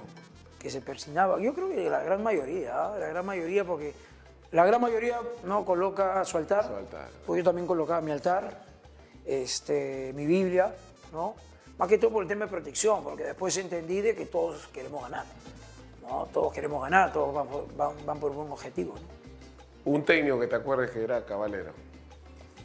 que 0.60 0.70
se 0.70 0.82
persignaba. 0.82 1.39
Yo 1.39 1.53
creo 1.53 1.70
que 1.70 1.89
la 1.89 2.03
gran 2.03 2.22
mayoría, 2.22 2.74
¿ah? 2.76 2.97
la 2.99 3.07
gran 3.07 3.26
mayoría, 3.26 3.64
porque 3.66 3.93
la 4.51 4.66
gran 4.66 4.82
mayoría 4.82 5.20
no 5.45 5.64
coloca 5.66 6.24
su 6.26 6.38
altar. 6.38 6.66
Su 6.68 6.76
altar. 6.76 7.07
Pues 7.26 7.38
yo 7.39 7.43
también 7.45 7.66
colocaba 7.66 8.01
mi 8.01 8.12
altar, 8.12 8.66
este, 9.26 10.12
mi 10.16 10.26
Biblia, 10.26 10.74
¿no? 11.14 11.36
Más 11.78 11.88
que 11.88 11.97
todo 11.97 12.12
por 12.12 12.24
el 12.24 12.28
tema 12.30 12.45
de 12.45 12.51
protección, 12.51 13.03
porque 13.03 13.24
después 13.24 13.55
entendí 13.57 14.01
de 14.01 14.14
que 14.16 14.26
todos 14.26 14.68
queremos 14.68 15.01
ganar. 15.03 15.26
¿no? 16.01 16.26
Todos 16.34 16.51
queremos 16.53 16.82
ganar, 16.82 17.14
todos 17.14 17.34
van 17.34 17.47
por, 17.47 17.76
van- 17.78 18.05
van 18.05 18.20
por 18.20 18.32
un 18.32 18.38
buen 18.38 18.51
objetivo. 18.51 18.95
¿no? 18.95 19.91
Un 19.93 20.03
técnico 20.03 20.38
que 20.39 20.47
te 20.47 20.55
acuerdes 20.57 20.91
que 20.91 21.03
era 21.03 21.26
caballero. 21.26 21.72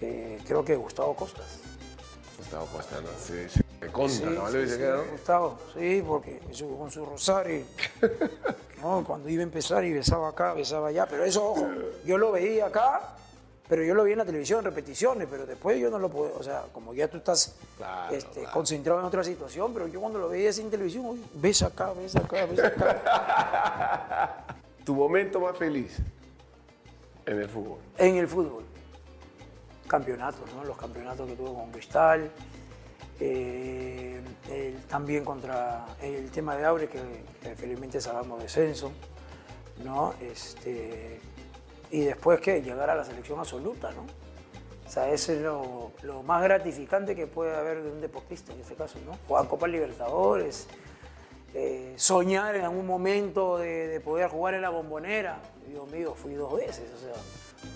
Eh, 0.00 0.40
creo 0.44 0.64
que 0.64 0.74
Gustavo 0.74 1.14
Costas. 1.14 1.60
Gustavo 2.38 2.66
Costa, 2.66 3.00
¿no? 3.00 3.08
Sí, 3.18 3.48
sí. 3.48 3.60
Contra, 3.92 4.28
Sí, 4.30 4.34
caballero 4.36 4.68
sí, 4.68 4.78
¿no? 4.82 5.12
Gustavo, 5.12 5.58
sí, 5.74 6.04
porque 6.06 6.40
con 6.78 6.90
su 6.90 7.04
rosario. 7.04 7.64
¿no? 8.82 9.02
Cuando 9.04 9.28
iba 9.28 9.40
a 9.40 9.44
empezar 9.44 9.84
y 9.84 9.92
besaba 9.92 10.28
acá, 10.28 10.52
besaba 10.54 10.88
allá. 10.88 11.06
Pero 11.06 11.24
eso, 11.24 11.44
ojo, 11.52 11.66
yo 12.04 12.18
lo 12.18 12.32
veía 12.32 12.66
acá, 12.66 13.00
pero 13.68 13.82
yo 13.82 13.94
lo 13.94 14.04
vi 14.04 14.12
en 14.12 14.18
la 14.18 14.24
televisión, 14.26 14.58
en 14.58 14.66
repeticiones, 14.66 15.26
pero 15.30 15.46
después 15.46 15.78
yo 15.80 15.88
no 15.90 15.98
lo 15.98 16.10
puedo, 16.10 16.36
o 16.38 16.42
sea, 16.42 16.64
como 16.72 16.92
ya 16.92 17.08
tú 17.08 17.16
estás 17.16 17.54
Claro, 17.78 18.14
este, 18.14 18.40
claro. 18.40 18.52
concentrado 18.52 19.00
en 19.00 19.06
otra 19.06 19.24
situación, 19.24 19.72
pero 19.72 19.86
yo 19.86 20.00
cuando 20.00 20.18
lo 20.18 20.28
veía 20.28 20.50
así 20.50 20.60
en 20.60 20.70
televisión, 20.70 21.06
uy, 21.06 21.24
besa 21.34 21.68
acá, 21.68 21.92
besa 21.94 22.18
acá, 22.20 22.44
besa 22.46 22.66
acá. 22.66 24.44
Tu 24.84 24.94
momento 24.94 25.40
más 25.40 25.56
feliz 25.56 25.96
en 27.24 27.40
el 27.40 27.48
fútbol. 27.48 27.78
en 27.96 28.16
el 28.18 28.28
fútbol. 28.28 28.64
Campeonatos, 29.88 30.42
¿no? 30.54 30.62
Los 30.64 30.76
campeonatos 30.76 31.26
que 31.26 31.36
tuvo 31.36 31.54
con 31.54 31.70
Cristal. 31.72 32.30
Eh, 33.20 34.20
también 34.88 35.24
contra 35.24 35.86
el 36.02 36.30
tema 36.30 36.56
de 36.56 36.64
Aure, 36.64 36.88
que, 36.88 37.00
que 37.42 37.54
felizmente 37.54 38.00
salvamos 38.00 38.42
descenso. 38.42 38.92
¿no? 39.82 40.14
Este, 40.20 41.20
y 41.90 42.00
después 42.00 42.40
que 42.40 42.62
llegar 42.62 42.90
a 42.90 42.94
la 42.94 43.04
selección 43.04 43.38
absoluta, 43.38 43.90
¿no? 43.92 44.02
O 44.86 44.90
sea, 44.90 45.10
eso 45.10 45.32
es 45.32 45.40
lo, 45.40 46.22
más 46.22 46.42
gratificante 46.42 47.16
que 47.16 47.26
puede 47.26 47.56
haber 47.56 47.82
de 47.82 47.90
un 47.90 48.00
deportista 48.00 48.52
en 48.52 48.60
este 48.60 48.74
caso, 48.74 48.98
¿no? 49.04 49.18
Jugar 49.26 49.48
Copa 49.48 49.66
Libertadores, 49.66 50.68
eh, 51.54 51.94
soñar 51.96 52.54
en 52.54 52.64
algún 52.64 52.86
momento 52.86 53.58
de, 53.58 53.88
de 53.88 54.00
poder 54.00 54.28
jugar 54.28 54.54
en 54.54 54.62
la 54.62 54.70
bombonera. 54.70 55.40
Dios 55.66 55.88
mío, 55.90 56.14
fui 56.14 56.34
dos 56.34 56.54
veces, 56.54 56.84
o 56.94 57.00
sea, 57.00 57.14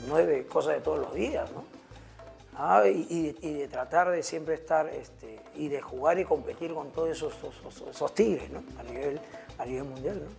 no 0.06 0.18
es 0.18 0.26
de 0.26 0.46
cosas 0.46 0.74
de 0.74 0.80
todos 0.80 0.98
los 0.98 1.14
días, 1.14 1.50
¿no? 1.52 1.64
Ah, 2.60 2.82
y, 2.88 3.32
de 3.40 3.68
tratar 3.68 4.10
de 4.10 4.20
siempre 4.24 4.54
estar 4.54 4.88
este, 4.88 5.38
y 5.54 5.68
de 5.68 5.80
jugar 5.80 6.18
y 6.18 6.24
competir 6.24 6.74
con 6.74 6.90
todos 6.90 7.10
esos, 7.10 7.32
esos- 7.34 7.84
esos 7.88 8.14
tigres, 8.16 8.50
¿no? 8.50 8.64
A 8.80 8.82
nivel, 8.82 9.20
a 9.58 9.64
nivel 9.64 9.84
mundial, 9.84 10.20
¿no? 10.24 10.30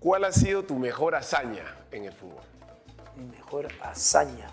¿Cuál 0.00 0.24
ha 0.24 0.32
sido 0.32 0.64
tu 0.64 0.74
mejor 0.74 1.14
hazaña 1.14 1.62
en 1.92 2.06
el 2.06 2.12
fútbol? 2.12 2.42
Mi 3.16 3.24
mejor 3.26 3.68
hazaña. 3.80 4.50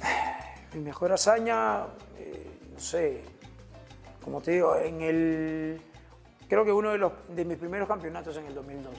Mi 0.72 0.80
mejor 0.80 1.12
hazaña, 1.12 1.84
eh, 2.18 2.58
no 2.72 2.80
sé, 2.80 3.20
como 4.24 4.40
te 4.40 4.52
digo, 4.52 4.76
en 4.76 5.02
el. 5.02 5.80
Creo 6.48 6.64
que 6.64 6.72
uno 6.72 6.90
de, 6.90 6.98
los, 6.98 7.12
de 7.28 7.44
mis 7.44 7.58
primeros 7.58 7.86
campeonatos 7.86 8.34
en 8.38 8.46
el 8.46 8.54
2002. 8.54 8.94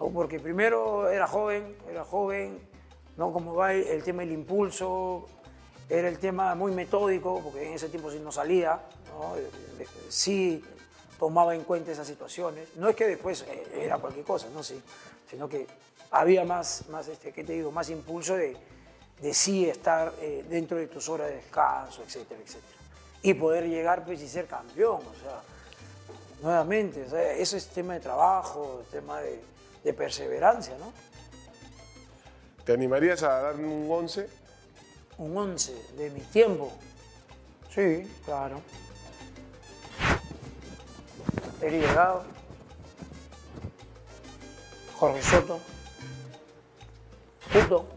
¿no? 0.00 0.08
Porque 0.08 0.40
primero 0.40 1.08
era 1.08 1.28
joven, 1.28 1.76
era 1.88 2.04
joven, 2.04 2.58
¿no? 3.20 3.34
Como 3.34 3.54
va 3.54 3.74
el, 3.74 4.02
tema 4.02 4.22
del 4.22 4.32
impulso, 4.32 5.28
era 5.90 6.08
el 6.08 6.18
tema 6.18 6.54
muy 6.54 6.72
metódico, 6.72 7.38
porque 7.44 7.66
en 7.66 7.74
ese 7.74 7.90
tiempo 7.90 8.10
sí 8.10 8.18
no 8.18 8.32
salía. 8.32 8.80
Eh, 9.36 9.50
eh, 9.80 9.86
sí 10.08 10.64
tomaba 11.18 11.54
en 11.54 11.64
cuenta 11.64 11.92
esas 11.92 12.06
situaciones. 12.06 12.68
No 12.76 12.88
es 12.88 12.96
que 12.96 13.06
después 13.06 13.42
eh, 13.42 13.82
era 13.84 13.98
cualquier 13.98 14.24
cosa, 14.24 14.46
¿no? 14.54 14.62
Sí, 14.62 14.80
sino 15.28 15.50
que 15.50 15.66
había 16.12 16.46
más, 16.46 16.88
más 16.88 17.08
este, 17.08 17.30
¿qué 17.30 17.44
te 17.44 17.52
digo? 17.52 17.70
Más 17.70 17.90
impulso 17.90 18.36
de, 18.36 18.56
de 19.20 19.34
sí 19.34 19.68
estar 19.68 20.14
dentro 20.48 20.78
de 20.78 20.86
tus 20.86 21.06
horas 21.10 21.28
de 21.28 21.36
descanso, 21.36 22.02
etcétera, 22.02 22.40
etcétera. 22.40 22.78
Y 23.20 23.34
poder 23.34 23.68
llegar 23.68 24.02
pues 24.02 24.22
y 24.22 24.28
ser 24.28 24.46
campeón, 24.46 25.02
o 25.02 25.22
sea, 25.22 25.42
nuevamente, 26.40 27.02
o 27.02 27.10
sea, 27.10 27.32
eso 27.34 27.58
es 27.58 27.66
tema 27.66 27.92
de 27.92 28.00
trabajo, 28.00 28.82
tema 28.90 29.20
de, 29.20 29.42
de 29.84 29.92
perseverancia, 29.92 30.78
¿no? 30.78 30.90
¿Te 32.70 32.74
animarías 32.74 33.20
a 33.24 33.40
darme 33.40 33.66
un 33.66 33.90
11? 33.90 34.28
Un 35.18 35.36
11 35.36 35.74
de 35.96 36.08
mi 36.10 36.20
tiempo. 36.20 36.70
Sí, 37.68 38.08
claro. 38.24 38.60
Eri 41.60 41.78
Delgado, 41.78 42.22
Jorge 44.94 45.20
Soto, 45.20 45.58
Puto, 47.52 47.88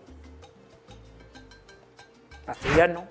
Castellano, 2.44 3.08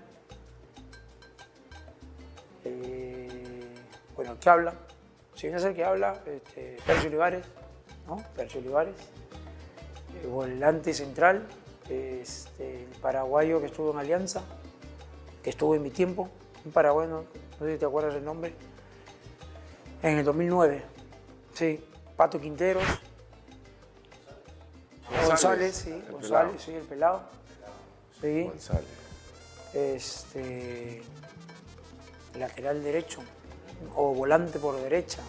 eh, 2.65 3.69
bueno, 4.17 4.33
el 4.33 4.39
que 4.41 4.51
habla, 4.51 4.75
si 5.37 5.47
bien 5.47 5.59
es 5.59 5.65
el 5.65 5.77
que 5.77 5.85
habla, 5.85 6.25
este, 6.27 6.79
Percio 6.85 7.09
Olivares, 7.09 7.47
¿no? 8.09 8.17
Percio 8.35 8.59
Olivares, 8.59 8.97
volante 10.29 10.95
central, 10.95 11.47
este, 11.89 12.85
el 12.85 12.99
paraguayo 13.01 13.61
que 13.61 13.67
estuvo 13.67 13.91
en 13.93 13.99
Alianza, 13.99 14.43
que 15.43 15.51
estuvo 15.51 15.75
en 15.75 15.83
mi 15.83 15.91
tiempo, 15.91 16.29
un 16.65 16.73
paraguayo, 16.73 17.25
no 17.61 17.67
sé 17.67 17.73
si 17.73 17.79
te 17.79 17.85
acuerdas 17.85 18.15
el 18.15 18.25
nombre, 18.25 18.55
en 20.03 20.19
el 20.19 20.25
2009, 20.25 20.83
sí, 21.55 21.85
Pato 22.17 22.41
Quinteros, 22.41 22.85
González, 25.09 25.29
González, 25.29 25.77
sí, 25.77 25.91
el 25.91 26.13
González, 26.13 26.31
pelado. 26.31 26.59
sí, 26.59 26.73
el 26.73 26.83
pelado, 26.83 27.23
sí, 28.21 28.43
González. 28.45 28.87
este, 29.75 31.03
lateral 32.39 32.83
derecho 32.83 33.21
o 33.97 34.15
volante 34.15 34.59
por 34.59 34.77
derecha. 34.81 35.21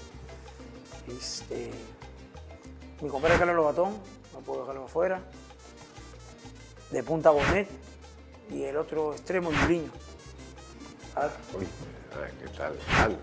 Este, 1.08 1.72
mi 3.02 3.10
compadre 3.10 3.38
Carlos 3.38 3.56
Lobatón, 3.56 3.98
no 4.34 4.40
puedo 4.40 4.62
dejarlo 4.62 4.86
afuera. 4.86 5.22
De 6.92 7.04
punta 7.04 7.30
Bonet 7.32 7.68
y 8.52 8.64
el 8.64 8.78
otro 8.78 9.14
extremo 9.14 9.52
Yuliño. 9.52 9.92
Ah, 11.16 11.30
¿qué 12.42 12.48
tal? 12.58 12.74
Anda. 13.00 13.18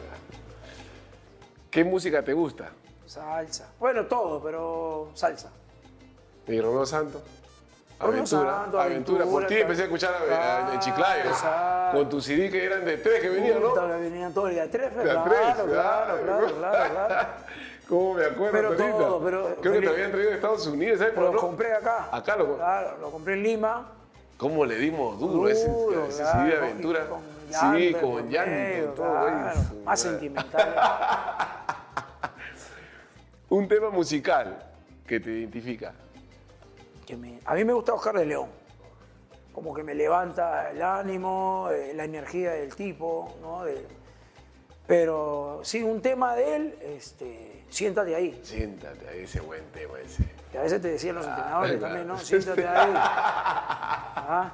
¿Qué 1.70 1.84
música 1.84 2.22
te 2.24 2.32
gusta? 2.32 2.70
Salsa. 3.06 3.68
Bueno, 3.78 4.06
todo, 4.06 4.42
pero 4.42 5.10
salsa. 5.14 5.50
¿Y 6.46 6.60
Romeo 6.60 6.86
Santos? 6.86 7.22
Aventura, 8.00 8.50
Santos, 8.62 8.80
aventura. 8.80 9.24
Por 9.24 9.42
Aventura, 9.42 9.46
ti 9.48 9.54
empecé 9.56 9.82
a 9.82 9.84
escuchar 9.84 10.14
a- 10.14 10.22
a- 10.22 10.26
claro, 10.26 10.72
en 10.72 10.80
Chiclayo. 10.80 11.30
exacto. 11.30 11.98
Con 11.98 12.08
tu 12.08 12.20
CD 12.20 12.50
que 12.50 12.64
eran 12.64 12.84
de 12.84 12.96
tres 12.96 13.20
que 13.20 13.28
venían, 13.28 13.60
¿no? 13.60 13.74
Venían 13.74 14.32
todos 14.32 14.50
de 14.50 14.68
tres, 14.68 14.94
De 14.96 15.00
a 15.02 15.04
claro, 15.04 15.24
tres, 15.30 15.40
claro, 15.40 15.66
claro. 15.70 16.22
claro, 16.24 16.54
claro, 16.56 16.90
claro. 16.94 17.28
¿Cómo 17.90 18.14
me 18.14 18.24
acuerdo 18.24 18.52
Pero 18.52 18.68
ahorita? 18.68 18.90
todo, 18.92 19.20
pero- 19.24 19.56
Creo 19.60 19.72
que 19.74 19.80
te 19.80 19.88
habían 19.88 20.10
traído 20.12 20.30
de 20.30 20.36
Estados 20.36 20.66
Unidos, 20.68 20.98
¿sabes? 21.00 21.12
Pero 21.14 21.32
lo 21.32 21.40
compré 21.40 21.74
acá. 21.74 22.08
Acá 22.12 22.36
lo 22.36 22.54
Claro, 22.56 22.96
lo 22.98 23.10
compré 23.10 23.34
en 23.34 23.42
Lima. 23.42 23.92
¿Cómo 24.38 24.64
le 24.64 24.76
dimos 24.76 25.18
duro, 25.18 25.48
ese, 25.48 25.68
Duro, 25.68 26.06
ese 26.06 26.22
claro, 26.22 26.38
CD 26.40 26.48
de 26.50 26.54
con- 26.56 26.64
aventura? 26.64 27.06
con 27.08 27.20
sí, 27.50 27.94
con 28.00 28.30
llanto, 28.30 28.50
medio, 28.52 28.86
todo. 28.92 29.10
claro, 29.12 29.60
más 29.84 30.00
sentimental. 30.00 30.74
Un 33.48 33.66
tema 33.68 33.90
musical 33.90 34.62
que 35.06 35.18
te 35.20 35.30
identifica. 35.30 35.92
que 37.04 37.16
me- 37.16 37.40
a 37.44 37.54
mí 37.56 37.64
me 37.64 37.72
gusta 37.72 37.92
Oscar 37.92 38.14
de 38.16 38.24
León. 38.24 38.48
Como 39.52 39.74
que 39.74 39.82
me 39.82 39.96
levanta 39.96 40.70
el 40.70 40.80
ánimo, 40.80 41.68
eh, 41.72 41.92
la 41.92 42.04
energía 42.04 42.52
del 42.52 42.72
tipo, 42.76 43.34
¿no? 43.42 43.64
De- 43.64 43.84
pero 44.86 45.58
sí, 45.64 45.82
un 45.82 46.00
tema 46.00 46.36
de 46.36 46.54
él, 46.56 46.78
este, 46.82 47.59
siéntate 47.70 48.14
ahí. 48.14 48.38
Siéntate 48.42 49.08
ahí, 49.08 49.20
ese 49.20 49.40
buen 49.40 49.64
tema 49.72 49.98
ese. 50.00 50.24
Que 50.52 50.58
a 50.58 50.62
veces 50.62 50.82
te 50.82 50.88
decían 50.88 51.14
los 51.14 51.26
entrenadores 51.26 51.78
claro. 51.78 51.86
también, 51.86 52.08
¿no? 52.08 52.18
Siéntate 52.24 52.66
ahí. 52.66 52.94
Ah, 54.32 54.52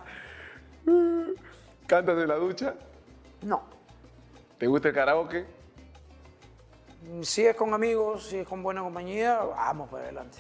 ¿Cantas 1.87 2.17
en 2.19 2.29
la 2.29 2.37
ducha? 2.37 2.75
No. 3.43 3.63
¿Te 4.59 4.67
gusta 4.67 4.89
el 4.89 4.95
karaoke? 4.95 5.45
Si 7.23 7.45
es 7.45 7.55
con 7.55 7.75
amigos, 7.75 8.29
si 8.29 8.39
es 8.39 8.49
con 8.49 8.63
buena 8.63 8.81
compañía, 8.83 9.39
vamos 9.39 9.91
para 9.91 10.05
adelante. 10.05 10.39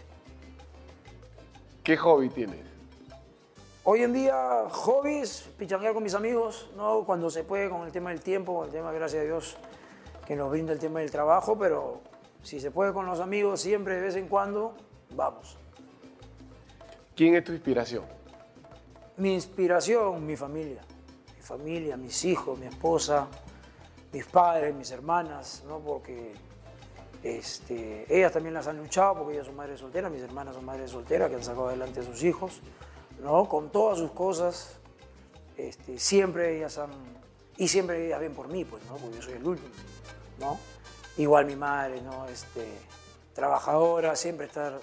¿Qué 1.85 1.97
hobby 1.97 2.29
tienes? 2.31 2.61
Hoy 3.85 4.03
en 4.03 4.13
día, 4.13 4.65
hobbies, 4.69 5.49
pichanguear 5.59 5.95
con 5.95 6.03
mis 6.03 6.15
amigos, 6.15 6.71
¿no? 6.77 7.05
Cuando 7.05 7.31
se 7.31 7.45
puede, 7.45 7.71
con 7.71 7.83
el 7.83 7.93
tema 7.93 8.11
del 8.11 8.21
tiempo, 8.21 8.57
con 8.57 8.67
el 8.67 8.73
tema, 8.73 8.91
gracias 8.91 9.23
a 9.23 9.25
Dios, 9.25 9.57
que 10.27 10.35
nos 10.35 10.51
brinda 10.51 10.73
el 10.73 10.81
tema 10.81 11.01
del 11.01 11.11
trabajo, 11.11 11.57
pero 11.57 12.01
si 12.47 12.61
se 12.61 12.71
puede 12.71 12.93
con 12.93 13.07
los 13.07 13.19
amigos, 13.19 13.61
siempre, 13.61 13.97
de 13.97 14.03
vez 14.03 14.15
en 14.15 14.29
cuando, 14.29 14.73
vamos. 15.17 15.59
¿Quién 17.17 17.35
es 17.35 17.43
tu 17.43 17.51
inspiración? 17.53 18.05
Mi 19.17 19.35
inspiración, 19.35 20.25
mi 20.25 20.37
familia. 20.37 20.81
Mi 21.35 21.43
familia, 21.43 21.97
mis 21.97 22.25
hijos, 22.25 22.57
mi 22.57 22.67
esposa, 22.67 23.27
mis 24.13 24.25
padres, 24.27 24.73
mis 24.77 24.93
hermanas, 24.93 25.65
¿no? 25.67 25.81
Porque 25.81 26.35
este, 27.25 28.07
ellas 28.17 28.33
también 28.33 28.55
las 28.55 28.69
han 28.69 28.79
luchado, 28.79 29.17
porque 29.17 29.35
ellas 29.35 29.47
son 29.47 29.57
madres 29.57 29.81
solteras, 29.81 30.13
mis 30.13 30.23
hermanas 30.23 30.55
son 30.55 30.65
madres 30.65 30.93
solteras, 30.93 31.29
que 31.29 31.35
han 31.35 31.43
sacado 31.43 31.67
adelante 31.67 31.99
a 31.99 32.05
sus 32.05 32.23
hijos, 32.23 32.61
¿no? 33.25 33.49
Con 33.49 33.73
todas 33.73 33.99
sus 33.99 34.13
cosas, 34.13 34.79
este, 35.57 35.99
siempre 35.99 36.59
ellas 36.59 36.79
han... 36.79 36.91
Y 37.57 37.67
siempre 37.67 38.07
ellas 38.07 38.21
ven 38.21 38.35
por 38.35 38.47
mí, 38.47 38.65
pues, 38.65 38.85
¿no? 38.85 38.99
Porque 38.99 39.17
yo 39.17 39.23
soy 39.23 39.33
el 39.33 39.47
último, 39.49 39.75
¿no? 40.39 40.76
Igual 41.17 41.47
mi 41.47 41.57
madre, 41.57 42.03
¿no? 42.03 42.27
Este, 42.29 42.67
trabajadora, 43.35 44.17
siempre 44.17 44.47
estar 44.47 44.79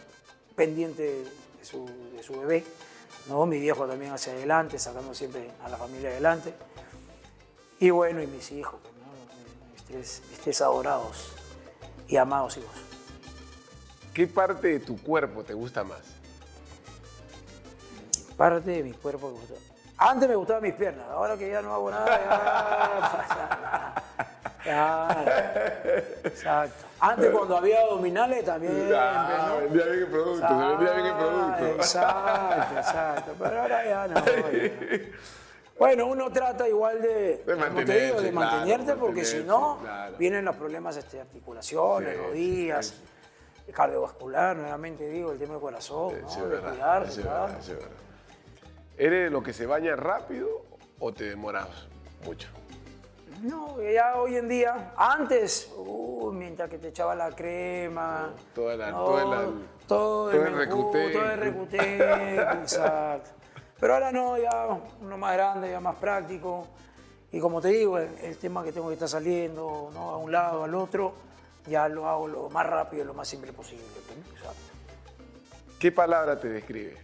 pendiente 0.56 1.04
de 1.04 1.66
su, 1.66 1.86
de 2.16 2.24
su 2.24 2.40
bebé, 2.40 2.64
¿no? 3.28 3.46
Mi 3.46 3.60
viejo 3.60 3.86
también 3.88 4.12
hacia 4.12 4.34
adelante, 4.34 4.80
sacando 4.80 5.14
siempre 5.14 5.52
a 5.64 5.70
la 5.70 5.78
familia 5.78 6.10
adelante. 6.10 6.54
Y 7.80 7.90
bueno, 7.90 8.22
y 8.22 8.28
mis 8.28 8.52
hijos, 8.52 8.80
¿no? 8.84 9.72
mis, 9.74 9.84
tres, 9.84 10.22
mis 10.30 10.40
tres 10.40 10.62
adorados 10.62 11.34
y 12.08 12.18
amados 12.18 12.58
hijos. 12.58 12.76
¿Qué 14.14 14.28
parte 14.28 14.68
de 14.68 14.80
tu 14.80 15.02
cuerpo 15.02 15.44
te 15.44 15.54
gusta 15.54 15.84
más? 15.84 16.02
Parte 18.38 18.72
de 18.72 18.84
mi 18.84 18.94
cuerpo 18.94 19.34
que 19.34 19.40
gusta. 19.40 19.54
Antes 19.98 20.30
me 20.30 20.36
gustaban 20.36 20.64
mis 20.64 20.74
piernas, 20.74 21.08
ahora 21.10 21.38
que 21.38 21.50
ya 21.50 21.62
no 21.62 21.74
hago 21.74 21.92
nada, 21.92 22.06
ya. 22.26 23.96
exacto. 26.24 26.86
Antes 27.00 27.32
cuando 27.32 27.58
había 27.58 27.82
abdominales 27.82 28.46
también. 28.46 28.90
Ah, 28.96 29.50
¿no? 29.50 29.62
vendía 29.62 29.86
bien 29.86 30.00
el 30.00 30.08
producto, 30.08 30.48
se 30.48 30.54
vendía 30.54 30.94
bien 30.94 31.06
el 31.06 31.16
producto. 31.16 31.66
Exacto, 31.68 32.78
exacto. 32.78 33.36
Pero 33.40 33.62
ahora 33.62 33.86
ya 33.86 34.08
no. 34.08 34.16
ya. 34.16 34.30
Bueno, 35.78 36.06
uno 36.06 36.32
trata 36.32 36.68
igual 36.68 37.02
de, 37.02 37.42
como 37.46 37.58
te 37.58 37.62
mantenerse, 37.62 38.06
digo, 38.06 38.22
de 38.22 38.32
claro, 38.32 38.52
mantenerte 38.52 38.96
porque 38.96 39.26
si 39.26 39.44
no, 39.44 39.80
claro. 39.82 40.16
vienen 40.18 40.46
los 40.46 40.56
problemas 40.56 40.96
este, 40.98 41.20
articulaciones, 41.20 42.16
Sí, 42.16 42.22
rodillas, 42.22 42.94
cardiovascular, 43.74 44.56
nuevamente 44.56 45.10
digo, 45.10 45.32
el 45.32 45.40
tema 45.40 45.54
del 45.54 45.62
corazón, 45.62 46.14
¿no? 46.22 46.48
De 46.48 46.58
cuidarse, 46.60 47.22
claro. 47.22 47.54
¿Eres 48.98 49.24
de 49.26 49.30
lo 49.32 49.42
que 49.42 49.52
se 49.52 49.66
baña 49.66 49.96
rápido 49.96 50.62
o 51.00 51.12
te 51.12 51.26
demoras 51.26 51.68
mucho? 52.24 52.50
No, 53.44 53.82
ya 53.82 54.16
hoy 54.16 54.38
en 54.38 54.48
día, 54.48 54.94
antes, 54.96 55.70
uh, 55.76 56.32
mientras 56.32 56.70
que 56.70 56.78
te 56.78 56.88
echaba 56.88 57.14
la 57.14 57.30
crema, 57.32 58.34
Toda 58.56 58.76
la- 58.78 58.92
no, 58.92 59.04
toda 59.06 59.26
la- 59.26 59.42
todo 59.42 59.60
todo 59.86 60.32
el 60.32 60.54
recuté. 60.56 61.12
todo 61.12 61.30
el 61.30 61.38
recuté, 61.40 61.98
exacto. 62.62 63.32
Pero 63.82 63.96
ahora 63.96 64.14
no, 64.14 64.38
ya 64.38 64.68
uno 65.02 65.18
más 65.18 65.34
grande, 65.34 65.70
ya 65.72 65.82
más 65.82 65.96
práctico. 65.98 66.66
Y 67.34 67.40
como 67.42 67.60
te 67.60 67.68
digo, 67.68 67.98
el, 67.98 68.18
el 68.20 68.38
tema 68.38 68.64
que 68.64 68.72
tengo 68.72 68.88
que 68.88 68.94
estar 68.94 69.10
saliendo, 69.10 69.90
¿no? 69.94 70.12
a 70.12 70.18
un 70.18 70.32
lado, 70.32 70.64
al 70.64 70.74
otro, 70.74 71.14
ya 71.68 71.90
lo 71.90 72.08
hago 72.08 72.30
lo 72.30 72.50
más 72.50 72.66
rápido, 72.66 73.04
lo 73.04 73.14
más 73.14 73.28
simple 73.28 73.52
posible. 73.52 73.84
pues. 74.08 74.38
Exacto. 74.40 74.62
¿Qué 75.80 75.92
palabra 75.92 76.40
te 76.40 76.48
describe? 76.48 76.98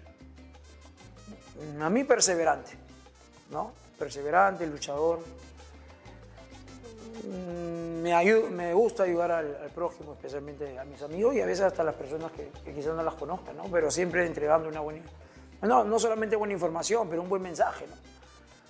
A 1.81 1.89
mí 1.89 2.05
perseverante, 2.05 2.71
¿no? 3.51 3.73
Perseverante, 3.97 4.65
luchador. 4.65 5.19
Mm, 7.23 8.01
Me, 8.01 8.13
ayu- 8.13 8.49
me 8.49 8.73
gusta 8.73 9.03
ayudar 9.03 9.31
al, 9.31 9.57
al 9.61 9.69
prójimo, 9.69 10.13
especialmente 10.13 10.77
a 10.79 10.85
mis 10.85 11.01
amigos 11.01 11.35
y 11.35 11.41
a 11.41 11.45
veces 11.45 11.65
hasta 11.65 11.81
a 11.81 11.85
las 11.85 11.95
personas 11.95 12.31
que, 12.31 12.49
que 12.63 12.73
quizás 12.73 12.95
no 12.95 13.03
las 13.03 13.15
conozcan, 13.15 13.57
¿no? 13.57 13.63
Pero 13.71 13.91
siempre 13.91 14.25
entregando 14.25 14.69
una 14.69 14.79
buena... 14.79 15.01
No, 15.61 15.83
no 15.83 15.99
solamente 15.99 16.35
buena 16.37 16.53
información, 16.53 17.09
pero 17.09 17.21
un 17.21 17.27
buen 17.29 17.41
mensaje, 17.41 17.85
¿no? 17.87 17.95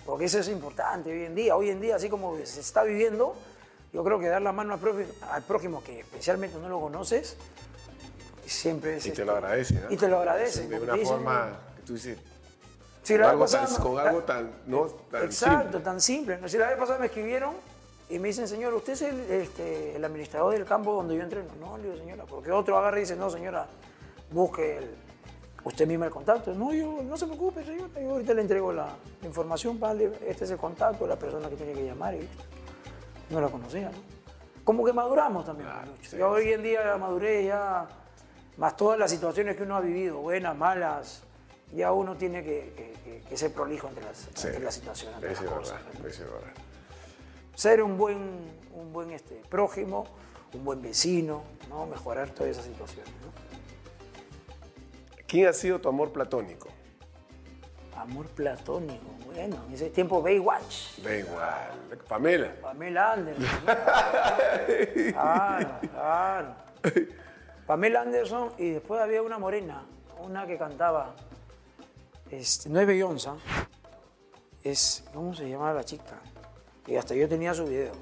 Porque 0.04 0.24
eso 0.24 0.40
es 0.40 0.48
importante 0.48 1.10
hoy 1.12 1.24
en 1.24 1.34
día. 1.36 1.54
Hoy 1.56 1.70
en 1.70 1.80
día, 1.80 1.94
así 1.96 2.08
como 2.08 2.36
se 2.44 2.58
está 2.60 2.82
viviendo, 2.82 3.34
yo 3.92 4.02
creo 4.02 4.18
que 4.18 4.26
dar 4.28 4.42
la 4.42 4.50
mano 4.52 4.74
al 4.74 4.80
prójimo, 4.80 5.08
al 5.30 5.42
prójimo 5.42 5.84
que 5.84 6.00
especialmente 6.00 6.58
no 6.58 6.68
lo 6.68 6.80
conoces, 6.80 7.36
siempre 8.46 8.96
es... 8.96 9.06
Y 9.06 9.10
te 9.10 9.12
este, 9.12 9.24
lo 9.24 9.32
agradecen. 9.36 9.82
¿no? 9.84 9.92
Y 9.92 9.96
te 9.96 10.08
lo 10.08 10.18
agradecen. 10.18 10.68
De 10.68 10.80
una 10.80 10.92
te 10.94 10.98
dicen, 10.98 11.14
forma 11.14 11.58
que 11.76 11.82
tú 11.82 11.92
dices, 11.94 12.18
con 13.06 13.22
algo 13.22 13.46
tan, 13.46 13.74
con 13.76 13.94
la- 13.96 14.02
algo 14.02 14.22
tan, 14.24 14.50
no, 14.66 14.86
tan 15.10 15.24
Exacto, 15.24 15.62
simple. 15.62 15.80
tan 15.80 16.00
simple. 16.00 16.48
Si 16.48 16.58
la 16.58 16.68
vez 16.68 16.78
pasada 16.78 16.98
me 16.98 17.06
escribieron 17.06 17.54
y 18.10 18.18
me 18.18 18.28
dicen, 18.28 18.46
señor, 18.48 18.74
usted 18.74 18.94
es 18.94 19.02
el, 19.02 19.20
este, 19.30 19.96
el 19.96 20.04
administrador 20.04 20.52
del 20.52 20.64
campo 20.64 20.92
donde 20.94 21.16
yo 21.16 21.22
entreno. 21.22 21.48
No, 21.60 21.76
le 21.78 21.84
digo, 21.84 21.96
señora, 21.96 22.24
porque 22.24 22.50
otro 22.52 22.76
agarra 22.76 22.98
y 22.98 23.00
dice, 23.02 23.16
no, 23.16 23.30
señora, 23.30 23.66
busque 24.32 24.78
el- 24.78 24.94
usted 25.64 25.86
misma 25.86 26.06
el 26.06 26.10
contacto. 26.12 26.52
No, 26.54 26.72
yo, 26.74 27.02
no 27.02 27.16
se 27.16 27.26
preocupe, 27.26 27.64
señora, 27.64 27.88
yo 28.00 28.10
ahorita 28.10 28.34
le 28.34 28.42
entrego 28.42 28.72
la, 28.72 28.88
la 29.20 29.26
información, 29.26 29.78
vale, 29.78 30.10
este 30.26 30.44
es 30.44 30.50
el 30.50 30.58
contacto, 30.58 31.06
la 31.06 31.16
persona 31.16 31.48
que 31.48 31.56
tiene 31.56 31.72
que 31.72 31.84
llamar. 31.86 32.14
Y 32.14 32.28
no 33.30 33.40
la 33.40 33.48
conocía, 33.48 33.90
¿no? 33.90 33.98
Como 34.64 34.84
que 34.84 34.92
maduramos 34.92 35.46
también, 35.46 35.68
Claro, 35.68 35.92
sí, 36.02 36.16
Yo 36.16 36.30
hoy 36.30 36.52
en 36.52 36.62
día 36.62 36.96
maduré 36.96 37.44
ya, 37.46 37.88
más 38.56 38.76
todas 38.76 38.98
las 38.98 39.10
situaciones 39.10 39.56
que 39.56 39.62
uno 39.62 39.76
ha 39.76 39.80
vivido, 39.80 40.18
buenas, 40.18 40.56
malas, 40.56 41.22
ya 41.72 41.92
uno 41.92 42.16
tiene 42.16 42.42
que, 42.44 42.72
que- 42.76 42.92
que- 43.04 43.20
que 43.28 43.36
ser 43.36 43.52
prolijo 43.52 43.86
entre 43.88 44.04
las, 44.04 44.28
Sí. 44.34 44.48
ante 44.48 44.60
las 44.60 44.74
situaciones, 44.74 45.14
ante 45.14 45.32
Eso 45.32 45.42
las 45.44 45.52
es 45.52 45.58
cosas. 45.58 45.84
verdad, 45.94 46.06
es 46.10 46.18
verdad. 46.18 46.40
Ser 47.60 47.82
un 47.82 47.98
buen, 47.98 48.16
un 48.72 48.90
buen 48.90 49.10
este, 49.10 49.34
prójimo, 49.50 50.06
un 50.54 50.64
buen 50.64 50.80
vecino, 50.80 51.42
¿no? 51.68 51.84
mejorar 51.84 52.30
todas 52.30 52.52
esas 52.52 52.64
situaciones. 52.64 53.12
¿no? 53.20 53.30
¿Quién 55.26 55.46
ha 55.46 55.52
sido 55.52 55.78
tu 55.78 55.90
amor 55.90 56.10
platónico? 56.10 56.68
Amor 57.96 58.28
platónico, 58.28 59.04
bueno, 59.26 59.58
en 59.68 59.74
ese 59.74 59.90
tiempo 59.90 60.22
Baywatch, 60.22 61.00
igual. 61.00 61.98
Pamela. 62.08 62.50
Pamela 62.62 63.12
Anderson. 63.12 63.46
Claro, 65.12 65.80
claro. 65.82 66.54
Pamela 67.66 68.00
Anderson 68.00 68.54
y 68.56 68.70
después 68.70 69.02
había 69.02 69.20
una 69.20 69.36
morena, 69.36 69.84
una 70.18 70.46
que 70.46 70.56
cantaba, 70.56 71.14
este, 72.30 72.70
no 72.70 72.80
es 72.80 72.86
Beyoncé, 72.86 73.28
es, 74.64 75.04
¿cómo 75.12 75.34
se 75.34 75.46
llamaba 75.46 75.74
la 75.74 75.84
chica? 75.84 76.22
Y 76.86 76.96
hasta 76.96 77.14
yo 77.14 77.28
tenía 77.28 77.54
su 77.54 77.66
video. 77.66 77.92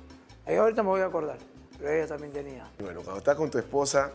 Ahí 0.46 0.56
ahorita 0.56 0.82
me 0.82 0.88
voy 0.88 1.00
a 1.02 1.06
acordar, 1.06 1.38
pero 1.78 1.90
ella 1.90 2.06
también 2.06 2.32
tenía. 2.32 2.64
Bueno, 2.78 3.00
cuando 3.02 3.18
estás 3.18 3.36
con 3.36 3.50
tu 3.50 3.58
esposa 3.58 4.12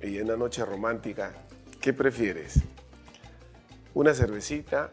y 0.00 0.18
en 0.18 0.24
una 0.26 0.36
noche 0.36 0.64
romántica, 0.64 1.32
¿qué 1.80 1.92
prefieres? 1.92 2.60
¿Una 3.92 4.14
cervecita, 4.14 4.90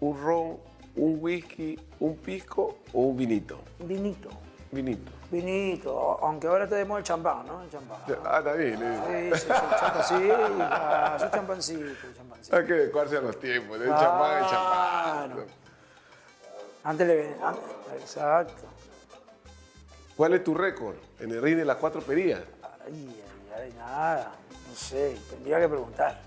un 0.00 0.20
ron, 0.20 0.56
un 0.96 1.18
whisky, 1.20 1.78
un 2.00 2.16
pisco 2.16 2.78
o 2.92 3.00
un 3.02 3.16
vinito? 3.16 3.60
Vinito, 3.78 4.28
Vinito. 4.72 5.12
vinito, 5.30 6.18
aunque 6.22 6.46
ahora 6.48 6.66
tenemos 6.68 6.98
el 6.98 7.04
champán, 7.04 7.46
¿no? 7.46 7.62
El 7.62 7.70
champán. 7.70 7.98
Ah, 8.24 8.38
está 8.38 8.52
bien. 8.54 8.78
eh. 8.82 9.30
Sí, 9.34 9.38
sí, 9.38 9.46
sí, 9.46 9.48
champán, 9.80 10.02
sí, 10.02 10.28
ah, 10.60 11.16
su 11.20 11.28
champancito, 11.30 11.84
champancito. 12.16 12.56
Hay 12.56 12.66
que 12.66 12.72
adecuarse 12.72 13.16
a 13.16 13.20
los 13.20 13.38
tiempos. 13.38 13.80
El 13.80 13.88
champán, 13.88 14.42
el 14.42 14.50
champán. 14.50 15.46
Antes 16.84 17.06
le 17.06 17.34
antes- 17.42 17.62
exacto. 18.02 18.62
¿Cuál 20.16 20.34
es 20.34 20.44
tu 20.44 20.54
récord 20.54 20.96
en 21.20 21.30
el 21.30 21.42
ring 21.42 21.56
de 21.56 21.64
las 21.64 21.76
cuatro 21.76 22.00
perillas? 22.02 22.42
Ay, 22.84 23.24
ay, 23.56 23.62
ay, 23.62 23.74
nada, 23.78 24.32
no 24.68 24.74
sé, 24.74 25.16
tendría 25.30 25.60
que 25.60 25.68
preguntar. 25.68 26.20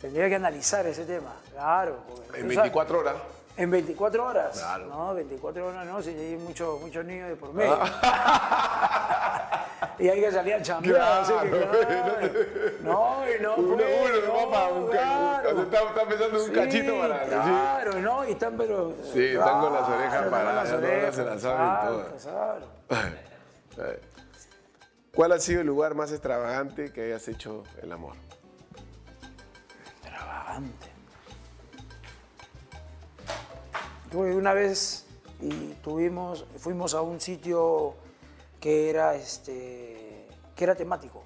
Tendría 0.00 0.28
que 0.28 0.34
analizar 0.36 0.86
ese 0.86 1.04
tema, 1.04 1.34
claro. 1.52 1.98
En 2.28 2.42
sabes- 2.42 2.46
24 2.56 2.98
horas. 3.00 3.14
En 3.56 3.70
24 3.70 4.24
horas. 4.26 4.58
Claro. 4.58 4.86
No, 4.86 5.14
24 5.14 5.66
horas 5.66 5.86
no, 5.86 6.02
si 6.02 6.10
hay 6.10 6.36
muchos 6.36 6.78
muchos 6.80 7.04
niños 7.04 7.28
de 7.30 7.36
por 7.36 7.54
medio. 7.54 7.78
Ah. 7.80 9.64
y 9.98 10.08
hay 10.08 10.20
que 10.20 10.30
salir 10.30 10.54
al 10.54 10.62
chambear, 10.62 11.00
así 11.22 11.32
que 11.32 11.48
Claro. 11.48 11.70
claro. 11.70 12.28
No, 12.82 13.24
y 13.26 13.40
no, 13.42 13.54
Uno, 13.56 13.74
uno, 13.74 14.26
no, 14.26 14.50
papá, 14.50 14.68
un 14.68 14.88
claro. 14.90 15.62
está, 15.62 15.78
está 15.88 16.06
pensando 16.08 16.36
en 16.36 16.42
un 16.42 16.48
Sí, 16.48 16.52
cachito 16.52 16.98
para. 17.00 17.24
sí. 17.24 17.30
Claro, 17.30 17.92
¿no? 18.00 18.28
Y 18.28 18.32
están, 18.32 18.56
pero. 18.58 18.94
Sí, 19.12 19.24
están 19.24 19.60
con 19.60 19.72
las 19.72 19.88
orejas 19.88 20.26
paradas, 20.28 20.54
las 20.70 20.72
orejas, 20.78 21.14
se 21.14 21.24
las 21.24 21.40
saben 21.40 21.56
claro, 21.66 21.96
todas. 21.96 22.22
claro. 22.26 22.66
¿Cuál 25.14 25.32
ha 25.32 25.38
sido 25.38 25.62
el 25.62 25.66
lugar 25.66 25.94
más 25.94 26.12
extravagante 26.12 26.92
que 26.92 27.04
hayas 27.04 27.26
hecho 27.28 27.62
el 27.82 27.90
amor? 27.90 28.16
Extravagante. 30.02 30.88
Tuve 34.16 34.34
una 34.34 34.54
vez 34.54 35.04
y 35.42 35.74
tuvimos, 35.84 36.46
fuimos 36.58 36.94
a 36.94 37.02
un 37.02 37.20
sitio 37.20 37.92
que 38.58 38.88
era, 38.88 39.14
este, 39.14 40.26
que 40.54 40.64
era 40.64 40.74
temático. 40.74 41.22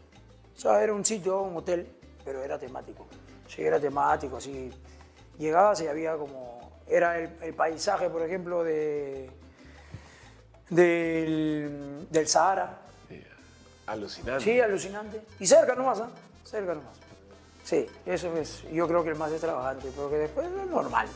O 0.56 0.58
sea, 0.60 0.82
era 0.82 0.92
un 0.92 1.04
sitio, 1.04 1.40
un 1.42 1.56
hotel, 1.56 1.86
pero 2.24 2.42
era 2.42 2.58
temático. 2.58 3.06
Sí, 3.46 3.62
era 3.62 3.78
temático, 3.78 4.38
así. 4.38 4.72
Llegabas 5.38 5.80
y 5.82 5.86
había 5.86 6.16
como, 6.16 6.80
era 6.88 7.20
el, 7.20 7.30
el 7.42 7.54
paisaje, 7.54 8.10
por 8.10 8.22
ejemplo, 8.22 8.64
de, 8.64 9.30
del, 10.68 12.08
del 12.10 12.26
Sahara. 12.26 12.76
Sí, 13.08 13.22
Alucinante. 13.86 14.44
Sí, 14.44 14.60
alucinante. 14.60 15.22
Y 15.38 15.46
cerca 15.46 15.76
nomás, 15.76 16.00
¿ah? 16.00 16.10
Cerca 16.44 16.74
nomás. 16.74 16.96
Sí, 17.62 17.86
eso 18.04 18.36
es, 18.36 18.64
yo 18.72 18.88
creo 18.88 19.04
que 19.04 19.10
el 19.10 19.16
más 19.16 19.30
extravagante, 19.30 19.92
porque 19.94 20.16
después 20.16 20.48
es 20.48 20.66
normal. 20.66 21.06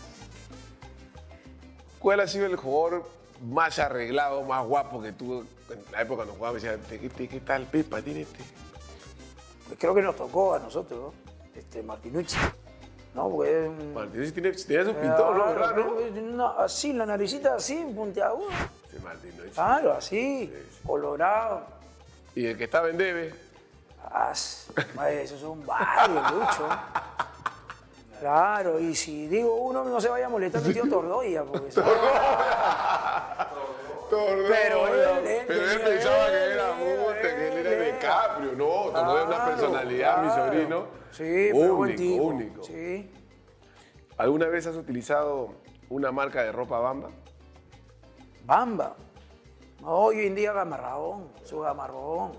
¿Cuál 2.05 2.21
ha 2.21 2.29
sido 2.29 2.45
el 2.45 2.57
jugador 2.57 3.09
más 3.41 3.79
arreglado, 3.79 4.43
más 4.43 4.63
guapo 4.67 5.01
que 5.01 5.13
tú 5.13 5.43
en 5.71 5.83
la 5.91 6.03
época 6.03 6.17
cuando 6.17 6.35
jugaba? 6.35 6.53
Me 6.53 6.61
decía, 6.61 6.79
¿qué, 6.87 7.09
qué, 7.09 7.41
tal 7.41 7.65
Pepa 7.65 8.03
tiene 8.03 8.21
este? 8.21 8.45
Creo 9.79 9.95
que 9.95 10.03
nos 10.03 10.15
tocó 10.15 10.53
a 10.53 10.59
nosotros, 10.59 11.01
¿no? 11.01 11.59
Este, 11.59 11.83
Martinucci. 11.83 12.37
¿No? 13.15 13.31
Porque. 13.31 13.71
Martínez 13.95 14.35
tiene, 14.35 14.53
tenía 14.53 14.85
su 14.85 14.93
pintor, 14.93 15.35
¿no? 15.35 15.47
¿Verdad, 15.47 15.77
no? 15.77 16.21
no, 16.21 16.59
así, 16.59 16.93
la 16.93 17.07
naricita 17.07 17.55
así, 17.55 17.83
puntiaguda. 17.97 18.55
Sí, 18.91 18.99
Martínez. 19.03 19.55
Claro, 19.55 19.95
así, 19.95 20.53
colorado. 20.87 21.63
Y 22.35 22.45
el 22.45 22.59
que 22.59 22.65
estaba 22.65 22.91
en 22.91 22.99
Debe, 22.99 23.33
Ah, 24.11 24.35
madre, 24.95 25.23
eso 25.23 25.37
es 25.37 25.43
un 25.43 25.65
barrio, 25.65 26.21
Lucho. 26.21 26.69
Claro, 28.29 28.81
y 28.81 28.95
si 28.95 29.27
digo 29.27 29.55
uno, 29.55 29.85
no 29.85 30.01
se 30.01 30.09
vaya 30.09 30.25
a 30.25 30.29
molestar 30.31 30.63
mi 30.63 30.73
tío 30.73 30.89
Tordoya, 30.89 31.45
porque 31.45 31.69
Tordoya. 31.75 33.51
Pero 34.49 34.89
él- 34.89 35.27
él 35.27 35.45
Pero 35.47 35.71
él 35.71 35.81
pensaba 35.83 36.27
que 36.29 36.53
era 36.55 36.73
Monte, 36.73 37.21
que 37.21 37.49
él 37.49 37.67
era. 37.67 37.85
DiCaprio. 37.85 38.53
No, 38.53 38.91
Tordoya 38.93 39.21
es 39.21 39.27
una 39.27 39.37
Claro, 39.37 39.51
personalidad, 39.51 40.23
mi 40.23 40.31
sobrino. 40.31 40.87
Sí, 41.11 41.49
pero 41.53 41.75
buen 41.75 41.91
único, 41.91 42.03
tipo. 42.03 42.23
único. 42.25 42.63
Sí. 42.65 43.11
¿Alguna 44.17 44.47
vez 44.47 44.67
has 44.69 44.77
utilizado 44.77 45.51
una 45.91 46.11
marca 46.11 46.43
de 46.45 46.53
ropa 46.53 46.79
bamba? 46.79 47.11
Bamba. 48.47 48.97
Hoy 49.85 50.27
en 50.27 50.35
día 50.35 50.55
gamarrón, 50.55 51.29
su 51.43 51.61
gamarrón. 51.61 52.33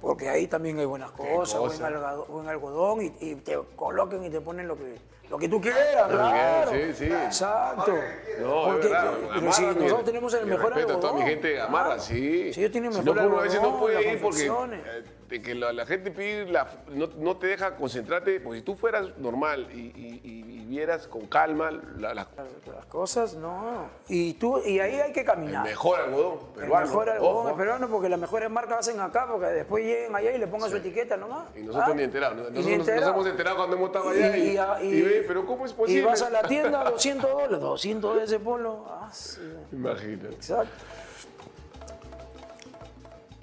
Porque 0.00 0.30
ahí 0.30 0.46
también 0.46 0.78
hay 0.78 0.86
buenas 0.86 1.10
cosas, 1.10 1.60
buen, 2.28 2.48
algodón 2.48 3.02
y, 3.02 3.12
y 3.20 3.34
te 3.36 3.58
coloquen 3.74 4.24
y 4.24 4.30
te 4.30 4.40
ponen 4.40 4.68
lo 4.68 4.76
que, 4.76 4.98
lo 5.30 5.38
que 5.38 5.48
tú 5.48 5.60
quieras, 5.60 6.08
claro. 6.08 6.70
sí, 6.70 6.92
sí. 6.94 7.04
Exacto. 7.06 7.94
No, 8.40 8.64
Porque, 8.66 8.88
verdad. 8.88 9.12
pero 9.34 9.52
si 9.52 9.62
nosotros 9.62 10.04
tenemos 10.04 10.34
el 10.34 10.46
mejor 10.46 10.74
respeto 10.74 10.88
algodón. 10.92 10.96
a 10.96 11.00
toda 11.00 11.12
mi 11.14 11.22
gente 11.30 11.48
de 11.48 11.54
Gamarra, 11.54 11.86
claro. 11.86 12.02
sí. 12.02 12.52
Sí, 12.52 12.60
ellos 12.60 12.72
tienen 12.72 12.92
Si 12.92 12.98
mejor 13.00 13.16
no, 13.16 13.26
uno 13.28 13.38
a 13.38 13.42
veces 13.42 13.60
no 13.60 13.66
algodón, 13.68 13.80
puede 13.80 14.12
ir 14.12 14.20
porque 14.20 14.50
eh, 15.30 15.42
que 15.42 15.54
la, 15.56 15.72
la 15.72 15.86
gente 15.86 16.10
pide, 16.12 16.46
la- 16.46 16.68
no, 16.88 17.08
no 17.16 17.36
te 17.36 17.48
deja 17.48 17.74
concentrarte, 17.76 18.38
porque 18.40 18.58
si 18.60 18.64
tú 18.64 18.76
fueras 18.76 19.06
normal 19.18 19.68
y, 19.72 19.78
y- 19.80 20.20
y- 20.22 20.60
y 20.62 20.66
vieras 20.66 21.08
con 21.08 21.26
calma 21.26 21.70
la- 21.70 22.14
la- 22.14 22.14
Las, 22.14 22.26
las 22.76 22.86
cosas, 22.86 23.34
no. 23.34 23.88
Y, 24.08 24.34
tú, 24.34 24.58
y 24.64 24.78
ahí 24.78 25.00
hay 25.00 25.12
que 25.12 25.20
el 25.20 25.26
caminar. 25.26 25.64
mejor 25.64 25.98
algodón 26.00 26.38
El 26.56 26.68
mejor 26.68 27.08
algodón 27.10 27.46
ojo. 27.48 27.56
peruano 27.56 27.88
porque 27.88 28.08
las 28.08 28.20
mejores 28.20 28.50
marcas 28.50 28.80
hacen 28.80 29.00
acá, 29.00 29.26
porque 29.28 29.46
después 29.46 29.84
lleguen 29.84 30.14
allá 30.14 30.30
y 30.30 30.38
le 30.38 30.46
pongan 30.46 30.70
su 30.70 30.76
etiqueta 30.76 31.16
nomás. 31.16 31.48
Y 31.56 31.60
nosotros 31.62 31.90
Ah, 31.90 31.94
ni 31.96 32.02
enterados. 32.04 32.36
y 32.36 32.40
Nosotros 32.40 32.64
ni 32.66 32.70
nos, 32.70 32.78
nos 32.78 32.88
enterados. 32.88 33.14
hemos 33.14 33.26
enterado 33.26 33.56
cuando 33.56 33.76
hemos 33.76 33.86
estado 33.88 34.08
allá 34.10 34.36
y, 34.36 34.58
a- 35.24 35.26
pero 35.26 35.46
¿cómo 35.46 35.66
es 35.66 35.72
posible? 35.72 36.00
Y 36.02 36.04
vas 36.04 36.22
a 36.22 36.30
la 36.30 36.42
tienda, 36.42 36.84
200 36.84 37.30
dólares, 37.30 37.60
200 37.60 38.16
de 38.16 38.24
ese 38.24 38.38
polo. 38.38 38.84
Ah, 38.88 39.10
sí, 39.12 39.40
Imagínate. 39.72 40.34
exacto. 40.34 40.84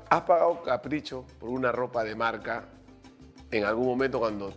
¿Has 0.10 0.22
pagado 0.22 0.62
capricho 0.62 1.26
por 1.40 1.50
una 1.50 1.72
ropa 1.72 2.04
de 2.04 2.16
marca 2.16 2.66
en 3.52 3.64
algún 3.66 3.88
momento 3.88 4.20
cuando 4.20 4.54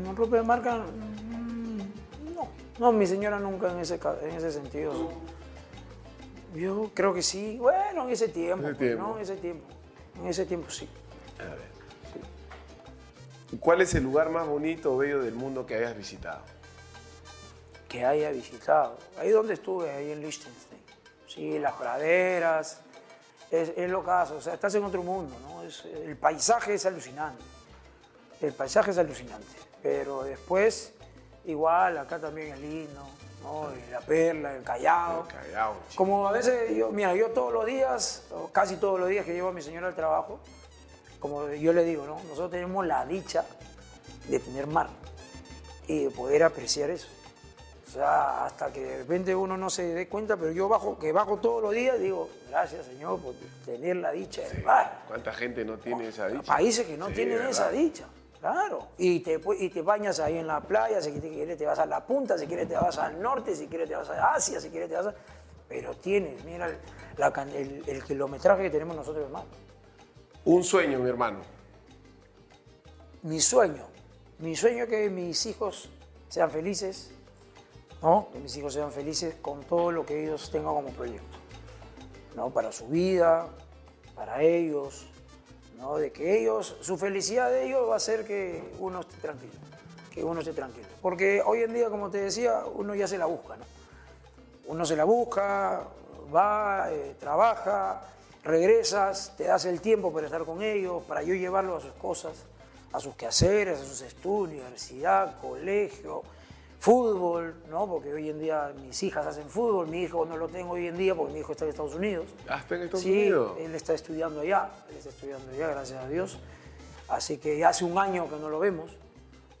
¿Una 0.00 0.12
ropa 0.12 0.36
de 0.36 0.42
marca? 0.42 0.76
mm, 0.78 1.78
No. 2.34 2.48
No, 2.78 2.92
mi 2.92 3.06
señora 3.06 3.38
nunca 3.38 3.70
en 3.72 3.78
ese, 3.80 3.98
en 4.22 4.30
ese 4.30 4.50
sentido. 4.52 4.92
Yo 6.54 6.90
creo 6.94 7.12
que 7.12 7.22
sí. 7.22 7.56
Bueno, 7.58 8.04
en 8.04 8.10
ese 8.10 8.28
tiempo. 8.28 8.66
Ese 8.66 8.74
pues, 8.76 8.78
tiempo. 8.88 9.02
¿no? 9.08 9.16
En 9.16 9.22
ese 9.22 9.36
tiempo. 9.36 9.64
En 10.20 10.26
ese 10.26 10.46
tiempo 10.46 10.70
sí. 10.70 10.88
¿Cuál 13.60 13.80
es 13.82 13.94
el 13.94 14.02
lugar 14.04 14.30
más 14.30 14.46
bonito 14.46 14.94
o 14.94 14.98
bello 14.98 15.22
del 15.22 15.34
mundo 15.34 15.66
que 15.66 15.76
hayas 15.76 15.96
visitado? 15.96 16.40
que 17.88 18.06
haya 18.06 18.30
visitado. 18.30 18.96
Ahí 19.18 19.28
donde 19.28 19.52
estuve, 19.52 19.90
ahí 19.90 20.12
en 20.12 20.20
Liechtenstein. 20.22 20.80
Sí, 21.28 21.58
las 21.58 21.74
praderas, 21.74 22.80
es, 23.50 23.70
es 23.76 23.90
lo 23.90 24.02
caso, 24.02 24.36
o 24.36 24.40
sea, 24.40 24.54
estás 24.54 24.74
en 24.76 24.84
otro 24.84 25.02
mundo, 25.02 25.36
¿no? 25.42 25.62
Es- 25.62 25.84
el 25.84 26.16
paisaje 26.16 26.72
es 26.72 26.86
alucinante. 26.86 27.44
El 28.40 28.54
paisaje 28.54 28.92
es 28.92 28.96
alucinante. 28.98 29.46
Pero 29.82 30.22
después, 30.24 30.94
igual, 31.44 31.98
acá 31.98 32.18
también 32.18 32.54
el 32.54 32.62
lindo, 32.62 33.02
¿no? 33.42 33.68
Y 33.76 33.90
la 33.90 34.00
perla, 34.00 34.56
el 34.56 34.62
callao. 34.62 35.28
Callao, 35.28 35.74
chico. 35.90 36.02
Como 36.02 36.26
a 36.26 36.32
veces, 36.32 36.74
yo, 36.74 36.90
mira, 36.92 37.14
yo 37.14 37.28
todos 37.32 37.52
los 37.52 37.66
días, 37.66 38.22
o 38.30 38.48
casi 38.48 38.76
todos 38.76 38.98
los 38.98 39.10
días 39.10 39.26
que 39.26 39.34
llevo 39.34 39.48
a 39.50 39.52
mi 39.52 39.60
señora 39.60 39.88
al 39.88 39.94
trabajo, 39.94 40.40
como 41.22 41.48
yo 41.52 41.72
le 41.72 41.84
digo, 41.84 42.04
¿no? 42.06 42.16
Nosotros 42.24 42.50
tenemos 42.50 42.84
la 42.84 43.06
dicha 43.06 43.46
de 44.28 44.38
tener 44.40 44.66
mar 44.66 44.88
y 45.86 46.04
de 46.04 46.10
poder 46.10 46.42
apreciar 46.42 46.90
eso. 46.90 47.06
O 47.88 47.90
sea, 47.92 48.46
hasta 48.46 48.72
que 48.72 48.80
de 48.80 48.98
repente 48.98 49.34
uno 49.36 49.56
no 49.56 49.68
se 49.70 49.82
dé 49.94 50.08
cuenta, 50.08 50.36
pero 50.36 50.50
yo 50.50 50.68
bajo, 50.68 50.98
que 50.98 51.12
bajo 51.12 51.36
todos 51.36 51.62
los 51.62 51.72
días, 51.72 51.98
digo, 52.00 52.28
gracias 52.50 52.86
Señor 52.86 53.20
por 53.20 53.34
tener 53.64 53.96
la 53.96 54.10
dicha 54.12 54.42
del 54.48 54.64
mar. 54.64 55.02
¿Cuánta 55.06 55.32
gente 55.32 55.64
no 55.64 55.78
tiene 55.78 56.08
esa 56.08 56.26
dicha? 56.28 56.42
Países 56.42 56.86
que 56.86 56.96
no 56.96 57.08
Sí, 57.08 57.14
tienen 57.14 57.42
esa 57.46 57.70
dicha, 57.70 58.04
claro. 58.40 58.88
Y 58.98 59.20
te, 59.20 59.38
y 59.58 59.68
te 59.68 59.82
bañas 59.82 60.20
ahí 60.20 60.38
en 60.38 60.46
la 60.46 60.60
playa, 60.60 61.00
si 61.02 61.12
quieres 61.12 61.56
te 61.58 61.66
vas 61.66 61.78
a 61.78 61.86
la 61.86 62.04
punta, 62.04 62.36
si 62.38 62.46
quieres 62.46 62.66
te 62.66 62.74
vas 62.74 62.96
al 62.98 63.20
norte, 63.20 63.54
si 63.54 63.66
quieres 63.68 63.88
te 63.88 63.94
vas 63.94 64.08
a 64.10 64.32
Asia, 64.34 64.60
si 64.60 64.70
quieres 64.70 64.88
te 64.88 64.96
vas 64.96 65.06
a... 65.08 65.14
Pero 65.68 65.94
tienes, 65.94 66.42
mira 66.44 66.66
el, 66.68 66.76
la 67.18 67.30
can- 67.32 67.50
el- 67.50 67.82
el 67.86 68.02
kilometraje 68.04 68.62
que 68.62 68.70
tenemos 68.70 68.96
nosotros, 68.96 69.24
hermano. 69.26 69.46
Un 70.44 70.64
sueño, 70.64 70.98
mi 70.98 71.08
hermano. 71.08 71.38
Mi 73.22 73.40
sueño, 73.40 73.86
mi 74.40 74.56
sueño 74.56 74.84
es 74.84 74.90
que 74.90 75.08
mis 75.08 75.46
hijos 75.46 75.88
sean 76.28 76.50
felices, 76.50 77.12
¿no? 78.02 78.26
Que 78.32 78.40
mis 78.40 78.56
hijos 78.56 78.74
sean 78.74 78.90
felices 78.90 79.36
con 79.40 79.62
todo 79.62 79.92
lo 79.92 80.04
que 80.04 80.24
ellos 80.24 80.50
tengan 80.50 80.74
como 80.74 80.88
proyecto, 80.88 81.38
¿no? 82.34 82.50
Para 82.50 82.72
su 82.72 82.88
vida, 82.88 83.46
para 84.16 84.42
ellos, 84.42 85.06
¿no? 85.78 85.96
De 85.98 86.10
que 86.10 86.40
ellos, 86.40 86.76
su 86.80 86.98
felicidad 86.98 87.48
de 87.48 87.68
ellos 87.68 87.88
va 87.88 87.94
a 87.94 88.00
ser 88.00 88.26
que 88.26 88.74
uno 88.80 89.02
esté 89.02 89.18
tranquilo, 89.18 89.52
que 90.10 90.24
uno 90.24 90.40
esté 90.40 90.54
tranquilo. 90.54 90.88
Porque 91.00 91.40
hoy 91.46 91.62
en 91.62 91.72
día, 91.72 91.88
como 91.88 92.10
te 92.10 92.18
decía, 92.18 92.64
uno 92.74 92.96
ya 92.96 93.06
se 93.06 93.16
la 93.16 93.26
busca, 93.26 93.56
¿no? 93.56 93.64
Uno 94.66 94.84
se 94.84 94.96
la 94.96 95.04
busca, 95.04 95.84
va, 96.34 96.90
eh, 96.90 97.14
trabaja, 97.20 98.02
regresas, 98.44 99.34
te 99.36 99.44
das 99.44 99.64
el 99.64 99.80
tiempo 99.80 100.12
para 100.12 100.26
estar 100.26 100.44
con 100.44 100.62
ellos, 100.62 101.02
para 101.04 101.22
yo 101.22 101.34
llevarlos 101.34 101.82
a 101.82 101.86
sus 101.86 101.94
cosas, 101.94 102.32
a 102.92 103.00
sus 103.00 103.14
quehaceres, 103.14 103.80
a 103.80 103.84
sus 103.84 104.00
estudios, 104.02 104.62
universidad, 104.64 105.40
colegio, 105.40 106.22
fútbol, 106.80 107.54
¿no? 107.70 107.86
Porque 107.86 108.12
hoy 108.12 108.28
en 108.28 108.40
día 108.40 108.72
mis 108.84 109.00
hijas 109.04 109.24
hacen 109.24 109.48
fútbol, 109.48 109.86
mi 109.86 110.02
hijo 110.02 110.26
no 110.26 110.36
lo 110.36 110.48
tengo 110.48 110.72
hoy 110.72 110.88
en 110.88 110.98
día 110.98 111.14
porque 111.14 111.32
mi 111.32 111.40
hijo 111.40 111.52
está 111.52 111.64
en 111.64 111.70
Estados 111.70 111.94
Unidos. 111.94 112.26
Ah, 112.48 112.58
está 112.58 112.74
en 112.74 112.82
Estados 112.82 113.04
sí, 113.04 113.12
Unidos. 113.12 113.56
él 113.60 113.74
está 113.74 113.94
estudiando 113.94 114.40
allá, 114.40 114.68
él 114.90 114.96
está 114.96 115.10
estudiando 115.10 115.52
allá, 115.52 115.68
gracias 115.68 116.04
a 116.04 116.08
Dios. 116.08 116.38
Así 117.08 117.38
que 117.38 117.56
ya 117.56 117.68
hace 117.68 117.84
un 117.84 117.96
año 117.98 118.28
que 118.28 118.36
no 118.36 118.48
lo 118.48 118.58
vemos, 118.58 118.90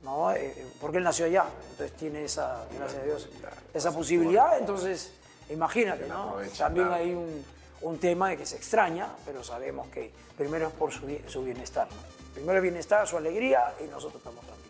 ¿no? 0.02 0.32
Eh, 0.32 0.46
eh, 0.56 0.66
porque 0.80 0.98
él 0.98 1.04
nació 1.04 1.26
allá, 1.26 1.44
entonces 1.70 1.96
tiene 1.96 2.24
esa, 2.24 2.66
gracias 2.76 3.02
a 3.02 3.04
Dios, 3.04 3.28
esa 3.72 3.92
posibilidad. 3.92 4.58
Entonces, 4.58 5.12
imagínate, 5.48 6.08
¿no? 6.08 6.36
También 6.58 6.88
hay 6.88 7.12
un, 7.12 7.44
un 7.82 7.98
tema 7.98 8.30
de 8.30 8.36
que 8.36 8.46
se 8.46 8.56
extraña, 8.56 9.08
pero 9.24 9.42
sabemos 9.44 9.88
que 9.88 10.12
primero 10.36 10.68
es 10.68 10.72
por 10.74 10.92
su, 10.92 11.06
su 11.28 11.42
bienestar, 11.44 11.88
¿no? 11.88 12.12
Primero 12.34 12.56
el 12.58 12.62
bienestar, 12.62 13.06
su 13.06 13.16
alegría 13.16 13.74
y 13.80 13.84
nosotros 13.88 14.16
estamos 14.16 14.40
tranquilos. 14.44 14.62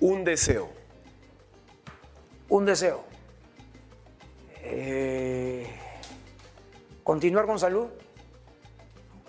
Un 0.00 0.24
deseo. 0.24 0.68
Un 2.48 2.64
deseo. 2.66 3.02
Eh, 4.62 5.66
continuar 7.02 7.46
con 7.46 7.58
salud. 7.58 7.88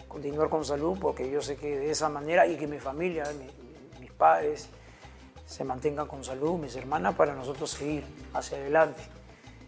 Continuar 0.07 0.49
con 0.49 0.65
salud 0.65 0.97
porque 0.99 1.29
yo 1.29 1.41
sé 1.41 1.55
que 1.57 1.77
de 1.77 1.91
esa 1.91 2.09
manera 2.09 2.45
y 2.47 2.57
que 2.57 2.67
mi 2.67 2.79
familia, 2.79 3.25
mi- 3.33 3.99
mis 3.99 4.11
padres 4.11 4.67
se 5.45 5.63
mantengan 5.63 6.07
con 6.07 6.23
salud, 6.23 6.57
mis 6.59 6.75
hermanas, 6.75 7.15
para 7.15 7.33
nosotros 7.33 7.69
seguir 7.71 8.03
hacia 8.33 8.57
adelante. 8.57 9.01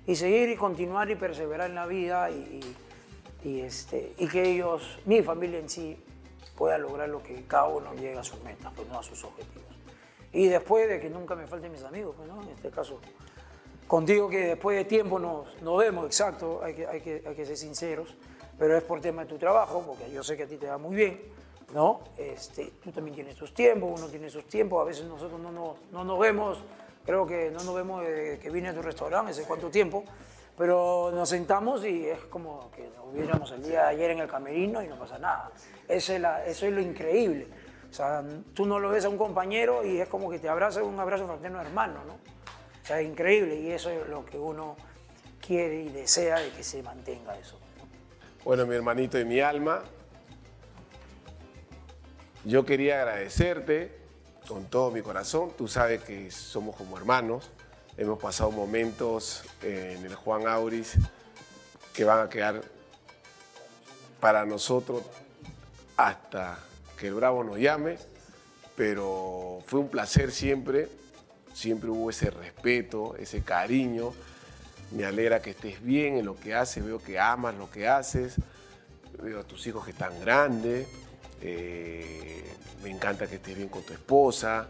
Y 0.10 0.16
seguir 0.16 0.50
y 0.50 0.56
continuar 0.56 1.12
y 1.12 1.16
perseverar 1.16 1.70
en 1.70 1.76
la 1.76 1.86
vida 1.86 2.32
y, 2.32 2.60
y- 3.44 3.60
este, 3.62 4.14
y 4.18 4.28
que 4.28 4.42
ellos, 4.42 4.98
mi 5.06 5.22
familia 5.22 5.60
en 5.60 5.70
sí, 5.70 5.96
pueda 6.58 6.80
lograr 6.80 7.08
lo 7.10 7.22
que 7.22 7.44
cada 7.46 7.68
uno 7.68 7.94
llega 7.94 8.22
a 8.22 8.24
sus 8.24 8.42
metas, 8.42 8.74
pues 8.76 8.88
no 8.90 8.98
a 8.98 9.04
sus 9.04 9.24
objetivos. 9.24 9.70
Y 10.34 10.48
después 10.48 10.90
de 10.90 11.00
que 11.00 11.12
nunca 11.12 11.36
me 11.36 11.46
falten 11.46 11.72
mis 11.72 11.84
amigos, 11.84 12.16
pues, 12.18 12.28
¿no? 12.28 12.42
En 12.42 12.50
este 12.50 12.72
caso, 12.72 13.00
contigo 13.88 14.28
que 14.30 14.40
después 14.48 14.78
de 14.78 14.86
tiempo 14.86 15.20
nos, 15.20 15.62
nos 15.62 15.78
vemos, 15.78 16.08
exacto, 16.08 16.60
hay 16.64 16.74
que, 16.74 16.88
hay, 16.88 17.02
que, 17.02 17.24
hay 17.26 17.36
que 17.36 17.46
ser 17.46 17.56
sinceros, 17.56 18.16
pero 18.58 18.76
es 18.76 18.84
por 18.84 19.00
tema 19.02 19.24
de 19.24 19.30
tu 19.30 19.38
trabajo, 19.38 19.84
porque 19.86 20.12
yo 20.12 20.24
sé 20.24 20.36
que 20.36 20.44
a 20.44 20.48
ti 20.48 20.58
te 20.58 20.66
va 20.68 20.80
muy 20.80 20.96
bien, 20.96 21.22
¿no? 21.72 22.02
Este, 22.18 22.74
tú 22.84 22.92
también 22.92 23.14
tienes 23.14 23.36
tus 23.36 23.54
tiempos, 23.54 24.02
uno 24.02 24.10
tiene 24.10 24.28
sus 24.30 24.46
tiempos, 24.48 24.82
a 24.82 24.86
veces 24.86 25.06
nosotros 25.06 25.40
no 25.40 25.52
nos, 25.52 25.78
no 25.92 26.04
nos 26.04 26.18
vemos, 26.18 26.58
creo 27.10 27.26
que 27.26 27.50
no 27.50 27.64
nos 27.64 27.74
vemos 27.74 28.04
que 28.04 28.50
vine 28.52 28.70
a 28.70 28.74
tu 28.74 28.84
restaurante, 28.84 29.32
hace 29.32 29.42
cuánto 29.42 29.72
tiempo, 29.72 30.04
pero 30.56 31.10
nos 31.12 31.28
sentamos 31.28 31.84
y 31.84 32.06
es 32.06 32.20
como 32.26 32.70
que 32.70 32.88
nos 32.96 33.12
viéramos 33.12 33.52
el 33.52 33.64
día 33.64 33.86
de 33.86 33.88
ayer 33.88 34.12
en 34.12 34.20
el 34.20 34.28
camerino 34.28 34.84
y 34.84 34.88
no 34.88 34.96
pasa 34.96 35.18
nada. 35.18 35.50
Eso 35.88 36.14
es, 36.14 36.62
lo 36.62 36.80
increíble. 36.80 37.48
O 37.90 37.92
sea, 37.92 38.24
tú 38.54 38.68
no 38.68 38.78
lo 38.78 38.92
ves 38.92 39.06
a 39.06 39.10
un 39.10 39.18
compañero 39.18 39.84
y 39.84 40.00
es 40.00 40.08
como 40.08 40.30
que 40.30 40.38
te 40.38 40.50
abraza 40.50 40.84
un 40.84 41.00
abrazo 41.00 41.26
fraterno 41.26 41.60
hermano, 41.60 42.04
¿no? 42.06 42.14
O 42.14 42.86
sea, 42.86 43.02
es 43.02 43.08
increíble 43.08 43.56
y 43.56 43.72
eso 43.72 43.90
es 43.90 44.08
lo 44.08 44.24
que 44.24 44.38
uno 44.38 44.76
quiere 45.42 45.82
y 45.82 45.90
desea 45.90 46.38
de 46.38 46.52
que 46.52 46.62
se 46.62 46.84
mantenga 46.84 47.36
eso. 47.40 47.58
Bueno, 48.44 48.68
mi 48.68 48.76
hermanito 48.76 49.18
de 49.18 49.26
mi 49.26 49.40
alma, 49.40 49.82
yo 52.46 52.64
quería 52.66 53.02
agradecerte 53.02 53.99
con 54.50 54.66
todo 54.66 54.90
mi 54.90 55.02
corazón. 55.04 55.52
Tú 55.56 55.68
sabes 55.68 56.02
que 56.02 56.32
somos 56.32 56.76
como 56.76 56.98
hermanos. 56.98 57.52
Hemos 57.98 58.18
pasado 58.18 58.50
momentos 58.50 59.44
en 59.62 60.04
el 60.04 60.16
Juan 60.16 60.48
Auris 60.48 60.96
que 61.94 62.04
van 62.04 62.26
a 62.26 62.30
quedar 62.30 62.64
para 64.20 64.46
nosotros 64.46 65.04
hasta 65.96 66.58
que 66.98 67.10
el 67.10 67.14
Bravo 67.14 67.44
nos 67.44 67.60
llame. 67.60 68.00
Pero 68.76 69.62
fue 69.68 69.82
un 69.82 69.90
placer 69.90 70.32
siempre. 70.32 70.90
Siempre 71.54 71.92
hubo 71.92 72.10
ese 72.10 72.32
respeto, 72.32 73.16
ese 73.18 73.44
cariño. 73.44 74.14
Me 74.92 75.06
alegra 75.06 75.44
que 75.44 75.52
estés 75.52 75.84
bien 75.84 76.18
en 76.18 76.26
lo 76.26 76.36
que 76.36 76.56
haces, 76.56 76.84
veo 76.84 77.00
que 77.00 77.20
amas 77.20 77.54
lo 77.54 77.70
que 77.70 77.88
haces, 77.88 78.38
veo 79.22 79.42
a 79.42 79.44
tus 79.44 79.68
hijos 79.68 79.86
que 79.86 79.92
están 79.92 80.20
grandes, 80.20 80.88
eh, 81.42 82.44
me 82.84 82.90
encanta 82.90 83.28
que 83.28 83.36
estés 83.36 83.56
bien 83.56 83.70
con 83.70 83.84
tu 83.84 83.94
esposa, 83.94 84.68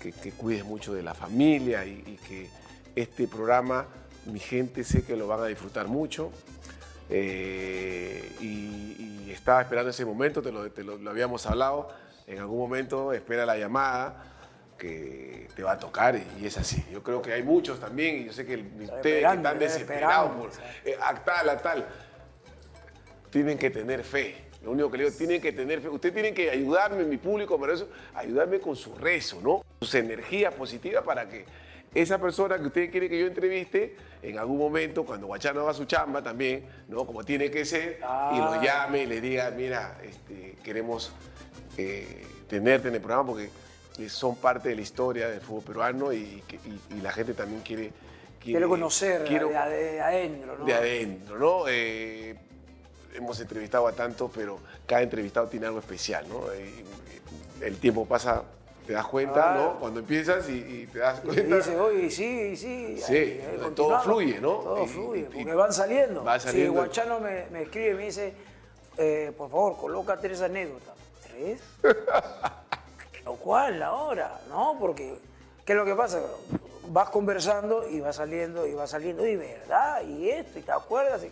que, 0.00 0.12
que 0.12 0.32
cuides 0.32 0.64
mucho 0.64 0.92
de 0.94 1.02
la 1.02 1.14
familia 1.14 1.84
y, 1.84 2.02
y 2.06 2.16
que 2.26 2.48
este 2.96 3.28
programa, 3.28 3.86
mi 4.26 4.40
gente 4.40 4.84
sé 4.84 5.04
que 5.04 5.16
lo 5.16 5.26
van 5.26 5.40
a 5.40 5.46
disfrutar 5.46 5.86
mucho. 5.88 6.30
Eh, 7.12 8.36
y, 8.40 9.24
y 9.26 9.30
estaba 9.32 9.60
esperando 9.62 9.90
ese 9.90 10.04
momento, 10.04 10.40
te, 10.42 10.52
lo, 10.52 10.70
te 10.70 10.84
lo- 10.84 10.96
lo 10.96 11.10
habíamos 11.10 11.44
hablado, 11.46 11.88
en 12.26 12.38
algún 12.38 12.58
momento 12.58 13.12
espera 13.12 13.44
la 13.44 13.58
llamada 13.58 14.24
que 14.78 15.48
te 15.56 15.62
va 15.64 15.72
a 15.72 15.78
tocar 15.78 16.14
y, 16.16 16.24
y 16.42 16.46
es 16.46 16.56
así. 16.56 16.84
Yo 16.92 17.02
creo 17.02 17.20
que 17.20 17.32
hay 17.32 17.42
muchos 17.42 17.80
también 17.80 18.22
y 18.22 18.24
yo 18.26 18.32
sé 18.32 18.46
que 18.46 18.54
el- 18.54 18.64
ustedes 18.96 19.22
están 19.38 19.58
desesperados 19.58 20.30
por 20.36 20.50
eh, 20.84 20.96
a 21.02 21.14
tal, 21.24 21.48
a 21.50 21.56
tal, 21.58 21.86
tienen 23.30 23.58
que 23.58 23.70
tener 23.70 24.04
fe. 24.04 24.36
Lo 24.62 24.72
único 24.72 24.90
que 24.90 24.98
le 24.98 25.04
digo, 25.04 25.16
tienen 25.16 25.40
que 25.40 25.52
tener 25.52 25.80
fe. 25.80 25.88
Ustedes 25.88 26.14
tienen 26.14 26.34
que 26.34 26.50
ayudarme, 26.50 27.04
mi 27.04 27.16
público, 27.16 27.56
maravilloso, 27.56 27.90
ayudarme 28.14 28.60
con 28.60 28.76
su 28.76 28.94
rezo, 28.94 29.40
¿no? 29.42 29.62
Sus 29.80 29.94
energías 29.94 30.52
positivas 30.54 31.02
para 31.02 31.28
que 31.28 31.44
esa 31.94 32.18
persona 32.20 32.58
que 32.58 32.66
ustedes 32.66 32.90
quieren 32.90 33.08
que 33.08 33.18
yo 33.18 33.26
entreviste, 33.26 33.96
en 34.22 34.38
algún 34.38 34.58
momento, 34.58 35.04
cuando 35.04 35.26
Guachano 35.26 35.62
haga 35.62 35.72
su 35.74 35.86
chamba 35.86 36.22
también, 36.22 36.64
¿no? 36.88 37.06
Como 37.06 37.24
tiene 37.24 37.50
que 37.50 37.64
ser, 37.64 37.98
y 38.00 38.36
lo 38.38 38.52
Ah. 38.52 38.60
llame 38.62 39.02
y 39.04 39.06
le 39.06 39.20
diga, 39.20 39.50
mira, 39.50 39.98
este, 40.04 40.56
queremos 40.62 41.12
eh, 41.78 42.22
tenerte 42.48 42.88
en 42.88 42.94
el 42.96 43.00
programa 43.00 43.26
porque 43.32 43.48
son 44.08 44.36
parte 44.36 44.68
de 44.68 44.74
la 44.76 44.80
historia 44.82 45.28
del 45.30 45.40
fútbol 45.40 45.62
peruano 45.64 46.12
y, 46.12 46.42
que- 46.46 46.56
y- 46.56 46.96
y 46.98 47.00
la 47.00 47.12
gente 47.12 47.32
también 47.32 47.62
quiere... 47.62 47.92
Quiero 48.40 48.68
conocer 48.68 49.24
quiero- 49.24 49.48
de 49.48 50.00
adentro, 50.00 50.58
¿no? 50.58 50.64
de 50.64 50.74
adentro, 50.74 51.38
¿no? 51.38 51.64
Eh, 51.68 52.34
hemos 53.14 53.40
entrevistado 53.40 53.86
a 53.86 53.92
tantos, 53.92 54.30
pero 54.34 54.58
cada 54.86 55.02
entrevistado 55.02 55.46
tiene 55.48 55.66
algo 55.66 55.78
especial, 55.80 56.28
¿no? 56.28 56.42
El 57.60 57.76
tiempo 57.78 58.06
pasa, 58.06 58.42
te 58.86 58.92
das 58.94 59.06
cuenta. 59.06 59.54
¿no? 59.54 59.78
Cuando 59.78 60.00
empiezas 60.00 60.48
y, 60.48 60.52
y 60.58 60.86
te 60.86 60.98
das 61.00 61.20
Y 61.22 61.26
cuenta. 61.26 61.56
dice, 61.56 61.78
oye, 61.78 62.10
sí, 62.10 62.56
sí. 62.56 62.98
Sí, 63.00 63.40
todo 63.74 64.00
fluye, 64.00 64.40
¿no? 64.40 64.52
Todo 64.58 64.84
Y- 64.84 64.88
fluye, 64.88 65.20
y- 65.20 65.24
porque 65.44 65.54
van 65.54 65.72
saliendo. 65.72 66.24
va 66.24 66.38
saliendo. 66.40 66.72
Sí, 66.72 66.76
Guachano 66.78 67.20
me, 67.20 67.46
me 67.50 67.62
escribe 67.62 67.90
y 67.90 67.94
me 67.94 68.04
dice, 68.04 68.32
eh, 68.96 69.32
por 69.36 69.50
favor, 69.50 69.76
coloca 69.76 70.16
tres 70.16 70.40
anécdotas. 70.40 70.94
¿Tres? 71.26 71.60
Lo 73.24 73.34
cual, 73.34 73.78
la 73.78 73.92
hora, 73.92 74.40
¿no? 74.48 74.76
Porque, 74.80 75.18
¿qué 75.64 75.72
es 75.72 75.78
lo 75.78 75.84
que 75.84 75.94
pasa? 75.94 76.20
Vas 76.88 77.10
conversando 77.10 77.86
y 77.88 78.00
va 78.00 78.12
saliendo 78.12 78.66
y 78.66 78.72
va 78.74 78.86
saliendo, 78.86 79.26
y 79.26 79.36
verdad, 79.36 80.02
y 80.02 80.30
esto, 80.30 80.58
y 80.58 80.62
te 80.62 80.72
acuerdas. 80.72 81.22
y- 81.24 81.30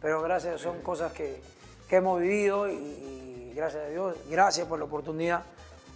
Pero 0.00 0.22
gracias, 0.22 0.60
son 0.60 0.80
cosas 0.80 1.12
que, 1.12 1.40
que 1.88 1.96
hemos 1.96 2.20
vivido 2.20 2.68
y, 2.70 3.52
gracias 3.54 3.84
a 3.84 3.88
Dios, 3.88 4.16
gracias 4.28 4.66
por 4.66 4.78
la 4.78 4.86
oportunidad. 4.86 5.42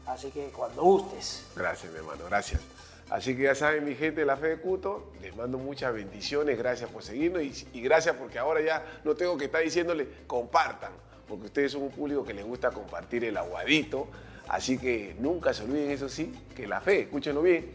Así 0.07 0.31
que 0.31 0.49
cuando 0.49 0.83
gustes. 0.83 1.47
Gracias, 1.57 1.91
mi 1.91 1.99
hermano, 1.99 2.25
gracias. 2.27 2.61
Así 3.09 3.37
que 3.37 3.45
ya 3.45 3.55
saben, 3.55 3.85
mi 3.85 3.95
gente 3.95 4.21
de 4.21 4.27
la 4.27 4.37
fe 4.37 4.49
de 4.49 4.61
Cuto, 4.61 5.13
les 5.21 5.35
mando 5.37 5.59
muchas 5.59 5.95
bendiciones, 5.95 6.59
gracias 6.59 6.91
por 6.91 7.03
seguirnos 7.03 7.43
y, 7.43 7.69
y 7.73 7.81
gracias 7.83 8.17
porque 8.17 8.39
ahora 8.39 8.61
ya 8.61 8.85
no 9.05 9.15
tengo 9.15 9.37
que 9.37 9.47
estar 9.47 9.63
diciéndole 9.63 10.09
compartan, 10.27 10.93
porque 11.29 11.47
ustedes 11.47 11.73
son 11.73 11.83
un 11.83 11.91
público 11.91 12.25
que 12.25 12.35
les 12.35 12.45
gusta 12.45 12.71
compartir 12.71 13.25
el 13.25 13.37
aguadito. 13.37 14.09
Así 14.49 14.79
que 14.79 15.17
nunca 15.19 15.55
se 15.55 15.63
olviden, 15.63 15.91
eso 15.91 16.09
sí, 16.09 16.35
que 16.55 16.67
la 16.67 16.81
fe, 16.81 17.03
escúchenlo 17.03 17.43
bien, 17.43 17.71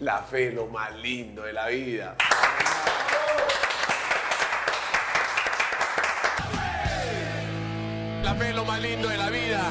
la 0.00 0.18
fe 0.22 0.48
es 0.48 0.54
lo 0.54 0.66
más 0.66 0.94
lindo 0.96 1.42
de 1.42 1.52
la 1.52 1.68
vida. 1.68 2.16
La 8.32 8.64
más 8.64 8.80
lindo 8.80 9.08
de 9.10 9.18
la 9.18 9.28
vida. 9.28 9.70